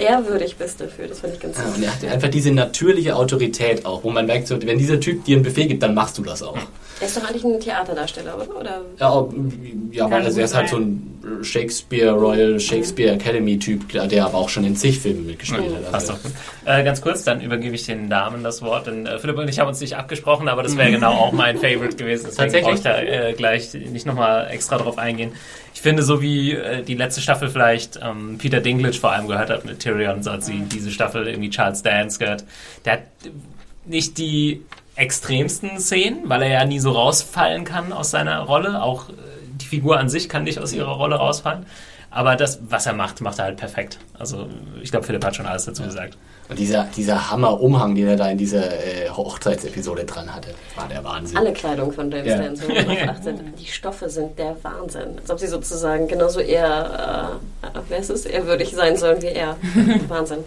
Ehrwürdig 0.00 0.56
bist 0.56 0.80
dafür. 0.80 1.06
Das 1.06 1.20
fand 1.20 1.34
ich 1.34 1.40
ganz 1.40 1.58
ja, 1.58 1.64
Und 1.64 1.82
er 1.82 1.92
hat 1.92 2.04
einfach 2.04 2.28
diese 2.28 2.50
natürliche 2.50 3.16
Autorität 3.16 3.84
auch, 3.86 4.02
wo 4.04 4.10
man 4.10 4.26
merkt, 4.26 4.48
so, 4.48 4.60
wenn 4.62 4.78
dieser 4.78 5.00
Typ 5.00 5.24
dir 5.24 5.36
einen 5.36 5.44
Befehl 5.44 5.66
gibt, 5.66 5.82
dann 5.82 5.94
machst 5.94 6.18
du 6.18 6.22
das 6.22 6.42
auch. 6.42 6.58
Er 7.00 7.06
ist 7.06 7.16
doch 7.16 7.28
eigentlich 7.28 7.44
ein 7.44 7.58
Theaterdarsteller, 7.58 8.36
oder? 8.36 8.60
oder? 8.60 8.80
Ja, 8.98 9.28
ja 9.92 10.10
weil 10.10 10.22
er 10.22 10.44
ist 10.44 10.54
halt 10.54 10.68
so 10.68 10.76
ein 10.76 11.10
Shakespeare, 11.42 12.12
Royal 12.12 12.60
Shakespeare 12.60 13.12
Academy 13.12 13.58
Typ, 13.58 13.88
der 13.88 14.26
aber 14.26 14.36
auch 14.36 14.48
schon 14.48 14.64
in 14.64 14.76
zig 14.76 14.98
Filmen 14.98 15.26
mitgespielt 15.26 15.64
ja, 15.64 15.86
hat. 15.88 15.94
Also. 15.94 16.14
Äh, 16.66 16.84
ganz 16.84 17.00
kurz, 17.00 17.24
dann 17.24 17.40
übergebe 17.40 17.74
ich 17.74 17.86
den 17.86 18.10
Damen 18.10 18.42
das 18.42 18.60
Wort. 18.60 18.86
Denn 18.86 19.06
äh, 19.06 19.18
Philipp 19.18 19.38
und 19.38 19.48
ich 19.48 19.58
haben 19.58 19.68
uns 19.68 19.80
nicht 19.80 19.96
abgesprochen, 19.96 20.48
aber 20.48 20.62
das 20.62 20.76
wäre 20.76 20.90
genau 20.92 21.12
auch 21.12 21.32
mein 21.32 21.56
Favorite 21.56 21.96
gewesen. 21.96 22.28
Deswegen 22.36 22.64
brauche 22.64 22.74
ich 22.74 22.82
da 22.82 23.00
äh, 23.00 23.32
gleich 23.32 23.72
nicht 23.72 24.04
nochmal 24.04 24.48
extra 24.50 24.76
drauf 24.76 24.98
eingehen. 24.98 25.32
Ich 25.74 25.80
finde, 25.80 26.02
so 26.02 26.20
wie 26.20 26.52
äh, 26.52 26.82
die 26.82 26.94
letzte 26.94 27.22
Staffel 27.22 27.48
vielleicht 27.48 27.98
ähm, 28.02 28.36
Peter 28.38 28.60
Dinklage 28.60 28.98
vor 28.98 29.12
allem 29.12 29.28
gehört 29.28 29.48
hat 29.48 29.64
mit 29.64 29.80
Tyrion, 29.80 29.89
so 30.22 30.32
hat 30.32 30.44
sie 30.44 30.60
diese 30.60 30.90
Staffel 30.90 31.26
irgendwie 31.26 31.50
Charles 31.50 31.82
Dance 31.82 32.18
gehört. 32.18 32.44
Der 32.84 32.94
hat 32.94 33.02
nicht 33.86 34.18
die 34.18 34.64
extremsten 34.96 35.78
Szenen, 35.78 36.28
weil 36.28 36.42
er 36.42 36.48
ja 36.48 36.64
nie 36.64 36.78
so 36.78 36.92
rausfallen 36.92 37.64
kann 37.64 37.92
aus 37.92 38.10
seiner 38.10 38.40
Rolle. 38.40 38.82
Auch 38.82 39.08
äh, 39.08 39.12
die 39.60 39.66
Figur 39.66 39.98
an 39.98 40.08
sich 40.08 40.28
kann 40.28 40.44
nicht 40.44 40.58
aus 40.58 40.72
ihrer 40.72 40.92
Rolle 40.92 41.16
rausfallen. 41.16 41.66
Aber 42.10 42.36
das, 42.36 42.60
was 42.68 42.86
er 42.86 42.92
macht, 42.92 43.20
macht 43.20 43.38
er 43.38 43.46
halt 43.46 43.56
perfekt. 43.56 43.98
Also 44.18 44.48
ich 44.82 44.90
glaube, 44.90 45.06
Philipp 45.06 45.24
hat 45.24 45.36
schon 45.36 45.46
alles 45.46 45.64
dazu 45.64 45.84
gesagt. 45.84 46.18
Und 46.50 46.58
dieser, 46.58 46.88
dieser 46.96 47.30
Hammer-Umhang, 47.30 47.94
den 47.94 48.08
er 48.08 48.16
da 48.16 48.28
in 48.28 48.36
dieser 48.36 48.72
äh, 48.72 49.08
Hochzeitsepisode 49.08 50.04
dran 50.04 50.34
hatte, 50.34 50.48
war 50.74 50.88
der 50.88 51.04
Wahnsinn. 51.04 51.36
Alle 51.36 51.52
Kleidung 51.52 51.92
von 51.92 52.10
James 52.10 52.26
ja. 52.26 52.38
Dance, 52.38 52.64
die 53.58 53.66
Stoffe 53.66 54.10
sind 54.10 54.36
der 54.36 54.56
Wahnsinn. 54.62 55.18
Als 55.20 55.30
ob 55.30 55.38
sie 55.38 55.46
sozusagen 55.46 56.08
genauso 56.08 56.40
eher, 56.40 57.40
äh, 57.62 57.78
wer 57.88 57.98
ist 57.98 58.10
es, 58.10 58.26
ehrwürdig 58.26 58.72
sein 58.74 58.96
sollen 58.96 59.22
wie 59.22 59.28
er. 59.28 59.56
Wahnsinn. 60.08 60.38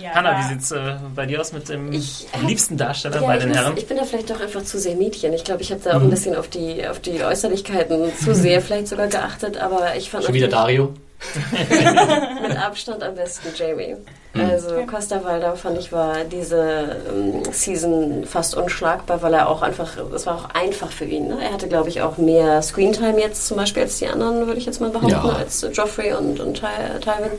Ja, 0.00 0.12
Hanna, 0.12 0.38
wie 0.38 0.54
sieht 0.54 0.62
es 0.62 0.72
äh, 0.72 0.94
bei 1.14 1.26
dir 1.26 1.42
aus 1.42 1.52
mit 1.52 1.68
dem 1.68 1.92
ich, 1.92 2.26
liebsten 2.46 2.78
Darsteller 2.78 3.20
ja, 3.20 3.26
bei 3.26 3.36
den 3.36 3.50
muss, 3.50 3.58
Herren? 3.58 3.76
Ich 3.76 3.86
bin 3.86 3.98
da 3.98 4.04
vielleicht 4.04 4.30
doch 4.30 4.40
einfach 4.40 4.64
zu 4.64 4.78
sehr 4.78 4.96
Mädchen. 4.96 5.34
Ich 5.34 5.44
glaube, 5.44 5.60
ich 5.60 5.70
habe 5.70 5.82
da 5.84 5.90
auch 5.90 5.98
mhm. 5.98 6.06
ein 6.06 6.10
bisschen 6.10 6.36
auf 6.36 6.48
die, 6.48 6.88
auf 6.88 7.00
die 7.00 7.22
Äußerlichkeiten 7.22 8.16
zu 8.16 8.34
sehr 8.34 8.60
vielleicht 8.62 8.88
sogar 8.88 9.08
geachtet, 9.08 9.58
aber 9.58 9.94
ich 9.94 10.08
fand... 10.08 10.24
Schon 10.24 10.34
wieder 10.34 10.48
Dario? 10.48 10.94
mit 12.42 12.56
Abstand 12.56 13.02
am 13.02 13.14
besten 13.14 13.48
Jamie. 13.54 13.96
Mhm. 14.34 14.40
Also 14.40 14.74
Costa 14.86 15.22
Valda 15.22 15.54
fand 15.54 15.78
ich 15.78 15.92
war 15.92 16.24
diese 16.24 16.96
ähm, 17.08 17.42
Season 17.52 18.24
fast 18.24 18.56
unschlagbar, 18.56 19.22
weil 19.22 19.34
er 19.34 19.48
auch 19.48 19.62
einfach, 19.62 19.96
es 20.14 20.26
war 20.26 20.36
auch 20.36 20.50
einfach 20.54 20.90
für 20.90 21.04
ihn. 21.04 21.28
Ne? 21.28 21.38
Er 21.42 21.52
hatte, 21.52 21.68
glaube 21.68 21.88
ich, 21.88 22.02
auch 22.02 22.18
mehr 22.18 22.60
Screentime 22.62 23.20
jetzt 23.20 23.46
zum 23.46 23.56
Beispiel 23.56 23.84
als 23.84 23.98
die 23.98 24.06
anderen, 24.06 24.46
würde 24.46 24.58
ich 24.58 24.66
jetzt 24.66 24.80
mal 24.80 24.90
behaupten, 24.90 25.28
ja. 25.28 25.36
als 25.36 25.66
Joffrey 25.72 26.12
und, 26.12 26.40
und 26.40 26.54
Ty 26.54 27.00
Tywin. 27.00 27.32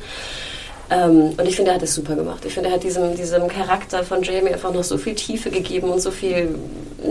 Ähm, 0.89 1.33
und 1.37 1.47
ich 1.47 1.55
finde, 1.55 1.71
er 1.71 1.75
hat 1.75 1.83
es 1.83 1.95
super 1.95 2.15
gemacht. 2.15 2.45
Ich 2.45 2.53
finde, 2.53 2.69
er 2.69 2.75
hat 2.75 2.83
diesem, 2.83 3.15
diesem 3.15 3.47
Charakter 3.47 4.03
von 4.03 4.21
Jamie 4.21 4.53
einfach 4.53 4.73
noch 4.73 4.83
so 4.83 4.97
viel 4.97 5.15
Tiefe 5.15 5.49
gegeben 5.49 5.89
und 5.89 5.99
so 5.99 6.11
viel 6.11 6.55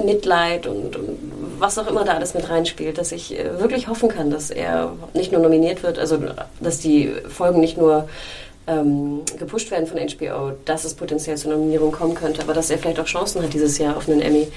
Mitleid 0.05 0.67
und, 0.67 0.97
und 0.97 1.19
was 1.59 1.79
auch 1.79 1.87
immer 1.87 2.05
da 2.05 2.15
alles 2.15 2.35
mit 2.35 2.49
reinspielt, 2.49 2.99
dass 2.99 3.13
ich 3.13 3.39
äh, 3.39 3.61
wirklich 3.61 3.89
hoffen 3.89 4.09
kann, 4.09 4.31
dass 4.31 4.51
er 4.51 4.93
nicht 5.15 5.33
nur 5.33 5.41
nominiert 5.41 5.83
wird, 5.83 5.99
also 5.99 6.19
dass 6.61 6.79
die 6.79 7.13
Folgen 7.29 7.61
nicht 7.61 7.77
nur 7.77 8.09
ähm, 8.67 9.21
gepusht 9.39 9.71
werden 9.71 9.87
von 9.87 9.99
HBO, 9.99 10.53
dass 10.65 10.85
es 10.85 10.95
potenziell 10.95 11.37
zur 11.37 11.53
Nominierung 11.53 11.93
kommen 11.93 12.15
könnte, 12.15 12.43
aber 12.43 12.55
dass 12.55 12.71
er 12.71 12.79
vielleicht 12.79 13.01
auch 13.01 13.07
Chancen 13.07 13.43
hat 13.43 13.53
dieses 13.53 13.79
Jahr 13.79 13.97
auf 13.97 14.09
einen 14.09 14.21
Emmy. 14.21 14.49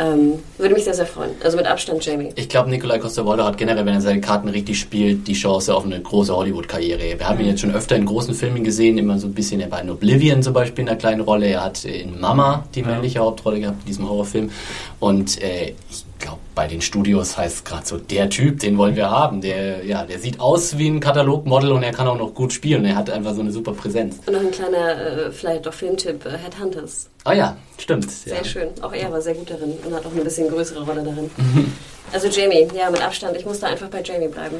Ähm, 0.00 0.34
würde 0.58 0.74
mich 0.74 0.84
sehr, 0.84 0.94
sehr 0.94 1.06
freuen. 1.06 1.30
Also 1.42 1.56
mit 1.56 1.66
Abstand 1.66 2.04
Jamie. 2.04 2.30
Ich 2.36 2.48
glaube, 2.48 2.70
Nikolai 2.70 2.98
Costa-Waldau 2.98 3.44
hat 3.44 3.58
generell, 3.58 3.84
wenn 3.84 3.94
er 3.94 4.00
seine 4.00 4.20
Karten 4.20 4.48
richtig 4.48 4.78
spielt, 4.78 5.26
die 5.26 5.32
Chance 5.32 5.74
auf 5.74 5.84
eine 5.84 6.00
große 6.00 6.34
Hollywood-Karriere. 6.34 7.18
Wir 7.18 7.28
haben 7.28 7.40
ihn 7.40 7.46
mhm. 7.46 7.50
jetzt 7.50 7.62
schon 7.62 7.74
öfter 7.74 7.96
in 7.96 8.06
großen 8.06 8.32
Filmen 8.32 8.62
gesehen, 8.62 8.96
immer 8.96 9.18
so 9.18 9.26
ein 9.26 9.34
bisschen, 9.34 9.60
er 9.60 9.70
war 9.72 9.80
in 9.80 9.90
Oblivion 9.90 10.42
zum 10.42 10.52
Beispiel 10.52 10.84
in 10.84 10.88
einer 10.88 10.98
kleinen 10.98 11.20
Rolle, 11.20 11.46
er 11.46 11.64
hat 11.64 11.84
in 11.84 12.20
Mama 12.20 12.64
die 12.76 12.82
männliche 12.82 13.18
Hauptrolle 13.18 13.58
gehabt 13.58 13.80
in 13.80 13.86
diesem 13.86 14.08
Horrorfilm 14.08 14.50
und 15.00 15.42
äh, 15.42 15.74
ich 15.90 16.04
bei 16.58 16.66
den 16.66 16.80
Studios 16.80 17.38
heißt 17.38 17.64
gerade 17.64 17.86
so, 17.86 17.98
der 17.98 18.30
Typ, 18.30 18.58
den 18.58 18.78
wollen 18.78 18.96
wir 18.96 19.12
haben. 19.12 19.40
Der, 19.40 19.84
ja, 19.84 20.02
der 20.04 20.18
sieht 20.18 20.40
aus 20.40 20.76
wie 20.76 20.88
ein 20.88 20.98
Katalogmodel 20.98 21.70
und 21.70 21.84
er 21.84 21.92
kann 21.92 22.08
auch 22.08 22.18
noch 22.18 22.34
gut 22.34 22.52
spielen. 22.52 22.84
Er 22.84 22.96
hat 22.96 23.10
einfach 23.10 23.32
so 23.36 23.42
eine 23.42 23.52
super 23.52 23.74
Präsenz. 23.74 24.16
Und 24.26 24.32
noch 24.32 24.40
ein 24.40 24.50
kleiner, 24.50 25.26
äh, 25.28 25.30
vielleicht 25.30 25.68
auch 25.68 25.72
Filmtipp, 25.72 26.26
äh, 26.26 26.30
Headhunters. 26.30 27.10
Ah 27.22 27.32
ja, 27.32 27.56
stimmt. 27.78 28.10
Sehr 28.10 28.38
ja. 28.38 28.44
schön. 28.44 28.70
Auch 28.82 28.92
er 28.92 29.12
war 29.12 29.22
sehr 29.22 29.34
gut 29.34 29.48
darin 29.48 29.72
und 29.84 29.94
hat 29.94 30.04
auch 30.04 30.10
eine 30.10 30.22
bisschen 30.22 30.48
größere 30.48 30.84
Rolle 30.84 31.04
darin. 31.04 31.30
also 32.12 32.26
Jamie, 32.26 32.66
ja, 32.74 32.90
mit 32.90 33.02
Abstand. 33.02 33.36
Ich 33.36 33.46
muss 33.46 33.60
da 33.60 33.68
einfach 33.68 33.86
bei 33.86 34.02
Jamie 34.02 34.26
bleiben. 34.26 34.56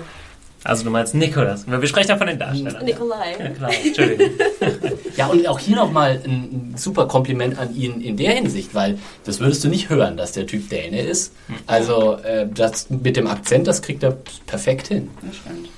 Also 0.64 0.84
du 0.84 0.90
meinst 0.90 1.14
Nikolas. 1.14 1.66
Wir 1.66 1.86
sprechen 1.86 2.08
ja 2.08 2.16
von 2.16 2.26
den 2.26 2.38
Darstellern. 2.38 2.84
Nikolai. 2.84 3.36
Ja, 3.38 3.48
klar. 3.50 3.70
Entschuldigung. 3.84 4.30
ja, 5.16 5.26
und 5.28 5.46
auch 5.46 5.58
hier 5.58 5.76
nochmal 5.76 6.20
ein 6.24 6.74
super 6.76 7.06
Kompliment 7.06 7.58
an 7.58 7.74
ihn 7.74 8.00
in 8.00 8.16
der 8.16 8.32
Hinsicht, 8.32 8.74
weil 8.74 8.98
das 9.24 9.38
würdest 9.40 9.62
du 9.62 9.68
nicht 9.68 9.88
hören, 9.88 10.16
dass 10.16 10.32
der 10.32 10.46
Typ 10.46 10.68
Däne 10.68 11.00
ist. 11.00 11.32
Hm. 11.46 11.56
Also 11.66 12.14
äh, 12.24 12.48
das 12.52 12.90
mit 12.90 13.16
dem 13.16 13.28
Akzent, 13.28 13.66
das 13.66 13.82
kriegt 13.82 14.02
er 14.02 14.16
perfekt 14.46 14.88
hin. 14.88 15.10
Das 15.22 15.36
stimmt. 15.36 15.68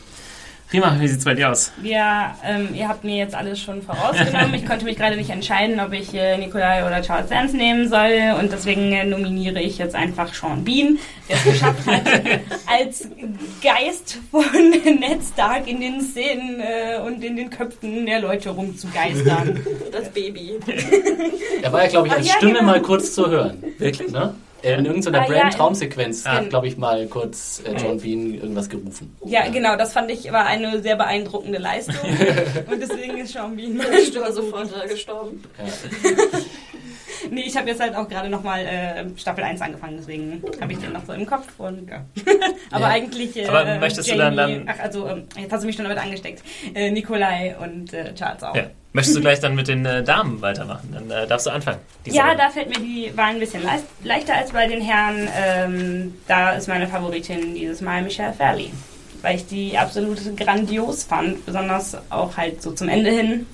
Prima, 0.70 0.96
wie 1.00 1.08
sieht 1.08 1.18
es 1.18 1.24
bei 1.24 1.34
dir 1.34 1.50
aus? 1.50 1.72
Ja, 1.82 2.36
ähm, 2.44 2.68
ihr 2.76 2.86
habt 2.86 3.02
mir 3.02 3.16
jetzt 3.16 3.34
alles 3.34 3.58
schon 3.58 3.82
vorausgenommen. 3.82 4.54
ich 4.54 4.64
konnte 4.64 4.84
mich 4.84 4.96
gerade 4.96 5.16
nicht 5.16 5.30
entscheiden, 5.30 5.80
ob 5.80 5.92
ich 5.92 6.14
äh, 6.14 6.38
Nikolai 6.38 6.86
oder 6.86 7.02
Charles 7.02 7.28
Dance 7.28 7.56
nehmen 7.56 7.88
soll 7.88 8.36
und 8.38 8.52
deswegen 8.52 8.92
äh, 8.92 9.04
nominiere 9.04 9.60
ich 9.60 9.78
jetzt 9.78 9.96
einfach 9.96 10.32
Sean 10.32 10.62
Bean, 10.62 10.96
der 11.28 11.36
es 11.38 11.44
geschafft 11.44 11.86
hat, 11.88 12.02
als 12.66 13.08
Geist 13.60 14.18
von 14.30 14.44
Ned 15.00 15.20
Stark 15.32 15.66
in 15.66 15.80
den 15.80 16.00
Szenen 16.02 16.60
äh, 16.60 17.00
und 17.04 17.24
in 17.24 17.34
den 17.34 17.50
Köpfen 17.50 18.06
der 18.06 18.20
Leute 18.20 18.50
rumzugeistern. 18.50 19.58
Das 19.90 20.08
Baby. 20.10 20.60
er 21.62 21.72
war 21.72 21.82
ja, 21.82 21.88
glaube 21.88 22.06
ich, 22.06 22.14
als 22.14 22.28
ja, 22.28 22.34
Stimme 22.34 22.52
genau. 22.52 22.66
mal 22.66 22.80
kurz 22.80 23.12
zu 23.12 23.28
hören. 23.28 23.60
Wirklich, 23.78 24.12
ne? 24.12 24.34
Äh, 24.62 24.74
in 24.74 24.86
irgendeiner 24.86 25.22
ah, 25.22 25.26
Brain-Traumsequenz 25.26 26.24
ja, 26.24 26.32
hat, 26.32 26.50
glaube 26.50 26.68
ich, 26.68 26.76
mal 26.76 27.06
kurz 27.06 27.62
äh, 27.64 27.74
John 27.76 28.00
Bean 28.00 28.34
irgendwas 28.34 28.68
gerufen. 28.68 29.16
Ja, 29.24 29.44
ja, 29.44 29.50
genau, 29.50 29.76
das 29.76 29.92
fand 29.92 30.11
ich 30.11 30.30
war 30.32 30.46
eine 30.46 30.82
sehr 30.82 30.96
beeindruckende 30.96 31.58
Leistung. 31.58 31.96
und 32.70 32.80
deswegen 32.80 33.18
ist 33.18 33.32
Sean 33.32 33.56
Bean 33.56 33.76
mal 33.76 34.32
sofort 34.32 34.70
gestorben. 34.88 35.42
Ja. 35.58 36.38
nee, 37.30 37.42
ich 37.42 37.56
habe 37.56 37.68
jetzt 37.68 37.80
halt 37.80 37.94
auch 37.94 38.08
gerade 38.08 38.28
nochmal 38.28 38.60
äh, 38.64 39.18
Staffel 39.18 39.44
1 39.44 39.60
angefangen, 39.60 39.96
deswegen 39.98 40.42
habe 40.60 40.72
ich 40.72 40.78
den 40.78 40.92
noch 40.92 41.04
so 41.04 41.12
im 41.12 41.26
Kopf. 41.26 41.48
Und, 41.58 41.88
ja. 41.88 42.04
Aber 42.70 42.86
eigentlich. 42.86 43.36
Äh, 43.36 43.46
Aber 43.46 43.78
möchtest 43.78 44.08
Jamie, 44.08 44.18
du 44.18 44.36
dann, 44.36 44.36
dann. 44.36 44.68
Ach, 44.68 44.84
also, 44.84 45.08
ähm, 45.08 45.24
jetzt 45.38 45.52
hast 45.52 45.62
du 45.62 45.66
mich 45.66 45.76
schon 45.76 45.84
damit 45.84 45.98
angesteckt. 45.98 46.42
Äh, 46.74 46.90
Nikolai 46.90 47.56
und 47.60 47.92
äh, 47.92 48.14
Charles 48.14 48.42
auch. 48.42 48.54
Ja. 48.54 48.70
Möchtest 48.92 49.16
du 49.16 49.20
gleich 49.20 49.38
dann 49.38 49.54
mit 49.54 49.68
den 49.68 49.86
äh, 49.86 50.02
Damen 50.02 50.42
weitermachen? 50.42 50.90
Dann 50.92 51.10
äh, 51.10 51.26
darfst 51.26 51.46
du 51.46 51.50
anfangen. 51.50 51.78
Ja, 52.06 52.26
Woche. 52.26 52.36
da 52.36 52.50
fällt 52.50 52.68
mir 52.68 52.84
die 52.84 53.16
Wahl 53.16 53.34
ein 53.34 53.38
bisschen 53.38 53.62
leicht, 53.62 53.84
leichter 54.02 54.34
als 54.34 54.50
bei 54.50 54.66
den 54.66 54.80
Herren. 54.80 55.28
Ähm, 55.36 56.14
da 56.26 56.52
ist 56.52 56.66
meine 56.66 56.88
Favoritin 56.88 57.54
dieses 57.54 57.80
Mal 57.80 58.02
Michelle 58.02 58.32
Fairley. 58.32 58.72
Weil 59.22 59.36
ich 59.36 59.46
die 59.46 59.78
absolut 59.78 60.18
grandios 60.36 61.04
fand, 61.04 61.44
besonders 61.46 61.96
auch 62.10 62.36
halt 62.36 62.62
so 62.62 62.72
zum 62.72 62.88
Ende 62.88 63.10
hin 63.10 63.46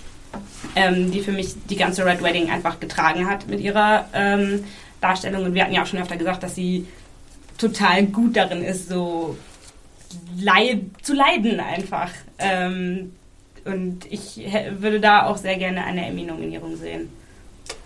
ähm, 0.74 1.10
die 1.10 1.20
für 1.20 1.32
mich 1.32 1.54
die 1.68 1.76
ganze 1.76 2.04
Red 2.04 2.22
Wedding 2.22 2.50
einfach 2.50 2.80
getragen 2.80 3.28
hat 3.28 3.46
mit 3.48 3.60
ihrer 3.60 4.06
ähm, 4.12 4.64
Darstellung. 5.00 5.44
Und 5.44 5.54
wir 5.54 5.64
hatten 5.64 5.74
ja 5.74 5.82
auch 5.82 5.86
schon 5.86 6.00
öfter 6.00 6.16
gesagt, 6.16 6.42
dass 6.42 6.54
sie 6.54 6.86
total 7.58 8.06
gut 8.06 8.36
darin 8.36 8.62
ist, 8.62 8.88
so 8.88 9.36
leid, 10.38 10.80
zu 11.02 11.14
leiden 11.14 11.60
einfach. 11.60 12.10
Ähm, 12.38 13.12
und 13.64 14.06
ich 14.10 14.40
würde 14.78 15.00
da 15.00 15.26
auch 15.26 15.36
sehr 15.36 15.56
gerne 15.56 15.84
eine 15.84 16.06
Emmy-Nominierung 16.06 16.76
sehen. 16.76 17.10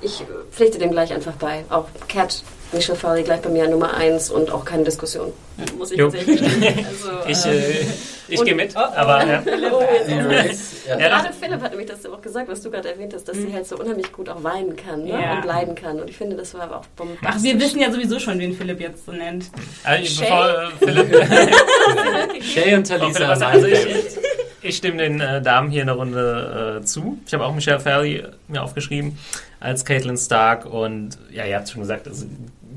ich 0.03 0.23
pflichte 0.51 0.79
dem 0.79 0.91
gleich 0.91 1.13
einfach 1.13 1.35
bei. 1.35 1.65
Auch 1.71 1.87
Cat, 2.09 2.43
Michelle 2.73 2.97
Farley 2.99 3.23
gleich 3.25 3.41
bei 3.41 3.49
mir 3.51 3.69
Nummer 3.69 3.95
1 3.95 4.31
und 4.31 4.51
auch 4.51 4.65
keine 4.65 4.85
Diskussion. 4.85 5.33
Muss 5.77 5.91
ich 5.91 5.99
Jo. 5.99 6.09
tatsächlich. 6.11 6.41
Also, 6.87 7.11
Ich, 7.27 7.45
ähm, 7.47 7.53
äh, 7.53 7.87
ich 8.35 8.45
gehe 8.45 8.55
mit, 8.55 8.75
Oh, 8.77 8.79
oh. 8.81 8.93
aber 8.97 9.27
ja. 9.27 9.43
Oh, 9.73 9.83
jetzt- 10.31 10.87
Ja. 10.89 10.99
Ja, 10.99 11.09
Gerade 11.09 11.33
Philipp 11.33 11.61
hat 11.61 11.71
nämlich 11.71 11.89
das 11.89 12.07
auch 12.07 12.21
gesagt, 12.23 12.49
was 12.49 12.63
du 12.63 12.71
gerade 12.71 12.89
erwähnt 12.91 13.13
hast, 13.15 13.29
dass 13.29 13.37
sie 13.37 13.53
halt 13.53 13.67
so 13.67 13.77
unheimlich 13.77 14.13
gut 14.13 14.29
auch 14.29 14.43
weinen 14.43 14.77
kann 14.77 15.05
ne? 15.05 15.11
Ja. 15.11 15.35
und 15.37 15.45
leiden 15.45 15.75
kann. 15.75 16.01
Und 16.01 16.09
ich 16.11 16.17
finde, 16.17 16.37
das 16.37 16.55
war 16.55 16.63
aber 16.63 16.79
auch 16.79 16.87
bombastisch. 16.97 17.29
Ach, 17.29 17.43
wir 17.43 17.61
wissen 17.61 17.81
ja 17.81 17.91
sowieso 17.93 18.19
schon, 18.19 18.39
wen 18.39 18.55
Philipp 18.57 18.81
jetzt 18.81 19.05
so 19.07 19.13
nennt. 19.13 19.47
Also, 19.85 20.05
Shay? 20.25 20.29
bevor 20.31 20.49
äh, 20.49 20.69
Philipp, 20.79 22.43
Shay 22.43 22.75
und 22.75 22.87
Talisa 22.87 23.13
Philipp 23.13 23.29
mein 23.41 23.43
also 23.43 23.67
ich, 23.67 23.87
ich 24.63 24.77
stimme 24.77 24.99
den 24.99 25.21
äh, 25.21 25.43
Damen 25.43 25.71
hier 25.71 25.83
eine 25.83 25.93
Runde 25.93 26.81
äh, 26.81 26.85
zu. 26.85 27.19
Ich 27.27 27.35
habe 27.35 27.45
auch 27.45 27.55
Michelle 27.55 27.81
Farley 27.81 28.25
mir 28.49 28.63
aufgeschrieben 28.63 29.19
als 29.61 29.85
Caitlin 29.85 30.17
Stark 30.17 30.67
und 30.67 31.19
ja, 31.31 31.45
ihr 31.45 31.57
habt 31.57 31.69
schon 31.69 31.83
gesagt, 31.83 32.09
also, 32.09 32.27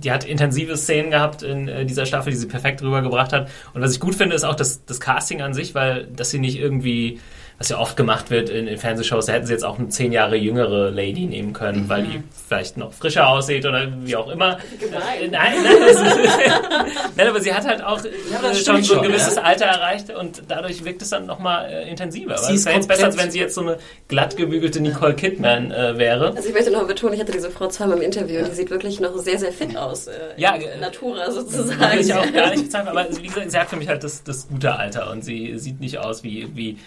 die 0.04 0.12
hat 0.12 0.24
intensive 0.26 0.78
Szenen 0.78 1.12
gehabt 1.12 1.44
in 1.44 1.68
äh, 1.68 1.86
dieser 1.86 2.06
Staffel, 2.06 2.32
die 2.32 2.38
sie 2.38 2.48
perfekt 2.48 2.82
rübergebracht 2.82 3.34
hat. 3.34 3.50
Und 3.74 3.82
was 3.82 3.94
ich 3.94 4.00
gut 4.00 4.16
finde, 4.16 4.36
ist 4.36 4.44
auch 4.44 4.56
das, 4.56 4.86
das 4.86 5.00
Casting 5.00 5.42
an 5.42 5.54
sich, 5.54 5.76
weil 5.76 6.08
dass 6.08 6.30
sie 6.30 6.40
nicht 6.40 6.60
irgendwie, 6.60 7.20
was 7.58 7.70
ja 7.70 7.80
oft 7.80 7.96
gemacht 7.96 8.30
wird 8.30 8.50
in, 8.50 8.68
in 8.68 8.78
Fernsehshows, 8.78 9.28
da 9.28 9.34
hätten 9.34 9.46
sie 9.46 9.54
jetzt 9.54 9.64
auch 9.64 9.78
eine 9.80 9.90
zehn 9.90 10.12
Jahre 10.12 10.36
jüngere 10.36 10.90
Lady 10.92 11.26
nehmen 11.26 11.54
können, 11.54 11.88
weil 11.90 12.04
die 12.04 12.24
vielleicht 12.48 12.78
noch 12.78 12.94
frischer 12.94 13.28
aussieht 13.28 13.66
oder 13.66 13.88
wie 14.02 14.16
auch 14.16 14.30
immer. 14.30 14.58
Äh, 14.82 15.28
Nein, 15.30 15.32
nein, 15.32 15.54
ist, 15.90 16.02
nein, 17.16 17.28
aber 17.28 17.40
sie 17.42 17.54
hat 17.54 17.66
halt 17.66 17.84
auch 17.84 18.04
äh, 18.04 18.10
das 18.42 18.64
schon 18.66 18.84
so 18.84 19.00
ein 19.00 19.08
gewisses 19.08 19.36
ja. 19.36 19.42
Alter 19.44 19.66
erreicht 19.66 20.10
und 20.14 20.44
dadurch 20.48 20.84
wirkt 20.84 21.02
es 21.02 21.10
dann 21.10 21.26
nochmal 21.26 21.70
äh, 21.70 21.90
intensiver. 21.90 22.38
Sie 22.38 22.56
ist 22.56 22.66
wäre 22.66 22.76
jetzt 22.76 22.88
besser, 22.88 23.06
als 23.06 23.18
wenn 23.18 23.32
sie 23.32 23.40
jetzt 23.40 23.56
so 23.56 23.62
eine 23.62 23.78
glatt 24.08 24.36
gebügelte 24.38 24.80
Nicole 24.82 25.16
Kidman 25.16 25.72
äh, 25.72 25.98
wäre. 25.98 26.34
Also 26.36 26.50
ich 26.50 26.54
möchte 26.54 26.72
noch 26.72 26.86
betonen, 26.88 27.14
ich 27.14 27.20
hatte 27.20 27.32
diese 27.32 27.50
Frau 27.50 27.68
zweimal 27.68 27.98
im 27.98 28.04
Interview 28.04 28.40
und 28.40 28.50
die 28.50 28.56
sieht 28.56 28.70
wirklich 28.70 29.00
noch 29.00 29.18
sehr, 29.18 29.40
sehr 29.40 29.52
fit 29.52 29.76
aus. 29.78 30.08
Äh, 30.08 30.14
Ja, 30.38 30.56
in 30.56 30.64
äh, 30.64 30.78
Natura 30.80 31.26
Will 31.28 31.32
sozusagen. 31.34 32.00
ich 32.00 32.14
auch 32.14 32.32
gar 32.34 32.50
nicht 32.52 32.64
bezahlen, 32.66 32.88
aber 32.88 33.08
wie 33.10 33.28
gesagt, 33.28 33.52
sie 33.52 33.58
hat 33.58 33.70
für 33.70 33.76
mich 33.76 33.88
halt 33.88 34.04
das, 34.04 34.24
das 34.24 34.48
gute 34.48 34.76
Alter 34.76 35.12
und 35.12 35.24
sie 35.24 35.58
sieht 35.58 35.80
nicht 35.80 35.98
aus 36.00 36.24
wie, 36.24 36.48
wie 36.56 36.78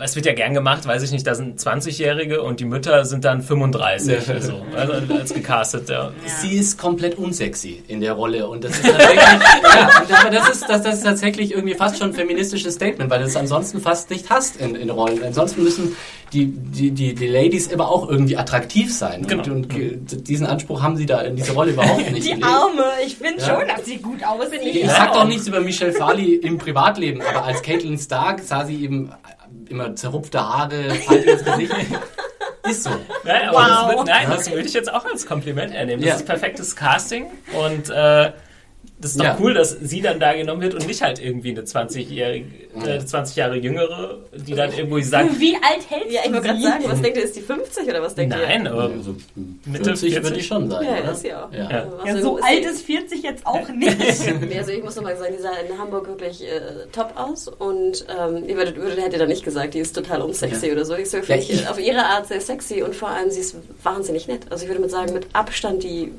es 0.00 0.14
wird 0.16 0.26
ja 0.26 0.34
gern 0.34 0.52
gemacht, 0.54 0.86
weiß 0.86 1.02
ich 1.02 1.10
nicht, 1.12 1.26
da 1.26 1.34
sind 1.34 1.58
20-Jährige 1.58 2.42
und 2.42 2.60
die 2.60 2.66
Mütter 2.66 3.04
sind 3.06 3.24
dann 3.24 3.40
35, 3.42 4.26
Ja. 4.28 4.40
so, 4.40 4.62
also 4.76 4.92
als 5.14 5.32
gecastet. 5.32 5.88
Ja. 5.88 6.12
Sie 6.26 6.56
ist 6.56 6.78
komplett 6.78 7.16
unsexy 7.16 7.82
in 7.88 8.00
der 8.00 8.12
Rolle 8.12 8.46
und 8.48 8.64
das 8.64 8.72
ist 8.72 8.82
tatsächlich, 8.86 9.22
ja, 9.22 10.02
und 10.26 10.34
das 10.34 10.48
ist, 10.50 10.64
das, 10.68 10.82
das 10.82 10.94
ist 10.96 11.04
tatsächlich 11.04 11.52
irgendwie 11.52 11.74
fast 11.74 11.98
schon 11.98 12.08
ein 12.10 12.14
feministisches 12.14 12.74
Statement, 12.74 13.10
weil 13.10 13.20
du 13.20 13.24
es 13.26 13.34
ansonsten 13.36 13.80
fast 13.80 14.10
nicht 14.10 14.28
hast 14.30 14.56
in, 14.56 14.74
in 14.74 14.90
Rollen. 14.90 15.22
Ansonsten 15.24 15.62
müssen 15.64 15.96
die, 16.34 16.46
die, 16.46 16.90
die, 16.90 17.14
die 17.14 17.26
Ladies 17.26 17.68
immer 17.68 17.88
auch 17.90 18.08
irgendwie 18.10 18.36
attraktiv 18.36 18.92
sein 18.94 19.20
und, 19.20 19.28
Genau. 19.28 19.54
und 19.54 19.68
ge- 19.70 19.96
diesen 20.02 20.46
Anspruch 20.46 20.82
haben 20.82 20.98
sie 20.98 21.06
da 21.06 21.22
in 21.22 21.34
dieser 21.36 21.54
Rolle 21.54 21.72
überhaupt 21.72 22.10
nicht. 22.12 22.26
Die 22.26 22.30
gelegt. 22.34 22.44
Arme, 22.44 22.84
ich 23.06 23.16
finde 23.16 23.40
Ja. 23.40 23.58
schon, 23.58 23.66
dass 23.68 23.86
sie 23.86 23.96
gut 23.96 24.22
aussieht. 24.22 24.60
Ich 24.62 24.86
sag 24.90 25.14
doch 25.14 25.26
nichts 25.26 25.46
über 25.48 25.60
Michelle 25.60 25.92
Farley 25.94 26.34
im 26.34 26.58
Privatleben, 26.58 27.22
aber 27.22 27.44
als 27.44 27.62
Caitlin 27.62 27.96
Stark 27.98 28.40
sah 28.40 28.66
sie 28.66 28.84
eben 28.84 29.10
immer 29.70 29.94
zerrupfte 29.96 30.40
Haare, 30.40 30.90
faltiges 30.94 31.44
Gesicht. 31.44 31.72
Ist 32.68 32.82
so. 32.84 32.90
Nein, 33.24 33.48
aber 33.48 33.58
Wow. 33.58 33.66
das, 33.68 33.96
wird, 33.96 34.06
nein, 34.08 34.26
das 34.30 34.50
würde 34.50 34.66
ich 34.68 34.74
jetzt 34.74 34.92
auch 34.92 35.04
als 35.06 35.24
Kompliment 35.26 35.74
ernehmen. 35.74 36.02
Das 36.02 36.08
Ja. 36.10 36.14
ist 36.16 36.26
perfektes 36.26 36.76
Casting 36.76 37.26
und 37.52 37.88
äh, 37.88 38.32
das 39.00 39.12
ist 39.12 39.20
doch 39.20 39.24
Ja. 39.24 39.36
cool, 39.40 39.54
dass 39.54 39.70
sie 39.80 40.00
dann 40.00 40.18
da 40.18 40.32
genommen 40.34 40.60
wird 40.60 40.74
und 40.74 40.86
nicht 40.86 41.02
halt 41.02 41.22
irgendwie 41.22 41.50
eine 41.50 41.62
20-jährige, 41.62 42.46
äh, 42.84 42.98
20 43.04 43.36
Jahre 43.36 43.56
jüngere, 43.56 44.18
die 44.34 44.54
dann 44.54 44.72
irgendwo 44.72 44.98
sagt, 45.00 45.38
Wie 45.38 45.54
alt 45.54 45.88
hält 45.88 46.10
Ja, 46.10 46.22
ich 46.24 46.32
wollte 46.32 46.48
gerade 46.48 46.60
sagen, 46.60 46.84
was 46.86 47.00
denkt 47.00 47.16
ihr, 47.18 47.24
ist 47.24 47.36
die 47.36 47.40
50 47.40 47.86
oder 47.88 48.02
was 48.02 48.14
denkt 48.14 48.34
ihr? 48.34 48.42
nein, 48.42 48.66
aber 48.66 48.84
Also 48.90 49.14
Mitte 49.64 49.84
40 49.84 50.12
40 50.14 50.22
würde 50.24 50.36
ich 50.40 50.46
schon 50.46 50.68
sein. 50.70 50.84
Ja, 50.84 50.92
oder? 50.94 51.02
das 51.02 51.22
ja. 51.22 51.48
Ja. 51.52 51.70
Ja. 51.70 51.78
Also 51.82 52.06
Ja, 52.06 52.20
so 52.22 52.38
ist 52.38 52.44
alt 52.44 52.64
ist 52.64 52.82
40 52.86 53.22
jetzt 53.22 53.46
auch 53.46 53.68
nicht. 53.68 53.96
Nee, 54.48 54.58
Also 54.58 54.72
ich 54.72 54.82
muss 54.82 54.96
nochmal 54.96 55.16
sagen, 55.16 55.34
die 55.36 55.42
sah 55.42 55.50
in 55.52 55.78
Hamburg 55.78 56.08
wirklich 56.08 56.42
äh, 56.42 56.60
top 56.92 57.12
aus 57.16 57.46
und 57.48 58.04
ähm, 58.08 58.48
ihr 58.48 58.56
würdet, 58.56 58.76
würdet, 58.76 59.00
hättet 59.02 59.20
da 59.20 59.26
nicht 59.26 59.44
gesagt, 59.44 59.74
die 59.74 59.78
ist 59.78 59.94
total 59.94 60.22
unsexy 60.22 60.66
Ja. 60.66 60.72
oder 60.72 60.84
so. 60.84 60.94
Die 60.96 61.02
ist 61.02 61.12
wirklich 61.12 61.48
Ja, 61.48 61.54
ich- 61.54 61.68
auf 61.68 61.78
ihre 61.80 62.04
Art 62.04 62.26
sehr 62.26 62.40
sexy 62.40 62.82
und 62.82 62.94
vor 62.96 63.10
allem 63.10 63.30
sie 63.30 63.40
ist 63.40 63.54
wahnsinnig 63.82 64.26
nett. 64.28 64.42
Also 64.50 64.64
ich 64.64 64.68
würde 64.68 64.80
mal 64.80 64.90
sagen, 64.90 65.12
mit 65.14 65.26
Abstand 65.34 65.82
die 65.84 66.12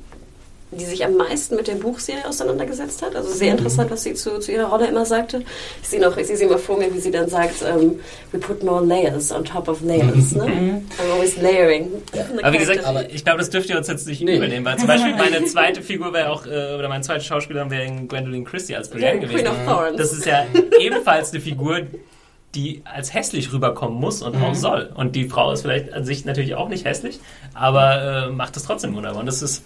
die 0.72 0.86
sich 0.86 1.04
am 1.04 1.16
meisten 1.16 1.56
mit 1.56 1.68
der 1.68 1.76
Buchserie 1.76 2.28
auseinandergesetzt 2.28 3.02
hat. 3.02 3.16
Also 3.16 3.30
sehr 3.32 3.52
interessant, 3.54 3.90
was 3.90 4.04
sie 4.04 4.14
zu, 4.14 4.40
zu 4.40 4.52
ihrer 4.52 4.68
Rolle 4.70 4.86
immer 4.88 5.04
sagte. 5.06 5.42
Ich 5.82 5.88
sehe 5.90 6.00
noch, 6.00 6.16
ich 6.16 6.28
sehe 6.28 6.38
sie 6.38 6.44
immer 6.44 6.60
vor 6.60 6.78
mir, 6.78 6.94
wie 6.94 7.00
sie 7.00 7.10
dann 7.10 7.28
sagt, 7.28 7.64
ähm, 7.68 8.00
we 8.32 8.38
put 8.38 8.64
more 8.64 8.86
layers 8.86 9.32
on 9.32 9.44
top 9.44 9.68
of 9.68 9.82
layers. 9.82 10.36
ne? 10.36 10.46
I'm 10.46 11.12
always 11.12 11.38
layering. 11.38 11.90
the 12.14 12.20
Aber 12.44 12.54
wie 12.54 12.58
gesagt, 12.60 12.84
character. 12.84 13.14
ich 13.14 13.24
glaube, 13.26 13.40
das 13.40 13.50
dürft 13.50 13.68
ihr 13.70 13.78
uns 13.78 13.88
jetzt 13.88 14.08
nicht 14.08 14.22
Nee. 14.22 14.38
übernehmen, 14.38 14.64
weil 14.66 14.78
zum 14.78 14.88
Beispiel 14.88 15.16
meine 15.18 15.44
zweite 15.46 15.82
Figur 15.82 16.14
wäre 16.14 16.30
auch, 16.30 16.46
äh, 16.46 16.76
oder 16.78 16.88
meine 16.88 17.02
zweite 17.04 17.24
Schauspielerin 17.24 17.72
wäre 17.72 17.90
Gwendolyn 18.08 18.46
Christie 18.46 18.76
als 18.76 18.90
Brienne 18.90 19.20
Queen 19.26 19.30
gewesen. 19.30 19.48
of 19.48 19.56
Thorns. 19.66 19.98
Das 19.98 20.14
ist 20.14 20.26
ja 20.28 20.46
ebenfalls 20.80 21.32
eine 21.32 21.42
Figur, 21.42 21.82
die 22.56 22.82
als 22.86 23.14
hässlich 23.14 23.52
rüberkommen 23.54 24.00
muss 24.00 24.22
und 24.22 24.36
auch 24.36 24.56
soll. 24.56 24.92
Und 24.96 25.16
die 25.16 25.28
Frau 25.30 25.52
ist 25.52 25.62
vielleicht 25.62 25.94
an 25.94 26.04
sich 26.06 26.26
natürlich 26.26 26.56
auch 26.56 26.68
nicht 26.70 26.86
hässlich, 26.86 27.20
aber 27.54 28.28
äh, 28.28 28.32
macht 28.32 28.58
es 28.58 28.64
trotzdem 28.64 28.96
wunderbar. 28.96 29.20
Und 29.20 29.26
das 29.28 29.42
ist, 29.44 29.64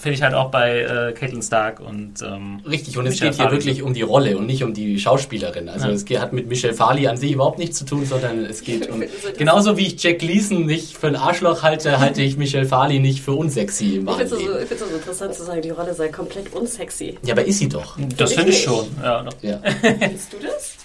finde 0.00 0.14
ich 0.16 0.22
halt 0.22 0.34
auch 0.34 0.50
bei 0.50 0.80
äh, 0.80 1.12
Caitlin 1.12 1.42
Stark 1.42 1.80
und 1.80 2.14
ähm, 2.22 2.60
Richtig, 2.68 2.96
und 2.98 3.06
es 3.06 3.14
Michelle 3.14 3.30
geht 3.30 3.36
hier 3.36 3.44
Farley. 3.46 3.58
wirklich 3.64 3.82
um 3.82 3.94
die 3.94 4.02
Rolle 4.02 4.36
und 4.38 4.46
nicht 4.46 4.62
um 4.64 4.74
die 4.74 4.98
Schauspielerin. 4.98 5.68
Also 5.68 5.88
Ja. 5.88 5.92
es 5.94 6.04
geht, 6.04 6.20
hat 6.20 6.32
mit 6.32 6.48
Michelle 6.48 6.74
Farley 6.74 7.06
an 7.06 7.16
sich 7.16 7.32
überhaupt 7.32 7.58
nichts 7.58 7.78
zu 7.78 7.84
tun, 7.84 8.04
sondern 8.06 8.44
es 8.44 8.60
geht 8.64 8.88
um... 8.90 9.02
Genauso 9.38 9.76
wie 9.76 9.86
ich 9.86 10.02
Jack 10.02 10.18
Gleason 10.20 10.66
nicht 10.66 10.96
für 10.96 11.06
ein 11.08 11.16
Arschloch 11.16 11.62
halte, 11.62 11.98
halte 12.00 12.22
ich 12.22 12.36
Michelle 12.36 12.66
Farley 12.66 12.98
nicht 13.00 13.20
für 13.22 13.32
unsexy 13.32 13.96
im 13.96 14.08
Ich 14.08 14.14
finde 14.16 14.24
es 14.24 14.30
so, 14.30 14.36
Leben. 14.38 14.62
ich 14.62 14.68
find's 14.68 14.82
interessant 14.84 15.34
zu 15.34 15.44
sagen, 15.44 15.62
die 15.62 15.70
Rolle 15.70 15.94
sei 15.94 16.08
komplett 16.08 16.52
unsexy. 16.54 17.18
Ja, 17.24 17.34
aber 17.34 17.44
ist 17.44 17.58
sie 17.58 17.68
doch. 17.68 17.96
das 18.16 18.32
finde 18.32 18.50
ich 18.50 18.62
schon. 18.62 18.86
Ja, 19.02 19.22
doch. 19.22 19.32
Ja. 19.42 19.60
Findest 19.80 20.32
du 20.32 20.36
das? 20.42 20.76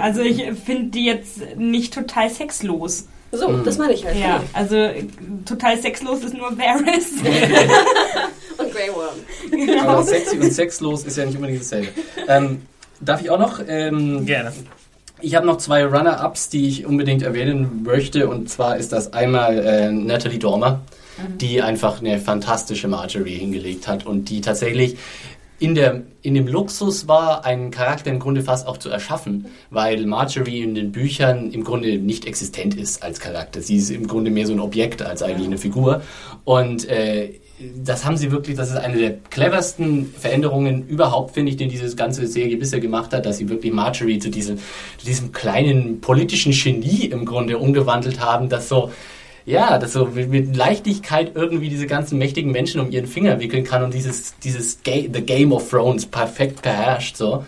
Also 0.00 0.22
ich 0.22 0.42
finde 0.64 0.90
die 0.90 1.04
jetzt 1.04 1.56
nicht 1.56 1.92
total 1.94 2.30
sexlos. 2.30 3.06
So, 3.36 3.58
das 3.58 3.78
meine 3.78 3.92
ich 3.92 4.04
halt. 4.04 4.18
Ja, 4.18 4.42
also 4.52 4.76
äh, 4.76 5.04
total 5.44 5.80
sexlos 5.80 6.22
ist 6.22 6.34
nur 6.34 6.56
Varys. 6.56 7.12
Und 8.58 8.72
Grey 8.72 8.88
Worm. 8.90 9.80
Aber 9.86 10.02
sexy 10.04 10.38
und 10.38 10.52
sexlos 10.52 11.04
ist 11.04 11.16
ja 11.16 11.26
nicht 11.26 11.34
unbedingt 11.34 11.60
dasselbe. 11.60 11.88
Ähm, 12.28 12.62
darf 13.00 13.20
ich 13.20 13.30
auch 13.30 13.38
noch? 13.38 13.60
Ähm, 13.66 14.24
Gerne. 14.26 14.52
Ich 15.20 15.34
habe 15.34 15.46
noch 15.46 15.56
zwei 15.56 15.84
Runner-Ups, 15.84 16.50
die 16.50 16.68
ich 16.68 16.86
unbedingt 16.86 17.22
erwähnen 17.22 17.82
möchte. 17.82 18.28
Und 18.28 18.50
zwar 18.50 18.76
ist 18.76 18.92
das 18.92 19.12
einmal 19.12 19.58
äh, 19.58 19.90
Natalie 19.90 20.38
Dormer, 20.38 20.82
die 21.40 21.62
einfach 21.62 22.00
eine 22.00 22.18
fantastische 22.18 22.88
Marjorie 22.88 23.36
hingelegt 23.38 23.88
hat 23.88 24.06
und 24.06 24.28
die 24.28 24.40
tatsächlich 24.40 24.96
in, 25.58 25.74
der, 25.74 26.02
in 26.22 26.34
dem 26.34 26.46
Luxus 26.46 27.06
war, 27.06 27.44
einen 27.44 27.70
Charakter 27.70 28.10
im 28.10 28.18
Grunde 28.18 28.42
fast 28.42 28.66
auch 28.66 28.76
zu 28.76 28.90
erschaffen, 28.90 29.46
weil 29.70 30.04
Marjorie 30.06 30.62
in 30.62 30.74
den 30.74 30.92
Büchern 30.92 31.50
im 31.52 31.64
Grunde 31.64 31.98
nicht 31.98 32.26
existent 32.26 32.74
ist 32.74 33.02
als 33.02 33.20
Charakter. 33.20 33.60
Sie 33.60 33.76
ist 33.76 33.90
im 33.90 34.06
Grunde 34.06 34.30
mehr 34.30 34.46
so 34.46 34.52
ein 34.52 34.60
Objekt 34.60 35.02
als 35.02 35.22
eigentlich 35.22 35.46
eine 35.46 35.58
Figur. 35.58 36.02
Und 36.44 36.88
äh, 36.88 37.34
das 37.76 38.04
haben 38.04 38.16
sie 38.16 38.32
wirklich, 38.32 38.56
das 38.56 38.70
ist 38.70 38.76
eine 38.76 38.98
der 38.98 39.16
cleversten 39.30 40.06
Veränderungen 40.06 40.88
überhaupt, 40.88 41.34
finde 41.34 41.50
ich, 41.50 41.56
den 41.56 41.68
diese 41.68 41.94
ganze 41.94 42.26
Serie 42.26 42.56
bisher 42.56 42.80
gemacht 42.80 43.12
hat, 43.12 43.26
dass 43.26 43.38
sie 43.38 43.48
wirklich 43.48 43.72
Marjorie 43.72 44.18
zu 44.18 44.30
diesem, 44.30 44.58
zu 44.98 45.06
diesem 45.06 45.30
kleinen 45.30 46.00
politischen 46.00 46.52
Genie 46.52 47.06
im 47.06 47.24
Grunde 47.24 47.58
umgewandelt 47.58 48.20
haben, 48.20 48.48
das 48.48 48.68
so, 48.68 48.90
ja, 49.46 49.78
das 49.78 49.92
so 49.92 50.06
mit, 50.06 50.30
mit 50.30 50.56
Leichtigkeit 50.56 51.32
irgendwie 51.34 51.68
diese 51.68 51.86
ganzen 51.86 52.18
mächtigen 52.18 52.52
Menschen 52.52 52.80
um 52.80 52.90
ihren 52.90 53.06
Finger 53.06 53.40
wickeln 53.40 53.64
kann 53.64 53.82
und 53.82 53.92
dieses, 53.92 54.38
dieses 54.38 54.82
Ga 54.82 55.02
The 55.12 55.20
Game 55.20 55.52
of 55.52 55.68
Thrones 55.68 56.06
perfekt 56.06 56.62
beherrscht, 56.62 57.16
so. 57.16 57.44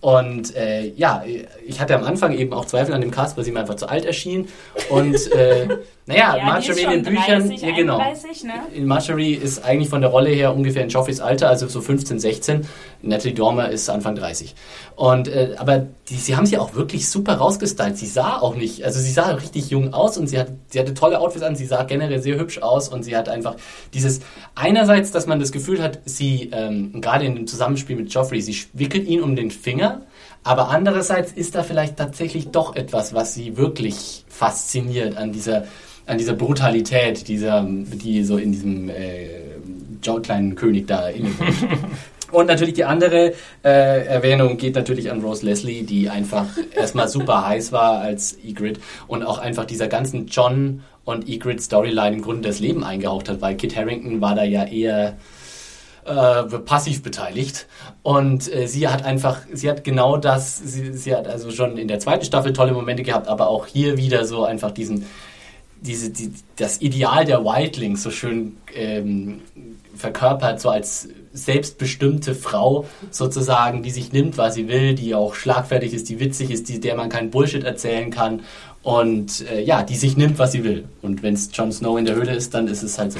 Und 0.00 0.56
äh, 0.56 0.86
ja, 0.96 1.22
ich 1.66 1.78
hatte 1.78 1.94
am 1.94 2.04
Anfang 2.04 2.32
eben 2.32 2.54
auch 2.54 2.64
Zweifel 2.64 2.94
an 2.94 3.02
dem 3.02 3.10
Cast, 3.10 3.36
weil 3.36 3.44
sie 3.44 3.52
mir 3.52 3.60
einfach 3.60 3.74
zu 3.74 3.86
alt 3.86 4.06
erschien. 4.06 4.48
Und 4.88 5.30
äh, 5.32 5.68
naja, 6.10 6.36
Ja, 6.36 6.44
Marjorie 6.44 6.82
in 6.82 6.90
den 6.90 7.02
Büchern, 7.02 7.48
30, 7.48 7.62
ja 7.62 7.74
genau. 7.74 7.98
31, 7.98 8.44
ne? 8.44 8.52
In 8.74 8.86
Marjorie 8.86 9.34
ist 9.34 9.64
eigentlich 9.64 9.88
von 9.88 10.00
der 10.00 10.10
Rolle 10.10 10.30
her 10.30 10.54
ungefähr 10.54 10.82
in 10.82 10.88
Joffreys 10.88 11.20
Alter, 11.20 11.48
also 11.48 11.68
so 11.68 11.80
15, 11.80 12.18
16. 12.18 12.66
Natalie 13.02 13.34
Dormer 13.34 13.70
ist 13.70 13.88
Anfang 13.88 14.14
30. 14.16 14.54
Und 14.96 15.28
äh, 15.28 15.54
aber 15.56 15.86
die, 16.08 16.16
sie 16.16 16.36
haben 16.36 16.46
sie 16.46 16.58
auch 16.58 16.74
wirklich 16.74 17.08
super 17.08 17.34
rausgestylt. 17.34 17.96
Sie 17.96 18.06
sah 18.06 18.38
auch 18.38 18.56
nicht, 18.56 18.84
also 18.84 19.00
sie 19.00 19.12
sah 19.12 19.30
richtig 19.30 19.70
jung 19.70 19.94
aus 19.94 20.18
und 20.18 20.26
sie 20.26 20.38
hat 20.38 20.48
sie 20.68 20.80
hatte 20.80 20.94
tolle 20.94 21.20
Outfits 21.20 21.44
an. 21.44 21.56
Sie 21.56 21.66
sah 21.66 21.84
generell 21.84 22.20
sehr 22.20 22.38
hübsch 22.38 22.58
aus 22.58 22.88
und 22.88 23.04
sie 23.04 23.16
hat 23.16 23.28
einfach 23.28 23.54
dieses 23.94 24.20
einerseits, 24.54 25.12
dass 25.12 25.26
man 25.26 25.40
das 25.40 25.52
Gefühl 25.52 25.82
hat, 25.82 26.00
sie 26.04 26.50
ähm, 26.52 27.00
gerade 27.00 27.24
in 27.24 27.36
dem 27.36 27.46
Zusammenspiel 27.46 27.96
mit 27.96 28.12
Joffrey, 28.12 28.42
sie 28.42 28.56
wickelt 28.72 29.06
ihn 29.06 29.22
um 29.22 29.36
den 29.36 29.50
Finger. 29.50 30.02
Aber 30.42 30.70
andererseits 30.70 31.32
ist 31.32 31.54
da 31.54 31.62
vielleicht 31.62 31.96
tatsächlich 31.98 32.48
doch 32.48 32.74
etwas, 32.74 33.14
was 33.14 33.34
sie 33.34 33.56
wirklich 33.56 34.24
fasziniert 34.28 35.16
an 35.16 35.32
dieser 35.32 35.64
an 36.10 36.18
dieser 36.18 36.34
Brutalität, 36.34 37.28
dieser, 37.28 37.66
die 37.66 38.24
so 38.24 38.36
in 38.36 38.52
diesem 38.52 38.88
äh, 38.90 39.28
Jo- 40.04 40.20
kleinen 40.20 40.54
König 40.54 40.86
da 40.86 41.08
innewohnt. 41.08 41.54
Und 42.32 42.46
natürlich 42.46 42.74
die 42.74 42.84
andere 42.84 43.32
äh, 43.64 44.06
Erwähnung 44.06 44.56
geht 44.56 44.76
natürlich 44.76 45.10
an 45.10 45.20
Rose 45.20 45.44
Leslie, 45.44 45.82
die 45.82 46.08
einfach 46.08 46.46
erstmal 46.76 47.08
super 47.08 47.46
heiß 47.46 47.72
war 47.72 47.98
als 48.00 48.38
Egrid 48.44 48.78
und 49.08 49.24
auch 49.24 49.38
einfach 49.38 49.64
dieser 49.64 49.88
ganzen 49.88 50.28
John 50.28 50.82
und 51.04 51.28
Egrid 51.28 51.60
Storyline 51.60 52.16
im 52.16 52.22
Grunde 52.22 52.48
das 52.48 52.60
Leben 52.60 52.84
eingehaucht 52.84 53.28
hat, 53.28 53.40
weil 53.40 53.56
Kit 53.56 53.74
Harrington 53.74 54.20
war 54.20 54.36
da 54.36 54.44
ja 54.44 54.64
eher 54.64 55.16
äh, 56.06 56.42
passiv 56.64 57.02
beteiligt. 57.02 57.66
Und 58.04 58.52
äh, 58.54 58.68
sie 58.68 58.86
hat 58.86 59.04
einfach, 59.04 59.38
sie 59.52 59.68
hat 59.68 59.82
genau 59.82 60.16
das, 60.16 60.56
sie, 60.58 60.92
sie 60.92 61.14
hat 61.14 61.26
also 61.26 61.50
schon 61.50 61.76
in 61.78 61.88
der 61.88 61.98
zweiten 61.98 62.24
Staffel 62.24 62.52
tolle 62.52 62.72
Momente 62.72 63.02
gehabt, 63.02 63.26
aber 63.26 63.48
auch 63.48 63.66
hier 63.66 63.96
wieder 63.96 64.24
so 64.24 64.44
einfach 64.44 64.70
diesen, 64.70 65.04
diese, 65.80 66.10
die, 66.10 66.32
das 66.56 66.80
Ideal 66.80 67.24
der 67.24 67.44
Wildlings 67.44 68.02
so 68.02 68.10
schön 68.10 68.56
ähm, 68.74 69.40
verkörpert, 69.94 70.60
so 70.60 70.70
als 70.70 71.08
selbstbestimmte 71.32 72.34
Frau 72.34 72.86
sozusagen, 73.10 73.82
die 73.82 73.90
sich 73.90 74.12
nimmt, 74.12 74.36
was 74.36 74.54
sie 74.54 74.68
will, 74.68 74.94
die 74.94 75.14
auch 75.14 75.34
schlagfertig 75.34 75.94
ist, 75.94 76.08
die 76.08 76.18
witzig 76.18 76.50
ist, 76.50 76.68
die, 76.68 76.80
der 76.80 76.96
man 76.96 77.08
keinen 77.08 77.30
Bullshit 77.30 77.62
erzählen 77.62 78.10
kann 78.10 78.42
und 78.82 79.46
äh, 79.50 79.62
ja, 79.62 79.82
die 79.82 79.94
sich 79.94 80.16
nimmt, 80.16 80.38
was 80.38 80.52
sie 80.52 80.64
will. 80.64 80.84
Und 81.02 81.22
wenn 81.22 81.34
es 81.34 81.50
Jon 81.52 81.70
Snow 81.70 81.98
in 81.98 82.06
der 82.06 82.14
Höhle 82.14 82.34
ist, 82.34 82.54
dann 82.54 82.66
ist 82.66 82.82
es 82.82 82.98
halt 82.98 83.12
so. 83.12 83.18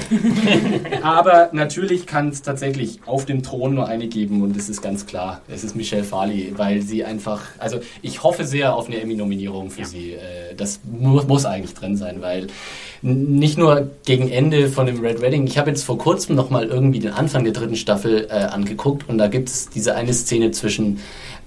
Aber 1.03 1.49
natürlich 1.53 2.07
kann 2.07 2.29
es 2.29 2.41
tatsächlich 2.41 2.99
auf 3.05 3.25
dem 3.25 3.43
Thron 3.43 3.75
nur 3.75 3.87
eine 3.87 4.07
geben 4.07 4.41
und 4.41 4.57
es 4.57 4.69
ist 4.69 4.81
ganz 4.81 5.05
klar, 5.05 5.41
es 5.47 5.63
ist 5.63 5.75
Michelle 5.75 6.03
Farley, 6.03 6.53
weil 6.57 6.81
sie 6.81 7.05
einfach, 7.05 7.43
also 7.59 7.79
ich 8.01 8.23
hoffe 8.23 8.43
sehr 8.43 8.75
auf 8.75 8.87
eine 8.87 8.99
Emmy-Nominierung 9.01 9.69
für 9.69 9.81
ja. 9.81 9.85
sie. 9.85 10.13
Äh, 10.13 10.55
das 10.57 10.79
muss, 10.83 11.27
muss 11.27 11.45
eigentlich 11.45 11.75
drin 11.75 11.95
sein, 11.95 12.21
weil 12.21 12.47
nicht 13.03 13.57
nur 13.57 13.89
gegen 14.05 14.29
Ende 14.29 14.67
von 14.67 14.87
dem 14.87 14.99
Red 14.99 15.21
Wedding, 15.21 15.45
ich 15.45 15.57
habe 15.59 15.69
jetzt 15.69 15.83
vor 15.83 15.97
kurzem 15.97 16.35
nochmal 16.35 16.65
irgendwie 16.65 16.99
den 16.99 17.13
Anfang 17.13 17.43
der 17.43 17.53
dritten 17.53 17.75
Staffel 17.75 18.27
äh, 18.29 18.33
angeguckt 18.33 19.07
und 19.09 19.19
da 19.19 19.27
gibt 19.27 19.49
es 19.49 19.69
diese 19.69 19.95
eine 19.95 20.13
Szene 20.13 20.51
zwischen 20.51 20.99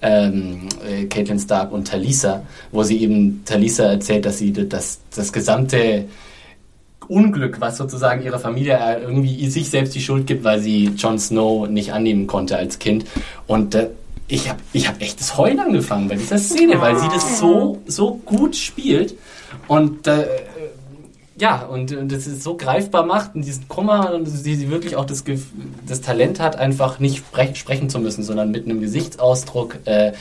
ähm, 0.04 0.68
äh, 0.86 1.06
Caitlin 1.06 1.38
Stark 1.38 1.72
und 1.72 1.88
Talisa, 1.88 2.42
wo 2.70 2.82
sie 2.82 3.00
eben 3.00 3.42
Talisa 3.44 3.84
erzählt, 3.84 4.26
dass 4.26 4.38
sie 4.38 4.52
das, 4.52 5.00
das 5.14 5.32
gesamte 5.32 6.04
Unglück, 7.08 7.60
was 7.60 7.78
sozusagen 7.78 8.22
ihrer 8.22 8.38
Familie 8.38 8.78
äh, 8.78 9.02
irgendwie 9.02 9.48
sich 9.48 9.70
selbst 9.70 9.94
die 9.94 10.00
Schuld 10.00 10.26
gibt, 10.26 10.44
weil 10.44 10.60
sie 10.60 10.92
Jon 10.96 11.18
Snow 11.18 11.68
nicht 11.68 11.92
annehmen 11.92 12.26
konnte 12.26 12.56
als 12.56 12.78
Kind. 12.78 13.06
Und 13.46 13.74
äh, 13.74 13.88
ich 14.28 14.48
habe 14.48 14.60
ich 14.72 14.88
hab 14.88 15.00
echt 15.00 15.20
das 15.20 15.36
Heulen 15.36 15.58
angefangen 15.60 16.08
bei 16.08 16.16
dieser 16.16 16.38
Szene, 16.38 16.80
weil 16.80 16.98
sie 16.98 17.08
das 17.08 17.38
so, 17.38 17.82
so 17.86 18.20
gut 18.24 18.56
spielt. 18.56 19.14
Und 19.68 20.06
äh, 20.06 20.24
ja, 21.36 21.64
und, 21.64 21.92
und 21.92 22.12
das 22.12 22.26
ist 22.26 22.42
so 22.42 22.56
greifbar 22.56 23.04
macht 23.04 23.34
und 23.34 23.42
diesen 23.44 23.66
Kummer 23.66 24.14
und 24.14 24.26
sie, 24.26 24.54
sie 24.54 24.70
wirklich 24.70 24.96
auch 24.96 25.04
das, 25.04 25.24
das 25.86 26.00
Talent 26.00 26.38
hat, 26.38 26.56
einfach 26.56 27.00
nicht 27.00 27.18
sprech, 27.18 27.56
sprechen 27.56 27.88
zu 27.88 27.98
müssen, 27.98 28.22
sondern 28.22 28.50
mit 28.50 28.64
einem 28.64 28.80
Gesichtsausdruck 28.80 29.78
äh, 29.84 30.12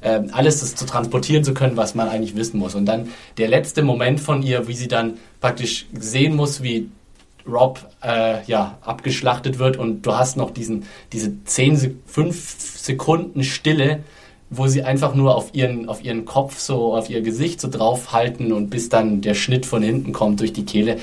äh, 0.00 0.20
alles 0.32 0.60
das 0.60 0.76
zu 0.76 0.86
transportieren 0.86 1.44
zu 1.44 1.54
können, 1.54 1.76
was 1.76 1.94
man 1.94 2.08
eigentlich 2.08 2.36
wissen 2.36 2.58
muss. 2.58 2.74
Und 2.74 2.86
dann 2.86 3.08
der 3.36 3.48
letzte 3.48 3.82
Moment 3.82 4.20
von 4.20 4.42
ihr, 4.42 4.68
wie 4.68 4.74
sie 4.74 4.88
dann 4.88 5.14
praktisch 5.40 5.86
sehen 5.92 6.36
muss, 6.36 6.62
wie 6.62 6.88
Rob 7.46 7.80
äh, 8.02 8.44
ja, 8.44 8.78
abgeschlachtet 8.82 9.58
wird 9.58 9.76
und 9.76 10.02
du 10.06 10.14
hast 10.14 10.36
noch 10.36 10.50
diesen, 10.50 10.84
diese 11.12 11.44
10, 11.44 12.02
5 12.06 12.56
Sekunden 12.78 13.42
Stille, 13.42 14.00
wo 14.50 14.66
sie 14.66 14.82
einfach 14.82 15.14
nur 15.14 15.36
auf 15.36 15.50
ihren, 15.54 15.88
auf 15.88 16.02
ihren 16.04 16.24
Kopf 16.24 16.58
so, 16.58 16.94
auf 16.94 17.08
ihr 17.08 17.22
Gesicht 17.22 17.60
so 17.60 17.68
draufhalten 17.68 18.52
und 18.52 18.68
bis 18.68 18.88
dann 18.88 19.20
der 19.20 19.34
Schnitt 19.34 19.64
von 19.64 19.82
hinten 19.82 20.12
kommt 20.12 20.40
durch 20.40 20.52
die 20.52 20.64
Kehle, 20.64 20.98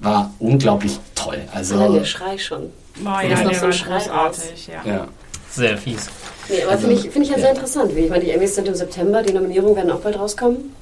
war 0.00 0.32
unglaublich 0.38 0.98
toll. 1.14 1.42
Also 1.52 1.74
Allein 1.74 1.92
der 1.94 2.04
Schrei 2.06 2.38
schon. 2.38 2.70
Boah, 3.02 3.22
ja, 3.22 3.42
noch 3.42 3.54
so 3.54 3.66
ein 3.66 3.72
Schrei 3.72 3.98
großartig, 3.98 4.68
ja. 4.68 4.90
ja. 4.90 5.08
Sehr 5.50 5.76
fies. 5.76 6.08
Nee, 6.48 6.62
aber 6.62 6.78
finde 6.78 6.94
ich, 6.94 7.10
find 7.10 7.24
ich 7.24 7.30
ja 7.30 7.38
sehr 7.38 7.50
interessant. 7.50 7.94
Wie, 7.94 8.00
ich 8.00 8.10
meine, 8.10 8.24
die 8.24 8.30
Emmys 8.30 8.54
sind 8.54 8.66
im 8.66 8.74
September, 8.74 9.22
die 9.22 9.32
Nominierungen 9.32 9.76
werden 9.76 9.90
auch 9.90 10.00
bald 10.00 10.18
rauskommen. 10.18 10.74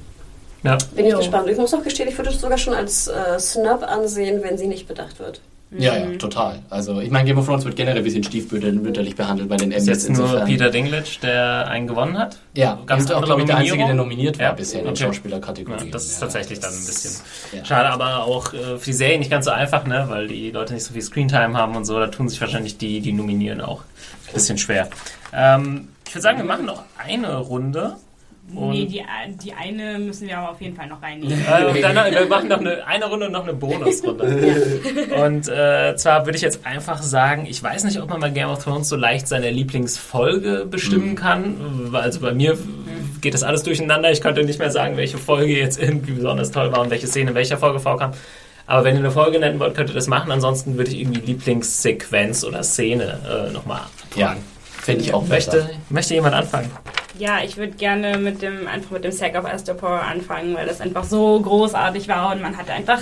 Ja. 0.62 0.78
Bin 0.94 1.06
ich 1.06 1.12
Jo. 1.12 1.18
gespannt. 1.18 1.48
Ich 1.48 1.56
muss 1.56 1.74
auch 1.74 1.82
gestehen, 1.82 2.08
ich 2.08 2.16
würde 2.16 2.30
es 2.30 2.40
sogar 2.40 2.58
schon 2.58 2.74
als 2.74 3.08
äh, 3.08 3.38
Snub 3.38 3.82
ansehen, 3.82 4.42
wenn 4.42 4.58
sie 4.58 4.66
nicht 4.66 4.86
bedacht 4.86 5.18
wird. 5.18 5.40
Ja, 5.70 5.94
ja, 5.96 6.16
total. 6.16 6.60
Also 6.70 7.00
ich 7.00 7.10
meine, 7.10 7.26
Game 7.26 7.36
of 7.38 7.44
Thrones 7.46 7.64
wird 7.66 7.76
generell 7.76 7.98
ein 7.98 8.04
bisschen 8.04 8.24
stiefmütterlich 8.24 9.16
behandelt 9.16 9.50
bei 9.50 9.56
den 9.58 9.70
Ist 9.70 9.86
Emmys. 9.86 10.04
jetzt 10.06 10.08
nur 10.16 10.24
insofern. 10.26 10.46
Peter 10.46 10.70
Dinklage, 10.70 11.04
der 11.22 11.68
einen 11.68 11.86
gewonnen 11.86 12.16
hat? 12.18 12.38
Ja, 12.54 12.78
Gab's 12.86 13.04
ist 13.04 13.12
auch, 13.12 13.22
glaube 13.22 13.42
ich, 13.42 13.46
der 13.48 13.58
Einzige, 13.58 13.84
der 13.84 13.94
nominiert 13.94 14.38
war 14.38 14.46
Ja, 14.46 14.52
bisher 14.52 14.78
in 14.80 14.86
der 14.86 14.92
okay. 14.94 15.04
Schauspielerkategorie. 15.04 15.84
Ja, 15.84 15.90
das 15.92 16.06
ist 16.06 16.14
Ja, 16.14 16.20
tatsächlich 16.20 16.60
dann 16.60 16.70
ein 16.70 16.76
das- 16.76 16.86
bisschen 16.86 17.24
ja. 17.58 17.64
schade, 17.66 17.90
aber 17.90 18.24
auch 18.24 18.54
äh, 18.54 18.78
für 18.78 18.84
die 18.86 18.92
Serie 18.94 19.18
nicht 19.18 19.30
ganz 19.30 19.44
so 19.44 19.50
einfach, 19.50 19.84
ne? 19.86 20.06
weil 20.08 20.28
die 20.28 20.50
Leute 20.52 20.72
nicht 20.72 20.84
so 20.84 20.94
viel 20.94 21.02
Screentime 21.02 21.56
haben 21.58 21.76
und 21.76 21.84
so. 21.84 21.98
Da 22.00 22.06
tun 22.06 22.28
sich 22.30 22.40
wahrscheinlich 22.40 22.78
die, 22.78 23.00
die 23.00 23.12
nominieren 23.12 23.60
auch 23.60 23.82
ein 24.28 24.32
bisschen 24.34 24.56
schwer. 24.56 24.88
Ähm, 25.34 25.88
ich 26.06 26.14
würde 26.14 26.22
sagen, 26.22 26.38
wir 26.38 26.44
machen 26.46 26.64
noch 26.64 26.84
eine 26.96 27.36
Runde. 27.36 27.96
Und 28.54 28.70
Nee, 28.70 28.86
die, 28.86 29.04
die 29.42 29.52
eine 29.52 29.98
müssen 29.98 30.26
wir 30.26 30.38
aber 30.38 30.50
auf 30.52 30.60
jeden 30.60 30.74
Fall 30.74 30.86
noch 30.86 31.02
reinnehmen. 31.02 31.38
äh, 31.46 31.64
und 31.66 31.82
dann, 31.82 32.12
wir 32.12 32.26
machen 32.26 32.48
noch 32.48 32.60
eine, 32.60 32.86
eine 32.86 33.04
Runde 33.06 33.26
und 33.26 33.32
noch 33.32 33.44
eine 33.44 33.54
Bonusrunde. 33.54 34.80
Und 35.24 35.48
äh, 35.48 35.94
zwar 35.96 36.24
würde 36.26 36.36
ich 36.36 36.42
jetzt 36.42 36.64
einfach 36.64 37.02
sagen, 37.02 37.46
ich 37.48 37.62
weiß 37.62 37.84
nicht, 37.84 38.00
ob 38.00 38.08
man 38.08 38.20
bei 38.20 38.30
Game 38.30 38.48
of 38.48 38.62
Thrones 38.62 38.88
so 38.88 38.96
leicht 38.96 39.28
seine 39.28 39.50
Lieblingsfolge 39.50 40.66
bestimmen 40.70 41.14
kann. 41.14 41.90
Also 41.92 42.20
bei 42.20 42.32
mir 42.32 42.56
geht 43.20 43.34
das 43.34 43.42
alles 43.42 43.62
durcheinander. 43.62 44.10
Ich 44.10 44.20
könnte 44.20 44.44
nicht 44.44 44.58
mehr 44.58 44.70
sagen, 44.70 44.96
welche 44.96 45.18
Folge 45.18 45.58
jetzt 45.58 45.80
irgendwie 45.80 46.12
besonders 46.12 46.50
toll 46.50 46.72
war 46.72 46.80
und 46.80 46.90
welche 46.90 47.06
Szene 47.06 47.30
in 47.30 47.36
welcher 47.36 47.58
Folge 47.58 47.80
vorkam. 47.80 48.12
Aber 48.66 48.84
wenn 48.84 48.94
ihr 48.94 49.00
eine 49.00 49.10
Folge 49.10 49.38
nennen 49.38 49.58
wollt, 49.60 49.74
könnt 49.74 49.88
ihr 49.90 49.94
das 49.94 50.08
machen. 50.08 50.30
Ansonsten 50.30 50.76
würde 50.76 50.90
ich 50.90 51.00
irgendwie 51.00 51.20
Lieblingssequenz 51.20 52.44
oder 52.44 52.62
Szene 52.62 53.18
äh, 53.48 53.52
nochmal 53.52 53.80
Ja, 54.14 54.36
finde 54.82 55.02
ich 55.02 55.14
auch 55.14 55.26
Möchte, 55.26 55.56
besser. 55.56 55.70
möchte 55.88 56.14
jemand 56.14 56.34
anfangen? 56.34 56.70
Ja, 57.18 57.40
ich 57.42 57.56
würde 57.56 57.72
gerne 57.72 58.16
mit 58.16 58.42
dem, 58.42 58.68
einfach 58.68 58.92
mit 58.92 59.04
dem 59.04 59.10
Sack 59.10 59.36
of 59.36 59.44
Astapor 59.44 60.02
anfangen, 60.02 60.54
weil 60.54 60.66
das 60.66 60.80
einfach 60.80 61.04
so 61.04 61.40
großartig 61.40 62.06
war 62.06 62.32
und 62.32 62.40
man 62.40 62.56
hatte 62.56 62.72
einfach 62.72 63.00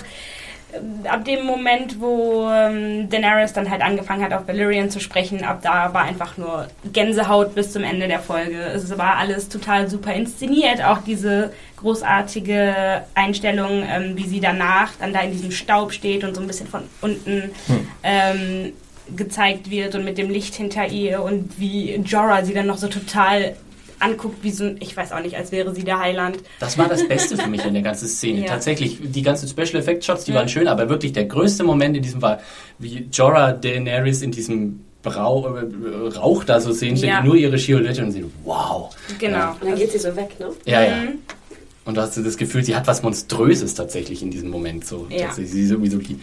äh, 0.73 1.09
ab 1.09 1.27
dem 1.27 1.45
Moment, 1.45 2.01
wo 2.01 2.49
ähm, 2.51 3.11
Daenerys 3.11 3.53
dann 3.53 3.71
halt 3.71 3.83
angefangen 3.83 4.25
hat, 4.25 4.33
auf 4.33 4.49
Valyrian 4.49 4.89
zu 4.89 5.01
sprechen, 5.01 5.45
ab 5.45 5.61
da 5.63 5.93
war 5.93 6.03
einfach 6.05 6.39
nur 6.39 6.67
Gänsehaut 6.95 7.55
bis 7.55 7.73
zum 7.73 7.85
Ende 7.85 8.09
der 8.09 8.21
Folge. 8.21 8.59
Es 8.59 8.97
war 8.97 9.19
alles 9.19 9.51
total 9.51 9.91
super 9.91 10.15
inszeniert, 10.15 10.83
auch 10.83 10.99
diese 10.99 11.53
großartige 11.77 13.03
Einstellung, 13.15 13.85
ähm, 13.87 14.17
wie 14.17 14.27
sie 14.27 14.41
danach 14.41 14.93
dann 14.99 15.13
da 15.13 15.21
in 15.21 15.33
diesem 15.33 15.51
Staub 15.51 15.93
steht 15.93 16.25
und 16.25 16.35
so 16.35 16.41
ein 16.41 16.47
bisschen 16.47 16.69
von 16.69 16.85
unten 17.03 17.51
ähm, 18.03 18.73
gezeigt 19.15 19.71
wird 19.71 19.95
und 19.95 20.05
mit 20.05 20.17
dem 20.17 20.31
Licht 20.31 20.55
hinter 20.55 20.89
ihr 20.89 21.23
und 21.23 21.61
wie 21.61 21.97
Jorah 21.97 22.45
sie 22.45 22.55
dann 22.55 22.67
noch 22.67 22.79
so 22.79 22.89
total 22.89 23.55
anguckt, 23.99 24.43
wie 24.43 24.51
so 24.51 24.65
ein, 24.65 24.77
ich 24.81 24.97
weiß 24.97 25.13
auch 25.13 25.21
nicht, 25.21 25.37
als 25.37 25.53
wäre 25.53 25.75
sie 25.75 25.85
der 25.85 25.99
Heiland. 25.99 26.39
Das 26.61 26.77
war 26.79 26.89
das 26.89 27.07
Beste 27.07 27.37
für 27.37 27.49
mich 27.49 27.65
in 27.65 27.75
der 27.75 27.83
ganzen 27.83 28.09
Szene. 28.09 28.41
Ja. 28.47 28.53
Tatsächlich, 28.53 28.99
die 29.03 29.23
ganzen 29.23 29.49
Special 29.49 29.77
Effect 29.81 30.05
Shots, 30.05 30.25
die 30.25 30.35
waren 30.35 30.49
schön, 30.49 30.69
aber 30.69 30.89
wirklich 30.89 31.13
der 31.13 31.25
größte 31.25 31.65
Moment 31.65 31.97
in 31.97 32.03
diesem 32.03 32.21
war, 32.23 32.41
wie 32.79 33.09
Jorah 33.11 33.53
Daenerys 33.53 34.23
in 34.23 34.31
diesem 34.31 34.81
Brau 35.03 35.57
äh, 35.57 36.09
Rauch 36.17 36.45
da 36.45 36.61
so 36.61 36.73
sehen, 36.73 36.97
Ja. 36.97 37.23
nur 37.23 37.37
ihre 37.37 37.59
Schiolette 37.59 38.03
und 38.05 38.13
sie, 38.13 38.25
wow. 38.45 38.95
Genau. 39.19 39.37
Ja. 39.37 39.57
Und 39.61 39.71
dann 39.71 39.77
geht 39.79 39.93
sie 39.93 39.99
so 39.99 40.15
weg, 40.17 40.39
ne? 40.39 40.49
Ja, 40.65 40.83
ja. 40.83 40.97
Mhm. 40.97 41.19
Und 41.85 41.97
du 41.97 42.01
hast 42.01 42.15
so 42.15 42.23
das 42.23 42.37
Gefühl, 42.37 42.65
sie 42.65 42.75
hat 42.75 42.87
was 42.89 43.03
Monströses 43.03 43.75
tatsächlich 43.75 44.21
in 44.23 44.31
diesem 44.31 44.51
Moment. 44.51 44.85
So. 44.85 45.07
Ja. 45.09 45.33
Sie 45.33 45.45
ist 45.45 45.69
sowieso 45.69 45.99
die, 45.99 46.19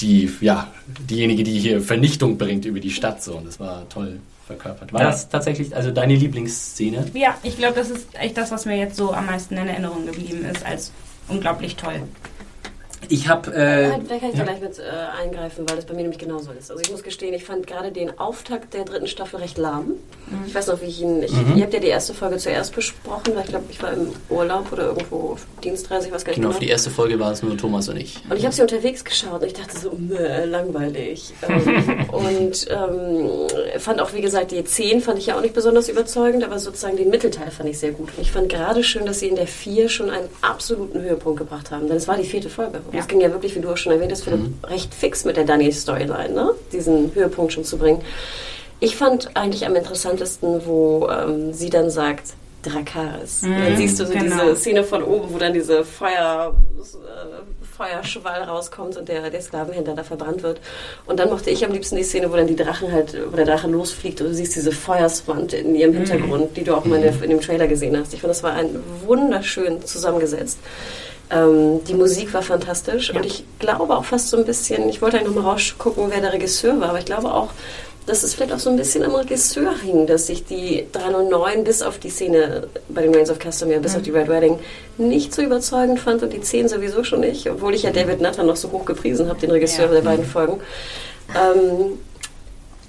die, 0.00 0.30
ja, 0.42 0.70
diejenige, 1.08 1.42
die 1.42 1.58
hier 1.58 1.80
Vernichtung 1.80 2.36
bringt 2.36 2.66
über 2.66 2.80
die 2.80 2.90
Stadt. 2.90 3.22
So. 3.22 3.36
Und 3.36 3.46
das 3.46 3.58
war 3.58 3.88
toll 3.88 4.20
verkörpert. 4.50 4.92
War 4.92 5.00
Ja. 5.02 5.06
das 5.10 5.28
tatsächlich 5.28 5.74
also 5.76 5.90
deine 5.90 6.14
Lieblingsszene? 6.14 7.06
Ja, 7.14 7.34
ich 7.42 7.56
glaube, 7.56 7.74
das 7.74 7.90
ist 7.90 8.06
echt 8.14 8.36
das, 8.36 8.50
was 8.50 8.64
mir 8.66 8.76
jetzt 8.76 8.96
so 8.96 9.12
am 9.12 9.26
meisten 9.26 9.56
in 9.56 9.68
Erinnerung 9.68 10.06
geblieben 10.06 10.44
ist, 10.44 10.64
als 10.66 10.92
unglaublich 11.28 11.76
toll. 11.76 12.02
Ich 13.08 13.28
habe. 13.28 13.52
Äh, 13.52 13.90
da 14.08 14.18
kann 14.18 14.30
ich 14.30 14.38
ja. 14.38 14.44
da 14.44 14.52
gleich 14.52 14.60
mit 14.60 14.78
äh, 14.78 14.82
eingreifen, 15.22 15.68
weil 15.68 15.76
das 15.76 15.86
bei 15.86 15.94
mir 15.94 16.02
nämlich 16.02 16.18
genauso 16.18 16.52
ist. 16.52 16.70
Also 16.70 16.82
ich 16.82 16.90
muss 16.90 17.02
gestehen, 17.02 17.34
ich 17.34 17.44
fand 17.44 17.66
gerade 17.66 17.90
den 17.90 18.18
Auftakt 18.18 18.74
der 18.74 18.84
dritten 18.84 19.06
Staffel 19.06 19.40
recht 19.40 19.58
lahm. 19.58 19.94
Ich 20.46 20.54
weiß 20.54 20.68
noch, 20.68 20.80
wie 20.80 20.86
ich 20.86 21.00
ihn... 21.00 21.22
Ich, 21.22 21.30
Mhm. 21.40 21.56
Ihr 21.56 21.62
habt 21.64 21.74
ja 21.74 21.80
die 21.80 21.88
erste 21.88 22.14
Folge 22.14 22.36
zuerst 22.38 22.74
besprochen, 22.74 23.34
weil 23.34 23.44
ich 23.44 23.48
glaube, 23.48 23.64
ich 23.70 23.82
war 23.82 23.92
im 23.92 24.12
Urlaub 24.28 24.72
oder 24.72 24.86
irgendwo 24.86 25.32
auf 25.32 25.46
Dienstreise, 25.62 26.08
ich 26.08 26.14
weiß 26.14 26.24
gar 26.24 26.32
nicht 26.32 26.40
Genau, 26.40 26.52
für 26.52 26.60
die 26.60 26.68
erste 26.68 26.90
Folge 26.90 27.18
war 27.18 27.32
es 27.32 27.42
nur 27.42 27.56
Thomas 27.56 27.88
und 27.88 27.96
ich. 27.96 28.18
Und 28.28 28.36
ich 28.36 28.44
habe 28.44 28.54
sie 28.54 28.62
unterwegs 28.62 29.04
geschaut 29.04 29.40
und 29.40 29.46
ich 29.46 29.54
dachte 29.54 29.78
so, 29.78 29.92
meh, 29.96 30.44
langweilig. 30.44 31.32
Ähm, 31.48 32.08
und 32.12 32.66
ähm, 32.70 33.30
fand 33.78 34.00
auch, 34.00 34.12
wie 34.12 34.20
gesagt, 34.20 34.50
die 34.52 34.62
10 34.62 35.00
fand 35.00 35.18
ich 35.18 35.26
ja 35.26 35.36
auch 35.36 35.42
nicht 35.42 35.54
besonders 35.54 35.88
überzeugend, 35.88 36.44
aber 36.44 36.58
sozusagen 36.58 36.96
den 36.96 37.10
Mittelteil 37.10 37.50
fand 37.50 37.68
ich 37.68 37.78
sehr 37.78 37.92
gut. 37.92 38.08
Und 38.16 38.22
ich 38.22 38.32
fand 38.32 38.48
gerade 38.48 38.84
schön, 38.84 39.06
dass 39.06 39.20
sie 39.20 39.28
in 39.28 39.36
der 39.36 39.46
4 39.46 39.88
schon 39.88 40.10
einen 40.10 40.28
absoluten 40.42 41.00
Höhepunkt 41.00 41.38
gebracht 41.38 41.70
haben. 41.70 41.88
Denn 41.88 41.96
es 41.96 42.08
war 42.08 42.16
die 42.16 42.24
vierte 42.24 42.50
Folge. 42.50 42.80
Und 42.90 42.96
Ja. 42.96 43.02
es 43.02 43.08
ging 43.08 43.20
ja 43.20 43.30
wirklich, 43.30 43.54
wie 43.54 43.60
du 43.60 43.70
auch 43.70 43.76
schon 43.76 43.92
erwähnt 43.92 44.10
hast, 44.10 44.24
Philipp, 44.24 44.40
recht 44.64 44.92
fix 44.92 45.24
mit 45.24 45.36
der 45.36 45.44
Dani-Storyline, 45.44 46.34
ne? 46.34 46.50
diesen 46.72 47.14
Höhepunkt 47.14 47.52
schon 47.52 47.64
zu 47.64 47.78
bringen. 47.78 48.02
Ich 48.80 48.96
fand 48.96 49.36
eigentlich 49.36 49.64
am 49.64 49.76
interessantesten, 49.76 50.66
wo 50.66 51.08
ähm, 51.08 51.52
sie 51.52 51.70
dann 51.70 51.88
sagt, 51.88 52.32
Drakaris. 52.62 53.42
Mhm, 53.42 53.64
dann 53.64 53.76
siehst 53.76 54.00
du 54.00 54.06
so 54.06 54.12
genau. 54.12 54.24
diese 54.24 54.56
Szene 54.56 54.84
von 54.84 55.02
oben, 55.02 55.32
wo 55.32 55.38
dann 55.38 55.52
diese 55.52 55.84
Feuer, 55.84 56.54
äh, 56.78 57.66
Feuerschwall 57.76 58.42
rauskommt 58.42 58.96
und 58.96 59.08
der, 59.08 59.30
der 59.30 59.40
Sklavenhändler 59.40 59.94
da 59.94 60.02
verbrannt 60.02 60.42
wird. 60.42 60.60
Und 61.06 61.18
dann 61.18 61.30
mochte 61.30 61.50
ich 61.50 61.64
am 61.64 61.72
liebsten 61.72 61.96
die 61.96 62.02
Szene, 62.02 62.30
wo 62.30 62.36
dann 62.36 62.46
die 62.46 62.56
Drachen 62.56 62.92
halt, 62.92 63.16
wo 63.30 63.36
der 63.36 63.46
Drache 63.46 63.68
losfliegt 63.68 64.20
und 64.20 64.28
du 64.28 64.34
siehst 64.34 64.56
diese 64.56 64.72
Feuerswand 64.72 65.52
in 65.54 65.74
ihrem 65.74 65.94
Hintergrund, 65.94 66.56
die 66.56 66.64
du 66.64 66.74
auch 66.74 66.84
mal 66.84 66.96
in, 66.96 67.02
der, 67.02 67.22
in 67.22 67.30
dem 67.30 67.40
Trailer 67.40 67.66
gesehen 67.66 67.96
hast. 67.96 68.12
Ich 68.12 68.20
fand, 68.20 68.30
das 68.30 68.42
war 68.42 68.52
ein 68.52 68.82
wunderschön 69.06 69.82
zusammengesetzt. 69.86 70.58
Ähm, 71.30 71.84
die 71.84 71.94
Musik 71.94 72.34
war 72.34 72.42
fantastisch 72.42 73.14
und 73.14 73.24
ich 73.24 73.44
glaube 73.58 73.96
auch 73.96 74.04
fast 74.04 74.28
so 74.30 74.36
ein 74.36 74.44
bisschen, 74.44 74.88
ich 74.88 75.00
wollte 75.00 75.18
eigentlich 75.18 75.34
nochmal 75.34 75.52
rausgucken, 75.52 76.06
wer 76.10 76.20
der 76.20 76.32
Regisseur 76.32 76.80
war, 76.80 76.88
aber 76.90 76.98
ich 76.98 77.04
glaube 77.04 77.32
auch, 77.32 77.50
dass 78.06 78.24
es 78.24 78.34
vielleicht 78.34 78.52
auch 78.52 78.58
so 78.58 78.70
ein 78.70 78.76
bisschen 78.76 79.04
am 79.04 79.14
Regisseur 79.14 79.72
hing, 79.84 80.06
dass 80.08 80.28
ich 80.28 80.44
die 80.44 80.86
309 80.90 81.62
bis 81.62 81.82
auf 81.82 81.98
die 81.98 82.10
Szene 82.10 82.66
bei 82.88 83.02
den 83.02 83.14
Reigns 83.14 83.30
of 83.30 83.38
Castamere, 83.38 83.78
bis 83.78 83.94
auf 83.94 84.02
die 84.02 84.10
Red 84.10 84.26
Wedding, 84.28 84.58
nicht 84.98 85.32
so 85.32 85.42
überzeugend 85.42 86.00
fand 86.00 86.22
und 86.22 86.32
die 86.32 86.40
10 86.40 86.68
sowieso 86.68 87.04
schon 87.04 87.20
nicht, 87.20 87.48
obwohl 87.48 87.74
ich 87.74 87.84
ja 87.84 87.90
David 87.90 88.20
Nutter 88.20 88.42
noch 88.42 88.56
so 88.56 88.72
hoch 88.72 88.84
gepriesen 88.84 89.28
habe, 89.28 89.38
den 89.38 89.50
Regisseur 89.52 89.86
Ja. 89.86 89.92
der 89.92 90.00
beiden 90.02 90.24
Folgen. 90.24 90.60
Ähm, 91.36 91.98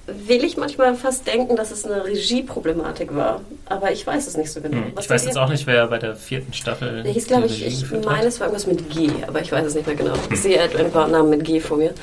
will 0.08 0.44
ich 0.44 0.58
manchmal 0.58 0.96
fast 0.96 1.28
denken, 1.28 1.56
dass 1.56 1.72
es 1.72 1.86
eine 1.86 2.04
Regieproblematik 2.06 3.16
war, 3.16 3.42
aber 3.66 3.92
ich 3.92 4.06
weiß 4.06 4.28
es 4.28 4.36
nicht 4.36 4.52
so 4.52 4.62
genau. 4.62 4.78
Hm. 4.78 4.94
Ich 5.00 5.10
weiß 5.10 5.26
jetzt 5.26 5.38
auch 5.38 5.50
nicht, 5.50 5.68
wer 5.68 5.88
bei 5.88 6.00
der 6.00 6.16
vierten 6.16 6.54
Staffel. 6.54 7.04
Der 7.04 7.12
hieß, 7.12 7.28
glaube 7.28 7.46
ich, 7.46 7.66
ich 7.66 7.90
meine, 8.04 8.28
es 8.28 8.40
war 8.40 8.48
irgendwas 8.48 8.68
mit 8.68 8.90
G, 8.90 9.10
aber 9.28 9.42
ich 9.42 9.52
weiß 9.52 9.66
es 9.66 9.76
nicht 9.76 9.86
mehr 9.86 9.96
genau. 9.96 10.14
Ich 10.32 10.42
sehe 10.42 10.60
einen 10.62 10.92
Namen 10.92 11.30
mit 11.30 11.44
G 11.44 11.60
vor 11.60 11.78
mir. 11.78 11.94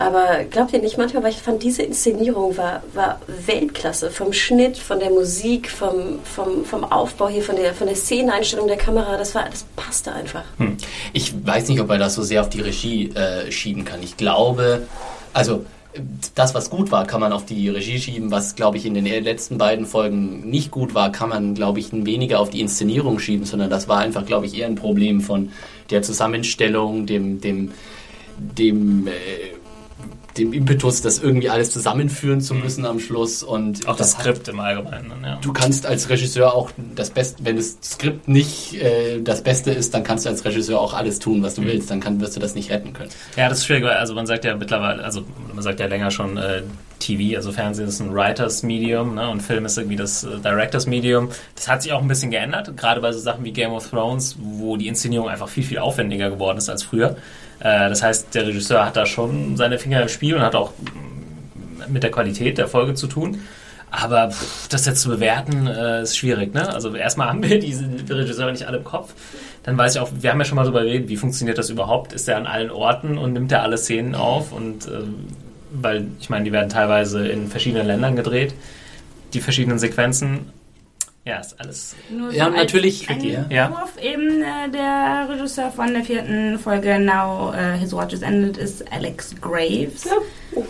Aber 0.00 0.44
glaubt 0.48 0.72
ihr 0.72 0.78
nicht 0.78 0.96
manchmal, 0.96 1.24
weil 1.24 1.32
ich 1.32 1.38
fand, 1.38 1.60
diese 1.60 1.82
Inszenierung 1.82 2.56
war, 2.56 2.84
war 2.94 3.20
Weltklasse. 3.46 4.12
Vom 4.12 4.32
Schnitt, 4.32 4.78
von 4.78 5.00
der 5.00 5.10
Musik, 5.10 5.68
vom, 5.68 6.20
vom, 6.22 6.64
vom 6.64 6.84
Aufbau 6.84 7.28
hier, 7.28 7.42
von 7.42 7.56
der, 7.56 7.74
von 7.74 7.88
der 7.88 7.96
Szeneneinstellung 7.96 8.68
der 8.68 8.76
Kamera, 8.76 9.16
das, 9.16 9.34
war, 9.34 9.46
das 9.50 9.64
passte 9.74 10.12
einfach. 10.12 10.44
Hm. 10.58 10.76
Ich 11.12 11.34
weiß 11.44 11.68
nicht, 11.68 11.80
ob 11.80 11.90
er 11.90 11.98
das 11.98 12.14
so 12.14 12.22
sehr 12.22 12.42
auf 12.42 12.48
die 12.48 12.60
Regie 12.60 13.08
äh, 13.08 13.50
schieben 13.50 13.84
kann. 13.84 14.00
Ich 14.00 14.16
glaube, 14.16 14.86
also 15.32 15.64
das, 16.34 16.54
was 16.54 16.70
gut 16.70 16.90
war, 16.90 17.06
kann 17.06 17.20
man 17.20 17.32
auf 17.32 17.44
die 17.44 17.68
Regie 17.68 17.98
schieben. 17.98 18.30
Was, 18.30 18.54
glaube 18.54 18.76
ich, 18.76 18.86
in 18.86 18.94
den 18.94 19.04
letzten 19.04 19.58
beiden 19.58 19.86
Folgen 19.86 20.48
nicht 20.48 20.70
gut 20.70 20.94
war, 20.94 21.12
kann 21.12 21.28
man, 21.28 21.54
glaube 21.54 21.80
ich, 21.80 21.92
weniger 21.92 22.40
auf 22.40 22.50
die 22.50 22.60
Inszenierung 22.60 23.18
schieben, 23.18 23.44
sondern 23.44 23.70
das 23.70 23.88
war 23.88 23.98
einfach, 23.98 24.24
glaube 24.24 24.46
ich, 24.46 24.56
eher 24.58 24.66
ein 24.66 24.74
Problem 24.74 25.20
von 25.20 25.50
der 25.90 26.02
Zusammenstellung, 26.02 27.06
dem, 27.06 27.40
dem, 27.40 27.72
dem, 28.38 29.06
äh, 29.06 29.10
dem 30.38 30.52
Impetus, 30.52 31.02
das 31.02 31.18
irgendwie 31.18 31.50
alles 31.50 31.70
zusammenführen 31.70 32.40
zu 32.40 32.54
müssen 32.54 32.86
am 32.86 33.00
Schluss. 33.00 33.42
Und 33.42 33.86
Auch 33.88 33.96
das 33.96 34.16
hat- 34.16 34.22
Skript 34.24 34.48
im 34.48 34.60
Allgemeinen. 34.60 35.10
dann, 35.10 35.22
Ja. 35.24 35.38
Du 35.42 35.52
kannst 35.52 35.84
als 35.86 36.08
Regisseur 36.08 36.54
auch 36.54 36.70
das 36.94 37.10
Beste, 37.10 37.44
wenn 37.44 37.56
das 37.56 37.76
Skript 37.82 38.28
nicht 38.28 38.74
äh, 38.74 39.20
das 39.22 39.42
Beste 39.42 39.70
ist, 39.72 39.92
dann 39.94 40.02
kannst 40.04 40.24
du 40.24 40.30
als 40.30 40.44
Regisseur 40.44 40.80
auch 40.80 40.94
alles 40.94 41.18
tun, 41.18 41.42
was 41.42 41.54
du 41.54 41.62
willst. 41.62 41.90
Dann 41.90 42.00
kann, 42.00 42.20
wirst 42.20 42.36
du 42.36 42.40
das 42.40 42.54
nicht 42.54 42.70
retten 42.70 42.92
können. 42.92 43.10
Ja, 43.36 43.48
das 43.48 43.58
ist 43.58 43.66
schwierig, 43.66 43.84
weil 43.84 43.92
also 43.96 44.14
man 44.14 44.26
sagt 44.26 44.44
ja 44.44 44.56
mittlerweile, 44.56 45.02
also 45.04 45.22
man 45.54 45.62
sagt 45.62 45.80
ja 45.80 45.86
länger 45.86 46.10
schon, 46.10 46.36
äh, 46.36 46.62
TV, 47.00 47.36
also 47.36 47.52
Fernsehen 47.52 47.86
ist 47.88 48.00
ein 48.00 48.12
Writers 48.12 48.64
Medium 48.64 49.14
ne, 49.14 49.28
und 49.30 49.40
Film 49.40 49.64
ist 49.66 49.78
irgendwie 49.78 49.94
das 49.96 50.24
äh, 50.24 50.38
Directors 50.42 50.86
Medium. 50.86 51.28
Das 51.54 51.68
hat 51.68 51.82
sich 51.82 51.92
auch 51.92 52.02
ein 52.02 52.08
bisschen 52.08 52.30
geändert, 52.32 52.76
gerade 52.76 53.00
bei 53.00 53.12
so 53.12 53.20
Sachen 53.20 53.44
wie 53.44 53.52
Game 53.52 53.70
of 53.72 53.88
Thrones, 53.88 54.36
wo 54.40 54.76
die 54.76 54.88
Inszenierung 54.88 55.28
einfach 55.28 55.48
viel, 55.48 55.62
viel 55.62 55.78
aufwendiger 55.78 56.28
geworden 56.30 56.58
ist 56.58 56.68
als 56.68 56.82
früher. 56.82 57.16
Äh, 57.60 57.88
das 57.88 58.02
heißt, 58.02 58.34
der 58.34 58.46
Regisseur 58.46 58.84
hat 58.84 58.96
da 58.96 59.06
schon 59.06 59.56
seine 59.56 59.78
Finger 59.78 60.02
im 60.02 60.08
Spiel 60.08 60.34
und 60.34 60.42
hat 60.42 60.54
auch 60.54 60.72
mit 61.88 62.02
der 62.02 62.10
Qualität 62.10 62.58
der 62.58 62.68
Folge 62.68 62.94
zu 62.94 63.06
tun. 63.06 63.40
Aber 63.90 64.30
pff, 64.30 64.68
das 64.68 64.84
jetzt 64.86 65.00
zu 65.00 65.08
bewerten, 65.08 65.66
äh, 65.66 66.02
ist 66.02 66.16
schwierig. 66.16 66.52
Ne? 66.54 66.72
Also 66.72 66.94
erstmal 66.94 67.28
haben 67.28 67.42
wir 67.42 67.58
diese 67.60 67.84
Regisseure 68.08 68.52
nicht 68.52 68.66
alle 68.66 68.78
im 68.78 68.84
Kopf. 68.84 69.14
Dann 69.62 69.76
weiß 69.76 69.94
ich 69.94 70.00
auch, 70.00 70.10
wir 70.20 70.30
haben 70.30 70.38
ja 70.38 70.44
schon 70.44 70.56
mal 70.56 70.64
darüber 70.64 70.82
geredet, 70.82 71.08
wie 71.08 71.16
funktioniert 71.16 71.58
das 71.58 71.70
überhaupt? 71.70 72.12
Ist 72.12 72.28
er 72.28 72.36
an 72.36 72.46
allen 72.46 72.70
Orten 72.70 73.18
und 73.18 73.32
nimmt 73.32 73.52
er 73.52 73.62
alle 73.62 73.78
Szenen 73.78 74.14
auf? 74.14 74.52
Und 74.52 74.86
ähm, 74.86 75.26
weil, 75.70 76.06
ich 76.20 76.30
meine, 76.30 76.44
die 76.44 76.52
werden 76.52 76.68
teilweise 76.68 77.26
in 77.28 77.48
verschiedenen 77.48 77.86
Ländern 77.86 78.16
gedreht, 78.16 78.54
die 79.34 79.40
verschiedenen 79.40 79.78
Sequenzen. 79.78 80.52
Ja, 81.28 81.40
ist 81.40 81.60
alles. 81.60 81.94
Nur 82.08 82.32
Ja, 82.32 82.46
als 82.46 82.56
natürlich. 82.56 83.10
Ein 83.10 83.20
Ja. 83.20 83.44
Ja. 83.50 83.66
Entwurf 83.66 83.98
eben 84.00 84.42
äh, 84.42 84.70
der 84.72 85.28
Regisseur 85.28 85.70
von 85.70 85.92
der 85.92 86.02
vierten 86.02 86.58
Folge 86.58 86.98
Now 86.98 87.52
äh, 87.52 87.76
His 87.76 87.92
Watch 87.92 88.14
is 88.14 88.22
Ended 88.22 88.56
ist 88.56 88.90
Alex 88.90 89.34
Graves, 89.38 90.08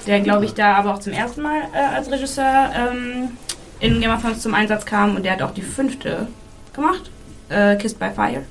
der 0.09 0.19
glaube 0.19 0.47
ich 0.47 0.55
da 0.55 0.75
aber 0.75 0.95
auch 0.95 0.99
zum 0.99 1.13
ersten 1.13 1.43
Mal 1.43 1.61
äh, 1.73 1.95
als 1.95 2.11
Regisseur 2.11 2.73
ähm, 2.75 3.37
in 3.79 4.01
Game 4.01 4.11
of 4.11 4.21
Thrones 4.21 4.43
zum 4.43 4.53
Einsatz 4.53 4.85
kam 4.85 5.15
und 5.15 5.25
der 5.25 5.35
hat 5.35 5.43
auch 5.43 5.55
die 5.55 5.63
fünfte 5.63 6.27
gemacht, 6.73 7.09
äh, 7.51 7.77
Kissed 7.77 8.01
by 8.01 8.11
Fire. 8.11 8.43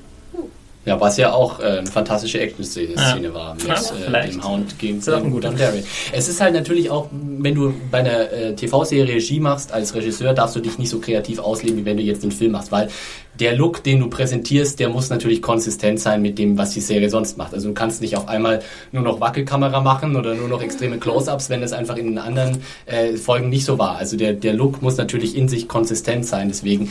Ja, 0.88 0.98
was 0.98 1.18
ja 1.18 1.32
auch 1.32 1.60
äh, 1.60 1.64
eine 1.64 1.86
fantastische 1.86 2.40
Action-Szene 2.40 2.94
Ja. 2.96 3.34
War 3.34 3.54
mit 3.54 3.66
Ja, 3.66 3.74
äh, 4.20 4.30
dem 4.30 4.42
Hound 4.42 4.78
gegen 4.78 5.02
ein 5.06 5.30
guter 5.30 5.48
Dondarrion. 5.48 5.84
Es 6.12 6.28
ist 6.28 6.40
halt 6.40 6.54
natürlich 6.54 6.88
auch, 6.88 7.08
wenn 7.12 7.54
du 7.54 7.74
bei 7.90 7.98
einer 7.98 8.32
äh, 8.32 8.54
TV-Serie 8.54 9.16
Regie 9.16 9.38
machst 9.38 9.70
als 9.70 9.94
Regisseur, 9.94 10.32
darfst 10.32 10.56
du 10.56 10.60
dich 10.60 10.78
nicht 10.78 10.88
so 10.88 10.98
kreativ 10.98 11.40
ausleben, 11.40 11.76
wie 11.76 11.84
wenn 11.84 11.98
du 11.98 12.02
jetzt 12.02 12.22
einen 12.22 12.32
Film 12.32 12.52
machst, 12.52 12.72
weil 12.72 12.88
der 13.38 13.54
Look, 13.54 13.84
den 13.84 14.00
du 14.00 14.08
präsentierst, 14.08 14.80
der 14.80 14.88
muss 14.88 15.10
natürlich 15.10 15.42
konsistent 15.42 16.00
sein 16.00 16.22
mit 16.22 16.38
dem, 16.38 16.56
was 16.56 16.70
die 16.70 16.80
Serie 16.80 17.10
sonst 17.10 17.36
macht. 17.36 17.52
Also 17.52 17.68
du 17.68 17.74
kannst 17.74 18.00
nicht 18.00 18.16
auf 18.16 18.26
einmal 18.26 18.62
nur 18.90 19.02
noch 19.02 19.20
Wackelkamera 19.20 19.80
machen 19.80 20.16
oder 20.16 20.34
nur 20.34 20.48
noch 20.48 20.62
extreme 20.62 20.98
Close-ups, 20.98 21.50
wenn 21.50 21.62
es 21.62 21.74
einfach 21.74 21.96
in 21.98 22.06
den 22.06 22.18
anderen 22.18 22.62
äh, 22.86 23.12
Folgen 23.16 23.50
nicht 23.50 23.66
so 23.66 23.78
war. 23.78 23.96
Also 23.96 24.16
der, 24.16 24.32
der 24.32 24.54
Look 24.54 24.80
muss 24.80 24.96
natürlich 24.96 25.36
in 25.36 25.48
sich 25.48 25.68
konsistent 25.68 26.24
sein, 26.24 26.48
deswegen 26.48 26.90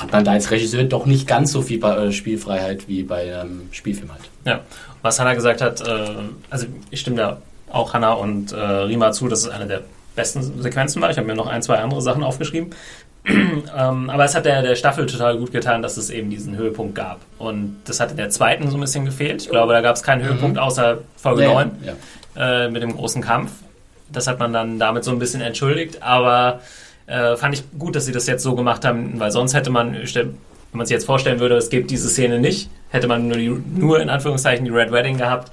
hat 0.00 0.12
man 0.12 0.24
da 0.24 0.32
als 0.32 0.50
Regisseur 0.50 0.84
doch 0.84 1.06
nicht 1.06 1.26
ganz 1.26 1.52
so 1.52 1.62
viel 1.62 1.82
äh, 1.84 2.12
Spielfreiheit 2.12 2.88
wie 2.88 3.02
bei 3.02 3.38
einem 3.40 3.68
Spielfilm 3.72 4.10
halt. 4.12 4.22
Ja. 4.44 4.60
Was 5.02 5.18
Hannah 5.20 5.34
gesagt 5.34 5.60
hat, 5.60 5.80
äh, 5.80 6.04
also 6.50 6.66
ich 6.90 7.00
stimme 7.00 7.16
da 7.16 7.38
auch 7.70 7.94
Hannah 7.94 8.12
und 8.12 8.52
äh, 8.52 8.56
Rima 8.56 9.12
zu, 9.12 9.28
dass 9.28 9.40
es 9.44 9.48
eine 9.48 9.66
der 9.66 9.82
besten 10.16 10.60
Sequenzen 10.62 11.00
war. 11.00 11.10
Ich 11.10 11.16
habe 11.16 11.26
mir 11.26 11.34
noch 11.34 11.46
ein, 11.46 11.62
zwei 11.62 11.76
andere 11.76 12.02
Sachen 12.02 12.22
aufgeschrieben. 12.22 12.70
ähm, 13.26 14.10
aber 14.10 14.24
es 14.24 14.34
hat 14.34 14.44
der, 14.46 14.62
der 14.62 14.74
Staffel 14.76 15.06
total 15.06 15.36
gut 15.38 15.52
getan, 15.52 15.82
dass 15.82 15.96
es 15.96 16.10
eben 16.10 16.30
diesen 16.30 16.56
Höhepunkt 16.56 16.94
gab. 16.94 17.20
Und 17.38 17.76
das 17.84 18.00
hat 18.00 18.10
in 18.10 18.16
der 18.16 18.30
zweiten 18.30 18.70
so 18.70 18.76
ein 18.76 18.80
bisschen 18.80 19.04
gefehlt. 19.04 19.42
Ich 19.42 19.50
glaube, 19.50 19.72
da 19.72 19.80
gab 19.82 19.96
es 19.96 20.02
keinen 20.02 20.22
Höhepunkt 20.24 20.58
außer 20.58 20.98
Folge 21.16 21.44
9 21.44 21.70
Ja. 22.36 22.64
äh, 22.64 22.70
mit 22.70 22.82
dem 22.82 22.96
großen 22.96 23.22
Kampf. 23.22 23.52
Das 24.10 24.26
hat 24.26 24.38
man 24.38 24.52
dann 24.52 24.78
damit 24.78 25.04
so 25.04 25.10
ein 25.12 25.18
bisschen 25.18 25.40
entschuldigt, 25.42 26.02
aber 26.02 26.60
äh, 27.10 27.36
fand 27.36 27.54
ich 27.54 27.64
gut, 27.78 27.96
dass 27.96 28.06
sie 28.06 28.12
das 28.12 28.26
jetzt 28.26 28.42
so 28.42 28.54
gemacht 28.54 28.84
haben, 28.84 29.18
weil 29.18 29.30
sonst 29.30 29.54
hätte 29.54 29.70
man, 29.70 29.94
wenn 29.94 30.34
man 30.72 30.86
sich 30.86 30.94
jetzt 30.94 31.06
vorstellen 31.06 31.40
würde, 31.40 31.56
es 31.56 31.68
gibt 31.68 31.90
diese 31.90 32.08
Szene 32.08 32.38
nicht, 32.38 32.70
hätte 32.90 33.08
man 33.08 33.28
nur, 33.28 33.36
die, 33.36 33.48
nur 33.48 34.00
in 34.00 34.08
Anführungszeichen 34.08 34.64
die 34.64 34.70
Red 34.70 34.92
Wedding 34.92 35.18
gehabt. 35.18 35.52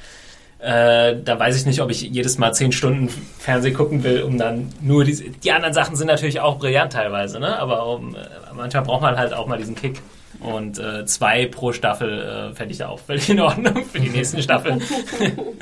Äh, 0.60 1.16
da 1.24 1.40
weiß 1.40 1.56
ich 1.56 1.66
nicht, 1.66 1.82
ob 1.82 1.92
ich 1.92 2.02
jedes 2.02 2.38
Mal 2.38 2.52
zehn 2.54 2.72
Stunden 2.72 3.10
Fernsehen 3.40 3.76
gucken 3.76 4.04
will, 4.04 4.24
um 4.24 4.38
dann 4.38 4.70
nur 4.82 5.04
diese. 5.04 5.26
Die 5.30 5.52
anderen 5.52 5.74
Sachen 5.74 5.96
sind 5.96 6.08
natürlich 6.08 6.40
auch 6.40 6.58
brillant 6.58 6.94
teilweise, 6.94 7.40
ne? 7.40 7.60
Aber 7.60 7.88
um, 7.88 8.16
äh, 8.16 8.20
manchmal 8.56 8.84
braucht 8.84 9.04
man 9.04 9.18
halt 9.18 9.34
auch 9.34 9.46
mal 9.48 9.58
diesen 9.58 9.76
Kick. 9.76 10.02
Und 10.40 10.80
äh, 10.80 11.06
zwei 11.06 11.48
pro 11.48 11.74
Staffel 11.74 12.52
äh, 12.52 12.56
fände 12.56 12.72
ich 12.72 12.80
da 12.80 12.90
auch 12.90 13.00
völlig 13.00 13.30
in 13.30 13.40
Ordnung 13.40 13.86
für 13.86 14.00
die 14.00 14.10
nächsten 14.10 14.42
Staffeln. 14.42 14.82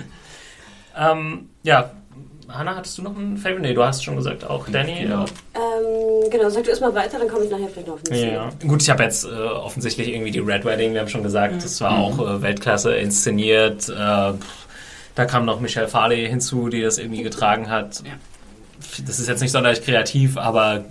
ähm, 0.97 1.49
ja, 1.63 1.91
Hanna, 2.47 2.75
hattest 2.75 2.97
du 2.97 3.01
noch 3.01 3.15
einen 3.15 3.37
Favorite? 3.37 3.61
Nee, 3.61 3.73
du 3.73 3.83
hast 3.83 4.03
schon 4.03 4.15
gesagt, 4.15 4.43
auch 4.43 4.67
Danny. 4.69 5.05
Ja. 5.05 5.25
Ähm, 5.55 6.29
genau, 6.29 6.49
sag 6.49 6.63
du 6.63 6.69
erstmal 6.69 6.93
weiter, 6.93 7.17
dann 7.17 7.27
komme 7.27 7.45
ich 7.45 7.51
nachher 7.51 7.67
vielleicht 7.67 7.87
noch 7.87 7.95
auf 7.95 8.03
den 8.03 8.15
Ja, 8.15 8.25
ja. 8.25 8.49
Gut, 8.67 8.81
ich 8.81 8.89
habe 8.89 9.03
jetzt 9.03 9.25
äh, 9.25 9.29
offensichtlich 9.29 10.09
irgendwie 10.09 10.31
die 10.31 10.39
Red 10.39 10.63
Wedding, 10.65 10.93
wir 10.93 11.01
haben 11.01 11.07
schon 11.07 11.23
gesagt, 11.23 11.63
das 11.63 11.81
war 11.81 11.97
auch 11.97 12.19
äh, 12.19 12.41
Weltklasse 12.41 12.95
inszeniert. 12.95 13.89
Äh, 13.89 14.33
da 15.15 15.25
kam 15.25 15.45
noch 15.45 15.59
Michelle 15.59 15.87
Farley 15.87 16.27
hinzu, 16.27 16.69
die 16.69 16.81
das 16.81 16.97
irgendwie 16.97 17.23
getragen 17.23 17.69
hat. 17.69 18.03
Das 19.05 19.19
ist 19.19 19.27
jetzt 19.27 19.41
nicht 19.41 19.51
sonderlich 19.51 19.81
kreativ, 19.81 20.37
aber 20.37 20.83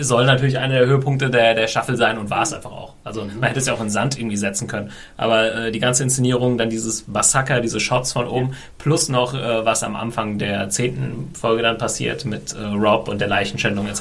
soll 0.00 0.26
natürlich 0.26 0.58
einer 0.58 0.78
der 0.78 0.86
Höhepunkte 0.86 1.30
der, 1.30 1.54
der 1.54 1.66
Staffel 1.66 1.96
sein 1.96 2.18
und 2.18 2.30
war 2.30 2.42
es 2.42 2.52
einfach 2.52 2.70
auch. 2.70 2.94
Also 3.04 3.24
man 3.24 3.44
hätte 3.44 3.58
es 3.58 3.66
ja 3.66 3.74
auch 3.74 3.80
in 3.80 3.90
Sand 3.90 4.18
irgendwie 4.18 4.36
setzen 4.36 4.68
können. 4.68 4.90
Aber 5.16 5.54
äh, 5.54 5.72
die 5.72 5.80
ganze 5.80 6.02
Inszenierung, 6.02 6.58
dann 6.58 6.70
dieses 6.70 7.08
Massaker, 7.08 7.60
diese 7.60 7.80
Shots 7.80 8.12
von 8.12 8.26
oben, 8.26 8.54
plus 8.78 9.08
noch 9.08 9.34
äh, 9.34 9.64
was 9.64 9.82
am 9.82 9.96
Anfang 9.96 10.38
der 10.38 10.68
zehnten 10.70 11.30
Folge 11.34 11.62
dann 11.62 11.78
passiert 11.78 12.24
mit 12.24 12.52
äh, 12.52 12.62
Rob 12.64 13.08
und 13.08 13.20
der 13.20 13.28
Leichenschändung 13.28 13.86
etc. 13.88 14.00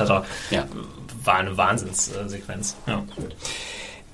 Ja. 0.52 0.66
War 1.24 1.36
eine 1.36 1.58
Wahnsinnssequenz. 1.58 2.76
Ja. 2.88 3.04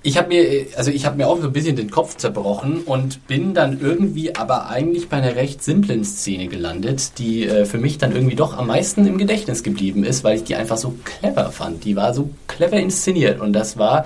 Ich 0.06 0.20
habe 0.20 0.28
mir, 0.28 0.68
also 0.78 0.92
ich 0.92 1.04
habe 1.08 1.18
mir 1.18 1.28
auch 1.28 1.42
so 1.42 1.48
ein 1.48 1.52
bisschen 1.52 1.76
den 1.76 1.90
Kopf 1.90 2.16
zerbrochen 2.18 2.84
und 2.84 3.26
bin 3.26 3.56
dann 3.56 3.82
irgendwie 3.82 4.36
aber 4.36 4.70
eigentlich 4.70 5.10
bei 5.10 5.18
einer 5.18 5.36
recht 5.36 5.64
simplen 5.64 6.06
Szene 6.06 6.48
gelandet, 6.48 7.18
die 7.18 7.48
äh, 7.48 7.66
für 7.66 7.80
mich 7.80 7.98
dann 7.98 8.12
irgendwie 8.12 8.36
doch 8.36 8.56
am 8.56 8.68
meisten 8.68 9.08
im 9.08 9.18
Gedächtnis 9.18 9.64
geblieben 9.64 10.04
ist, 10.04 10.24
weil 10.24 10.36
ich 10.36 10.44
die 10.44 10.56
einfach 10.56 10.78
so 10.78 10.94
clever 11.06 11.52
fand. 11.52 11.86
Die 11.86 11.96
war 11.96 12.14
so 12.14 12.30
clever 12.46 12.78
inszeniert 12.78 13.42
und 13.42 13.54
das 13.54 13.80
war 13.80 14.06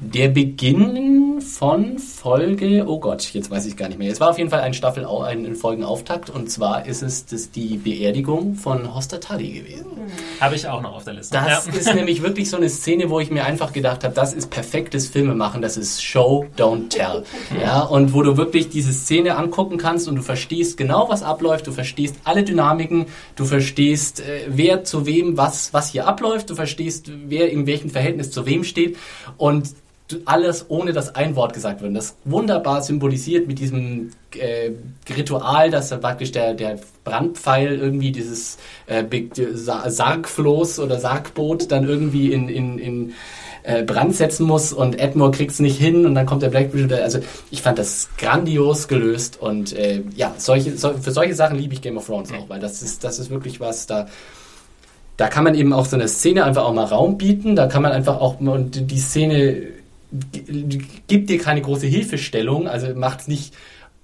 der 0.00 0.28
Beginn 0.28 1.40
von 1.40 1.98
Folge, 1.98 2.84
oh 2.86 2.98
Gott, 2.98 3.32
jetzt 3.32 3.50
weiß 3.50 3.66
ich 3.66 3.76
gar 3.76 3.88
nicht 3.88 3.98
mehr. 3.98 4.10
Es 4.10 4.20
war 4.20 4.30
auf 4.30 4.38
jeden 4.38 4.50
Fall 4.50 4.60
ein 4.60 4.74
Staffel, 4.74 5.06
ein 5.06 5.54
Folgenauftakt 5.54 6.30
und 6.30 6.50
zwar 6.50 6.86
ist 6.86 7.02
es 7.02 7.26
das 7.26 7.50
die 7.50 7.76
Beerdigung 7.76 8.54
von 8.54 8.94
Hoster 8.94 9.20
Tully 9.20 9.50
gewesen. 9.52 9.86
Habe 10.40 10.56
ich 10.56 10.66
auch 10.68 10.82
noch 10.82 10.96
auf 10.96 11.04
der 11.04 11.14
Liste. 11.14 11.34
Das 11.34 11.66
ja. 11.66 11.72
ist 11.72 11.94
nämlich 11.94 12.22
wirklich 12.22 12.50
so 12.50 12.56
eine 12.56 12.68
Szene, 12.68 13.10
wo 13.10 13.20
ich 13.20 13.30
mir 13.30 13.44
einfach 13.44 13.72
gedacht 13.72 14.04
habe, 14.04 14.14
das 14.14 14.32
ist 14.32 14.50
perfektes 14.50 15.08
Filmemachen, 15.08 15.62
das 15.62 15.76
ist 15.76 16.02
Show, 16.02 16.46
don't 16.56 16.88
tell. 16.88 17.24
Ja, 17.60 17.82
und 17.82 18.12
wo 18.14 18.22
du 18.22 18.36
wirklich 18.36 18.68
diese 18.68 18.92
Szene 18.92 19.36
angucken 19.36 19.78
kannst 19.78 20.08
und 20.08 20.16
du 20.16 20.22
verstehst 20.22 20.76
genau, 20.76 21.08
was 21.08 21.22
abläuft, 21.22 21.66
du 21.66 21.72
verstehst 21.72 22.16
alle 22.24 22.42
Dynamiken, 22.42 23.06
du 23.36 23.44
verstehst, 23.44 24.20
äh, 24.20 24.46
wer 24.48 24.84
zu 24.84 25.06
wem 25.06 25.36
was, 25.36 25.72
was 25.72 25.90
hier 25.90 26.06
abläuft, 26.06 26.50
du 26.50 26.54
verstehst, 26.54 27.10
wer 27.26 27.50
in 27.50 27.66
welchem 27.66 27.90
Verhältnis 27.90 28.30
zu 28.30 28.46
wem 28.46 28.64
steht 28.64 28.96
und 29.36 29.74
alles 30.26 30.66
ohne 30.68 30.92
dass 30.92 31.14
ein 31.14 31.34
Wort 31.34 31.54
gesagt 31.54 31.80
wird. 31.80 31.96
Das 31.96 32.16
wunderbar 32.24 32.82
symbolisiert 32.82 33.46
mit 33.46 33.58
diesem 33.58 34.10
äh, 34.36 34.70
Ritual, 35.16 35.70
dass 35.70 35.90
praktisch 35.98 36.30
der, 36.32 36.54
der 36.54 36.78
Brandpfeil 37.04 37.78
irgendwie 37.78 38.12
dieses 38.12 38.58
äh, 38.86 39.04
Sargfloß 39.54 40.78
oder 40.80 40.98
Sargboot 40.98 41.70
dann 41.72 41.88
irgendwie 41.88 42.32
in, 42.32 42.48
in, 42.48 42.78
in 42.78 43.12
äh, 43.62 43.82
Brand 43.82 44.14
setzen 44.14 44.46
muss 44.46 44.74
und 44.74 44.98
Edmore 45.00 45.30
kriegt 45.30 45.52
es 45.52 45.60
nicht 45.60 45.78
hin 45.78 46.04
und 46.04 46.14
dann 46.14 46.26
kommt 46.26 46.42
der 46.42 46.50
Blackbridge. 46.50 47.02
Also 47.02 47.20
ich 47.50 47.62
fand 47.62 47.78
das 47.78 48.10
grandios 48.18 48.88
gelöst 48.88 49.40
und 49.40 49.72
äh, 49.72 50.02
ja, 50.14 50.34
solche, 50.36 50.76
so, 50.76 50.92
für 50.92 51.12
solche 51.12 51.34
Sachen 51.34 51.56
liebe 51.56 51.72
ich 51.72 51.80
Game 51.80 51.96
of 51.96 52.06
Thrones 52.06 52.30
auch, 52.30 52.50
weil 52.50 52.60
das 52.60 52.82
ist, 52.82 53.04
das 53.04 53.18
ist 53.18 53.30
wirklich 53.30 53.58
was, 53.58 53.86
da 53.86 54.06
da 55.16 55.28
kann 55.28 55.44
man 55.44 55.54
eben 55.54 55.72
auch 55.72 55.86
so 55.86 55.94
eine 55.94 56.08
Szene 56.08 56.44
einfach 56.44 56.64
auch 56.64 56.74
mal 56.74 56.86
Raum 56.86 57.18
bieten, 57.18 57.54
da 57.54 57.68
kann 57.68 57.82
man 57.82 57.92
einfach 57.92 58.20
auch, 58.20 58.40
und 58.40 58.90
die 58.90 58.98
Szene 58.98 59.68
gibt 61.06 61.30
dir 61.30 61.38
keine 61.38 61.62
große 61.62 61.86
Hilfestellung, 61.86 62.68
also 62.68 62.94
macht 62.94 63.20
es 63.20 63.28
nicht 63.28 63.54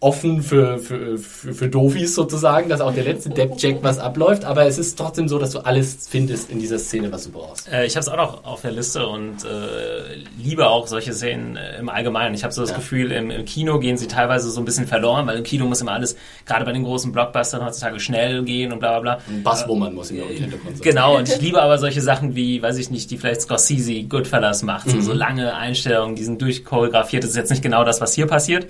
offen 0.01 0.43
für, 0.43 0.79
für, 0.79 1.19
für, 1.19 1.53
für 1.53 1.69
Dofis 1.69 2.15
sozusagen, 2.15 2.71
dass 2.71 2.81
auch 2.81 2.95
der 2.95 3.05
letzte 3.05 3.29
Depp 3.29 3.59
checkt, 3.59 3.83
was 3.85 3.99
abläuft, 3.99 4.47
aber 4.47 4.65
es 4.65 4.79
ist 4.79 4.97
trotzdem 4.97 5.29
so, 5.29 5.39
dass 5.39 5.51
du 5.51 5.59
alles 5.59 6.09
findest 6.09 6.51
in 6.51 6.59
dieser 6.59 6.79
Szene, 6.79 7.13
was 7.13 7.25
du 7.25 7.33
brauchst. 7.33 7.71
Äh, 7.71 7.85
ich 7.85 7.97
habe 7.97 8.01
es 8.01 8.09
auch 8.09 8.17
noch 8.17 8.45
auf 8.45 8.63
der 8.63 8.73
Liste 8.73 9.07
und 9.07 9.45
äh, 9.45 10.17
liebe 10.43 10.67
auch 10.71 10.87
solche 10.87 11.13
Szenen 11.13 11.57
äh, 11.57 11.79
im 11.79 11.91
Allgemeinen. 11.91 12.35
Ich 12.35 12.45
habe 12.45 12.55
so 12.55 12.63
das 12.63 12.71
ja. 12.71 12.77
Gefühl, 12.77 13.13
im, 13.13 13.31
im, 13.31 13.45
Kino 13.45 13.79
gehen 13.79 13.99
sie 13.99 14.09
teilweise 14.09 14.51
so 14.51 14.59
ein 14.63 14.65
bisschen 14.65 14.87
verloren, 14.87 15.27
weil 15.27 15.37
im 15.37 15.45
Kino 15.45 15.67
muss 15.67 15.83
immer 15.83 15.93
alles, 15.93 16.17
gerade 16.47 16.65
bei 16.65 16.73
den 16.73 16.85
großen 16.85 17.13
Blockbustern 17.13 17.63
heutzutage, 17.63 18.01
schnell 18.01 18.43
gehen 18.45 18.73
und 18.73 18.79
bla 18.79 18.99
bla 18.99 19.17
bla. 19.17 19.25
Ein 19.29 19.43
Basswoman 19.43 19.93
muss 19.93 20.11
in 20.11 20.17
der 20.17 20.27
Hintergrund 20.29 20.79
sein. 20.79 20.83
Genau, 20.83 21.19
und 21.19 21.29
ich 21.29 21.39
liebe 21.43 21.61
aber 21.61 21.77
solche 21.77 22.01
Sachen 22.01 22.35
wie, 22.35 22.63
weiß 22.63 22.79
ich 22.79 22.91
nicht, 22.91 23.11
die 23.11 23.19
vielleicht 23.19 23.43
Scorsese 23.43 24.03
Goodfellas 24.05 24.63
macht, 24.63 24.87
mhm. 24.87 24.93
so, 24.93 25.01
so 25.01 25.13
lange 25.13 25.55
Einstellungen, 25.55 26.17
die 26.17 26.25
sind 26.25 26.41
durchchoreografiert. 26.41 27.23
Das 27.23 27.33
ist 27.33 27.37
jetzt 27.37 27.51
nicht 27.51 27.63
genau 27.63 27.85
das, 27.85 28.01
was 28.01 28.15
hier 28.15 28.27
passiert. 28.27 28.67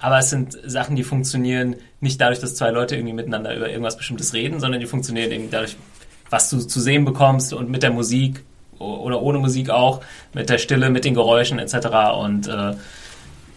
Aber 0.00 0.18
es 0.18 0.30
sind 0.30 0.58
Sachen, 0.64 0.96
die 0.96 1.04
funktionieren 1.04 1.76
nicht 2.00 2.20
dadurch, 2.20 2.40
dass 2.40 2.54
zwei 2.54 2.70
Leute 2.70 2.96
irgendwie 2.96 3.12
miteinander 3.12 3.54
über 3.54 3.68
irgendwas 3.68 3.96
Bestimmtes 3.96 4.32
reden, 4.32 4.58
sondern 4.58 4.80
die 4.80 4.86
funktionieren 4.86 5.30
eben 5.30 5.50
dadurch, 5.50 5.76
was 6.30 6.48
du 6.48 6.58
zu 6.58 6.80
sehen 6.80 7.04
bekommst 7.04 7.52
und 7.52 7.70
mit 7.70 7.82
der 7.82 7.90
Musik 7.90 8.42
oder 8.78 9.20
ohne 9.20 9.38
Musik 9.38 9.68
auch, 9.68 10.00
mit 10.32 10.48
der 10.48 10.58
Stille, 10.58 10.88
mit 10.88 11.04
den 11.04 11.14
Geräuschen 11.14 11.58
etc. 11.58 11.74
Und 12.18 12.48
äh, 12.48 12.74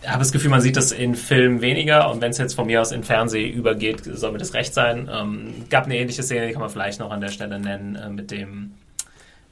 habe 0.05 0.19
das 0.19 0.33
Gefühl, 0.33 0.49
man 0.49 0.59
sieht 0.59 0.75
das 0.75 0.91
in 0.91 1.15
Filmen 1.15 1.61
weniger 1.61 2.11
und 2.11 2.21
wenn 2.21 2.31
es 2.31 2.37
jetzt 2.37 2.55
von 2.55 2.67
mir 2.67 2.81
aus 2.81 2.91
in 2.91 3.03
Fernsehen 3.03 3.53
übergeht, 3.53 4.03
soll 4.03 4.33
mir 4.33 4.37
das 4.37 4.53
recht 4.53 4.73
sein. 4.73 5.09
Ähm, 5.11 5.53
gab 5.69 5.85
eine 5.85 5.97
ähnliche 5.97 6.23
Szene, 6.23 6.47
die 6.47 6.53
kann 6.53 6.61
man 6.61 6.69
vielleicht 6.69 6.99
noch 6.99 7.11
an 7.11 7.21
der 7.21 7.29
Stelle 7.29 7.59
nennen, 7.59 7.95
äh, 7.95 8.09
mit 8.09 8.31
dem 8.31 8.71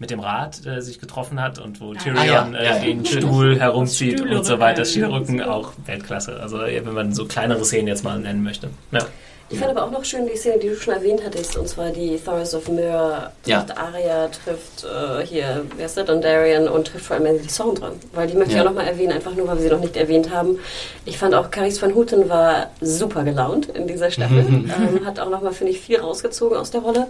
mit 0.01 0.09
dem 0.09 0.19
Rad 0.19 0.65
äh, 0.65 0.81
sich 0.81 0.99
getroffen 0.99 1.39
hat 1.39 1.59
und 1.59 1.79
wo 1.79 1.93
Tyrion 1.93 2.17
ah, 2.17 2.63
ja. 2.63 2.77
äh, 2.77 2.85
den 2.87 3.05
Stuhl 3.05 3.59
herumzieht 3.59 4.19
und 4.19 4.43
so 4.43 4.57
weiter. 4.57 4.83
Stilrücken 4.83 5.43
auch 5.43 5.73
Weltklasse. 5.85 6.39
Also 6.41 6.57
wenn 6.57 6.93
man 6.93 7.13
so 7.13 7.27
kleinere 7.27 7.63
Szenen 7.63 7.87
jetzt 7.87 8.03
mal 8.03 8.19
nennen 8.19 8.41
möchte. 8.41 8.71
Ja. 8.91 9.05
Ich 9.51 9.59
fand 9.59 9.71
aber 9.71 9.85
auch 9.85 9.91
noch 9.91 10.05
schön 10.05 10.27
die 10.27 10.37
Szene, 10.37 10.59
die 10.59 10.69
du 10.69 10.75
schon 10.75 10.93
erwähnt 10.93 11.21
hattest, 11.25 11.57
und 11.57 11.67
zwar 11.67 11.89
die 11.89 12.17
Thoros 12.17 12.55
of 12.55 12.69
Myr 12.69 13.31
ja. 13.45 13.61
trifft 13.61 13.77
Arya, 13.77 14.27
trifft 14.29 14.85
äh, 14.85 15.25
hier, 15.25 15.65
wer 15.75 15.85
ist 15.85 15.97
das, 15.97 16.05
Dondarrion 16.05 16.69
und 16.69 16.87
trifft 16.87 17.05
vor 17.05 17.17
allem 17.17 17.23
Melisandre. 17.23 17.93
Weil 18.13 18.27
die 18.27 18.35
möchte 18.35 18.53
ich 18.53 18.61
auch 18.61 18.65
nochmal 18.65 18.87
erwähnen, 18.87 19.11
einfach 19.11 19.35
nur, 19.35 19.47
weil 19.47 19.57
wir 19.57 19.63
sie 19.63 19.69
noch 19.69 19.81
nicht 19.81 19.97
erwähnt 19.97 20.31
haben. 20.31 20.57
Ich 21.05 21.17
fand 21.17 21.35
auch 21.35 21.51
Caris 21.51 21.81
van 21.81 21.93
Houten 21.93 22.29
war 22.29 22.67
super 22.79 23.23
gelaunt 23.23 23.67
in 23.67 23.87
dieser 23.87 24.09
Staffel. 24.09 24.39
ähm, 24.47 25.05
hat 25.05 25.19
auch 25.19 25.29
nochmal, 25.29 25.51
finde 25.51 25.73
ich, 25.73 25.81
viel 25.81 25.99
rausgezogen 25.99 26.57
aus 26.57 26.71
der 26.71 26.81
Rolle. 26.81 27.07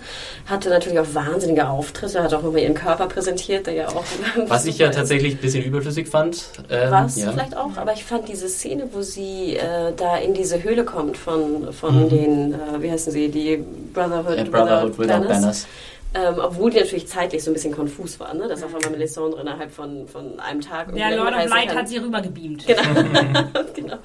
Hatte 0.47 0.69
natürlich 0.69 0.99
auch 0.99 1.13
wahnsinnige 1.13 1.67
Auftritte, 1.67 2.23
hat 2.23 2.33
auch 2.33 2.41
nochmal 2.41 2.61
ihren 2.61 2.73
Körper 2.73 3.07
präsentiert, 3.07 3.67
der 3.67 3.73
ja 3.75 3.87
auch... 3.89 4.03
Was 4.47 4.65
ich 4.65 4.79
ja 4.79 4.89
tatsächlich 4.89 5.35
ein 5.35 5.41
bisschen 5.41 5.63
überflüssig 5.63 6.07
fand. 6.07 6.43
Ähm, 6.69 6.91
Was 6.91 7.17
ja. 7.17 7.31
vielleicht 7.31 7.55
auch, 7.55 7.77
aber 7.77 7.93
ich 7.93 8.03
fand 8.03 8.27
diese 8.27 8.49
Szene, 8.49 8.89
wo 8.91 9.01
sie 9.01 9.57
äh, 9.57 9.93
da 9.95 10.17
in 10.17 10.33
diese 10.33 10.63
Höhle 10.63 10.85
kommt 10.85 11.17
von, 11.17 11.71
von 11.71 12.05
mhm. 12.05 12.09
den 12.09 12.30
den, 12.31 12.53
äh, 12.53 12.81
wie 12.81 12.91
heißen 12.91 13.11
sie, 13.11 13.29
die 13.29 13.63
Brotherhood, 13.93 14.37
ja, 14.37 14.43
Brotherhood 14.43 14.97
Without 14.97 15.07
Banners. 15.07 15.27
Banners. 15.27 15.67
Ähm, 16.13 16.35
obwohl 16.43 16.69
die 16.71 16.77
natürlich 16.77 17.07
zeitlich 17.07 17.41
so 17.41 17.51
ein 17.51 17.53
bisschen 17.53 17.73
konfus 17.73 18.19
waren, 18.19 18.37
ne? 18.37 18.49
dass 18.49 18.61
auf 18.63 18.75
einmal 18.75 18.91
Melisandre 18.91 19.39
innerhalb 19.39 19.71
von, 19.71 20.09
von 20.09 20.41
einem 20.41 20.59
Tag... 20.59 20.93
Ja, 20.93 21.07
Lord 21.09 21.33
of 21.33 21.45
Light 21.49 21.73
hat 21.73 21.87
sie 21.87 21.99
rübergebeamt. 21.99 22.67
Genau. 22.67 22.81
genau. 23.73 23.95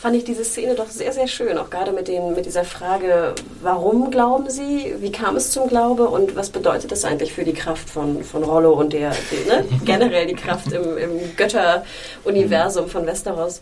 Fand 0.00 0.16
ich 0.16 0.24
diese 0.24 0.44
Szene 0.44 0.74
doch 0.74 0.88
sehr, 0.88 1.12
sehr 1.12 1.28
schön, 1.28 1.56
auch 1.56 1.70
gerade 1.70 1.92
mit, 1.92 2.08
den, 2.08 2.34
mit 2.34 2.44
dieser 2.44 2.64
Frage, 2.64 3.36
warum 3.62 4.10
glauben 4.10 4.50
sie, 4.50 4.96
wie 4.98 5.12
kam 5.12 5.36
es 5.36 5.52
zum 5.52 5.68
Glaube 5.68 6.08
und 6.08 6.34
was 6.34 6.50
bedeutet 6.50 6.90
das 6.90 7.04
eigentlich 7.04 7.32
für 7.32 7.44
die 7.44 7.54
Kraft 7.54 7.88
von, 7.88 8.24
von 8.24 8.42
Rollo 8.42 8.72
und 8.72 8.92
der, 8.92 9.12
die, 9.30 9.48
ne? 9.48 9.64
generell 9.84 10.26
die 10.26 10.34
Kraft 10.34 10.72
im, 10.72 10.98
im 10.98 11.36
Götteruniversum 11.36 12.88
von 12.88 13.06
Westeros. 13.06 13.60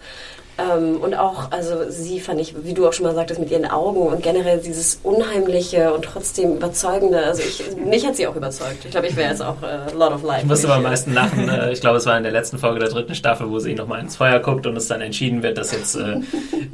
Ähm, 0.63 0.97
und 1.01 1.15
auch, 1.15 1.51
also 1.51 1.89
sie 1.89 2.21
fand 2.21 2.41
ich, 2.41 2.55
wie 2.65 2.75
du 2.75 2.87
auch 2.87 2.93
schon 2.93 3.07
mal 3.07 3.15
sagtest, 3.15 3.41
mit 3.41 3.51
ihren 3.51 3.65
Augen 3.65 4.03
und 4.03 4.23
generell 4.23 4.59
dieses 4.59 5.01
Unheimliche 5.03 5.93
und 5.93 6.05
trotzdem 6.05 6.57
Überzeugende. 6.57 7.19
Also 7.25 7.43
ich, 7.43 7.63
mich 7.77 8.07
hat 8.07 8.17
sie 8.17 8.27
auch 8.27 8.37
überzeugt. 8.37 8.85
Ich 8.85 8.91
glaube, 8.91 9.07
ich 9.07 9.17
wäre 9.17 9.31
jetzt 9.31 9.43
auch 9.43 9.57
äh, 9.63 9.93
Lord 9.97 10.13
of 10.13 10.23
Life. 10.23 10.43
Ich 10.43 10.49
musste 10.49 10.69
aber 10.69 10.77
am 10.77 10.83
meisten 10.83 11.15
lachen. 11.15 11.49
Äh, 11.49 11.73
ich 11.73 11.81
glaube, 11.81 11.99
es 11.99 12.07
war 12.07 12.17
in 12.17 12.23
der 12.23 12.33
letzten 12.33 12.59
Folge 12.59 12.81
der 12.81 12.89
dritten 12.89 13.15
Staffel, 13.15 13.51
wo 13.51 13.59
sie 13.59 13.75
nochmal 13.75 14.01
ins 14.01 14.17
Feuer 14.17 14.39
guckt 14.41 14.67
und 14.67 14.77
es 14.77 14.89
dann 14.89 15.01
entschieden 15.01 15.43
wird, 15.43 15.59
dass 15.59 15.73
jetzt 15.73 15.97
äh, 15.97 16.21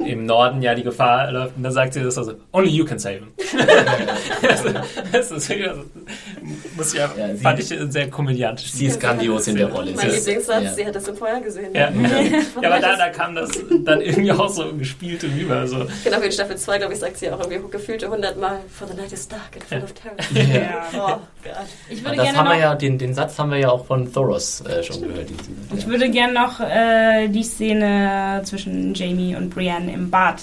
im 0.05 0.25
Norden 0.25 0.61
ja 0.61 0.75
die 0.75 0.83
Gefahr 0.83 1.31
läuft. 1.31 1.57
Und 1.57 1.63
dann 1.63 1.71
sagt 1.71 1.93
sie 1.93 2.03
das 2.03 2.17
also, 2.17 2.33
only 2.51 2.69
you 2.69 2.85
can 2.85 2.99
save 2.99 3.15
him. 3.15 3.31
also, 4.49 4.69
das 5.11 5.31
ist, 5.31 5.51
also, 5.51 5.83
muss 6.75 6.93
ich 6.93 6.99
ja, 6.99 7.09
fand 7.41 7.59
ich 7.59 7.67
sehr 7.67 8.09
komödiantisch. 8.09 8.71
Sie 8.71 8.85
ist 8.85 8.99
grandios 8.99 9.47
in 9.47 9.55
der 9.55 9.71
Rolle. 9.71 9.91
Mein 9.95 10.11
Lieblingssatz, 10.11 10.63
ja. 10.63 10.73
sie 10.73 10.85
hat 10.85 10.95
das 10.95 11.07
im 11.07 11.15
Feuer 11.15 11.39
gesehen. 11.39 11.73
Ja, 11.73 11.89
ja 12.61 12.69
aber 12.69 12.79
da, 12.79 12.95
da 12.95 13.09
kam 13.09 13.35
das 13.35 13.49
dann 13.83 14.01
irgendwie 14.01 14.31
auch 14.31 14.49
so 14.49 14.73
gespielt 14.73 15.23
rüber. 15.23 15.67
So. 15.67 15.87
Genau, 16.03 16.21
wie 16.21 16.25
in 16.25 16.31
Staffel 16.31 16.57
2, 16.57 16.77
glaube 16.77 16.93
ich, 16.93 16.99
sagt 16.99 17.17
sie 17.17 17.29
auch 17.31 17.39
irgendwie 17.39 17.71
gefühlte 17.71 18.05
100 18.05 18.37
Mal, 18.37 18.59
for 18.69 18.87
the 18.87 18.95
night 18.95 19.11
is 19.11 19.27
dark 19.27 19.55
and 19.55 19.63
full 19.63 19.83
of 19.83 19.93
terror. 19.93 20.17
Ja. 20.33 20.87
Oh, 20.99 21.17
ich 21.89 22.03
würde 22.03 22.17
das 22.17 22.25
gerne 22.25 22.37
haben 22.37 22.49
wir 22.49 22.57
ja, 22.57 22.75
den, 22.75 22.97
den 22.97 23.13
Satz 23.13 23.37
haben 23.39 23.51
wir 23.51 23.57
ja 23.57 23.69
auch 23.69 23.85
von 23.85 24.11
Thoros 24.11 24.61
äh, 24.61 24.83
schon 24.83 25.01
gehört. 25.01 25.27
Ich 25.75 25.87
würde 25.87 26.09
gerne 26.09 26.33
noch 26.33 26.59
äh, 26.59 27.27
die 27.29 27.43
Szene 27.43 28.41
zwischen 28.43 28.93
Jamie 28.93 29.35
und 29.35 29.49
Brienne 29.49 29.93
im 29.93 30.09
Bad 30.09 30.41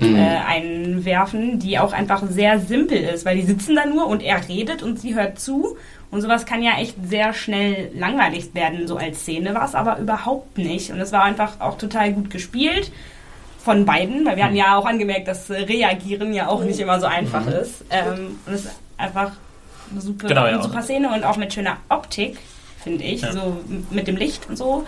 mhm. 0.00 0.16
äh, 0.16 0.36
einwerfen, 0.46 1.58
die 1.58 1.78
auch 1.78 1.92
einfach 1.92 2.22
sehr 2.28 2.60
simpel 2.60 2.98
ist, 2.98 3.24
weil 3.24 3.36
die 3.36 3.46
sitzen 3.46 3.76
da 3.76 3.86
nur 3.86 4.06
und 4.06 4.22
er 4.22 4.48
redet 4.48 4.82
und 4.82 5.00
sie 5.00 5.14
hört 5.14 5.38
zu 5.38 5.76
und 6.10 6.22
sowas 6.22 6.46
kann 6.46 6.62
ja 6.62 6.78
echt 6.78 6.96
sehr 7.06 7.34
schnell 7.34 7.90
langweilig 7.94 8.54
werden, 8.54 8.86
so 8.88 8.96
als 8.96 9.20
Szene, 9.20 9.54
war 9.54 9.64
es 9.64 9.74
aber 9.74 9.98
überhaupt 9.98 10.56
nicht. 10.56 10.90
Und 10.90 11.00
es 11.00 11.12
war 11.12 11.22
einfach 11.22 11.60
auch 11.60 11.76
total 11.76 12.12
gut 12.12 12.30
gespielt 12.30 12.90
von 13.58 13.84
beiden, 13.84 14.24
weil 14.24 14.36
wir 14.36 14.44
hatten 14.44 14.56
ja 14.56 14.76
auch 14.76 14.86
angemerkt, 14.86 15.28
dass 15.28 15.50
Reagieren 15.50 16.32
ja 16.32 16.48
auch 16.48 16.64
nicht 16.64 16.80
immer 16.80 16.98
so 16.98 17.06
einfach 17.06 17.44
mhm. 17.44 17.52
ist. 17.52 17.84
Ähm, 17.90 18.38
und 18.46 18.54
es 18.54 18.64
ist 18.64 18.74
einfach 18.96 19.32
eine 19.90 20.00
super, 20.00 20.28
genau, 20.28 20.46
ja, 20.46 20.54
eine 20.54 20.62
super 20.62 20.82
Szene 20.82 21.12
und 21.12 21.24
auch 21.24 21.36
mit 21.36 21.52
schöner 21.52 21.76
Optik, 21.90 22.38
finde 22.82 23.04
ich, 23.04 23.20
ja. 23.20 23.32
so 23.32 23.60
mit 23.90 24.06
dem 24.06 24.16
Licht 24.16 24.48
und 24.48 24.56
so 24.56 24.86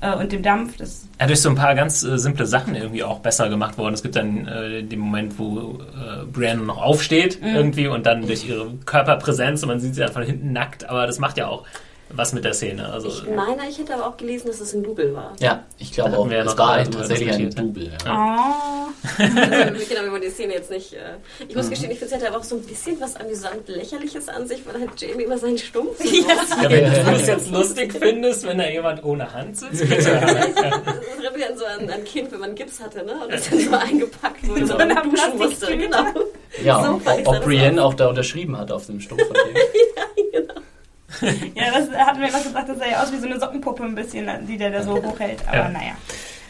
äh, 0.00 0.14
und 0.14 0.32
dem 0.32 0.42
Dampf. 0.42 0.76
Das 0.76 1.08
ja, 1.20 1.26
durch 1.26 1.40
so 1.40 1.48
ein 1.48 1.54
paar 1.54 1.74
ganz 1.74 2.02
äh, 2.02 2.18
simple 2.18 2.46
Sachen 2.46 2.74
irgendwie 2.74 3.04
auch 3.04 3.20
besser 3.20 3.48
gemacht 3.48 3.78
worden. 3.78 3.94
Es 3.94 4.02
gibt 4.02 4.16
dann 4.16 4.46
äh, 4.46 4.82
den 4.82 4.98
Moment, 4.98 5.38
wo 5.38 5.80
äh, 5.80 6.24
Brienne 6.26 6.62
noch 6.62 6.78
aufsteht 6.78 7.40
mhm. 7.40 7.54
irgendwie 7.54 7.88
und 7.88 8.06
dann 8.06 8.26
durch 8.26 8.48
ihre 8.48 8.74
Körperpräsenz 8.84 9.62
und 9.62 9.68
man 9.68 9.80
sieht 9.80 9.94
sie 9.94 10.00
dann 10.00 10.12
von 10.12 10.22
hinten 10.22 10.52
nackt, 10.52 10.88
aber 10.88 11.06
das 11.06 11.18
macht 11.18 11.38
ja 11.38 11.48
auch 11.48 11.64
was 12.10 12.32
mit 12.32 12.44
der 12.44 12.54
Szene. 12.54 12.90
Also, 12.90 13.08
ich 13.08 13.24
meine, 13.24 13.68
ich 13.68 13.78
hätte 13.78 13.94
aber 13.94 14.06
auch 14.06 14.16
gelesen, 14.16 14.48
dass 14.48 14.60
es 14.60 14.72
ein 14.72 14.82
Double 14.82 15.14
war. 15.14 15.34
Ja, 15.40 15.64
ich 15.78 15.92
glaube 15.92 16.16
auch. 16.16 16.30
Es 16.30 16.56
war 16.56 16.72
ein, 16.72 16.90
tatsächlich 16.90 17.34
ein 17.34 17.50
Double. 17.50 17.90
Ja. 18.04 18.88
Oh. 18.88 19.22
also, 19.22 19.84
genau, 19.88 20.02
wir 20.02 20.12
wollen 20.12 20.22
die 20.22 20.30
Szene 20.30 20.54
jetzt 20.54 20.70
nicht. 20.70 20.94
Äh, 20.94 21.16
ich 21.46 21.54
muss 21.54 21.66
mhm. 21.66 21.70
gestehen, 21.70 21.90
ich 21.90 21.98
finde, 21.98 22.14
es 22.14 22.20
hat 22.20 22.28
aber 22.28 22.38
auch 22.38 22.44
so 22.44 22.56
ein 22.56 22.62
bisschen 22.62 23.00
was 23.00 23.16
amüsant 23.16 23.68
Lächerliches 23.68 24.28
an 24.28 24.46
sich, 24.46 24.64
weil 24.66 24.80
halt 24.80 24.90
Jamie 25.00 25.24
immer 25.24 25.38
seinen 25.38 25.58
Stumpf. 25.58 25.98
Yes. 26.18 26.50
Ja, 26.62 26.68
wenn 26.68 27.04
du 27.04 27.10
es 27.12 27.26
jetzt 27.26 27.50
lustig 27.52 27.92
findest, 27.92 28.46
wenn 28.46 28.58
da 28.58 28.68
jemand 28.68 29.04
ohne 29.04 29.32
Hand 29.32 29.56
sitzt, 29.56 29.88
bitte. 29.88 29.96
das 29.96 30.06
erinnert 30.06 31.36
mich 31.36 31.46
an 31.46 31.56
so 31.56 31.64
ein, 31.64 31.90
ein, 31.90 32.04
Kind, 32.04 32.32
wenn 32.32 32.40
man 32.40 32.54
Gips 32.54 32.80
hatte, 32.80 33.04
ne? 33.04 33.12
Und 33.22 33.32
das 33.32 33.48
dann 33.48 33.60
so 33.60 33.70
eingepackt 33.72 34.48
wurde, 34.48 34.66
so 34.66 34.76
und 34.76 34.88
duschen 35.04 35.38
musste. 35.38 35.76
Genau. 35.76 36.04
Ja, 36.64 36.82
so 36.82 37.00
ob, 37.12 37.26
ob 37.28 37.44
Brienne 37.44 37.82
auch 37.84 37.94
da 37.94 38.08
unterschrieben 38.08 38.56
hat 38.56 38.72
auf 38.72 38.86
dem 38.86 39.00
Stumpf 39.00 39.22
von 39.26 39.34
dem. 39.46 39.54
ja, 39.54 40.40
genau 40.40 40.60
ja, 41.54 41.64
das 41.72 41.90
hat 41.90 42.18
mir 42.18 42.32
was 42.32 42.44
gesagt, 42.44 42.68
das 42.68 42.78
sah 42.78 42.86
ja 42.86 43.02
aus 43.02 43.12
wie 43.12 43.18
so 43.18 43.26
eine 43.26 43.40
Sockenpuppe 43.40 43.82
ein 43.82 43.94
bisschen, 43.94 44.28
die 44.46 44.58
der 44.58 44.70
da 44.70 44.82
so 44.82 45.02
hochhält. 45.02 45.40
Aber 45.48 45.56
ja. 45.56 45.68
naja. 45.68 45.92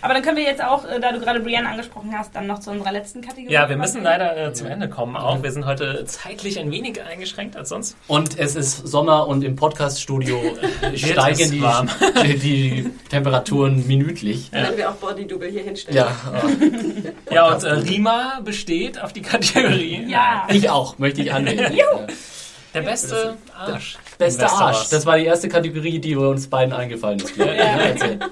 Aber 0.01 0.15
dann 0.15 0.23
können 0.23 0.37
wir 0.37 0.45
jetzt 0.45 0.63
auch, 0.63 0.85
äh, 0.85 1.01
da 1.01 1.11
du 1.13 1.19
gerade 1.19 1.41
Brienne 1.41 1.69
angesprochen 1.69 2.17
hast, 2.17 2.35
dann 2.35 2.47
noch 2.47 2.61
zu 2.61 2.71
unserer 2.71 2.93
letzten 2.93 3.21
Kategorie. 3.21 3.53
Ja, 3.53 3.69
wir 3.69 3.77
müssen 3.77 4.03
leider 4.03 4.37
äh, 4.37 4.53
zum 4.53 4.69
Ende 4.69 4.89
kommen 4.89 5.17
auch. 5.17 5.43
Wir 5.43 5.51
sind 5.51 5.67
heute 5.67 6.05
zeitlich 6.07 6.59
ein 6.59 6.71
wenig 6.71 7.03
eingeschränkt 7.03 7.57
als 7.57 7.71
sonst. 7.71 7.97
Und 8.07 8.39
es 8.39 8.55
ist 8.55 8.87
Sommer 8.87 9.27
und 9.27 9.43
im 9.43 9.57
Podcaststudio 9.57 10.41
äh, 10.83 10.97
steigen 10.97 11.51
die, 11.51 11.63
warm. 11.63 11.89
die, 12.25 12.39
die 12.39 12.91
Temperaturen 13.11 13.87
minütlich. 13.89 14.51
Dann 14.53 14.63
werden 14.63 14.77
wir 14.77 14.91
auch 14.91 14.95
Body-Double 14.95 15.51
hier 15.51 15.63
hinstellen. 15.63 15.97
Ja, 15.97 16.17
Ja, 17.31 17.55
und 17.55 17.65
äh, 17.65 17.71
Rima 17.71 18.41
besteht 18.45 19.01
auf 19.01 19.13
die 19.13 19.23
Kategorie. 19.23 20.07
Ja. 20.09 20.47
ich 20.49 20.71
auch, 20.71 20.99
möchte 20.99 21.23
ich 21.23 21.33
annehmen. 21.33 21.77
Der 22.75 22.83
beste 22.83 23.37
Arsch. 23.57 23.99
Beste 24.19 24.43
Im 24.43 24.49
Arsch. 24.51 24.89
Das 24.91 25.07
war 25.07 25.17
die 25.17 25.25
erste 25.27 25.49
Kategorie, 25.49 26.01
die 26.01 26.17
uns 26.17 26.49
beiden 26.49 26.75
eingefallen 26.75 27.21
ist. 27.21 27.37
Ja. 27.37 27.47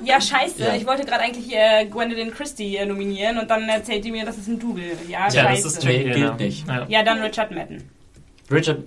Ja, 0.04 0.20
scheiße. 0.20 0.62
Ja. 0.62 0.74
Ich 0.74 0.86
wollte 0.86 1.04
gerade 1.04 1.22
eigentlich 1.22 1.54
äh, 1.54 1.86
Gwendolyn 1.86 2.32
Christie 2.32 2.76
äh, 2.76 2.84
nominieren 2.86 3.38
und 3.38 3.48
dann 3.48 3.68
erzählt 3.68 4.04
die 4.04 4.10
mir, 4.10 4.24
das 4.24 4.36
ist 4.36 4.48
ein 4.48 4.58
Double. 4.58 4.82
Ja, 5.08 5.28
Ja, 5.28 5.44
scheiße. 5.44 5.62
das 5.62 5.72
ist 5.74 5.84
Nee, 5.84 6.02
gilt 6.04 6.14
genau. 6.14 6.34
nicht. 6.34 6.66
Ja. 6.66 6.86
ja, 6.88 7.02
dann 7.04 7.20
Richard 7.20 7.50
Madden. 7.52 7.88
Richard, 8.50 8.78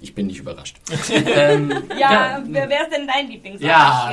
ich 0.00 0.14
bin 0.14 0.26
nicht 0.28 0.38
überrascht. 0.38 0.76
ähm, 1.10 1.72
Ja, 1.98 2.42
wer, 2.46 2.68
wer 2.68 2.82
ist 2.82 2.92
denn 2.96 3.06
dein 3.06 3.28
Lieblingsarsch? 3.28 3.66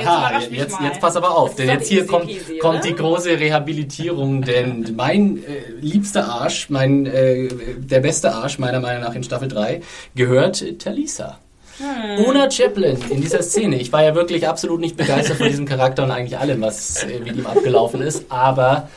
Ja, 0.04 0.30
jetzt 0.38 0.50
mich 0.50 0.58
jetzt, 0.60 0.80
mal. 0.80 0.86
jetzt 0.88 1.00
pass 1.00 1.16
aber 1.16 1.36
auf, 1.36 1.50
Das 1.50 1.56
denn 1.56 1.68
jetzt 1.68 1.88
hier 1.88 1.98
easy 2.00 2.08
kommt, 2.08 2.26
peasy, 2.26 2.58
kommt 2.58 2.84
die 2.84 2.94
große 2.94 3.38
Rehabilitierung, 3.38 4.42
denn 4.42 4.94
mein 4.96 5.38
äh, 5.38 5.70
liebster 5.80 6.26
Arsch, 6.28 6.70
mein 6.70 7.06
äh, 7.06 7.48
der 7.78 8.00
beste 8.00 8.34
Arsch 8.34 8.58
meiner 8.58 8.80
Meinung 8.80 9.02
nach 9.02 9.14
in 9.14 9.22
Staffel 9.22 9.48
3 9.48 9.80
gehört 10.14 10.78
Talisa. 10.80 11.38
Hm. 11.78 12.24
Una 12.24 12.50
Chaplin 12.50 12.98
in 13.10 13.20
dieser 13.20 13.42
Szene. 13.42 13.76
Ich 13.76 13.92
war 13.92 14.02
ja 14.02 14.14
wirklich 14.14 14.48
absolut 14.48 14.80
nicht 14.80 14.96
begeistert 14.96 15.36
von 15.36 15.48
diesem 15.48 15.66
Charakter 15.66 16.04
und 16.04 16.10
eigentlich 16.10 16.38
allem, 16.38 16.62
was 16.62 17.02
äh, 17.04 17.18
mit 17.20 17.36
ihm 17.36 17.46
abgelaufen 17.46 18.00
ist, 18.00 18.24
aber 18.30 18.88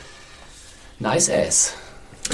nice 0.98 1.30
ass. 1.30 1.74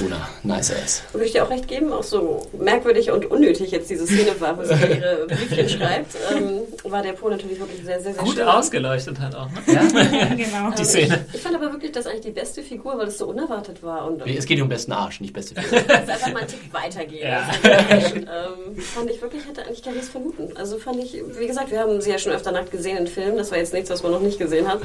Una, 0.04 0.28
nice 0.42 0.72
ass. 0.72 1.02
Würde 1.12 1.26
ich 1.26 1.32
dir 1.32 1.44
auch 1.44 1.50
recht 1.50 1.68
geben, 1.68 1.92
auch 1.92 2.02
so 2.02 2.46
merkwürdig 2.58 3.10
und 3.10 3.30
unnötig 3.30 3.70
jetzt 3.70 3.88
diese 3.88 4.06
Szene 4.06 4.38
war, 4.38 4.58
wo 4.58 4.64
sie 4.64 4.74
ihre 4.74 5.26
Briefchen 5.26 5.68
schreibt, 5.68 6.14
ähm, 6.34 6.60
war 6.84 7.02
der 7.02 7.12
Po 7.12 7.28
natürlich 7.28 7.58
wirklich 7.58 7.82
sehr, 7.84 8.00
sehr, 8.00 8.12
sehr 8.12 8.22
Gut 8.22 8.34
schön. 8.34 8.46
ausgeleuchtet 8.46 9.18
halt 9.18 9.34
auch. 9.34 9.48
Ne? 9.48 9.74
Ja? 9.74 9.82
Genau. 10.36 10.70
Die 10.76 10.84
Szene. 10.84 11.24
Ich 11.32 11.40
fand 11.40 11.54
aber 11.56 11.72
wirklich, 11.72 11.92
das 11.92 12.06
eigentlich 12.06 12.26
die 12.26 12.30
beste 12.30 12.62
Figur, 12.62 12.98
weil 12.98 13.08
es 13.08 13.18
so 13.18 13.26
unerwartet 13.26 13.82
war 13.82 14.06
und 14.06 14.26
Es 14.26 14.44
geht 14.44 14.60
um 14.60 14.68
besten 14.68 14.92
Arsch, 14.92 15.20
nicht 15.20 15.32
beste 15.32 15.54
Figur. 15.60 15.78
es 15.88 16.08
einfach 16.08 16.32
mal 16.32 16.40
einen 16.40 16.48
Tick 16.48 16.72
weitergehen. 16.72 17.26
Ja. 17.28 17.48
Also, 17.88 18.16
ähm, 18.16 18.76
fand 18.76 19.10
ich 19.10 19.22
wirklich, 19.22 19.46
hätte 19.46 19.62
eigentlich 19.62 19.82
gar 19.82 19.92
nichts 19.92 20.08
vermuten. 20.08 20.56
Also 20.56 20.78
fand 20.78 21.02
ich, 21.02 21.22
wie 21.38 21.46
gesagt, 21.46 21.70
wir 21.70 21.80
haben 21.80 22.00
sie 22.00 22.10
ja 22.10 22.18
schon 22.18 22.32
öfter 22.32 22.52
nackt 22.52 22.70
gesehen 22.70 22.98
in 22.98 23.06
Filmen, 23.06 23.36
das 23.38 23.50
war 23.50 23.58
jetzt 23.58 23.72
nichts, 23.72 23.88
was 23.90 24.02
man 24.02 24.12
noch 24.12 24.20
nicht 24.20 24.38
gesehen 24.38 24.68
hat. 24.68 24.80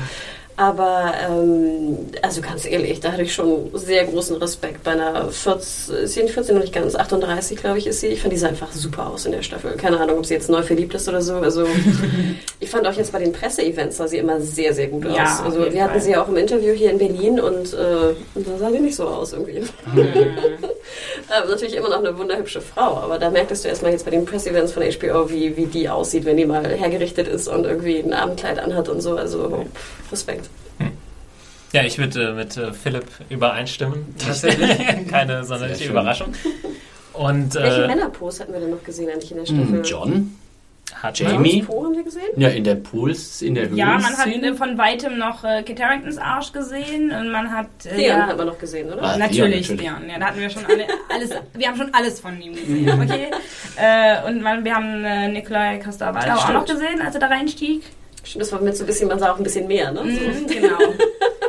Aber, 0.57 1.13
ähm, 1.27 1.97
also 2.21 2.41
ganz 2.41 2.65
ehrlich, 2.65 2.99
da 2.99 3.13
hatte 3.13 3.23
ich 3.23 3.33
schon 3.33 3.71
sehr 3.73 4.05
großen 4.05 4.35
Respekt 4.37 4.83
bei 4.83 4.91
einer 4.91 5.00
14, 5.29 5.95
ist 5.95 6.13
sie 6.13 6.23
nicht 6.23 6.33
14 6.33 6.55
noch 6.55 6.61
nicht 6.61 6.73
ganz, 6.73 6.95
38 6.95 7.57
glaube 7.57 7.77
ich 7.77 7.87
ist 7.87 7.99
sie. 8.01 8.07
Ich 8.07 8.21
fand 8.21 8.33
die 8.33 8.37
sah 8.37 8.47
einfach 8.47 8.71
super 8.71 9.07
aus 9.07 9.25
in 9.25 9.31
der 9.31 9.41
Staffel. 9.41 9.71
Keine 9.73 9.99
Ahnung, 9.99 10.17
ob 10.19 10.25
sie 10.25 10.33
jetzt 10.33 10.49
neu 10.49 10.61
verliebt 10.63 10.93
ist 10.93 11.07
oder 11.09 11.21
so. 11.21 11.35
Also 11.35 11.65
ich 12.59 12.69
fand 12.69 12.87
auch 12.87 12.93
jetzt 12.93 13.11
bei 13.11 13.19
den 13.19 13.31
Presseevents 13.31 13.97
sah 13.97 14.07
sie 14.07 14.17
immer 14.17 14.39
sehr, 14.41 14.73
sehr 14.73 14.87
gut 14.87 15.05
Ja, 15.05 15.23
aus. 15.23 15.39
auf 15.39 15.45
Also 15.45 15.71
wir 15.73 15.81
hatten 15.83 15.93
Fall. 15.93 16.01
sie 16.01 16.11
ja 16.11 16.23
auch 16.23 16.27
im 16.27 16.37
Interview 16.37 16.73
hier 16.73 16.91
in 16.91 16.97
Berlin 16.97 17.39
und, 17.39 17.73
äh, 17.73 18.13
und 18.35 18.47
da 18.47 18.57
sah 18.59 18.71
sie 18.71 18.79
nicht 18.79 18.95
so 18.95 19.07
aus 19.07 19.33
irgendwie. 19.33 19.63
Aber 21.29 21.49
natürlich 21.49 21.75
immer 21.75 21.89
noch 21.89 21.99
eine 21.99 22.17
wunderhübsche 22.17 22.59
Frau, 22.61 22.97
aber 22.97 23.17
da 23.17 23.29
merktest 23.29 23.63
du 23.63 23.69
erstmal 23.69 23.91
jetzt 23.91 24.03
bei 24.03 24.11
den 24.11 24.25
Press-Events 24.25 24.73
von 24.73 24.83
HBO, 24.83 25.29
wie, 25.29 25.55
wie 25.55 25.65
die 25.65 25.87
aussieht, 25.87 26.25
wenn 26.25 26.35
die 26.37 26.45
mal 26.45 26.65
hergerichtet 26.67 27.27
ist 27.27 27.47
und 27.47 27.65
irgendwie 27.65 27.99
ein 27.99 28.13
Abendkleid 28.13 28.59
anhat 28.59 28.89
und 28.89 28.99
so. 29.01 29.15
Also 29.15 29.65
Respekt. 30.11 30.49
Ja, 31.73 31.83
ich 31.83 31.97
würde 31.97 32.29
äh, 32.29 32.33
mit 32.33 32.57
äh, 32.57 32.73
Philipp 32.73 33.05
übereinstimmen. 33.29 34.15
Tatsächlich? 34.17 35.07
Keine 35.09 35.43
sonderliche. 35.43 35.89
Überraschung. 35.89 36.33
Und 37.13 37.55
Welche 37.55 37.83
äh, 37.83 37.87
Männerpose 37.87 38.41
hatten 38.41 38.53
wir 38.53 38.59
denn 38.59 38.71
noch 38.71 38.83
gesehen 38.83 39.09
eigentlich 39.09 39.31
in 39.31 39.37
der 39.37 39.45
Staffel? 39.45 39.77
Hm, 39.77 39.83
John? 39.83 40.37
hat 41.01 41.19
Jamie? 41.19 41.63
Po 41.63 41.85
haben 41.85 41.95
wir 41.95 42.03
gesehen? 42.03 42.29
Ja, 42.35 42.49
in 42.49 42.63
der 42.63 42.75
Pools, 42.75 43.41
in 43.41 43.55
der 43.55 43.67
Ja, 43.73 43.97
man 43.97 44.17
hat 44.17 44.27
äh, 44.27 44.53
von 44.53 44.77
weitem 44.77 45.17
noch 45.17 45.43
äh, 45.43 45.63
Kit 45.63 45.81
Haringtons 45.81 46.17
Arsch 46.17 46.51
gesehen 46.51 47.11
und 47.11 47.31
man 47.31 47.51
hat. 47.51 47.67
Äh, 47.85 47.95
Theon 47.95 48.01
ja, 48.01 48.27
hat 48.27 48.37
man 48.37 48.47
noch 48.47 48.59
gesehen, 48.59 48.91
oder? 48.91 49.01
Ah, 49.01 49.17
Natürlich, 49.17 49.67
Theon, 49.67 49.79
Theon. 49.79 49.93
natürlich. 49.93 50.13
Ja, 50.13 50.19
da 50.19 50.25
hatten 50.27 50.39
wir 50.39 50.49
schon 50.49 50.65
alle, 50.65 50.87
alles, 51.09 51.29
wir 51.53 51.67
haben 51.67 51.77
schon 51.77 51.93
alles 51.93 52.19
von 52.19 52.41
ihm 52.41 52.53
gesehen, 52.53 53.01
okay? 53.01 53.27
äh, 53.77 54.27
und 54.27 54.41
man, 54.41 54.63
wir 54.63 54.75
haben 54.75 55.03
äh, 55.03 55.29
Nikolai 55.29 55.79
Costa-Waldau 55.79 56.35
auch 56.35 56.53
noch 56.53 56.65
gesehen, 56.65 57.01
als 57.01 57.15
er 57.15 57.21
da 57.21 57.27
reinstieg. 57.27 57.83
Stimmt, 58.23 58.43
das 58.43 58.51
war 58.51 58.61
mit 58.61 58.77
so 58.77 58.83
ein 58.83 58.87
bisschen, 58.87 59.07
man 59.07 59.17
sah 59.17 59.31
auch 59.31 59.37
ein 59.37 59.43
bisschen 59.43 59.67
mehr, 59.67 59.91
ne? 59.91 60.01
So. 60.01 60.05
Mhm, 60.05 60.47
genau. 60.47 60.77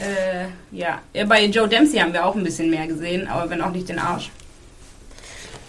äh, 0.00 0.46
ja. 0.72 1.00
ja, 1.12 1.24
bei 1.24 1.44
Joe 1.46 1.68
Dempsey 1.68 1.98
haben 1.98 2.12
wir 2.12 2.26
auch 2.26 2.34
ein 2.34 2.42
bisschen 2.42 2.70
mehr 2.70 2.86
gesehen, 2.86 3.28
aber 3.28 3.48
wenn 3.50 3.60
auch 3.60 3.70
nicht 3.70 3.88
den 3.88 3.98
Arsch. 3.98 4.30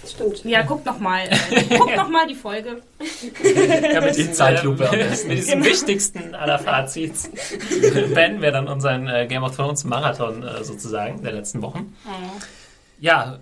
Das 0.02 0.12
stimmt. 0.12 0.46
Ja, 0.46 0.62
guckt 0.62 0.86
noch 0.86 1.00
mal, 1.00 1.28
äh, 1.28 1.78
guckt 1.78 1.96
noch 1.96 2.10
mal 2.10 2.28
die 2.28 2.36
Folge. 2.36 2.82
ja, 3.94 4.02
mit 4.02 4.18
In 4.18 4.34
Zeitlupe 4.34 4.88
am 4.88 4.96
besten. 4.98 5.30
Mit 5.30 5.38
diesem 5.40 5.64
wichtigsten 5.64 6.36
aller 6.36 6.60
Fazits 6.60 7.30
beenden 8.14 8.42
wir 8.42 8.52
dann 8.52 8.68
unseren 8.68 9.08
äh, 9.08 9.26
Game 9.28 9.44
of 9.44 9.56
Thrones 9.56 9.84
Marathon 9.84 10.44
äh, 10.44 10.64
sozusagen 10.64 11.24
der 11.24 11.34
letzten 11.34 11.62
Wochen. 11.64 11.96
Ja, 13.00 13.40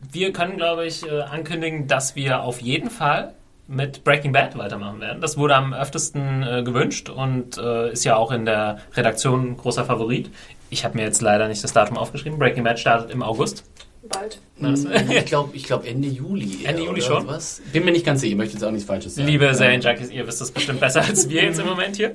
wir 0.00 0.32
können, 0.32 0.56
glaube 0.56 0.86
ich, 0.86 1.04
äh, 1.04 1.22
ankündigen, 1.22 1.88
dass 1.88 2.14
wir 2.14 2.42
auf 2.42 2.60
jeden 2.60 2.90
Fall 2.90 3.34
mit 3.68 4.04
Breaking 4.04 4.32
Bad 4.32 4.56
weitermachen 4.56 5.00
werden. 5.00 5.20
Das 5.20 5.36
wurde 5.36 5.56
am 5.56 5.74
öftesten 5.74 6.42
äh, 6.42 6.62
gewünscht 6.62 7.08
und 7.08 7.58
äh, 7.58 7.90
ist 7.92 8.04
ja 8.04 8.16
auch 8.16 8.30
in 8.30 8.44
der 8.44 8.78
Redaktion 8.94 9.50
ein 9.52 9.56
großer 9.56 9.84
Favorit. 9.84 10.30
Ich 10.70 10.84
habe 10.84 10.96
mir 10.96 11.04
jetzt 11.04 11.20
leider 11.22 11.48
nicht 11.48 11.62
das 11.64 11.72
Datum 11.72 11.96
aufgeschrieben. 11.96 12.38
Breaking 12.38 12.64
Bad 12.64 12.78
startet 12.78 13.10
im 13.10 13.22
August. 13.22 13.64
Bald. 14.08 14.40
Das- 14.60 14.84
Ich 14.84 15.26
glaube 15.26 15.56
ich 15.56 15.64
glaub 15.64 15.84
Ende 15.84 16.06
Juli. 16.08 16.64
Ende 16.64 16.84
Juli 16.84 17.02
schon? 17.02 17.26
Was? 17.26 17.60
Bin 17.72 17.84
mir 17.84 17.90
nicht 17.90 18.06
ganz 18.06 18.20
sicher, 18.20 18.32
ich 18.32 18.36
möchte 18.36 18.54
jetzt 18.54 18.62
auch 18.62 18.70
nichts 18.70 18.86
Falsches 18.86 19.16
sagen. 19.16 19.26
Liebe. 19.26 19.52
Serienjunkies, 19.52 20.10
ihr 20.10 20.26
wisst 20.28 20.40
das 20.40 20.52
bestimmt 20.52 20.78
besser 20.78 21.02
als 21.02 21.28
wir 21.28 21.42
jetzt 21.42 21.58
im 21.58 21.66
Moment 21.72 21.96
hier. 21.96 22.14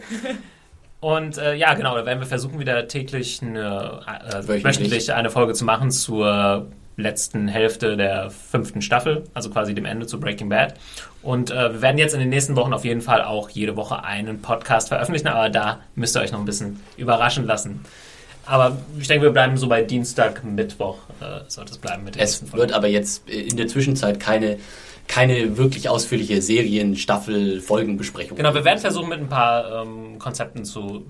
Und 1.02 1.38
äh, 1.38 1.56
ja, 1.56 1.74
genau, 1.74 1.96
da 1.98 2.06
werden 2.06 2.20
wir 2.20 2.28
versuchen, 2.28 2.60
wieder 2.60 2.88
täglich 2.88 3.42
eine, 3.42 4.02
äh, 4.08 4.36
Wöchentlich. 4.48 4.64
wöchentlich 4.64 5.14
eine 5.14 5.30
Folge 5.32 5.54
zu 5.54 5.66
machen 5.66 5.90
zur 5.92 6.68
letzten 6.96 7.48
Hälfte 7.48 7.98
der 7.98 8.30
fünften 8.30 8.82
Staffel, 8.82 9.24
also 9.34 9.50
quasi 9.50 9.74
dem 9.74 9.86
Ende 9.86 10.06
zu 10.06 10.20
Breaking 10.20 10.50
Bad. 10.50 10.76
Und 11.24 11.52
äh, 11.52 11.74
wir 11.74 11.82
werden 11.82 11.98
jetzt 11.98 12.14
in 12.14 12.20
den 12.20 12.30
nächsten 12.30 12.56
Wochen 12.56 12.74
auf 12.74 12.84
jeden 12.84 13.02
Fall 13.02 13.22
auch 13.22 13.50
jede 13.50 13.76
Woche 13.76 14.04
einen 14.04 14.42
Podcast 14.42 14.88
veröffentlichen, 14.88 15.28
aber 15.28 15.50
da 15.50 15.80
müsst 15.96 16.16
ihr 16.16 16.22
euch 16.22 16.32
noch 16.32 16.40
ein 16.40 16.46
bisschen 16.46 16.80
überraschen 16.98 17.46
lassen. 17.46 17.82
Aber 18.46 18.78
ich 19.00 19.08
denke, 19.08 19.26
wir 19.26 19.32
bleiben 19.32 19.56
so 19.56 19.68
bei 19.70 19.84
Dienstag, 19.84 20.44
Mittwoch, 20.44 20.98
äh, 21.20 21.42
sollte 21.48 21.74
es 21.74 21.78
bleiben 21.78 22.04
mit 22.04 22.16
den 22.16 22.22
Es 22.24 22.38
Folgen. 22.38 22.58
wird 22.58 22.74
aber 22.74 22.88
jetzt 22.88 23.30
in 23.30 23.56
der 23.56 23.68
Zwischenzeit 23.68 24.20
keine, 24.20 24.58
keine 25.08 25.58
wirklich 25.58 25.90
ausführliche 25.90 26.42
Serien-, 26.42 26.96
Staffel-, 26.96 27.62
Folgenbesprechung. 27.62 28.36
Genau, 28.36 28.54
wir 28.56 28.66
werden 28.66 28.80
versuchen, 28.80 29.10
mit 29.10 29.20
ein 29.20 29.30
paar 29.30 29.84
ähm, 29.84 30.18
Konzepten 30.18 30.66
zu 30.66 31.06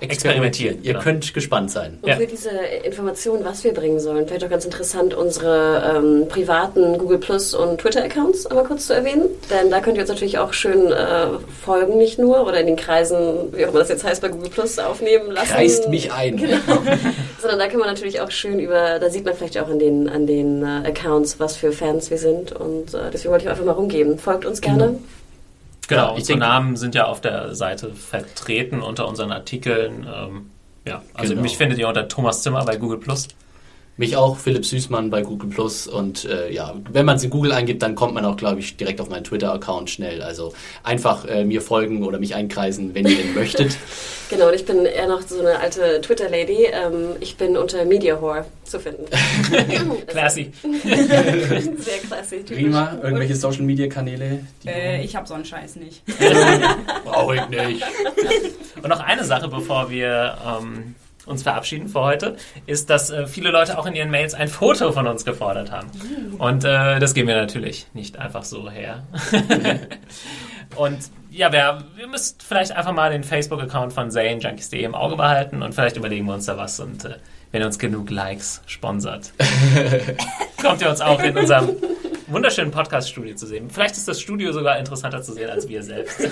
experimentieren, 0.00 0.78
Ihr 0.82 0.92
genau. 0.92 1.04
könnt 1.04 1.34
gespannt 1.34 1.70
sein. 1.70 1.98
Und 2.02 2.08
Ja. 2.08 2.16
für 2.16 2.26
diese 2.26 2.50
Informationen, 2.84 3.44
was 3.44 3.64
wir 3.64 3.72
bringen 3.74 4.00
sollen, 4.00 4.26
vielleicht 4.26 4.44
auch 4.44 4.50
ganz 4.50 4.64
interessant, 4.64 5.14
unsere 5.14 5.96
ähm, 5.96 6.28
privaten 6.28 6.98
Google 6.98 7.18
Plus 7.18 7.54
und 7.54 7.80
Twitter-Accounts 7.80 8.46
einmal 8.46 8.64
kurz 8.64 8.86
zu 8.86 8.94
erwähnen. 8.94 9.26
Denn 9.50 9.70
da 9.70 9.80
könnt 9.80 9.96
ihr 9.96 10.02
uns 10.02 10.10
natürlich 10.10 10.38
auch 10.38 10.52
schön 10.52 10.92
äh, 10.92 11.26
folgen, 11.64 11.98
nicht 11.98 12.18
nur, 12.18 12.46
oder 12.46 12.60
in 12.60 12.66
den 12.66 12.76
Kreisen, 12.76 13.52
wie 13.52 13.64
auch 13.64 13.70
immer 13.70 13.80
das 13.80 13.88
jetzt 13.88 14.04
heißt, 14.04 14.22
bei 14.22 14.28
Google 14.28 14.50
Plus 14.50 14.78
aufnehmen 14.78 15.30
lassen. 15.30 15.48
Kreist 15.48 15.88
mich 15.88 16.12
ein. 16.12 16.36
Genau. 16.36 16.56
Sondern 17.40 17.58
da 17.58 17.66
kann 17.68 17.78
man 17.78 17.88
natürlich 17.88 18.20
auch 18.20 18.30
schön 18.30 18.58
über, 18.58 18.98
da 18.98 19.10
sieht 19.10 19.24
man 19.24 19.34
vielleicht 19.34 19.58
auch 19.58 19.68
an 19.68 19.78
den, 19.78 20.08
an 20.08 20.26
den 20.26 20.62
äh, 20.62 20.88
Accounts, 20.88 21.38
was 21.40 21.56
für 21.56 21.72
Fans 21.72 22.10
wir 22.10 22.18
sind. 22.18 22.52
Und 22.52 22.94
äh, 22.94 23.10
deswegen 23.12 23.30
wollte 23.32 23.44
ich 23.44 23.50
einfach 23.50 23.64
mal 23.64 23.72
rumgeben. 23.72 24.18
Folgt 24.18 24.44
uns 24.44 24.60
gerne. 24.60 24.86
Genau, 24.86 24.98
Ja, 25.96 26.10
ich 26.12 26.18
unsere 26.18 26.38
denke- 26.38 26.46
Namen 26.52 26.76
sind 26.76 26.94
ja 26.94 27.06
auf 27.06 27.20
der 27.20 27.54
Seite 27.54 27.94
vertreten 27.94 28.82
unter 28.82 29.08
unseren 29.08 29.32
Artikeln. 29.32 30.06
Ähm, 30.12 30.50
ja, 30.86 31.02
also 31.14 31.30
Genau. 31.30 31.42
mich 31.42 31.56
findet 31.56 31.78
ihr 31.78 31.88
unter 31.88 32.08
Thomas 32.08 32.42
Zimmer 32.42 32.64
bei 32.64 32.76
Google 32.76 32.98
Plus. 32.98 33.28
Mich 33.98 34.16
auch, 34.16 34.38
Philipp 34.38 34.64
Süßmann 34.64 35.10
bei 35.10 35.22
Google 35.22 35.50
Plus. 35.50 35.86
Und 35.88 36.24
äh, 36.24 36.50
ja, 36.52 36.72
wenn 36.92 37.04
man 37.04 37.16
es 37.16 37.24
in 37.24 37.30
Google 37.30 37.50
eingibt, 37.52 37.82
dann 37.82 37.94
kommt 37.96 38.14
man 38.14 38.24
auch, 38.24 38.36
glaube 38.36 38.60
ich, 38.60 38.76
direkt 38.76 39.00
auf 39.00 39.10
meinen 39.10 39.24
Twitter-Account 39.24 39.90
schnell. 39.90 40.22
Also 40.22 40.52
einfach 40.84 41.24
äh, 41.26 41.44
mir 41.44 41.60
folgen 41.60 42.04
oder 42.04 42.18
mich 42.20 42.34
einkreisen, 42.36 42.94
wenn 42.94 43.06
ihr 43.06 43.16
denn 43.18 43.34
möchtet. 43.34 43.76
Genau, 44.30 44.48
und 44.48 44.54
ich 44.54 44.66
bin 44.66 44.84
eher 44.84 45.08
noch 45.08 45.22
so 45.22 45.40
eine 45.40 45.58
alte 45.58 46.02
Twitter-Lady. 46.02 46.66
Ähm, 46.70 47.16
ich 47.18 47.38
bin 47.38 47.56
unter 47.56 47.82
Media 47.86 48.20
Whore 48.20 48.44
zu 48.62 48.78
finden. 48.78 49.06
Classy. 50.06 50.52
Sehr 50.62 51.98
klasse. 52.06 52.36
typisch. 52.44 52.56
Prima, 52.62 52.98
irgendwelche 53.02 53.34
Social-Media-Kanäle? 53.36 54.40
die- 54.62 54.68
Äh, 54.68 55.02
ich 55.02 55.16
hab 55.16 55.26
so 55.26 55.32
einen 55.32 55.46
Scheiß 55.46 55.76
nicht. 55.76 56.02
Brauche 57.06 57.36
ich 57.36 57.48
nicht. 57.48 57.82
Und 58.82 58.88
noch 58.90 59.00
eine 59.00 59.24
Sache, 59.24 59.48
bevor 59.48 59.90
wir 59.90 60.36
ähm, 60.46 60.94
uns 61.28 61.42
verabschieden 61.42 61.88
für 61.88 62.00
heute, 62.00 62.36
ist, 62.66 62.90
dass 62.90 63.10
äh, 63.10 63.26
viele 63.26 63.50
Leute 63.50 63.78
auch 63.78 63.86
in 63.86 63.94
ihren 63.94 64.10
Mails 64.10 64.34
ein 64.34 64.48
Foto 64.48 64.92
von 64.92 65.06
uns 65.06 65.24
gefordert 65.24 65.70
haben. 65.70 65.88
Und 66.38 66.64
äh, 66.64 66.98
das 66.98 67.14
geben 67.14 67.28
wir 67.28 67.36
natürlich 67.36 67.86
nicht 67.94 68.18
einfach 68.18 68.44
so 68.44 68.70
her. 68.70 69.02
Und 70.76 70.98
ja, 71.30 71.52
wer, 71.52 71.84
wir 71.96 72.06
müsst 72.06 72.42
vielleicht 72.42 72.72
einfach 72.72 72.92
mal 72.92 73.10
den 73.10 73.24
Facebook-Account 73.24 73.92
von 73.92 74.10
ZaneJunkies.de 74.10 74.82
im 74.82 74.94
Auge 74.94 75.16
behalten 75.16 75.62
und 75.62 75.74
vielleicht 75.74 75.96
überlegen 75.96 76.26
wir 76.26 76.34
uns 76.34 76.46
da 76.46 76.56
was 76.56 76.80
und 76.80 77.04
äh, 77.04 77.16
wenn 77.52 77.62
ihr 77.62 77.66
uns 77.66 77.78
genug 77.78 78.10
Likes 78.10 78.60
sponsert, 78.66 79.32
kommt 80.62 80.82
ihr 80.82 80.90
uns 80.90 81.00
auch 81.00 81.22
in 81.22 81.36
unserem 81.36 81.70
wunderschönen 82.26 82.70
Podcast-Studio 82.70 83.34
zu 83.34 83.46
sehen. 83.46 83.70
Vielleicht 83.70 83.96
ist 83.96 84.06
das 84.06 84.20
Studio 84.20 84.52
sogar 84.52 84.78
interessanter 84.78 85.22
zu 85.22 85.32
sehen 85.32 85.48
als 85.48 85.68
wir 85.68 85.82
selbst. 85.82 86.20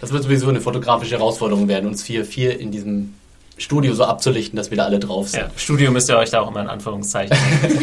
Das 0.00 0.10
wird 0.10 0.22
sowieso 0.22 0.48
eine 0.48 0.62
fotografische 0.62 1.18
Herausforderung 1.18 1.68
werden, 1.68 1.86
uns 1.86 2.02
vier, 2.02 2.24
vier 2.24 2.58
in 2.58 2.70
diesem 2.70 3.14
Studio 3.60 3.92
so 3.92 4.04
abzulichten, 4.04 4.56
dass 4.56 4.70
wir 4.70 4.78
da 4.78 4.86
alle 4.86 4.98
drauf 4.98 5.28
sind. 5.28 5.40
Ja, 5.40 5.50
Studio 5.54 5.90
müsst 5.90 6.08
ihr 6.08 6.16
euch 6.16 6.30
da 6.30 6.40
auch 6.40 6.48
immer 6.50 6.62
in 6.62 6.68
Anführungszeichen. 6.68 7.36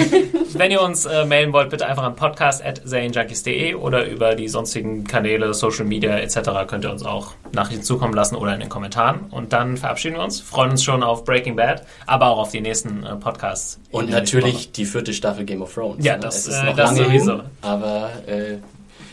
Wenn 0.54 0.72
ihr 0.72 0.82
uns 0.82 1.06
äh, 1.06 1.24
mailen 1.24 1.54
wollt, 1.54 1.70
bitte 1.70 1.86
einfach 1.86 2.02
an 2.04 2.16
podcast.zanejunkies.de 2.16 3.76
oder 3.76 4.06
über 4.08 4.34
die 4.34 4.48
sonstigen 4.48 5.04
Kanäle, 5.04 5.54
Social 5.54 5.86
Media 5.86 6.18
etc. 6.18 6.40
könnt 6.68 6.84
ihr 6.84 6.92
uns 6.92 7.04
auch 7.06 7.34
Nachrichten 7.52 7.84
zukommen 7.84 8.16
lassen 8.16 8.36
oder 8.36 8.56
in 8.56 8.60
den 8.60 8.70
Kommentaren. 8.70 9.26
Und 9.30 9.54
dann 9.54 9.78
verabschieden 9.78 10.16
wir 10.16 10.24
uns, 10.24 10.42
freuen 10.42 10.72
uns 10.72 10.84
schon 10.84 11.04
auf 11.04 11.24
Breaking 11.26 11.56
Bad, 11.56 11.84
aber 12.08 12.28
auch 12.32 12.40
auf 12.40 12.52
die 12.52 12.62
nächsten 12.62 13.04
äh, 13.04 13.16
Podcasts. 13.16 13.80
Und 13.92 14.10
natürlich 14.10 14.72
die 14.72 14.86
vierte 14.86 15.14
Staffel 15.14 15.46
Game 15.46 15.62
of 15.62 15.74
Thrones. 15.74 16.04
Ja, 16.04 16.14
ne? 16.16 16.22
das, 16.22 16.48
ist 16.48 16.58
äh, 16.60 16.66
noch 16.66 16.76
das 16.76 16.92
lange 16.92 17.06
sowieso. 17.06 17.32
hin, 17.34 17.42
aber 17.62 18.10
äh, 18.26 18.34
wir 18.34 18.60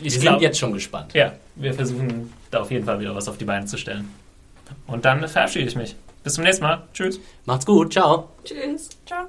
Ich 0.02 0.14
sind 0.14 0.22
glaub- 0.22 0.40
jetzt 0.40 0.58
schon 0.58 0.72
gespannt. 0.72 1.12
Ja, 1.12 1.32
wir 1.56 1.74
versuchen 1.74 2.32
da 2.50 2.60
auf 2.60 2.70
jeden 2.70 2.86
Fall 2.86 2.98
wieder 3.00 3.14
was 3.14 3.28
auf 3.28 3.36
die 3.36 3.44
Beine 3.44 3.66
zu 3.66 3.76
stellen. 3.76 4.08
Und 4.86 5.04
dann 5.04 5.28
verabschiede 5.28 5.66
ich 5.66 5.76
mich. 5.76 5.94
Bis 6.24 6.34
zum 6.34 6.44
nächsten 6.44 6.64
Mal. 6.64 6.88
Tschüss. 6.92 7.20
Macht's 7.44 7.66
gut, 7.66 7.92
ciao. 7.92 8.30
Tschüss. 8.44 8.88
Ciao. 9.06 9.28